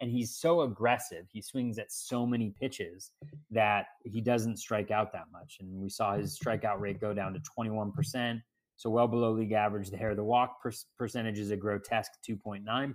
And 0.00 0.10
he's 0.10 0.36
so 0.36 0.62
aggressive. 0.62 1.26
He 1.30 1.42
swings 1.42 1.78
at 1.78 1.92
so 1.92 2.24
many 2.24 2.54
pitches 2.58 3.10
that 3.50 3.86
he 4.04 4.20
doesn't 4.20 4.56
strike 4.56 4.90
out 4.90 5.12
that 5.12 5.26
much. 5.30 5.58
And 5.60 5.80
we 5.80 5.90
saw 5.90 6.16
his 6.16 6.38
strikeout 6.38 6.80
rate 6.80 7.00
go 7.00 7.12
down 7.12 7.34
to 7.34 7.40
21%. 7.58 8.40
So 8.80 8.88
well 8.88 9.06
below 9.06 9.32
league 9.32 9.52
average 9.52 9.90
the 9.90 9.98
there. 9.98 10.14
The 10.14 10.24
walk 10.24 10.62
per- 10.62 10.72
percentage 10.96 11.38
is 11.38 11.50
a 11.50 11.56
grotesque 11.56 12.12
2.9%. 12.26 12.94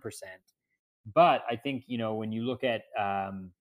But 1.13 1.43
I 1.47 1.55
think, 1.55 1.83
you 1.85 1.99
know, 1.99 2.15
when 2.15 2.31
you 2.31 2.41
look 2.41 2.63
at 2.63 2.85
um, 2.99 3.51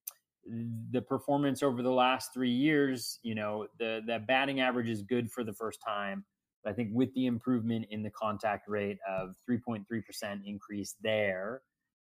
the 0.90 1.02
performance 1.02 1.62
over 1.62 1.82
the 1.82 1.90
last 1.90 2.32
three 2.32 2.50
years, 2.50 3.18
you 3.22 3.34
know, 3.34 3.66
the, 3.78 4.00
the 4.06 4.20
batting 4.20 4.60
average 4.60 4.88
is 4.88 5.02
good 5.02 5.30
for 5.30 5.44
the 5.44 5.52
first 5.52 5.80
time. 5.86 6.24
But 6.62 6.70
I 6.70 6.72
think 6.72 6.92
with 6.94 7.12
the 7.12 7.26
improvement 7.26 7.88
in 7.90 8.02
the 8.02 8.08
contact 8.08 8.68
rate 8.68 8.96
of 9.06 9.34
3.3% 9.46 9.84
increase 10.46 10.94
there, 11.02 11.60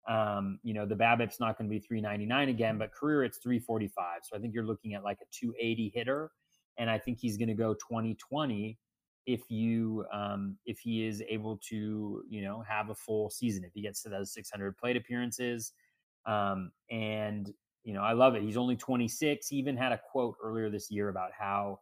um, 0.08 0.58
you 0.64 0.74
know, 0.74 0.88
the 0.88 0.96
BABIP's 0.96 1.40
not 1.40 1.56
going 1.56 1.70
to 1.70 1.72
be 1.72 1.78
399 1.78 2.50
again, 2.50 2.80
but 2.80 2.92
career 2.92 3.24
it's 3.24 3.38
345. 3.38 4.22
So 4.24 4.36
I 4.36 4.40
think 4.40 4.56
you're 4.56 4.66
looking 4.66 4.96
at 4.96 5.04
like 5.04 5.20
a 5.22 5.26
280 5.32 5.92
hitter. 5.94 6.32
And 6.80 6.90
I 6.90 6.98
think 6.98 7.20
he's 7.20 7.38
going 7.38 7.50
to 7.50 7.54
go 7.54 7.76
2020 7.76 8.80
if 9.26 9.50
you 9.50 10.06
um, 10.12 10.58
if 10.66 10.80
he 10.80 11.06
is 11.06 11.24
able 11.30 11.58
to 11.70 12.24
you 12.30 12.42
know 12.42 12.64
have 12.68 12.90
a 12.90 12.96
full 12.96 13.30
season 13.30 13.64
if 13.64 13.72
he 13.74 13.82
gets 13.82 14.02
to 14.04 14.10
those 14.10 14.34
600 14.34 14.78
plate 14.78 14.98
appearances 14.98 15.74
um, 16.26 16.72
and 16.90 17.54
you 17.84 17.94
know 17.94 18.02
i 18.02 18.14
love 18.14 18.36
it 18.36 18.44
he's 18.44 18.58
only 18.58 18.76
26 18.76 19.48
he 19.48 19.56
even 19.58 19.78
had 19.78 19.92
a 19.92 20.00
quote 20.12 20.36
earlier 20.44 20.70
this 20.70 20.90
year 20.92 21.10
about 21.10 21.32
how 21.38 21.80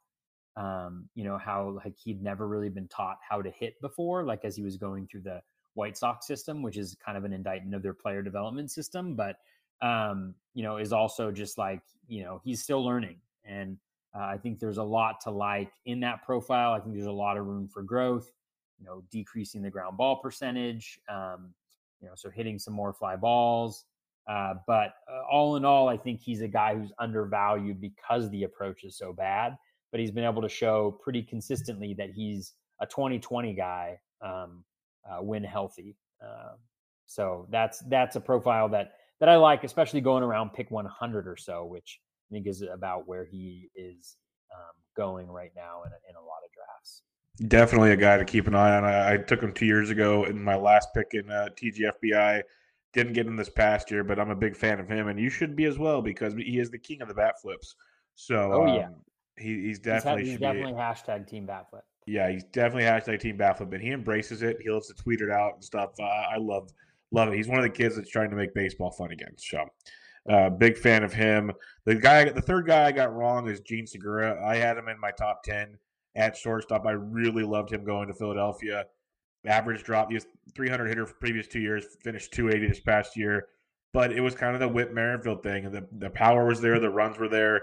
um, 0.58 1.08
you 1.14 1.24
know, 1.24 1.38
how 1.38 1.80
like 1.86 1.96
he'd 2.04 2.22
never 2.22 2.48
really 2.48 2.70
been 2.70 2.88
taught 2.88 3.18
how 3.28 3.42
to 3.42 3.52
hit 3.52 3.80
before, 3.80 4.24
like 4.24 4.44
as 4.44 4.56
he 4.56 4.64
was 4.64 4.76
going 4.76 5.08
through 5.08 5.22
the 5.22 5.42
White 5.76 5.96
Sox 5.96 6.26
system, 6.26 6.64
which 6.64 6.78
is 6.78 6.98
kind 7.04 7.16
of 7.18 7.24
an 7.24 7.32
indictment 7.32 7.76
of 7.76 7.84
their 7.84 7.94
player 7.94 8.24
development 8.24 8.72
system, 8.72 9.16
but 9.16 9.38
um, 9.84 10.34
you 10.56 10.64
know, 10.64 10.78
is 10.78 10.92
also 10.92 11.32
just 11.32 11.60
like, 11.60 11.82
you 12.08 12.24
know, 12.24 12.42
he's 12.44 12.64
still 12.64 12.84
learning. 12.84 13.18
And 13.46 13.78
uh, 14.18 14.24
I 14.24 14.38
think 14.38 14.60
there's 14.60 14.78
a 14.78 14.84
lot 14.84 15.22
to 15.22 15.32
like 15.32 15.72
in 15.86 16.00
that 16.02 16.24
profile. 16.26 16.74
I 16.74 16.80
think 16.80 16.96
there's 16.96 17.08
a 17.08 17.12
lot 17.12 17.38
of 17.38 17.46
room 17.46 17.68
for 17.68 17.84
growth, 17.84 18.32
you 18.80 18.86
know, 18.86 19.04
decreasing 19.12 19.62
the 19.62 19.70
ground 19.70 19.98
ball 19.98 20.18
percentage, 20.18 21.00
um, 21.10 21.54
you 22.02 22.08
know, 22.08 22.14
so 22.16 22.30
hitting 22.30 22.58
some 22.58 22.74
more 22.74 22.94
fly 22.94 23.16
balls. 23.16 23.86
Uh, 24.28 24.56
but 24.66 24.96
uh, 25.10 25.22
all 25.32 25.56
in 25.56 25.64
all, 25.64 25.88
I 25.88 25.98
think 25.98 26.20
he's 26.20 26.42
a 26.42 26.48
guy 26.48 26.76
who's 26.76 26.92
undervalued 27.00 27.80
because 27.80 28.30
the 28.30 28.44
approach 28.44 28.84
is 28.84 28.98
so 28.98 29.14
bad 29.14 29.58
but 29.92 30.00
he's 30.00 30.12
been 30.12 30.24
able 30.24 30.42
to 30.42 30.50
show 30.50 30.92
pretty 31.02 31.24
consistently 31.24 31.94
that 31.94 32.10
he's 32.12 32.54
a 32.82 32.86
2020 32.86 33.54
guy 33.54 34.00
um, 34.22 34.64
uh, 35.10 35.22
when 35.22 35.44
healthy. 35.44 35.96
Uh, 36.24 36.54
so 37.06 37.48
that's 37.50 37.80
that's 37.88 38.16
a 38.16 38.20
profile 38.20 38.68
that 38.70 38.94
that 39.20 39.30
I 39.30 39.36
like, 39.38 39.64
especially 39.64 40.02
going 40.02 40.24
around 40.24 40.52
pick 40.54 40.70
100 40.70 41.28
or 41.28 41.38
so, 41.38 41.66
which 41.66 42.00
I 42.30 42.34
think 42.34 42.48
is 42.48 42.62
about 42.62 43.08
where 43.08 43.26
he 43.26 43.70
is 43.76 44.18
um, 44.54 44.76
going 44.96 45.28
right 45.28 45.52
now 45.56 45.84
in 45.86 45.92
a, 45.92 46.00
in 46.10 46.16
a 46.16 46.20
lot 46.20 46.40
of 46.46 46.52
drafts. 46.52 47.02
Definitely 47.48 47.92
a 47.92 47.98
guy 47.98 48.18
to 48.18 48.26
keep 48.26 48.48
an 48.48 48.56
eye 48.56 48.76
on. 48.76 48.84
I, 48.84 49.14
I 49.14 49.18
took 49.18 49.42
him 49.42 49.54
two 49.54 49.66
years 49.66 49.90
ago 49.90 50.26
in 50.26 50.44
my 50.44 50.56
last 50.56 50.90
pick 50.94 51.10
in 51.14 51.30
uh, 51.30 51.50
TGFBI. 51.56 52.42
Didn't 52.94 53.14
get 53.14 53.28
him 53.28 53.36
this 53.36 53.50
past 53.50 53.92
year, 53.92 54.04
but 54.04 54.20
I'm 54.20 54.32
a 54.32 54.36
big 54.36 54.56
fan 54.56 54.80
of 54.80 54.90
him, 54.90 55.08
and 55.08 55.20
you 55.20 55.30
should 55.30 55.56
be 55.56 55.66
as 55.66 55.78
well 55.78 56.02
because 56.02 56.34
he 56.34 56.60
is 56.60 56.72
the 56.72 56.80
king 56.80 57.02
of 57.02 57.08
the 57.08 57.14
bat 57.14 57.36
flips. 57.42 57.76
So, 58.16 58.52
oh 58.54 58.76
yeah, 58.76 58.88
um, 58.88 58.96
he, 59.38 59.62
he's 59.68 59.80
definitely 59.80 60.24
he's, 60.24 60.32
he's 60.32 60.40
definitely 60.40 60.74
be, 60.74 60.80
hashtag 60.80 61.28
team 61.28 61.46
bat 61.46 61.70
flip. 61.70 61.84
Yeah, 62.08 62.32
he's 62.32 62.44
definitely 62.46 62.84
hashtag 62.84 63.20
team 63.20 63.38
bat 63.38 63.58
flip, 63.58 63.72
and 63.74 63.84
he 63.84 63.92
embraces 63.92 64.42
it. 64.42 64.58
He 64.62 64.70
loves 64.70 64.88
to 64.88 64.96
tweet 64.96 65.22
it 65.22 65.30
out 65.30 65.54
and 65.56 65.64
stuff. 65.64 65.92
Uh, 66.00 66.04
I 66.04 66.38
love 66.40 66.72
love 67.12 67.30
it. 67.30 67.36
He's 67.36 67.48
one 67.48 67.60
of 67.60 67.64
the 67.64 67.70
kids 67.70 67.96
that's 67.96 68.10
trying 68.10 68.32
to 68.32 68.36
make 68.36 68.54
baseball 68.56 68.90
fun 68.90 69.12
again. 69.12 69.34
So, 69.38 69.64
uh, 70.30 70.50
big 70.50 70.78
fan 70.78 71.04
of 71.04 71.14
him. 71.14 71.52
The 71.86 71.96
guy, 71.96 72.30
the 72.30 72.42
third 72.42 72.68
guy 72.68 72.86
I 72.86 72.92
got 72.92 73.14
wrong 73.14 73.48
is 73.48 73.60
Jean 73.62 73.88
Segura. 73.88 74.46
I 74.46 74.56
had 74.56 74.78
him 74.78 74.88
in 74.90 75.00
my 75.00 75.12
top 75.12 75.44
ten 75.44 75.78
at 76.18 76.36
shortstop. 76.36 76.86
I 76.86 76.92
really 76.92 77.44
loved 77.44 77.72
him 77.72 77.86
going 77.86 78.08
to 78.08 78.14
Philadelphia. 78.14 78.86
Average 79.46 79.84
drop. 79.84 80.10
He 80.10 80.16
was 80.16 80.26
300 80.56 80.88
hitter 80.88 81.06
for 81.06 81.14
previous 81.16 81.48
two 81.48 81.60
years. 81.60 81.86
Finished 82.04 82.34
280 82.34 82.68
this 82.68 82.80
past 82.82 83.16
year. 83.16 83.48
But 83.94 84.12
it 84.12 84.20
was 84.20 84.36
kind 84.36 84.54
of 84.54 84.60
the 84.60 84.68
Whit 84.68 84.94
Merrifield 84.94 85.44
thing. 85.44 85.72
The, 85.72 85.88
the 86.00 86.10
power 86.10 86.46
was 86.46 86.60
there. 86.60 86.80
The 86.80 86.90
runs 86.90 87.18
were 87.18 87.30
there. 87.30 87.62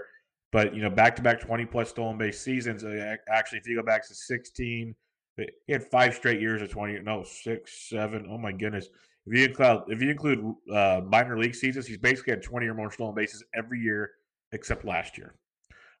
But, 0.51 0.73
you 0.73 0.81
know, 0.81 0.89
back 0.89 1.15
to 1.17 1.21
back 1.21 1.41
20 1.41 1.65
plus 1.65 1.89
stolen 1.89 2.17
base 2.17 2.39
seasons. 2.39 2.83
Uh, 2.83 3.15
actually, 3.29 3.59
if 3.59 3.67
you 3.67 3.75
go 3.75 3.83
back 3.83 4.07
to 4.07 4.15
16, 4.15 4.95
he 5.37 5.73
had 5.73 5.83
five 5.83 6.15
straight 6.15 6.39
years 6.39 6.61
of 6.61 6.69
20. 6.69 6.99
No, 7.01 7.23
six, 7.23 7.89
seven. 7.89 8.25
Oh, 8.29 8.37
my 8.37 8.53
goodness. 8.53 8.87
If 9.27 9.37
you 9.37 9.45
include 9.45 9.81
if 9.87 10.01
you 10.01 10.09
include 10.09 10.55
uh, 10.71 11.01
minor 11.05 11.37
league 11.37 11.55
seasons, 11.55 11.87
he's 11.87 11.97
basically 11.97 12.31
had 12.31 12.43
20 12.43 12.67
or 12.67 12.73
more 12.73 12.91
stolen 12.91 13.15
bases 13.15 13.43
every 13.55 13.79
year 13.79 14.11
except 14.51 14.85
last 14.85 15.17
year. 15.17 15.35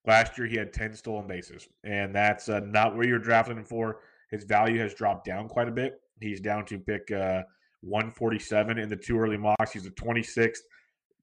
Last 0.05 0.37
year, 0.37 0.45
he 0.45 0.55
had 0.55 0.71
10 0.71 0.93
stolen 0.93 1.25
bases, 1.25 1.67
and 1.83 2.13
that's 2.13 2.47
uh, 2.47 2.59
not 2.59 2.95
where 2.95 3.07
you're 3.07 3.17
drafting 3.17 3.57
him 3.57 3.65
for. 3.65 4.01
His 4.29 4.43
value 4.43 4.79
has 4.79 4.93
dropped 4.93 5.25
down 5.25 5.47
quite 5.47 5.67
a 5.67 5.71
bit. 5.71 5.99
He's 6.19 6.39
down 6.39 6.65
to 6.65 6.77
pick 6.77 7.11
uh, 7.11 7.41
147 7.81 8.77
in 8.77 8.89
the 8.89 8.95
two 8.95 9.17
early 9.17 9.37
mocks. 9.37 9.71
He's 9.71 9.83
the 9.83 9.91
26th 9.91 10.59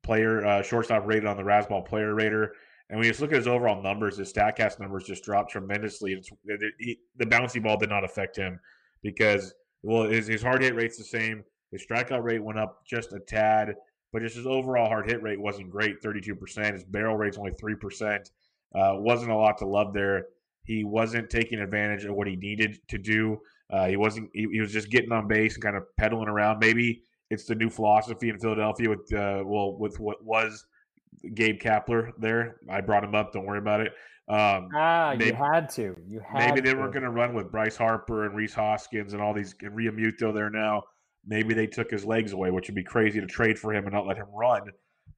player, 0.03 0.44
uh, 0.44 0.62
shortstop 0.62 1.07
rated 1.07 1.26
on 1.26 1.36
the 1.36 1.42
Razzball 1.42 1.86
Player 1.86 2.14
Rater. 2.14 2.55
And 2.90 2.98
when 2.98 3.07
you 3.07 3.11
just 3.11 3.20
look 3.20 3.30
at 3.30 3.38
his 3.38 3.46
overall 3.46 3.80
numbers, 3.80 4.18
his 4.18 4.32
Statcast 4.32 4.80
numbers 4.80 5.05
just 5.05 5.24
dropped 5.24 5.53
tremendously. 5.53 6.12
It, 6.12 6.26
it, 6.44 6.74
it, 6.78 6.98
the 7.16 7.26
bouncy 7.26 7.62
ball 7.62 7.76
did 7.76 7.88
not 7.88 8.05
affect 8.05 8.36
him 8.36 8.59
because, 9.03 9.55
well, 9.82 10.05
his, 10.05 10.26
his 10.26 10.42
hard 10.42 10.62
hit 10.62 10.74
rate's 10.74 10.98
the 10.98 11.05
same. 11.05 11.44
His 11.72 11.84
strikeout 11.84 12.22
rate 12.22 12.44
went 12.44 12.58
up 12.58 12.86
just 12.86 13.12
a 13.12 13.18
tad, 13.18 13.74
but 14.12 14.22
just 14.22 14.36
his 14.36 14.46
overall 14.46 14.88
hard 14.88 15.08
hit 15.08 15.22
rate 15.22 15.40
wasn't 15.40 15.70
great, 15.70 16.00
32%. 16.02 16.72
His 16.72 16.84
barrel 16.84 17.16
rate's 17.16 17.38
only 17.38 17.52
3%. 17.52 18.30
Uh, 18.74 18.94
wasn't 18.96 19.30
a 19.30 19.36
lot 19.36 19.58
to 19.58 19.66
love 19.66 19.92
there. 19.92 20.26
He 20.64 20.84
wasn't 20.84 21.28
taking 21.28 21.58
advantage 21.58 22.04
of 22.04 22.14
what 22.14 22.28
he 22.28 22.36
needed 22.36 22.78
to 22.88 22.98
do. 22.98 23.40
Uh, 23.70 23.88
he 23.88 23.96
wasn't. 23.96 24.30
He, 24.32 24.46
he, 24.52 24.60
was 24.60 24.72
just 24.72 24.90
getting 24.90 25.12
on 25.12 25.26
base 25.26 25.54
and 25.54 25.62
kind 25.62 25.76
of 25.76 25.84
pedaling 25.96 26.28
around. 26.28 26.58
Maybe 26.60 27.02
it's 27.30 27.46
the 27.46 27.54
new 27.54 27.70
philosophy 27.70 28.28
in 28.28 28.38
Philadelphia 28.38 28.88
with 28.88 29.12
uh, 29.12 29.42
well 29.44 29.76
with 29.76 29.98
what 29.98 30.22
was 30.22 30.66
Gabe 31.34 31.58
Kapler 31.58 32.12
there. 32.18 32.60
I 32.68 32.80
brought 32.80 33.02
him 33.02 33.14
up. 33.14 33.32
Don't 33.32 33.46
worry 33.46 33.58
about 33.58 33.80
it. 33.80 33.92
Um, 34.28 34.68
ah, 34.74 35.14
maybe, 35.16 35.30
you 35.30 35.34
had 35.34 35.68
to. 35.70 35.96
You 36.06 36.20
had 36.20 36.50
maybe 36.50 36.60
they 36.60 36.74
to. 36.74 36.80
were 36.80 36.88
going 36.88 37.02
to 37.02 37.10
run 37.10 37.34
with 37.34 37.50
Bryce 37.50 37.76
Harper 37.76 38.26
and 38.26 38.36
Rhys 38.36 38.54
Hoskins 38.54 39.14
and 39.14 39.22
all 39.22 39.34
these 39.34 39.54
and 39.62 39.72
Realmuto 39.76 40.32
there 40.32 40.50
now. 40.50 40.84
Maybe 41.26 41.54
they 41.54 41.66
took 41.66 41.90
his 41.90 42.04
legs 42.04 42.32
away, 42.32 42.50
which 42.50 42.68
would 42.68 42.74
be 42.74 42.82
crazy 42.82 43.20
to 43.20 43.26
trade 43.26 43.58
for 43.58 43.72
him 43.72 43.84
and 43.84 43.92
not 43.92 44.06
let 44.06 44.16
him 44.16 44.26
run. 44.34 44.62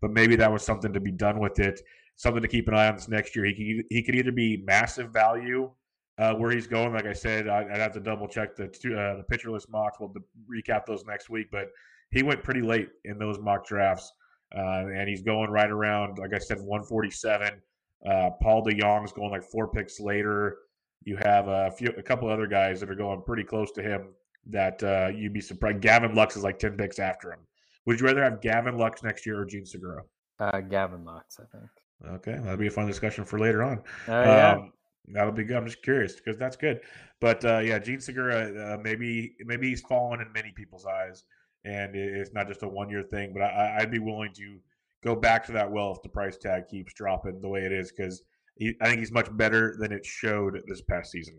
But 0.01 0.11
maybe 0.11 0.37
that 0.37 0.53
was 0.53 0.63
something 0.63 0.93
to 0.93 1.01
be 1.01 1.13
done 1.13 1.39
with 1.39 1.59
it 1.59 1.81
something 2.17 2.43
to 2.43 2.49
keep 2.49 2.69
an 2.69 2.75
eye 2.75 2.89
on 2.89 2.97
this 2.97 3.09
next 3.09 3.35
year. 3.35 3.45
He 3.45 3.55
could 3.55 3.85
he 3.91 4.03
could 4.03 4.15
either 4.15 4.33
be 4.33 4.63
massive 4.65 5.11
value 5.11 5.71
uh, 6.19 6.35
where 6.35 6.51
he's 6.51 6.67
going. 6.67 6.93
Like 6.93 7.07
I 7.07 7.13
said, 7.13 7.49
I, 7.49 7.65
would 7.65 7.77
have 7.77 7.93
to 7.95 8.01
double 8.01 8.29
check 8.29 8.57
the 8.57 8.67
uh, 8.67 9.17
the 9.17 9.25
pitcher 9.29 9.51
list 9.51 9.71
mocks. 9.71 9.99
We'll 10.01 10.15
recap 10.51 10.87
those 10.87 11.05
next 11.05 11.31
week. 11.31 11.49
But 11.51 11.69
he 12.11 12.23
went 12.23 12.43
pretty 12.43 12.63
late 12.63 12.89
in 13.05 13.19
those 13.19 13.39
mock 13.39 13.67
drafts, 13.67 14.13
uh, 14.57 14.87
and 14.87 15.09
he's 15.09 15.23
going 15.23 15.51
right 15.51 15.71
around 15.71 16.19
like 16.19 16.35
I 16.35 16.39
said, 16.39 16.59
147. 16.59 17.61
Uh, 18.09 18.31
Paul 18.43 18.65
DeJong's 18.65 19.13
going 19.13 19.31
like 19.31 19.45
four 19.45 19.69
picks 19.69 19.99
later. 19.99 20.59
You 21.05 21.17
have 21.17 21.49
a 21.49 21.71
few, 21.71 21.89
a 21.99 22.03
couple 22.03 22.31
other 22.31 22.47
guys 22.47 22.81
that 22.81 22.91
are 22.91 22.95
going 22.95 23.23
pretty 23.23 23.45
close 23.45 23.73
to 23.73 23.83
him. 23.83 24.09
That 24.47 24.83
uh, 24.83 25.11
you'd 25.15 25.33
be 25.33 25.41
surprised. 25.41 25.81
Gavin 25.81 26.15
Lux 26.15 26.37
is 26.37 26.43
like 26.43 26.59
ten 26.59 26.77
picks 26.77 26.99
after 26.99 27.33
him. 27.33 27.41
Would 27.87 28.01
you 28.01 28.07
rather 28.07 28.23
have 28.23 28.41
Gavin 28.41 28.77
Lux 28.77 29.03
next 29.03 29.27
year 29.27 29.41
or 29.41 29.45
Jean 29.45 29.65
Segura? 29.65 30.03
Uh, 30.39 30.61
Gavin 30.61 31.05
Lux, 31.05 31.39
I 31.39 31.57
think. 31.57 31.71
Okay, 32.17 32.33
that'll 32.33 32.57
be 32.57 32.67
a 32.67 32.71
fun 32.71 32.87
discussion 32.87 33.25
for 33.25 33.39
later 33.39 33.63
on. 33.63 33.83
Oh, 34.09 34.23
yeah. 34.23 34.53
Um, 34.53 34.73
that'll 35.09 35.33
be 35.33 35.45
good. 35.45 35.57
I'm 35.57 35.67
just 35.67 35.83
curious 35.83 36.15
because 36.17 36.37
that's 36.39 36.57
good. 36.57 36.81
But 37.21 37.45
uh, 37.45 37.59
yeah, 37.59 37.79
Jean 37.79 38.01
Segura, 38.01 38.75
uh, 38.75 38.79
maybe 38.83 39.37
maybe 39.41 39.69
he's 39.69 39.81
fallen 39.83 40.21
in 40.21 40.33
many 40.33 40.53
people's 40.55 40.87
eyes, 40.87 41.25
and 41.65 41.95
it's 41.95 42.33
not 42.33 42.49
just 42.49 42.63
a 42.63 42.69
one 42.69 42.91
year 42.91 43.03
thing. 43.03 43.33
But 43.33 43.43
I, 43.43 43.79
would 43.81 43.91
be 43.91 43.99
willing 43.99 44.33
to 44.35 44.59
go 45.03 45.15
back 45.15 45.45
to 45.47 45.53
that 45.53 45.71
well 45.71 45.93
if 45.93 46.03
the 46.03 46.09
price 46.09 46.37
tag 46.37 46.69
keeps 46.69 46.93
dropping 46.95 47.41
the 47.41 47.49
way 47.49 47.61
it 47.61 47.73
is 47.73 47.93
because 47.93 48.23
I 48.61 48.87
think 48.87 48.99
he's 48.99 49.13
much 49.13 49.35
better 49.37 49.77
than 49.79 49.93
it 49.93 50.05
showed 50.05 50.61
this 50.67 50.83
past 50.83 51.11
season. 51.11 51.39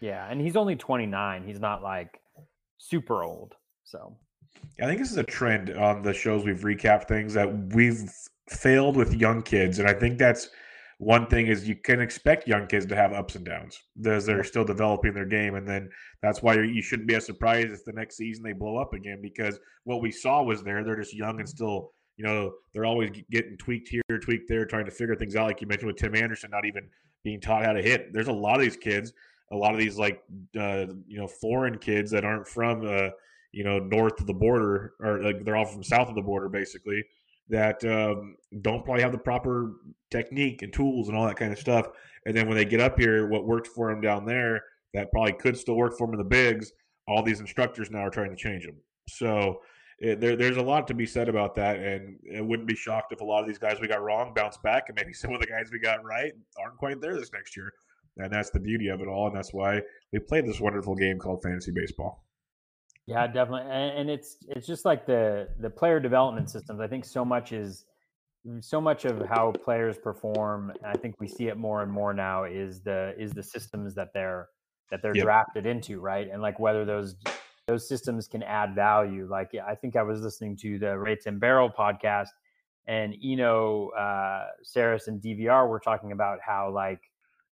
Yeah, 0.00 0.26
and 0.28 0.40
he's 0.40 0.56
only 0.56 0.76
29. 0.76 1.44
He's 1.46 1.60
not 1.60 1.82
like 1.82 2.20
super 2.82 3.22
old. 3.22 3.54
So 3.84 4.16
I 4.80 4.86
think 4.86 4.98
this 4.98 5.10
is 5.10 5.16
a 5.16 5.24
trend 5.24 5.70
on 5.70 6.02
the 6.02 6.12
shows 6.12 6.44
we've 6.44 6.60
recapped 6.60 7.08
things 7.08 7.34
that 7.34 7.74
we've 7.74 8.10
failed 8.48 8.96
with 8.96 9.14
young 9.14 9.42
kids, 9.42 9.78
and 9.78 9.88
I 9.88 9.94
think 9.94 10.18
that's 10.18 10.48
one 10.98 11.26
thing 11.26 11.48
is 11.48 11.68
you 11.68 11.74
can 11.74 12.00
expect 12.00 12.46
young 12.46 12.66
kids 12.66 12.86
to 12.86 12.94
have 12.94 13.12
ups 13.12 13.34
and 13.34 13.44
downs 13.44 13.76
as 14.06 14.24
they're 14.24 14.44
still 14.44 14.64
developing 14.64 15.12
their 15.14 15.26
game, 15.26 15.54
and 15.54 15.66
then 15.66 15.88
that's 16.22 16.42
why 16.42 16.54
you 16.54 16.82
shouldn't 16.82 17.08
be 17.08 17.14
as 17.14 17.26
surprised 17.26 17.72
if 17.72 17.84
the 17.84 17.92
next 17.92 18.16
season 18.16 18.44
they 18.44 18.52
blow 18.52 18.76
up 18.76 18.94
again 18.94 19.20
because 19.20 19.58
what 19.84 20.00
we 20.00 20.10
saw 20.10 20.42
was 20.42 20.62
there. 20.62 20.84
They're 20.84 21.00
just 21.00 21.14
young 21.14 21.40
and 21.40 21.48
still, 21.48 21.92
you 22.16 22.24
know, 22.24 22.52
they're 22.72 22.84
always 22.84 23.10
getting 23.30 23.56
tweaked 23.58 23.88
here, 23.88 24.18
tweaked 24.20 24.48
there, 24.48 24.64
trying 24.64 24.84
to 24.84 24.92
figure 24.92 25.16
things 25.16 25.34
out. 25.34 25.46
Like 25.46 25.60
you 25.60 25.66
mentioned 25.66 25.88
with 25.88 25.96
Tim 25.96 26.14
Anderson, 26.14 26.50
not 26.50 26.66
even 26.66 26.88
being 27.24 27.40
taught 27.40 27.64
how 27.64 27.72
to 27.72 27.82
hit. 27.82 28.12
There's 28.12 28.28
a 28.28 28.32
lot 28.32 28.56
of 28.56 28.62
these 28.62 28.76
kids, 28.76 29.12
a 29.52 29.56
lot 29.56 29.72
of 29.72 29.78
these 29.78 29.98
like 29.98 30.22
uh, 30.58 30.86
you 31.06 31.18
know 31.18 31.28
foreign 31.28 31.78
kids 31.78 32.10
that 32.10 32.24
aren't 32.24 32.48
from 32.48 32.86
uh, 32.86 33.10
you 33.52 33.64
know 33.64 33.78
north 33.78 34.20
of 34.20 34.26
the 34.26 34.34
border 34.34 34.94
or 35.00 35.22
like 35.22 35.44
they're 35.44 35.56
all 35.56 35.64
from 35.64 35.82
south 35.82 36.08
of 36.08 36.14
the 36.14 36.22
border 36.22 36.48
basically 36.48 37.04
that 37.48 37.84
um, 37.84 38.36
don't 38.62 38.84
probably 38.84 39.02
have 39.02 39.12
the 39.12 39.18
proper 39.18 39.74
technique 40.10 40.62
and 40.62 40.72
tools 40.72 41.08
and 41.08 41.16
all 41.16 41.26
that 41.26 41.36
kind 41.36 41.52
of 41.52 41.58
stuff. 41.58 41.86
And 42.24 42.36
then 42.36 42.48
when 42.48 42.56
they 42.56 42.64
get 42.64 42.80
up 42.80 42.98
here, 42.98 43.28
what 43.28 43.46
worked 43.46 43.66
for 43.66 43.90
them 43.90 44.00
down 44.00 44.24
there 44.24 44.62
that 44.94 45.10
probably 45.10 45.32
could 45.32 45.56
still 45.56 45.74
work 45.74 45.96
for 45.96 46.06
them 46.06 46.14
in 46.14 46.18
the 46.18 46.24
bigs, 46.24 46.72
all 47.08 47.22
these 47.22 47.40
instructors 47.40 47.90
now 47.90 48.00
are 48.00 48.10
trying 48.10 48.30
to 48.30 48.36
change 48.36 48.64
them. 48.64 48.76
So 49.08 49.60
it, 49.98 50.20
there, 50.20 50.36
there's 50.36 50.56
a 50.56 50.62
lot 50.62 50.86
to 50.88 50.94
be 50.94 51.06
said 51.06 51.28
about 51.28 51.54
that, 51.56 51.78
and 51.78 52.16
it 52.24 52.44
wouldn't 52.44 52.68
be 52.68 52.74
shocked 52.74 53.12
if 53.12 53.20
a 53.20 53.24
lot 53.24 53.40
of 53.40 53.46
these 53.46 53.58
guys 53.58 53.78
we 53.80 53.88
got 53.88 54.02
wrong 54.02 54.32
bounce 54.34 54.56
back, 54.58 54.84
and 54.88 54.96
maybe 54.96 55.12
some 55.12 55.34
of 55.34 55.40
the 55.40 55.46
guys 55.46 55.70
we 55.72 55.78
got 55.78 56.04
right 56.04 56.32
aren't 56.60 56.76
quite 56.78 57.00
there 57.00 57.18
this 57.18 57.32
next 57.32 57.56
year. 57.56 57.72
And 58.18 58.30
that's 58.30 58.50
the 58.50 58.60
beauty 58.60 58.88
of 58.88 59.00
it 59.00 59.08
all, 59.08 59.28
and 59.28 59.36
that's 59.36 59.54
why 59.54 59.80
we 60.12 60.18
play 60.18 60.42
this 60.42 60.60
wonderful 60.60 60.94
game 60.94 61.18
called 61.18 61.42
fantasy 61.42 61.72
baseball. 61.74 62.24
Yeah, 63.06 63.26
definitely, 63.26 63.70
and, 63.70 63.98
and 64.00 64.10
it's 64.10 64.36
it's 64.48 64.66
just 64.66 64.84
like 64.84 65.06
the 65.06 65.48
the 65.60 65.70
player 65.70 65.98
development 65.98 66.50
systems. 66.50 66.80
I 66.80 66.88
think 66.88 67.04
so 67.04 67.24
much 67.24 67.52
is 67.52 67.84
so 68.60 68.80
much 68.80 69.04
of 69.04 69.22
how 69.28 69.52
players 69.64 69.98
perform. 69.98 70.72
I 70.84 70.96
think 70.96 71.16
we 71.20 71.28
see 71.28 71.46
it 71.48 71.56
more 71.56 71.82
and 71.82 71.90
more 71.90 72.12
now 72.12 72.44
is 72.44 72.80
the 72.82 73.14
is 73.18 73.32
the 73.32 73.42
systems 73.42 73.94
that 73.94 74.08
they're 74.12 74.48
that 74.90 75.00
they're 75.02 75.16
yep. 75.16 75.24
drafted 75.24 75.66
into, 75.66 76.00
right? 76.00 76.28
And 76.30 76.42
like 76.42 76.60
whether 76.60 76.84
those 76.84 77.16
those 77.66 77.88
systems 77.88 78.28
can 78.28 78.42
add 78.42 78.74
value. 78.74 79.26
Like 79.30 79.50
I 79.66 79.74
think 79.74 79.96
I 79.96 80.02
was 80.02 80.20
listening 80.20 80.56
to 80.58 80.78
the 80.78 80.98
Rates 80.98 81.26
and 81.26 81.40
Barrel 81.40 81.70
podcast, 81.70 82.28
and 82.86 83.14
Eno, 83.24 83.88
uh, 83.98 84.46
Sarris, 84.64 85.08
and 85.08 85.20
DVR 85.20 85.68
were 85.68 85.80
talking 85.80 86.12
about 86.12 86.38
how 86.44 86.70
like 86.72 87.00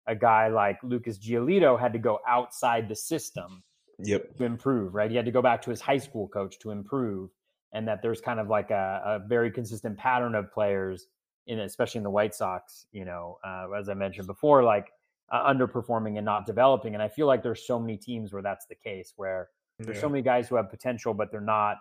a 0.09 0.17
guy 0.17 0.49
like 0.49 0.79
Lucas 0.83 1.19
Giolito 1.19 1.79
had 1.79 1.93
to 1.93 1.99
go 1.99 2.19
outside 2.27 2.89
the 2.89 2.97
system 2.97 3.63
yep. 3.99 4.37
to 4.39 4.45
improve, 4.45 4.95
right? 4.95 5.11
He 5.11 5.17
had 5.17 5.27
to 5.27 5.31
go 5.31 5.43
back 5.43 5.63
to 5.63 5.71
his 5.71 5.81
high 5.81 5.99
school 5.99 6.27
coach 6.27 6.59
to 6.61 6.71
improve, 6.71 7.31
and 7.73 7.87
that 7.87 8.03
there's 8.03 8.21
kind 8.21 8.41
of 8.41 8.49
like 8.49 8.71
a, 8.71 9.03
a 9.05 9.29
very 9.29 9.51
consistent 9.51 9.97
pattern 9.99 10.35
of 10.35 10.51
players 10.51 11.07
in, 11.47 11.61
especially 11.61 11.99
in 11.99 12.05
the 12.05 12.11
White 12.11 12.35
Sox. 12.35 12.87
You 12.91 13.05
know, 13.05 13.39
uh, 13.45 13.67
as 13.79 13.89
I 13.89 13.95
mentioned 13.95 14.27
before, 14.27 14.65
like 14.65 14.89
uh, 15.31 15.53
underperforming 15.53 16.17
and 16.17 16.25
not 16.25 16.47
developing. 16.47 16.95
And 16.95 17.03
I 17.03 17.09
feel 17.09 17.27
like 17.27 17.43
there's 17.43 17.67
so 17.67 17.79
many 17.79 17.99
teams 17.99 18.33
where 18.33 18.43
that's 18.43 18.67
the 18.67 18.75
case, 18.75 19.13
where 19.17 19.51
there's 19.79 19.97
yeah. 19.97 20.01
so 20.01 20.09
many 20.09 20.23
guys 20.23 20.49
who 20.49 20.57
have 20.57 20.71
potential, 20.71 21.15
but 21.15 21.31
they're 21.31 21.41
not. 21.41 21.77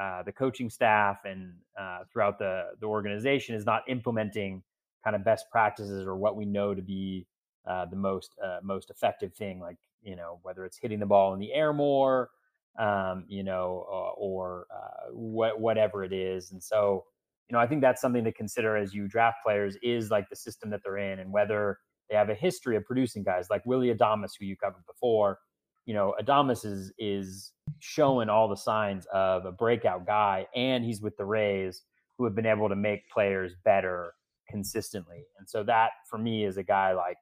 Uh, 0.00 0.24
the 0.24 0.32
coaching 0.32 0.68
staff 0.68 1.18
and 1.24 1.54
uh, 1.78 2.00
throughout 2.12 2.36
the 2.36 2.70
the 2.80 2.86
organization 2.86 3.54
is 3.54 3.64
not 3.64 3.82
implementing 3.86 4.60
kind 5.04 5.14
of 5.14 5.22
best 5.22 5.48
practices 5.52 6.04
or 6.04 6.16
what 6.16 6.34
we 6.34 6.44
know 6.44 6.74
to 6.74 6.82
be 6.82 7.24
uh, 7.66 7.86
the 7.86 7.96
most 7.96 8.34
uh, 8.42 8.58
most 8.62 8.90
effective 8.90 9.34
thing, 9.34 9.60
like 9.60 9.78
you 10.02 10.16
know 10.16 10.38
whether 10.42 10.64
it's 10.64 10.78
hitting 10.78 11.00
the 11.00 11.06
ball 11.06 11.34
in 11.34 11.40
the 11.40 11.52
air 11.52 11.72
more, 11.72 12.30
um, 12.78 13.24
you 13.28 13.42
know, 13.42 13.86
uh, 13.90 14.12
or 14.16 14.66
uh, 14.74 15.10
what, 15.12 15.60
whatever 15.60 16.04
it 16.04 16.12
is. 16.12 16.52
And 16.52 16.62
so, 16.62 17.04
you 17.48 17.54
know, 17.54 17.60
I 17.60 17.66
think 17.66 17.80
that's 17.80 18.00
something 18.00 18.24
to 18.24 18.32
consider 18.32 18.76
as 18.76 18.94
you 18.94 19.06
draft 19.06 19.38
players 19.44 19.76
is 19.82 20.10
like 20.10 20.28
the 20.28 20.36
system 20.36 20.70
that 20.70 20.80
they're 20.84 20.98
in 20.98 21.20
and 21.20 21.32
whether 21.32 21.78
they 22.10 22.16
have 22.16 22.30
a 22.30 22.34
history 22.34 22.76
of 22.76 22.84
producing 22.84 23.22
guys 23.22 23.46
like 23.50 23.64
Willy 23.64 23.94
Adames 23.94 24.32
who 24.38 24.46
you 24.46 24.56
covered 24.56 24.84
before. 24.86 25.38
You 25.86 25.94
know, 25.94 26.14
Adames 26.20 26.64
is 26.64 26.92
is 26.98 27.52
showing 27.78 28.30
all 28.30 28.48
the 28.48 28.56
signs 28.56 29.06
of 29.12 29.44
a 29.44 29.52
breakout 29.52 30.06
guy, 30.06 30.46
and 30.54 30.82
he's 30.82 31.02
with 31.02 31.14
the 31.18 31.26
Rays, 31.26 31.82
who 32.16 32.24
have 32.24 32.34
been 32.34 32.46
able 32.46 32.70
to 32.70 32.76
make 32.76 33.08
players 33.10 33.54
better 33.64 34.14
consistently. 34.48 35.24
And 35.38 35.48
so 35.48 35.62
that 35.64 35.90
for 36.08 36.18
me 36.18 36.46
is 36.46 36.56
a 36.56 36.62
guy 36.62 36.94
like 36.94 37.18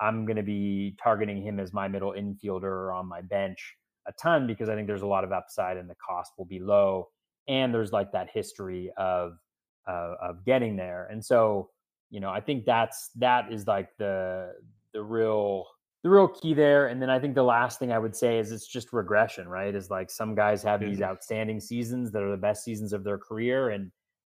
I'm 0.00 0.24
going 0.24 0.36
to 0.36 0.42
be 0.42 0.96
targeting 1.02 1.42
him 1.42 1.60
as 1.60 1.72
my 1.72 1.88
middle 1.88 2.12
infielder 2.12 2.94
on 2.94 3.06
my 3.06 3.20
bench 3.20 3.76
a 4.06 4.12
ton 4.12 4.46
because 4.46 4.68
I 4.68 4.74
think 4.74 4.86
there's 4.86 5.02
a 5.02 5.06
lot 5.06 5.24
of 5.24 5.32
upside 5.32 5.76
and 5.76 5.88
the 5.88 5.96
cost 5.96 6.32
will 6.38 6.46
be 6.46 6.58
low. 6.58 7.08
And 7.48 7.72
there's 7.74 7.92
like 7.92 8.12
that 8.12 8.28
history 8.32 8.92
of 8.96 9.38
uh, 9.88 10.14
of 10.22 10.44
getting 10.44 10.76
there. 10.76 11.08
And 11.10 11.24
so, 11.24 11.70
you 12.10 12.20
know, 12.20 12.30
I 12.30 12.40
think 12.40 12.64
that's 12.64 13.10
that 13.16 13.52
is 13.52 13.66
like 13.66 13.88
the 13.98 14.52
the 14.92 15.02
real 15.02 15.66
the 16.02 16.10
real 16.10 16.28
key 16.28 16.54
there. 16.54 16.86
And 16.86 17.00
then 17.00 17.10
I 17.10 17.18
think 17.18 17.34
the 17.34 17.42
last 17.42 17.78
thing 17.78 17.92
I 17.92 17.98
would 17.98 18.16
say 18.16 18.38
is 18.38 18.52
it's 18.52 18.66
just 18.66 18.92
regression, 18.92 19.48
right? 19.48 19.74
Is 19.74 19.90
like 19.90 20.10
some 20.10 20.34
guys 20.34 20.62
have 20.62 20.80
these 20.80 21.02
outstanding 21.02 21.60
seasons 21.60 22.10
that 22.12 22.22
are 22.22 22.30
the 22.30 22.36
best 22.36 22.64
seasons 22.64 22.92
of 22.92 23.04
their 23.04 23.18
career. 23.18 23.70
And 23.70 23.90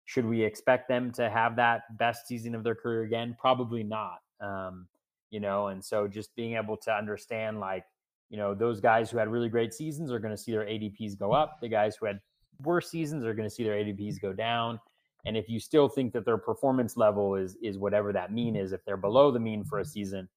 should 0.06 0.26
we 0.26 0.44
expect 0.44 0.90
them 0.90 1.12
to 1.14 1.30
have 1.30 1.56
that 1.56 1.84
best 1.98 2.28
season 2.28 2.56
of 2.56 2.64
their 2.64 2.76
career 2.76 3.04
again? 3.04 3.36
Probably 3.40 3.84
not. 3.84 4.20
Um, 4.42 4.88
you 5.34 5.40
know, 5.40 5.70
and 5.70 5.84
so 5.84 6.08
just 6.08 6.36
being 6.36 6.56
able 6.56 6.78
to 6.78 6.94
understand 6.94 7.60
like 7.60 7.86
you 8.30 8.38
know, 8.38 8.56
those 8.56 8.80
guys 8.80 9.12
who 9.12 9.18
had 9.20 9.28
really 9.28 9.50
great 9.50 9.74
seasons 9.76 10.12
are 10.12 10.18
going 10.18 10.36
to 10.36 10.42
see 10.42 10.52
their 10.52 10.66
ADPs 10.66 11.20
go 11.20 11.34
up. 11.34 11.60
The 11.62 11.68
guys 11.68 11.96
who 11.96 12.08
had 12.08 12.20
worse 12.64 12.90
seasons 12.90 13.24
are 13.26 13.34
going 13.36 13.48
to 13.48 13.54
see 13.54 13.64
their 13.64 13.76
ADPs 13.76 14.20
go 14.20 14.34
down. 14.34 14.80
And 15.26 15.38
if 15.38 15.48
you 15.48 15.60
still 15.60 15.88
think 15.88 16.14
that 16.14 16.26
their 16.26 16.40
performance 16.40 16.98
level 16.98 17.36
is 17.36 17.56
is 17.62 17.78
whatever 17.78 18.12
that 18.14 18.34
mean 18.34 18.56
is, 18.56 18.72
if 18.72 18.84
they're 18.86 18.98
below 18.98 19.32
the 19.32 19.40
mean 19.40 19.64
for 19.64 19.80
a 19.80 19.86
season, 19.86 20.28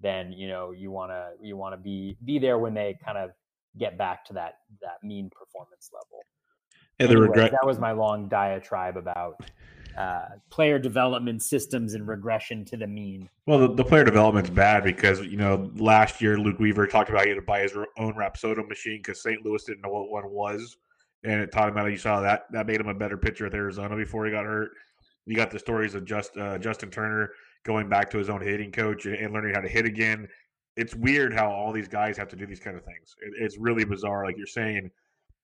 then 0.00 0.32
you 0.32 0.48
know 0.48 0.70
you 0.70 0.90
want 0.90 1.10
to 1.10 1.30
you 1.42 1.56
want 1.56 1.72
to 1.72 1.78
be 1.78 2.16
be 2.24 2.38
there 2.38 2.58
when 2.58 2.74
they 2.74 2.98
kind 3.04 3.16
of 3.16 3.30
get 3.78 3.96
back 3.96 4.24
to 4.26 4.32
that 4.34 4.58
that 4.82 5.02
mean 5.02 5.30
performance 5.30 5.90
level. 5.92 6.24
Yeah, 7.00 7.06
the 7.06 7.12
anyway, 7.12 7.28
regret 7.28 7.52
that 7.52 7.66
was 7.66 7.78
my 7.78 7.92
long 7.92 8.28
diatribe 8.28 8.96
about 8.96 9.40
uh, 9.96 10.26
player 10.50 10.78
development 10.78 11.42
systems 11.42 11.94
and 11.94 12.06
regression 12.06 12.64
to 12.66 12.76
the 12.76 12.86
mean. 12.86 13.28
Well, 13.46 13.58
the, 13.58 13.74
the, 13.74 13.84
player 13.84 14.04
development's 14.04 14.50
bad 14.50 14.84
because 14.84 15.20
you 15.20 15.36
know 15.36 15.70
last 15.76 16.20
year 16.20 16.38
Luke 16.38 16.58
Weaver 16.58 16.86
talked 16.86 17.08
about 17.08 17.22
he 17.22 17.30
had 17.30 17.36
to 17.36 17.42
buy 17.42 17.60
his 17.60 17.74
own 17.98 18.14
Rapsodo 18.14 18.68
machine 18.68 18.98
because 18.98 19.22
St. 19.22 19.44
Louis 19.44 19.64
didn't 19.64 19.82
know 19.82 19.90
what 19.90 20.10
one 20.10 20.30
was, 20.30 20.76
and 21.24 21.40
it 21.40 21.50
taught 21.50 21.68
him 21.68 21.76
how 21.76 21.86
you 21.86 21.96
saw 21.96 22.20
that 22.20 22.46
that 22.52 22.66
made 22.66 22.80
him 22.80 22.88
a 22.88 22.94
better 22.94 23.16
pitcher 23.16 23.44
with 23.44 23.54
Arizona 23.54 23.96
before 23.96 24.26
he 24.26 24.32
got 24.32 24.44
hurt. 24.44 24.72
You 25.24 25.34
got 25.34 25.50
the 25.50 25.58
stories 25.58 25.94
of 25.94 26.04
just 26.04 26.36
uh, 26.36 26.58
Justin 26.58 26.90
Turner 26.90 27.30
going 27.64 27.88
back 27.88 28.10
to 28.10 28.18
his 28.18 28.28
own 28.28 28.40
hitting 28.40 28.70
coach 28.70 29.06
and 29.06 29.32
learning 29.32 29.54
how 29.54 29.60
to 29.60 29.68
hit 29.68 29.86
again. 29.86 30.28
It's 30.76 30.94
weird 30.94 31.32
how 31.32 31.50
all 31.50 31.72
these 31.72 31.88
guys 31.88 32.16
have 32.18 32.28
to 32.28 32.36
do 32.36 32.46
these 32.46 32.60
kind 32.60 32.76
of 32.76 32.84
things. 32.84 33.16
It, 33.22 33.32
it's 33.42 33.56
really 33.56 33.84
bizarre, 33.84 34.24
like 34.24 34.36
you're 34.36 34.46
saying 34.46 34.90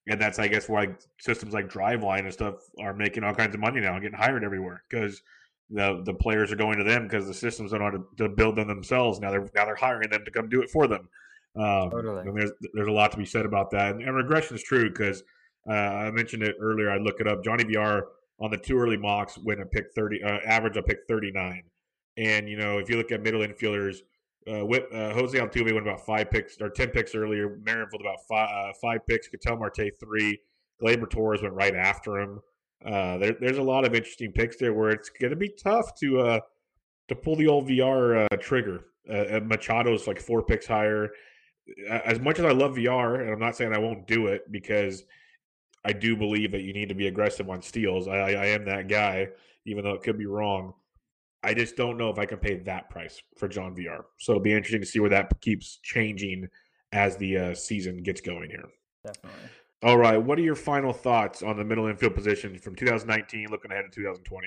and 0.09 0.21
that's 0.21 0.39
I 0.39 0.49
guess 0.49 0.69
why 0.69 0.89
systems 1.21 1.55
like 1.55 1.69
Driveline 1.69 2.21
and 2.21 2.33
stuff 2.33 2.55
are 2.79 2.95
making 2.95 3.25
all 3.25 3.35
kinds 3.35 3.55
of 3.55 3.61
money 3.61 3.81
now 3.81 3.95
and 3.95 4.03
getting 4.03 4.19
hired 4.19 4.45
everywhere 4.45 4.83
because 4.89 5.23
the 5.71 6.03
the 6.05 6.15
players 6.15 6.53
are 6.53 6.57
going 6.57 6.79
to 6.79 6.85
them 6.85 7.05
because 7.05 7.27
the 7.27 7.35
systems 7.35 7.71
don't 7.71 7.81
know 7.81 7.87
how 7.87 7.91
to, 7.91 8.29
to, 8.29 8.29
build 8.29 8.57
them 8.57 8.69
themselves. 8.69 9.21
Now 9.21 9.31
they're 9.31 9.49
now 9.55 9.65
they're 9.65 9.75
hiring 9.75 10.11
them 10.11 10.25
to 10.25 10.31
come 10.31 10.49
do 10.49 10.63
it 10.63 10.71
for 10.71 10.87
them. 10.87 11.09
Um, 11.57 11.91
totally. 11.91 12.29
And 12.29 12.37
there's 12.37 12.53
there's 12.75 12.89
a 12.89 12.93
lot 12.93 13.13
to 13.13 13.19
be 13.19 13.25
said 13.25 13.47
about 13.47 13.71
that. 13.71 13.95
And, 13.95 14.03
and 14.03 14.17
regression 14.17 14.57
is 14.57 14.63
true 14.63 14.89
because 14.91 15.23
uh, 15.69 15.73
I 15.73 16.11
mentioned 16.11 16.43
it 16.43 16.57
earlier. 16.61 16.91
I 16.91 16.99
look 16.99 17.21
it 17.21 17.29
up. 17.29 17.45
Johnny 17.45 17.65
Villar 17.65 18.07
on 18.41 18.51
the 18.51 18.59
two 18.59 18.79
early 18.79 18.97
mocks 18.97 19.39
went 19.39 19.61
a 19.61 19.67
pick 19.67 19.87
thirty 19.95 20.23
uh, 20.23 20.39
average 20.47 20.77
a 20.77 20.83
pick 20.83 21.01
thirty 21.09 21.31
nine. 21.31 21.63
And 22.17 22.49
you 22.49 22.57
know 22.57 22.79
if 22.79 22.91
you 22.91 22.97
look 22.97 23.13
at 23.13 23.23
middle 23.23 23.41
infielders, 23.41 23.99
uh, 24.47 24.65
uh, 24.65 25.15
Jose 25.15 25.39
Altuve 25.39 25.73
went 25.73 25.87
about 25.87 26.05
five 26.05 26.31
picks 26.31 26.61
or 26.61 26.69
ten 26.69 26.89
picks 26.89 27.15
earlier. 27.15 27.59
Merrifield 27.65 28.01
about 28.01 28.19
five, 28.29 28.49
uh, 28.49 28.73
five 28.81 29.07
picks. 29.07 29.29
Ketel 29.29 29.57
Marte 29.57 29.91
three. 30.01 30.41
Gleyber 30.83 31.09
Torres 31.09 31.43
went 31.43 31.55
right 31.55 31.75
after 31.77 32.19
him. 32.19 32.41
Uh, 32.85 33.19
there, 33.19 33.37
there's 33.41 33.59
a 33.59 33.63
lot 33.63 33.85
of 33.85 33.95
interesting 33.95 34.33
picks 34.33 34.57
there 34.57 34.75
where 34.75 34.91
it's 34.91 35.09
going 35.09 35.31
to 35.31 35.37
be 35.37 35.49
tough 35.49 35.95
to 36.01 36.21
uh, 36.21 36.41
to 37.09 37.15
pull 37.15 37.37
the 37.37 37.47
old 37.47 37.69
Villar 37.69 38.17
uh, 38.17 38.37
trigger. 38.41 38.87
Uh, 39.09 39.41
Machado's 39.41 40.07
like 40.07 40.21
four 40.21 40.43
picks 40.43 40.67
higher. 40.67 41.11
As 41.89 42.19
much 42.19 42.41
as 42.41 42.45
I 42.45 42.51
love 42.51 42.75
Villar, 42.75 43.21
and 43.21 43.31
I'm 43.31 43.39
not 43.39 43.57
saying 43.57 43.73
I 43.73 43.79
won't 43.79 44.09
do 44.09 44.27
it 44.27 44.51
because 44.51 45.05
I 45.85 45.93
do 45.93 46.17
believe 46.17 46.51
that 46.53 46.63
you 46.63 46.73
need 46.73 46.89
to 46.89 46.95
be 46.95 47.07
aggressive 47.07 47.49
on 47.49 47.63
steals. 47.63 48.09
I, 48.09 48.17
I 48.17 48.47
am 48.47 48.65
that 48.65 48.89
guy, 48.89 49.29
even 49.65 49.85
though 49.85 49.95
it 49.95 50.03
could 50.03 50.19
be 50.19 50.27
wrong. 50.27 50.75
I 51.45 51.55
just 51.55 51.77
don't 51.77 51.97
know 51.97 52.09
if 52.11 52.19
I 52.19 52.27
can 52.27 52.39
pay 52.39 52.59
that 52.61 52.89
price 52.89 53.21
for 53.37 53.49
John 53.49 53.75
Villar. 53.75 54.05
So 54.19 54.33
it'll 54.33 54.43
be 54.43 54.53
interesting 54.53 54.81
to 54.81 54.87
see 54.87 55.01
where 55.01 55.11
that 55.11 55.41
keeps 55.41 55.79
changing 55.83 56.49
as 56.93 57.17
the 57.17 57.37
uh, 57.37 57.55
season 57.55 58.03
gets 58.03 58.21
going 58.21 58.51
here. 58.51 58.69
Definitely. 59.05 59.41
All 59.83 59.99
right. 59.99 60.17
What 60.17 60.39
are 60.39 60.43
your 60.43 60.55
final 60.55 60.93
thoughts 60.93 61.43
on 61.43 61.57
the 61.57 61.65
middle 61.65 61.87
infield 61.87 62.15
position 62.15 62.57
from 62.59 62.77
2019 62.77 63.49
looking 63.51 63.73
ahead 63.73 63.85
to 63.87 63.91
2020? 63.91 64.47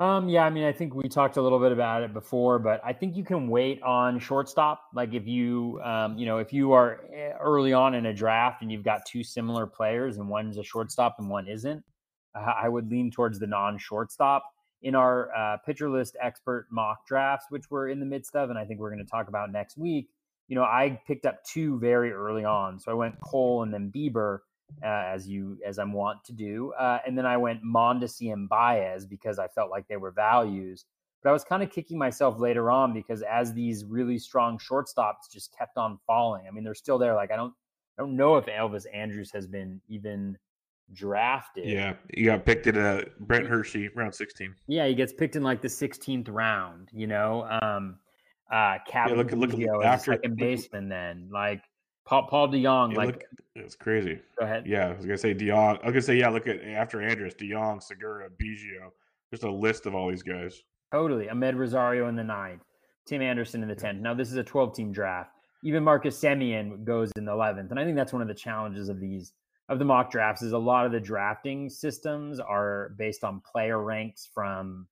Um, 0.00 0.28
yeah, 0.28 0.44
I 0.44 0.50
mean, 0.50 0.64
I 0.64 0.72
think 0.72 0.94
we 0.94 1.08
talked 1.08 1.36
a 1.36 1.42
little 1.42 1.60
bit 1.60 1.70
about 1.70 2.02
it 2.02 2.12
before, 2.12 2.58
but 2.58 2.80
I 2.84 2.92
think 2.92 3.16
you 3.16 3.24
can 3.24 3.48
wait 3.48 3.80
on 3.82 4.18
shortstop. 4.18 4.82
Like 4.92 5.14
if 5.14 5.26
you, 5.26 5.80
um, 5.84 6.18
you 6.18 6.26
know, 6.26 6.38
if 6.38 6.52
you 6.52 6.72
are 6.72 7.00
eh, 7.14 7.32
early 7.40 7.72
on 7.72 7.94
in 7.94 8.06
a 8.06 8.12
draft 8.12 8.60
and 8.60 8.70
you've 8.70 8.82
got 8.82 9.06
two 9.06 9.22
similar 9.22 9.66
players 9.66 10.18
and 10.18 10.28
one's 10.28 10.58
a 10.58 10.64
shortstop 10.64 11.16
and 11.18 11.30
one 11.30 11.46
isn't, 11.46 11.82
I 12.34 12.68
would 12.68 12.90
lean 12.90 13.12
towards 13.12 13.38
the 13.38 13.46
non-shortstop 13.46 14.44
in 14.84 14.94
our 14.94 15.34
uh, 15.34 15.56
pitcher 15.64 15.90
list 15.90 16.14
expert 16.20 16.66
mock 16.70 17.06
drafts, 17.06 17.46
which 17.48 17.70
we're 17.70 17.88
in 17.88 17.98
the 17.98 18.06
midst 18.06 18.36
of, 18.36 18.50
and 18.50 18.58
I 18.58 18.66
think 18.66 18.78
we're 18.78 18.90
going 18.90 19.04
to 19.04 19.10
talk 19.10 19.28
about 19.28 19.50
next 19.50 19.78
week. 19.78 20.10
You 20.46 20.56
know, 20.56 20.62
I 20.62 21.00
picked 21.06 21.24
up 21.24 21.42
two 21.42 21.78
very 21.78 22.12
early 22.12 22.44
on, 22.44 22.78
so 22.78 22.92
I 22.92 22.94
went 22.94 23.18
Cole 23.20 23.62
and 23.62 23.72
then 23.72 23.90
Bieber, 23.90 24.40
uh, 24.82 24.86
as 24.86 25.26
you 25.26 25.58
as 25.66 25.78
I'm 25.78 25.94
wont 25.94 26.22
to 26.24 26.32
do, 26.32 26.74
uh, 26.78 26.98
and 27.06 27.16
then 27.16 27.24
I 27.24 27.38
went 27.38 27.64
Mondesi 27.64 28.30
and 28.30 28.46
Baez 28.46 29.06
because 29.06 29.38
I 29.38 29.48
felt 29.48 29.70
like 29.70 29.88
they 29.88 29.96
were 29.96 30.10
values. 30.10 30.84
But 31.22 31.30
I 31.30 31.32
was 31.32 31.44
kind 31.44 31.62
of 31.62 31.70
kicking 31.70 31.96
myself 31.96 32.38
later 32.38 32.70
on 32.70 32.92
because 32.92 33.22
as 33.22 33.54
these 33.54 33.86
really 33.86 34.18
strong 34.18 34.58
shortstops 34.58 35.32
just 35.32 35.56
kept 35.56 35.78
on 35.78 35.98
falling. 36.06 36.44
I 36.46 36.50
mean, 36.50 36.62
they're 36.62 36.74
still 36.74 36.98
there. 36.98 37.14
Like 37.14 37.30
I 37.32 37.36
don't 37.36 37.54
I 37.98 38.02
don't 38.02 38.16
know 38.16 38.36
if 38.36 38.44
Elvis 38.44 38.84
Andrus 38.92 39.30
has 39.32 39.46
been 39.46 39.80
even 39.88 40.36
drafted. 40.92 41.66
Yeah, 41.66 41.94
he 42.12 42.24
got 42.24 42.44
picked 42.44 42.66
at 42.66 42.76
uh, 42.76 43.02
Brent 43.20 43.46
Hershey, 43.46 43.88
round 43.94 44.14
16. 44.14 44.54
Yeah, 44.66 44.86
he 44.86 44.94
gets 44.94 45.12
picked 45.12 45.36
in 45.36 45.42
like 45.42 45.62
the 45.62 45.68
16th 45.68 46.28
round, 46.30 46.90
you 46.92 47.06
know. 47.06 47.46
Um, 47.62 47.98
uh, 48.50 48.78
Cap 48.86 49.08
yeah, 49.08 49.16
look, 49.16 49.32
look, 49.32 49.52
look, 49.52 49.84
after 49.84 50.12
second 50.12 50.36
baseman, 50.36 50.88
then 50.88 51.28
like 51.32 51.62
Paul, 52.04 52.26
Paul 52.28 52.48
DeJong, 52.48 52.92
yeah, 52.92 52.98
like 52.98 53.06
look, 53.06 53.24
it's 53.54 53.74
crazy. 53.74 54.20
Go 54.38 54.44
ahead. 54.44 54.66
Yeah, 54.66 54.88
I 54.88 54.92
was 54.92 55.06
gonna 55.06 55.18
say 55.18 55.34
DeJong. 55.34 55.80
I 55.82 55.86
was 55.86 55.92
gonna 55.92 56.02
say 56.02 56.18
yeah. 56.18 56.28
Look 56.28 56.46
at 56.46 56.62
after 56.62 57.00
Andrus, 57.00 57.34
DeJong, 57.34 57.82
Segura, 57.82 58.28
Biggio. 58.30 58.90
Just 59.30 59.44
a 59.44 59.50
list 59.50 59.86
of 59.86 59.94
all 59.94 60.10
these 60.10 60.22
guys. 60.22 60.62
Totally. 60.92 61.26
Amed 61.26 61.56
Rosario 61.56 62.08
in 62.08 62.14
the 62.14 62.22
ninth, 62.22 62.62
Tim 63.06 63.22
Anderson 63.22 63.62
in 63.62 63.68
the 63.68 63.74
tenth. 63.74 64.00
Now 64.00 64.14
this 64.14 64.30
is 64.30 64.36
a 64.36 64.44
12 64.44 64.76
team 64.76 64.92
draft. 64.92 65.30
Even 65.64 65.82
Marcus 65.82 66.20
Semien 66.20 66.84
goes 66.84 67.10
in 67.16 67.24
the 67.24 67.32
11th, 67.32 67.70
and 67.70 67.80
I 67.80 67.84
think 67.84 67.96
that's 67.96 68.12
one 68.12 68.20
of 68.22 68.28
the 68.28 68.34
challenges 68.34 68.90
of 68.90 69.00
these 69.00 69.32
of 69.68 69.78
the 69.78 69.84
mock 69.84 70.10
drafts 70.10 70.42
is 70.42 70.52
a 70.52 70.58
lot 70.58 70.86
of 70.86 70.92
the 70.92 71.00
drafting 71.00 71.70
systems 71.70 72.38
are 72.38 72.94
based 72.98 73.24
on 73.24 73.40
player 73.40 73.82
ranks 73.82 74.28
from 74.32 74.86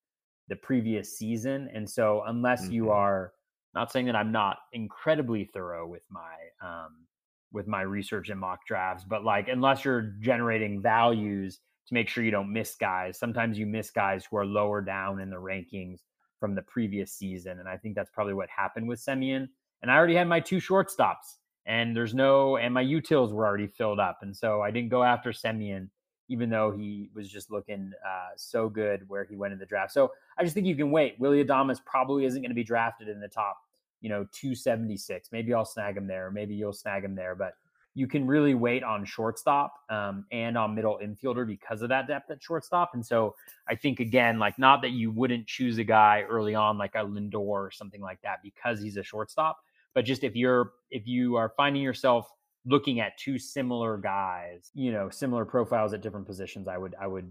the 0.49 0.57
previous 0.57 1.16
season 1.16 1.70
and 1.74 1.89
so 1.89 2.23
unless 2.27 2.65
mm-hmm. 2.65 2.73
you 2.73 2.90
are 2.90 3.32
not 3.74 3.93
saying 3.93 4.07
that 4.07 4.16
i'm 4.16 4.32
not 4.32 4.59
incredibly 4.73 5.44
thorough 5.44 5.86
with 5.86 6.03
my 6.11 6.35
um, 6.66 7.07
with 7.53 7.66
my 7.66 7.82
research 7.82 8.28
and 8.28 8.40
mock 8.40 8.66
drafts 8.66 9.05
but 9.09 9.24
like 9.24 9.49
unless 9.49 9.85
you're 9.85 10.15
generating 10.20 10.81
values 10.81 11.61
to 11.86 11.94
make 11.94 12.09
sure 12.09 12.24
you 12.24 12.31
don't 12.31 12.53
miss 12.53 12.74
guys 12.74 13.19
sometimes 13.19 13.59
you 13.59 13.66
miss 13.66 13.90
guys 13.90 14.27
who 14.31 14.36
are 14.36 14.47
lower 14.47 14.81
down 14.81 15.20
in 15.20 15.31
the 15.31 15.36
rankings 15.36 16.01
from 16.40 16.55
the 16.55 16.62
previous 16.62 17.12
season 17.12 17.61
and 17.61 17.69
i 17.69 17.77
think 17.77 17.94
that's 17.94 18.11
probably 18.11 18.35
what 18.35 18.49
happened 18.49 18.89
with 18.89 18.99
Semien 18.99 19.49
and 19.82 19.90
i 19.90 19.97
already 19.97 20.15
had 20.15 20.27
my 20.27 20.40
two 20.40 20.59
shortstops 20.59 21.36
and 21.66 21.97
there's 21.97 22.14
no 22.14 22.56
and 22.56 22.72
my 22.74 22.84
utils 22.84 23.32
were 23.32 23.47
already 23.47 23.66
filled 23.66 24.01
up 24.01 24.18
and 24.22 24.36
so 24.36 24.60
i 24.62 24.70
didn't 24.70 24.90
go 24.90 25.02
after 25.02 25.30
Semien 25.30 25.89
even 26.28 26.48
though 26.48 26.70
he 26.70 27.10
was 27.14 27.28
just 27.28 27.51
looking 27.51 27.93
uh, 28.06 28.30
so 28.36 28.68
good 28.68 29.06
where 29.09 29.24
he 29.24 29.36
went 29.36 29.52
in 29.52 29.59
the 29.59 29.66
draft 29.66 29.93
so 29.93 30.10
i 30.39 30.43
just 30.43 30.55
think 30.55 30.66
you 30.66 30.76
can 30.76 30.90
wait 30.90 31.14
willy 31.18 31.44
adames 31.44 31.78
probably 31.84 32.24
isn't 32.24 32.43
going 32.43 32.51
to 32.51 32.55
be 32.55 32.64
drafted 32.64 33.09
in 33.09 33.20
the 33.20 33.28
top 33.28 33.59
you 34.01 34.09
know 34.09 34.26
276 34.32 35.28
maybe 35.32 35.55
i'll 35.55 35.64
snag 35.64 35.97
him 35.97 36.06
there 36.06 36.30
maybe 36.30 36.55
you'll 36.55 36.72
snag 36.72 37.05
him 37.05 37.14
there 37.14 37.34
but 37.34 37.55
you 37.94 38.06
can 38.06 38.26
really 38.26 38.55
wait 38.55 38.82
on 38.82 39.05
shortstop 39.05 39.74
um, 39.90 40.24
and 40.32 40.56
on 40.56 40.74
middle 40.74 40.98
infielder 41.02 41.47
because 41.47 41.82
of 41.82 41.90
that 41.90 42.06
depth 42.06 42.30
at 42.30 42.43
shortstop. 42.43 42.93
And 42.94 43.05
so 43.05 43.34
I 43.68 43.74
think 43.74 44.01
again, 44.01 44.39
like 44.39 44.59
not 44.59 44.80
that 44.82 44.93
you 44.93 45.10
wouldn't 45.10 45.47
choose 45.47 45.78
a 45.78 45.84
guy 45.84 46.24
early 46.28 46.55
on 46.55 46.78
like 46.78 46.94
a 46.94 47.05
Lindor 47.05 47.34
or 47.34 47.70
something 47.70 48.01
like 48.01 48.20
that 48.22 48.39
because 48.43 48.80
he's 48.80 48.97
a 48.97 49.02
shortstop, 49.02 49.59
but 49.94 50.05
just 50.05 50.24
if 50.24 50.35
you're 50.36 50.73
if 50.90 51.06
you 51.06 51.36
are 51.36 51.52
finding 51.56 51.82
yourself 51.82 52.28
looking 52.64 53.01
at 53.01 53.19
two 53.19 53.39
similar 53.39 53.97
guys, 53.97 54.70
you 54.74 54.93
know, 54.93 55.10
similar 55.10 55.44
profiles 55.44 55.93
at 55.93 56.02
different 56.02 56.27
positions, 56.27 56.69
I 56.69 56.78
would 56.78 56.94
I 57.01 57.06
would 57.06 57.31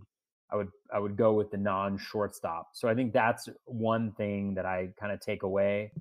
I 0.51 0.55
would 0.57 0.69
I 0.93 0.99
would 0.99 1.15
go 1.15 1.33
with 1.33 1.51
the 1.51 1.57
non 1.57 1.97
shortstop. 1.97 2.69
So 2.73 2.88
I 2.88 2.95
think 2.95 3.13
that's 3.13 3.47
one 3.65 4.11
thing 4.13 4.55
that 4.55 4.65
I 4.65 4.89
kind 4.99 5.11
of 5.11 5.21
take 5.21 5.43
away. 5.43 5.91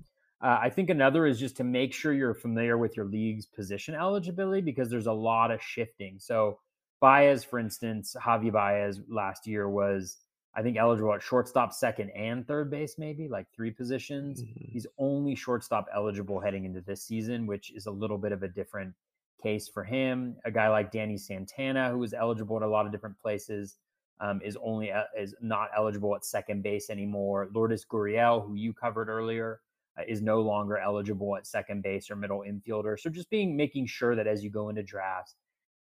Uh, 0.43 0.57
I 0.59 0.69
think 0.69 0.89
another 0.89 1.27
is 1.27 1.39
just 1.39 1.57
to 1.57 1.63
make 1.63 1.93
sure 1.93 2.13
you're 2.13 2.33
familiar 2.33 2.77
with 2.77 2.97
your 2.97 3.05
league's 3.05 3.45
position 3.45 3.93
eligibility 3.93 4.61
because 4.61 4.89
there's 4.89 5.05
a 5.05 5.13
lot 5.13 5.51
of 5.51 5.61
shifting. 5.61 6.17
So 6.19 6.57
Baez, 6.99 7.43
for 7.43 7.59
instance, 7.59 8.15
Javi 8.19 8.51
Baez 8.51 8.99
last 9.07 9.47
year 9.47 9.69
was 9.69 10.17
I 10.53 10.61
think 10.61 10.77
eligible 10.77 11.13
at 11.13 11.21
shortstop, 11.21 11.73
second, 11.73 12.09
and 12.09 12.45
third 12.45 12.69
base, 12.69 12.95
maybe 12.97 13.29
like 13.29 13.47
three 13.55 13.71
positions. 13.71 14.41
Mm-hmm. 14.41 14.71
He's 14.71 14.87
only 14.97 15.33
shortstop 15.33 15.87
eligible 15.93 16.41
heading 16.41 16.65
into 16.65 16.81
this 16.81 17.03
season, 17.03 17.47
which 17.47 17.71
is 17.71 17.85
a 17.85 17.91
little 17.91 18.17
bit 18.17 18.33
of 18.33 18.43
a 18.43 18.49
different 18.49 18.93
case 19.41 19.69
for 19.69 19.83
him. 19.83 20.35
A 20.43 20.51
guy 20.51 20.67
like 20.67 20.91
Danny 20.91 21.17
Santana, 21.17 21.89
who 21.89 21.99
was 21.99 22.13
eligible 22.13 22.57
at 22.57 22.63
a 22.63 22.67
lot 22.67 22.85
of 22.85 22.91
different 22.91 23.17
places, 23.19 23.77
um, 24.19 24.41
is 24.43 24.57
only 24.61 24.91
uh, 24.91 25.03
is 25.17 25.33
not 25.41 25.69
eligible 25.75 26.15
at 26.15 26.25
second 26.25 26.63
base 26.63 26.89
anymore. 26.89 27.47
Lourdes 27.53 27.85
Gurriel, 27.85 28.45
who 28.45 28.55
you 28.55 28.73
covered 28.73 29.09
earlier, 29.09 29.61
uh, 29.97 30.03
is 30.07 30.21
no 30.21 30.41
longer 30.41 30.77
eligible 30.77 31.35
at 31.37 31.47
second 31.47 31.81
base 31.81 32.11
or 32.11 32.15
middle 32.15 32.43
infielder. 32.47 32.99
So 32.99 33.09
just 33.09 33.29
being 33.29 33.55
making 33.55 33.87
sure 33.87 34.15
that 34.15 34.27
as 34.27 34.43
you 34.43 34.49
go 34.49 34.69
into 34.69 34.83
drafts, 34.83 35.35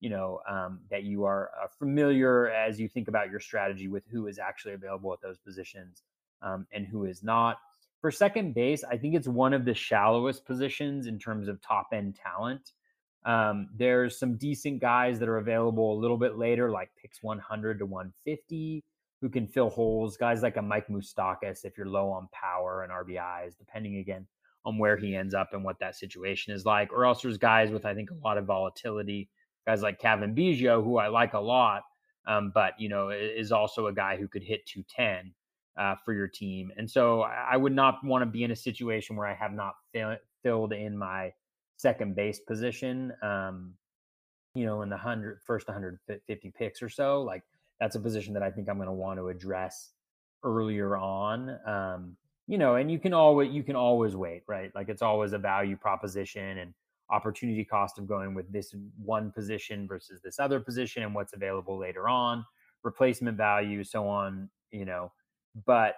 you 0.04 0.10
know 0.10 0.38
um, 0.46 0.80
that 0.90 1.04
you 1.04 1.24
are 1.24 1.50
uh, 1.62 1.66
familiar 1.78 2.50
as 2.50 2.78
you 2.78 2.88
think 2.88 3.08
about 3.08 3.30
your 3.30 3.40
strategy 3.40 3.88
with 3.88 4.04
who 4.12 4.26
is 4.26 4.38
actually 4.38 4.74
available 4.74 5.14
at 5.14 5.22
those 5.22 5.38
positions 5.38 6.02
um, 6.42 6.66
and 6.72 6.86
who 6.86 7.06
is 7.06 7.22
not. 7.22 7.56
For 8.02 8.10
second 8.10 8.54
base, 8.54 8.84
I 8.84 8.98
think 8.98 9.14
it's 9.14 9.26
one 9.26 9.54
of 9.54 9.64
the 9.64 9.72
shallowest 9.72 10.44
positions 10.44 11.06
in 11.06 11.18
terms 11.18 11.48
of 11.48 11.58
top 11.62 11.88
end 11.94 12.16
talent. 12.16 12.72
Um, 13.24 13.70
there's 13.74 14.18
some 14.18 14.36
decent 14.36 14.82
guys 14.82 15.18
that 15.20 15.28
are 15.30 15.38
available 15.38 15.94
a 15.94 15.98
little 15.98 16.18
bit 16.18 16.36
later, 16.36 16.70
like 16.70 16.90
picks 17.00 17.22
100 17.22 17.78
to 17.78 17.86
150, 17.86 18.84
who 19.22 19.30
can 19.30 19.48
fill 19.48 19.70
holes. 19.70 20.18
Guys 20.18 20.42
like 20.42 20.58
a 20.58 20.62
Mike 20.62 20.88
Moustakas, 20.88 21.64
if 21.64 21.78
you're 21.78 21.88
low 21.88 22.10
on 22.10 22.28
power 22.30 22.82
and 22.82 22.92
RBIs, 22.92 23.56
depending 23.56 23.96
again 23.96 24.26
on 24.66 24.76
where 24.76 24.98
he 24.98 25.16
ends 25.16 25.32
up 25.32 25.54
and 25.54 25.64
what 25.64 25.78
that 25.78 25.96
situation 25.96 26.52
is 26.52 26.66
like. 26.66 26.92
Or 26.92 27.06
else 27.06 27.22
there's 27.22 27.38
guys 27.38 27.70
with, 27.70 27.86
I 27.86 27.94
think, 27.94 28.10
a 28.10 28.22
lot 28.22 28.36
of 28.36 28.44
volatility. 28.44 29.30
Guys 29.66 29.82
like 29.82 29.98
Cavan 29.98 30.34
Biggio, 30.34 30.82
who 30.84 30.98
I 30.98 31.08
like 31.08 31.34
a 31.34 31.40
lot, 31.40 31.82
um, 32.26 32.52
but 32.54 32.74
you 32.78 32.88
know 32.88 33.10
is 33.10 33.52
also 33.52 33.86
a 33.86 33.94
guy 33.94 34.16
who 34.16 34.28
could 34.28 34.42
hit 34.42 34.66
210 34.66 35.32
uh, 35.76 35.96
for 36.04 36.12
your 36.12 36.28
team. 36.28 36.70
And 36.76 36.90
so 36.90 37.22
I 37.22 37.56
would 37.56 37.74
not 37.74 38.04
want 38.04 38.22
to 38.22 38.26
be 38.26 38.44
in 38.44 38.50
a 38.50 38.56
situation 38.56 39.16
where 39.16 39.26
I 39.26 39.34
have 39.34 39.52
not 39.52 39.74
fill, 39.92 40.16
filled 40.42 40.72
in 40.72 40.96
my 40.96 41.32
second 41.76 42.14
base 42.14 42.38
position, 42.40 43.12
um, 43.22 43.74
you 44.54 44.64
know, 44.64 44.82
in 44.82 44.88
the 44.88 44.96
hundred 44.96 45.40
first 45.44 45.66
150 45.66 46.52
picks 46.56 46.82
or 46.82 46.88
so, 46.88 47.22
like 47.22 47.42
that's 47.80 47.96
a 47.96 48.00
position 48.00 48.34
that 48.34 48.42
I 48.42 48.50
think 48.50 48.68
I'm 48.68 48.76
going 48.76 48.86
to 48.86 48.92
want 48.92 49.18
to 49.18 49.28
address 49.28 49.90
earlier 50.44 50.96
on. 50.96 51.58
Um, 51.66 52.16
you 52.46 52.58
know, 52.58 52.76
and 52.76 52.90
you 52.90 52.98
can 52.98 53.14
always 53.14 53.52
you 53.52 53.62
can 53.62 53.74
always 53.74 54.14
wait, 54.14 54.42
right? 54.46 54.70
Like 54.74 54.88
it's 54.88 55.02
always 55.02 55.32
a 55.32 55.38
value 55.38 55.76
proposition 55.76 56.58
and 56.58 56.74
opportunity 57.10 57.64
cost 57.64 57.98
of 57.98 58.06
going 58.06 58.34
with 58.34 58.50
this 58.52 58.74
one 59.02 59.30
position 59.30 59.86
versus 59.86 60.20
this 60.22 60.38
other 60.38 60.60
position 60.60 61.02
and 61.02 61.14
what's 61.14 61.32
available 61.32 61.78
later 61.78 62.08
on, 62.08 62.44
replacement 62.82 63.36
value, 63.36 63.84
so 63.84 64.08
on. 64.08 64.48
You 64.70 64.84
know, 64.84 65.12
but 65.66 65.96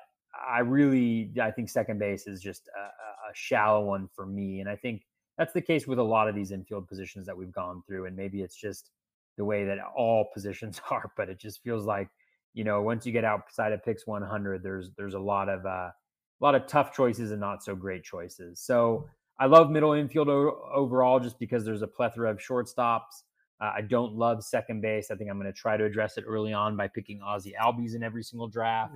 I 0.49 0.61
really 0.61 1.33
I 1.41 1.51
think 1.51 1.69
second 1.69 1.99
base 1.99 2.27
is 2.27 2.41
just 2.41 2.69
a, 2.77 2.81
a 2.81 3.35
shallow 3.35 3.85
one 3.85 4.09
for 4.15 4.27
me, 4.27 4.61
and 4.61 4.69
I 4.69 4.77
think 4.77 5.03
that's 5.39 5.53
the 5.53 5.61
case 5.61 5.87
with 5.87 5.99
a 5.99 6.03
lot 6.03 6.29
of 6.29 6.35
these 6.35 6.51
infield 6.51 6.89
positions 6.89 7.27
that 7.27 7.37
we've 7.37 7.53
gone 7.53 7.83
through. 7.87 8.07
And 8.07 8.17
maybe 8.17 8.43
it's 8.43 8.57
just 8.57 8.91
the 9.37 9.45
way 9.45 9.65
that 9.65 9.79
all 9.97 10.29
positions 10.35 10.81
are, 10.91 11.11
but 11.17 11.29
it 11.29 11.39
just 11.39 11.63
feels 11.63 11.85
like, 11.85 12.09
you 12.55 12.65
know, 12.65 12.83
once 12.83 13.05
you 13.05 13.13
get 13.13 13.25
outside 13.25 13.73
of 13.73 13.85
picks 13.85 14.07
100, 14.07 14.63
there's, 14.63 14.91
there's 14.97 15.15
a 15.15 15.19
lot 15.19 15.49
of, 15.49 15.65
uh, 15.67 15.91
a 15.91 16.45
lot 16.45 16.55
of 16.55 16.67
tough 16.67 16.93
choices 16.93 17.31
and 17.31 17.41
not 17.41 17.63
so 17.63 17.75
great 17.75 18.03
choices. 18.03 18.61
So 18.61 19.09
I 19.39 19.47
love 19.47 19.71
middle 19.71 19.93
infield 19.93 20.29
o- 20.29 20.69
overall 20.75 21.21
just 21.21 21.39
because 21.39 21.65
there's 21.65 21.83
a 21.83 21.87
plethora 21.87 22.31
of 22.31 22.39
shortstops. 22.39 23.23
Uh, 23.61 23.73
I 23.77 23.81
don't 23.81 24.15
love 24.15 24.45
second 24.45 24.83
base. 24.83 25.11
I 25.11 25.15
think 25.15 25.31
I'm 25.31 25.39
going 25.39 25.51
to 25.51 25.59
try 25.59 25.79
to 25.79 25.85
address 25.85 26.19
it 26.19 26.25
early 26.27 26.53
on 26.53 26.77
by 26.77 26.89
picking 26.89 27.23
Ozzie 27.23 27.55
Albies 27.61 27.95
in 27.95 28.03
every 28.03 28.23
single 28.23 28.49
draft. 28.49 28.95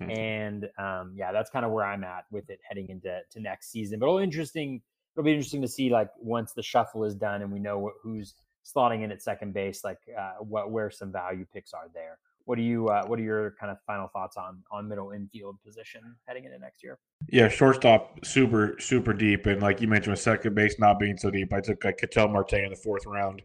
and 0.00 0.68
um, 0.78 1.12
yeah, 1.16 1.32
that's 1.32 1.48
kind 1.50 1.64
of 1.64 1.72
where 1.72 1.84
I'm 1.84 2.04
at 2.04 2.24
with 2.30 2.50
it 2.50 2.60
heading 2.68 2.88
into 2.90 3.20
to 3.30 3.40
next 3.40 3.70
season. 3.70 3.98
But 3.98 4.06
all 4.08 4.18
interesting 4.18 4.82
it'll 5.14 5.24
be 5.24 5.32
interesting 5.32 5.62
to 5.62 5.68
see 5.68 5.90
like 5.90 6.08
once 6.18 6.52
the 6.52 6.62
shuffle 6.62 7.04
is 7.04 7.14
done 7.14 7.42
and 7.42 7.52
we 7.52 7.58
know 7.58 7.78
what, 7.78 7.94
who's 8.02 8.34
slotting 8.64 9.02
in 9.02 9.10
at 9.10 9.22
second 9.22 9.52
base, 9.52 9.84
like 9.84 9.98
uh, 10.18 10.34
what 10.40 10.70
where 10.70 10.90
some 10.90 11.12
value 11.12 11.46
picks 11.52 11.72
are 11.72 11.88
there. 11.92 12.18
What 12.44 12.56
do 12.56 12.62
you 12.62 12.88
uh, 12.88 13.04
what 13.06 13.18
are 13.18 13.22
your 13.22 13.54
kind 13.58 13.70
of 13.70 13.78
final 13.86 14.08
thoughts 14.08 14.36
on 14.36 14.62
on 14.70 14.88
middle 14.88 15.12
infield 15.12 15.58
position 15.64 16.02
heading 16.26 16.44
into 16.44 16.58
next 16.58 16.82
year? 16.82 16.98
Yeah, 17.28 17.48
shortstop 17.48 18.24
super 18.24 18.76
super 18.78 19.12
deep, 19.12 19.46
and 19.46 19.62
like 19.62 19.80
you 19.80 19.88
mentioned, 19.88 20.12
with 20.12 20.20
second 20.20 20.54
base 20.54 20.78
not 20.78 20.98
being 20.98 21.16
so 21.16 21.30
deep, 21.30 21.52
I 21.52 21.60
took 21.60 21.84
like 21.84 21.98
Ketel 21.98 22.28
Marte 22.28 22.54
in 22.54 22.70
the 22.70 22.76
fourth 22.76 23.06
round 23.06 23.42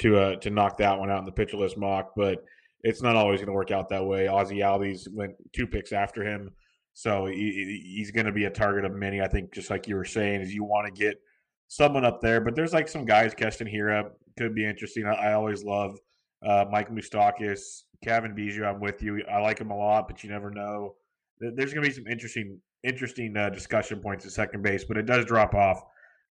to 0.00 0.18
uh 0.18 0.36
to 0.36 0.50
knock 0.50 0.78
that 0.78 0.98
one 0.98 1.10
out 1.10 1.20
in 1.20 1.24
the 1.24 1.32
pitcher 1.32 1.56
list 1.56 1.76
mock, 1.76 2.12
but 2.16 2.44
it's 2.82 3.02
not 3.02 3.16
always 3.16 3.40
going 3.40 3.48
to 3.48 3.52
work 3.52 3.70
out 3.70 3.88
that 3.88 4.04
way. 4.04 4.28
Ozzie 4.28 4.58
Albies 4.58 5.12
went 5.12 5.32
two 5.52 5.66
picks 5.66 5.92
after 5.92 6.22
him. 6.22 6.50
So 6.94 7.26
he, 7.26 7.94
he's 7.96 8.10
going 8.10 8.26
to 8.26 8.32
be 8.32 8.44
a 8.46 8.50
target 8.50 8.84
of 8.84 8.92
many. 8.92 9.20
I 9.20 9.28
think, 9.28 9.52
just 9.52 9.70
like 9.70 9.86
you 9.86 9.96
were 9.96 10.04
saying, 10.04 10.40
is 10.40 10.54
you 10.54 10.64
want 10.64 10.86
to 10.86 10.92
get 10.92 11.20
someone 11.68 12.04
up 12.04 12.20
there. 12.20 12.40
But 12.40 12.56
there's 12.56 12.72
like 12.72 12.88
some 12.88 13.04
guys, 13.04 13.34
Keston 13.34 13.68
Hiura 13.68 14.10
could 14.36 14.54
be 14.54 14.64
interesting. 14.64 15.06
I, 15.06 15.12
I 15.12 15.32
always 15.34 15.62
love 15.62 15.98
uh, 16.44 16.64
Mike 16.70 16.90
Moustakas, 16.90 17.82
Cavan 18.02 18.34
Biggio. 18.34 18.66
I'm 18.68 18.80
with 18.80 19.02
you. 19.02 19.22
I 19.30 19.40
like 19.40 19.58
him 19.60 19.70
a 19.70 19.76
lot, 19.76 20.08
but 20.08 20.22
you 20.22 20.30
never 20.30 20.50
know. 20.50 20.94
There's 21.40 21.72
going 21.72 21.84
to 21.84 21.88
be 21.88 21.94
some 21.94 22.06
interesting, 22.06 22.60
interesting 22.82 23.36
uh, 23.36 23.50
discussion 23.50 24.00
points 24.00 24.26
at 24.26 24.32
second 24.32 24.62
base, 24.62 24.84
but 24.84 24.96
it 24.96 25.06
does 25.06 25.24
drop 25.24 25.54
off 25.54 25.82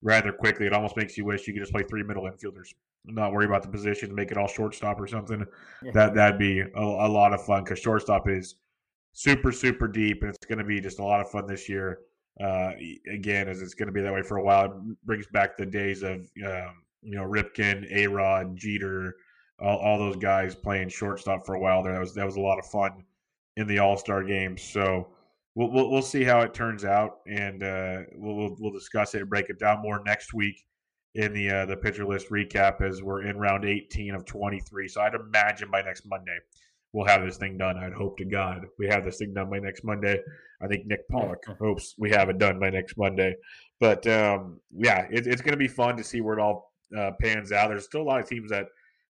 rather 0.02 0.32
quickly. 0.32 0.66
It 0.66 0.74
almost 0.74 0.98
makes 0.98 1.18
you 1.18 1.26
wish 1.26 1.48
you 1.48 1.54
could 1.54 1.62
just 1.62 1.72
play 1.72 1.84
three 1.84 2.04
middle 2.04 2.24
infielders, 2.24 2.74
not 3.06 3.32
worry 3.32 3.46
about 3.46 3.64
the 3.64 3.70
position, 3.70 4.14
make 4.14 4.32
it 4.32 4.38
all 4.38 4.48
shortstop 4.48 5.00
or 5.00 5.08
something. 5.08 5.46
Yeah. 5.84 5.92
That 5.94 6.14
that'd 6.16 6.40
be 6.40 6.60
a, 6.60 6.70
a 6.76 7.10
lot 7.10 7.34
of 7.34 7.44
fun 7.46 7.64
because 7.64 7.80
shortstop 7.80 8.28
is 8.30 8.56
super 9.14 9.52
super 9.52 9.88
deep, 9.88 10.22
and 10.22 10.30
it's 10.30 10.46
going 10.46 10.60
to 10.60 10.66
be 10.66 10.80
just 10.80 11.00
a 11.00 11.04
lot 11.04 11.22
of 11.22 11.30
fun 11.30 11.48
this 11.48 11.68
year. 11.68 12.00
Uh, 12.42 12.72
again, 13.12 13.48
as 13.48 13.62
it's 13.62 13.74
going 13.74 13.88
to 13.88 13.94
be 13.94 14.02
that 14.02 14.14
way 14.14 14.22
for 14.22 14.38
a 14.38 14.44
while, 14.44 14.66
it 14.66 15.06
brings 15.06 15.26
back 15.28 15.58
the 15.58 15.66
days 15.66 16.04
of 16.04 16.18
um, 16.46 16.84
you 17.02 17.16
know 17.16 17.24
Ripken, 17.24 17.92
A 17.92 18.08
Rod, 18.08 18.56
Jeter, 18.56 19.16
all, 19.60 19.78
all, 19.78 19.98
those 19.98 20.18
guys 20.18 20.56
playing 20.56 20.90
shortstop 20.90 21.46
for 21.46 21.56
a 21.56 21.60
while 21.60 21.84
there. 21.84 21.94
That 21.94 22.00
was 22.00 22.14
that 22.14 22.26
was 22.26 22.36
a 22.36 22.42
lot 22.42 22.60
of 22.60 22.66
fun 22.66 23.04
in 23.56 23.68
the 23.68 23.80
All 23.80 23.98
Star 23.98 24.24
games. 24.24 24.62
So 24.62 25.08
we'll, 25.56 25.72
we'll, 25.72 25.92
we'll 25.92 26.02
see 26.02 26.24
how 26.24 26.42
it 26.42 26.54
turns 26.54 26.86
out, 26.86 27.20
and 27.28 27.64
uh, 27.64 28.02
we'll, 28.16 28.36
we'll, 28.36 28.56
we'll 28.60 28.72
discuss 28.72 29.16
it 29.16 29.22
and 29.22 29.30
break 29.30 29.50
it 29.50 29.60
down 29.60 29.82
more 29.82 30.02
next 30.06 30.34
week 30.34 30.64
in 31.16 31.34
the 31.34 31.50
uh, 31.50 31.66
the 31.66 31.76
pitcher 31.76 32.06
list 32.06 32.30
recap 32.30 32.82
as 32.82 33.02
we're 33.02 33.24
in 33.24 33.38
round 33.38 33.66
18 33.66 34.14
of 34.14 34.26
23. 34.26 34.88
So 34.88 35.02
I'd 35.02 35.16
imagine 35.16 35.70
by 35.72 35.82
next 35.82 36.06
Monday 36.06 36.38
we'll 36.94 37.08
have 37.08 37.24
this 37.24 37.38
thing 37.38 37.58
done. 37.58 37.78
I'd 37.78 37.94
hope 37.94 38.18
to 38.18 38.26
God 38.26 38.66
we 38.80 38.88
have 38.88 39.04
this 39.04 39.18
thing 39.18 39.34
done 39.34 39.50
by 39.50 39.60
next 39.60 39.84
Monday. 39.84 40.22
I 40.62 40.68
think 40.68 40.86
Nick 40.86 41.08
Pollack 41.10 41.44
hopes 41.60 41.96
we 41.98 42.10
have 42.12 42.30
it 42.30 42.38
done 42.38 42.60
by 42.60 42.70
next 42.70 42.98
Monday. 42.98 43.36
But 43.80 44.06
um, 44.08 44.60
yeah, 44.72 45.08
it, 45.12 45.28
it's 45.28 45.42
going 45.42 45.54
to 45.54 45.58
be 45.58 45.68
fun 45.68 45.98
to 45.98 46.04
see 46.04 46.22
where 46.22 46.38
it 46.38 46.42
all 46.42 46.74
uh, 46.98 47.12
pans 47.22 47.52
out. 47.52 47.70
There's 47.70 47.86
still 47.86 48.02
a 48.02 48.04
lot 48.04 48.20
of 48.20 48.28
teams 48.28 48.50
that, 48.50 48.68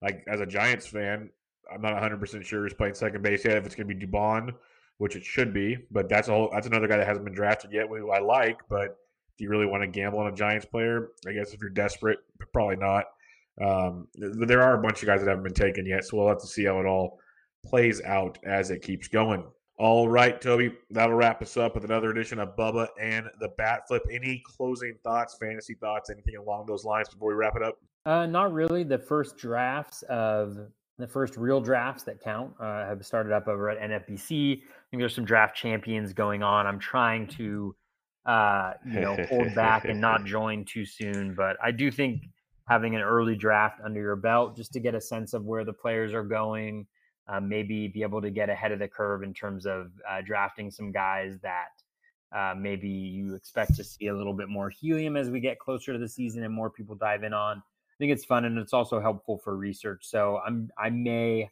like, 0.04 0.24
as 0.28 0.40
a 0.40 0.46
Giants 0.46 0.86
fan, 0.86 1.30
I'm 1.72 1.80
not 1.80 1.92
100 1.94 2.20
percent 2.20 2.44
sure 2.44 2.62
who's 2.62 2.74
playing 2.74 2.94
second 2.94 3.22
base 3.22 3.44
yet. 3.44 3.56
If 3.56 3.66
it's 3.66 3.74
going 3.74 3.88
to 3.88 3.94
be 3.94 4.06
Dubon, 4.06 4.54
which 4.98 5.16
it 5.16 5.24
should 5.24 5.52
be, 5.52 5.78
but 5.90 6.08
that's 6.08 6.28
all. 6.28 6.50
That's 6.52 6.66
another 6.66 6.86
guy 6.86 6.98
that 6.98 7.06
hasn't 7.06 7.24
been 7.24 7.34
drafted 7.34 7.72
yet, 7.72 7.88
who 7.88 8.10
I 8.10 8.20
like. 8.20 8.60
But 8.68 8.98
do 9.36 9.44
you 9.44 9.50
really 9.50 9.66
want 9.66 9.82
to 9.82 9.86
gamble 9.86 10.18
on 10.20 10.32
a 10.32 10.34
Giants 10.34 10.66
player? 10.66 11.08
I 11.26 11.32
guess 11.32 11.52
if 11.52 11.60
you're 11.60 11.70
desperate, 11.70 12.18
probably 12.52 12.76
not. 12.76 13.06
Um, 13.60 14.08
there 14.14 14.62
are 14.62 14.78
a 14.78 14.82
bunch 14.82 15.02
of 15.02 15.06
guys 15.06 15.20
that 15.20 15.28
haven't 15.28 15.44
been 15.44 15.54
taken 15.54 15.86
yet, 15.86 16.04
so 16.04 16.16
we'll 16.16 16.28
have 16.28 16.40
to 16.40 16.46
see 16.46 16.64
how 16.64 16.80
it 16.80 16.86
all 16.86 17.18
plays 17.64 18.02
out 18.02 18.38
as 18.44 18.70
it 18.70 18.82
keeps 18.82 19.08
going. 19.08 19.44
All 19.76 20.08
right, 20.08 20.40
Toby, 20.40 20.72
that'll 20.90 21.16
wrap 21.16 21.42
us 21.42 21.56
up 21.56 21.74
with 21.74 21.84
another 21.84 22.10
edition 22.10 22.38
of 22.38 22.56
Bubba 22.56 22.88
and 23.00 23.26
the 23.40 23.48
Bat 23.58 23.88
Flip. 23.88 24.02
Any 24.12 24.40
closing 24.46 24.94
thoughts, 25.02 25.36
fantasy 25.40 25.74
thoughts, 25.74 26.10
anything 26.10 26.36
along 26.36 26.66
those 26.66 26.84
lines 26.84 27.08
before 27.08 27.28
we 27.28 27.34
wrap 27.34 27.56
it 27.56 27.62
up? 27.62 27.78
Uh, 28.06 28.26
not 28.26 28.52
really. 28.52 28.84
The 28.84 28.98
first 28.98 29.36
drafts 29.36 30.02
of 30.02 30.58
the 30.98 31.06
first 31.06 31.36
real 31.36 31.60
drafts 31.60 32.02
that 32.04 32.20
count 32.20 32.52
uh, 32.60 32.86
have 32.86 33.04
started 33.04 33.32
up 33.32 33.48
over 33.48 33.70
at 33.70 33.80
NFBC. 33.80 34.58
I 34.58 34.60
think 34.90 35.00
there's 35.00 35.14
some 35.14 35.24
draft 35.24 35.56
champions 35.56 36.12
going 36.12 36.42
on. 36.42 36.66
I'm 36.66 36.78
trying 36.78 37.26
to, 37.28 37.74
uh, 38.26 38.74
you 38.86 39.00
know, 39.00 39.16
hold 39.28 39.54
back 39.54 39.86
and 39.86 40.00
not 40.00 40.24
join 40.26 40.64
too 40.64 40.84
soon, 40.84 41.34
but 41.34 41.56
I 41.62 41.70
do 41.70 41.90
think 41.90 42.22
having 42.68 42.94
an 42.94 43.02
early 43.02 43.36
draft 43.36 43.80
under 43.84 44.00
your 44.00 44.16
belt 44.16 44.56
just 44.56 44.72
to 44.72 44.80
get 44.80 44.94
a 44.94 45.00
sense 45.00 45.34
of 45.34 45.44
where 45.44 45.64
the 45.64 45.72
players 45.72 46.14
are 46.14 46.24
going 46.24 46.86
um, 47.28 47.48
maybe 47.48 47.88
be 47.88 48.02
able 48.02 48.20
to 48.20 48.30
get 48.30 48.50
ahead 48.50 48.72
of 48.72 48.78
the 48.78 48.88
curve 48.88 49.22
in 49.22 49.32
terms 49.32 49.66
of 49.66 49.90
uh, 50.08 50.20
drafting 50.24 50.70
some 50.70 50.92
guys 50.92 51.38
that 51.42 51.70
uh, 52.36 52.54
maybe 52.56 52.88
you 52.88 53.34
expect 53.34 53.74
to 53.76 53.84
see 53.84 54.08
a 54.08 54.14
little 54.14 54.32
bit 54.34 54.48
more 54.48 54.68
helium 54.68 55.16
as 55.16 55.30
we 55.30 55.40
get 55.40 55.58
closer 55.58 55.92
to 55.92 55.98
the 55.98 56.08
season 56.08 56.42
and 56.42 56.52
more 56.52 56.68
people 56.68 56.94
dive 56.94 57.22
in 57.22 57.32
on. 57.32 57.62
I 57.94 57.96
think 57.98 58.12
it's 58.12 58.24
fun 58.24 58.44
and 58.44 58.58
it's 58.58 58.72
also 58.72 59.00
helpful 59.00 59.38
for 59.38 59.56
research. 59.56 60.04
So 60.04 60.40
I'm 60.44 60.70
I 60.76 60.90
may 60.90 61.50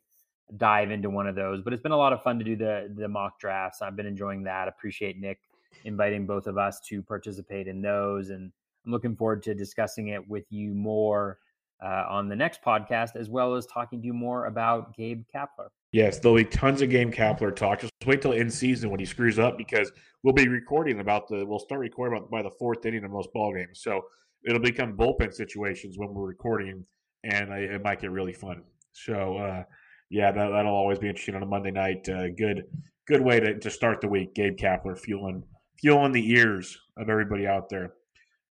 dive 0.56 0.90
into 0.90 1.08
one 1.08 1.26
of 1.26 1.34
those, 1.34 1.62
but 1.62 1.72
it's 1.72 1.82
been 1.82 1.92
a 1.92 1.96
lot 1.96 2.12
of 2.12 2.22
fun 2.22 2.38
to 2.38 2.44
do 2.44 2.56
the 2.56 2.92
the 2.96 3.08
mock 3.08 3.38
drafts. 3.38 3.80
I've 3.80 3.96
been 3.96 4.06
enjoying 4.06 4.42
that. 4.44 4.68
Appreciate 4.68 5.18
Nick 5.18 5.38
inviting 5.84 6.26
both 6.26 6.46
of 6.46 6.58
us 6.58 6.80
to 6.80 7.02
participate 7.02 7.68
in 7.68 7.80
those, 7.80 8.30
and 8.30 8.50
I'm 8.84 8.92
looking 8.92 9.16
forward 9.16 9.42
to 9.44 9.54
discussing 9.54 10.08
it 10.08 10.28
with 10.28 10.44
you 10.50 10.74
more 10.74 11.38
uh, 11.82 12.04
on 12.08 12.28
the 12.28 12.36
next 12.36 12.62
podcast, 12.62 13.16
as 13.16 13.28
well 13.28 13.54
as 13.54 13.66
talking 13.66 14.00
to 14.00 14.06
you 14.06 14.12
more 14.12 14.46
about 14.46 14.96
Gabe 14.96 15.24
Kapler. 15.34 15.68
Yes, 15.92 16.18
there'll 16.18 16.36
be 16.36 16.44
tons 16.44 16.80
of 16.82 16.90
Gabe 16.90 17.12
Kapler 17.12 17.54
talk. 17.54 17.80
Just 17.80 17.92
wait 18.06 18.22
till 18.22 18.32
in 18.32 18.50
season 18.50 18.90
when 18.90 19.00
he 19.00 19.06
screws 19.06 19.38
up 19.38 19.58
because 19.58 19.92
we'll 20.22 20.32
be 20.32 20.48
recording 20.48 21.00
about 21.00 21.28
the. 21.28 21.44
We'll 21.44 21.58
start 21.58 21.80
recording 21.80 22.18
about 22.18 22.30
by 22.30 22.42
the 22.42 22.50
fourth 22.58 22.84
inning 22.86 23.04
of 23.04 23.10
most 23.10 23.32
ball 23.32 23.54
games, 23.54 23.80
so 23.80 24.02
it'll 24.44 24.60
become 24.60 24.96
bullpen 24.96 25.32
situations 25.32 25.98
when 25.98 26.12
we're 26.12 26.26
recording, 26.26 26.84
and 27.24 27.52
I, 27.52 27.58
it 27.58 27.82
might 27.82 28.00
get 28.00 28.10
really 28.10 28.32
fun. 28.32 28.62
So 28.92 29.36
uh, 29.36 29.64
yeah, 30.10 30.30
that, 30.30 30.50
will 30.50 30.74
always 30.74 30.98
be 30.98 31.08
interesting 31.08 31.34
on 31.34 31.42
a 31.42 31.46
Monday 31.46 31.70
night. 31.70 32.08
Uh, 32.08 32.28
good 32.28 32.64
good 33.06 33.20
way 33.20 33.40
to, 33.40 33.58
to 33.58 33.70
start 33.70 34.00
the 34.00 34.08
week. 34.08 34.34
Gabe 34.34 34.56
Kapler 34.56 34.98
fueling 34.98 35.42
fueling 35.80 36.12
the 36.12 36.30
ears 36.30 36.78
of 36.96 37.08
everybody 37.08 37.46
out 37.46 37.68
there. 37.68 37.94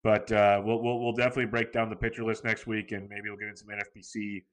But 0.04 0.32
uh, 0.32 0.62
we'll, 0.64 0.82
we'll, 0.82 1.00
we'll 1.00 1.14
definitely 1.14 1.48
break 1.48 1.74
down 1.74 1.90
the 1.90 1.96
pitcher 1.96 2.24
list 2.24 2.46
next 2.46 2.66
week, 2.66 2.94
and 2.94 3.10
maybe 3.10 3.30
we'll 3.30 3.38
get 3.38 3.50
into 3.50 3.60
some 3.60 3.68
NFBC. 3.68 4.44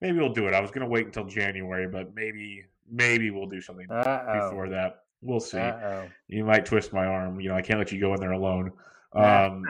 Maybe 0.00 0.18
we'll 0.18 0.32
do 0.32 0.46
it. 0.46 0.54
I 0.54 0.60
was 0.60 0.70
going 0.70 0.82
to 0.82 0.88
wait 0.88 1.06
until 1.06 1.24
January, 1.24 1.88
but 1.88 2.14
maybe 2.14 2.64
maybe 2.90 3.30
we'll 3.30 3.48
do 3.48 3.60
something 3.60 3.86
Uh-oh. 3.90 4.50
before 4.50 4.68
that. 4.68 5.00
We'll 5.20 5.40
see. 5.40 5.58
Uh-oh. 5.58 6.08
You 6.28 6.44
might 6.44 6.66
twist 6.66 6.92
my 6.92 7.06
arm. 7.06 7.40
You 7.40 7.48
know, 7.48 7.56
I 7.56 7.62
can't 7.62 7.78
let 7.78 7.90
you 7.92 8.00
go 8.00 8.14
in 8.14 8.20
there 8.20 8.32
alone. 8.32 8.72
Um, 9.14 9.66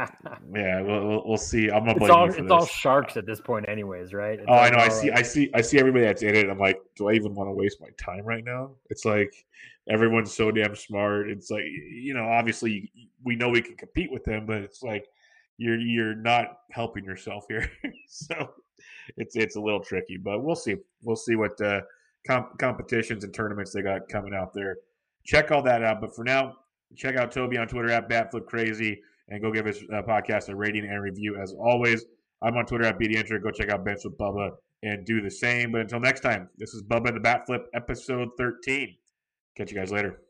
yeah, 0.55 0.81
we'll, 0.82 1.06
we'll, 1.06 1.23
we'll 1.27 1.36
see. 1.36 1.70
I'm 1.70 1.85
gonna 1.85 1.98
blame 1.98 2.02
it's 2.02 2.10
all, 2.10 2.27
you 2.27 2.32
for 2.32 2.39
it's 2.39 2.44
this. 2.44 2.52
all 2.52 2.66
sharks 2.66 3.16
at 3.16 3.27
this 3.27 3.40
point, 3.40 3.69
anyways, 3.69 4.14
right? 4.14 4.39
It's 4.39 4.47
oh, 4.48 4.55
I 4.55 4.70
know. 4.70 4.78
I 4.78 4.89
see. 4.89 5.10
Right. 5.10 5.19
I 5.19 5.23
see. 5.23 5.51
I 5.55 5.60
see 5.60 5.78
everybody 5.78 6.05
that's 6.05 6.23
in 6.23 6.36
it. 6.36 6.48
I'm 6.48 6.59
like, 6.59 6.81
do 6.97 7.09
I 7.09 7.14
even 7.14 7.35
want 7.35 7.48
to 7.48 7.52
waste 7.52 7.81
my 7.81 7.89
time 7.98 8.24
right 8.24 8.44
now? 8.44 8.70
It's 8.89 9.05
like 9.05 9.44
everyone's 9.89 10.32
so 10.32 10.52
damn 10.52 10.77
smart. 10.77 11.28
It's 11.28 11.51
like 11.51 11.64
you 11.64 12.14
know, 12.14 12.28
obviously 12.28 12.93
we 13.24 13.35
know 13.35 13.48
we 13.48 13.62
can 13.62 13.77
compete 13.77 14.12
with 14.12 14.23
them, 14.23 14.47
but 14.47 14.59
it's 14.59 14.82
like 14.82 15.06
you're 15.59 15.78
you're 15.78 16.14
not 16.14 16.59
helping 16.70 17.05
yourself 17.05 17.44
here. 17.48 17.69
so 18.09 18.51
it's 19.16 19.35
it's 19.35 19.56
a 19.56 19.60
little 19.60 19.81
tricky, 19.81 20.19
but 20.19 20.44
we'll 20.44 20.55
see. 20.55 20.77
We'll 21.02 21.16
see 21.16 21.35
what 21.35 21.60
uh, 21.60 21.81
comp- 22.27 22.59
competitions 22.59 23.24
and 23.24 23.35
tournaments 23.35 23.73
they 23.73 23.82
got 23.82 24.09
coming 24.09 24.35
out 24.35 24.55
there. 24.55 24.77
Check 25.24 25.51
all 25.51 25.62
that 25.62 25.82
out. 25.82 26.01
But 26.01 26.14
for 26.14 26.23
now, 26.23 26.59
check 26.97 27.16
out 27.16 27.32
Toby 27.32 27.59
on 27.59 27.66
Twitter 27.66 27.90
at 27.90 28.09
BatFlipCrazy 28.09 28.98
and 29.33 29.41
go 29.41 29.51
give 29.51 29.65
his 29.65 29.83
uh, 29.93 30.03
podcast 30.03 30.51
a 30.51 30.55
rating 30.55 30.85
and 30.85 31.03
review 31.03 31.39
as 31.43 31.55
always. 31.59 32.05
I'm 32.43 32.55
on 32.57 32.67
Twitter 32.67 32.85
at 32.85 32.99
BDenter. 32.99 33.43
Go 33.43 33.51
check 33.51 33.71
out 33.71 33.85
Bench 33.85 34.01
with 34.05 34.19
Bubba 34.19 34.51
and 34.83 35.07
do 35.07 35.23
the 35.23 35.31
same. 35.31 35.73
But 35.73 35.81
until 35.81 36.01
next 36.01 36.21
time, 36.21 36.51
this 36.59 36.75
is 36.75 36.83
Bubba 36.83 37.09
and 37.09 37.17
the 37.17 37.21
Bat 37.21 37.47
Flip, 37.47 37.63
episode 37.75 38.29
13. 38.37 38.95
Catch 39.57 39.73
you 39.73 39.79
guys 39.79 39.91
later. 39.91 40.21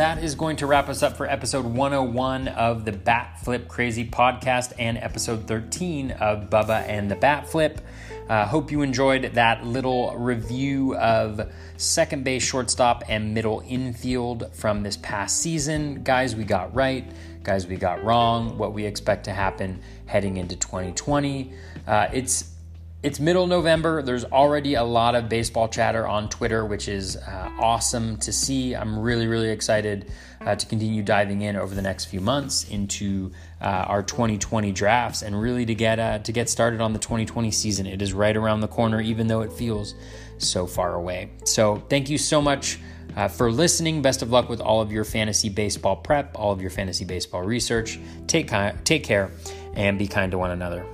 that 0.00 0.24
is 0.24 0.34
going 0.34 0.56
to 0.56 0.66
wrap 0.66 0.88
us 0.88 1.02
up 1.02 1.14
for 1.14 1.26
episode 1.26 1.66
101 1.66 2.48
of 2.48 2.86
the 2.86 2.92
Bat 2.92 3.38
Flip 3.44 3.68
Crazy 3.68 4.08
podcast 4.08 4.72
and 4.78 4.96
episode 4.96 5.46
13 5.46 6.12
of 6.12 6.48
Bubba 6.48 6.88
and 6.88 7.10
the 7.10 7.16
Bat 7.16 7.46
Flip. 7.46 7.82
Uh, 8.30 8.46
hope 8.46 8.70
you 8.70 8.82
enjoyed 8.82 9.24
that 9.34 9.66
little 9.66 10.16
review 10.16 10.94
of 10.94 11.50
second 11.76 12.22
base, 12.22 12.44
shortstop, 12.44 13.02
and 13.08 13.34
middle 13.34 13.60
infield 13.66 14.54
from 14.54 14.84
this 14.84 14.96
past 14.98 15.38
season. 15.38 16.04
Guys, 16.04 16.36
we 16.36 16.44
got 16.44 16.72
right. 16.72 17.10
Guys, 17.42 17.66
we 17.66 17.74
got 17.74 18.04
wrong. 18.04 18.56
What 18.56 18.72
we 18.72 18.86
expect 18.86 19.24
to 19.24 19.32
happen 19.32 19.82
heading 20.06 20.36
into 20.36 20.54
2020. 20.54 21.52
Uh, 21.88 22.06
it's 22.12 22.54
it's 23.02 23.18
middle 23.18 23.48
November. 23.48 24.00
There's 24.00 24.26
already 24.26 24.74
a 24.74 24.84
lot 24.84 25.16
of 25.16 25.28
baseball 25.28 25.66
chatter 25.66 26.06
on 26.06 26.28
Twitter, 26.28 26.64
which 26.64 26.86
is 26.86 27.16
uh, 27.16 27.50
awesome 27.58 28.16
to 28.18 28.32
see. 28.32 28.76
I'm 28.76 28.98
really, 28.98 29.26
really 29.26 29.48
excited 29.48 30.12
uh, 30.42 30.54
to 30.54 30.66
continue 30.66 31.02
diving 31.02 31.40
in 31.40 31.56
over 31.56 31.74
the 31.74 31.82
next 31.82 32.04
few 32.04 32.20
months 32.20 32.68
into 32.68 33.32
uh, 33.60 33.84
our 33.88 34.02
2020 34.02 34.72
drafts 34.72 35.22
and 35.22 35.40
really 35.40 35.66
to 35.66 35.74
get 35.74 35.98
uh, 35.98 36.18
to 36.20 36.32
get 36.32 36.48
started 36.48 36.80
on 36.80 36.92
the 36.92 36.98
2020 36.98 37.50
season. 37.50 37.86
It 37.86 38.00
is 38.02 38.12
right 38.12 38.36
around 38.36 38.60
the 38.60 38.68
corner, 38.68 39.00
even 39.00 39.26
though 39.26 39.42
it 39.42 39.52
feels 39.52 39.94
so 40.38 40.66
far 40.66 40.94
away. 40.94 41.30
So, 41.44 41.76
thank 41.88 42.08
you 42.08 42.18
so 42.18 42.40
much. 42.40 42.78
Uh, 43.16 43.26
for 43.26 43.50
listening, 43.50 44.02
best 44.02 44.22
of 44.22 44.30
luck 44.30 44.48
with 44.48 44.60
all 44.60 44.80
of 44.80 44.92
your 44.92 45.04
fantasy 45.04 45.48
baseball 45.48 45.96
prep, 45.96 46.30
all 46.38 46.52
of 46.52 46.60
your 46.60 46.70
fantasy 46.70 47.04
baseball 47.04 47.42
research. 47.42 47.98
Take, 48.28 48.52
take 48.84 49.02
care 49.02 49.32
and 49.74 49.98
be 49.98 50.06
kind 50.06 50.30
to 50.30 50.38
one 50.38 50.52
another. 50.52 50.86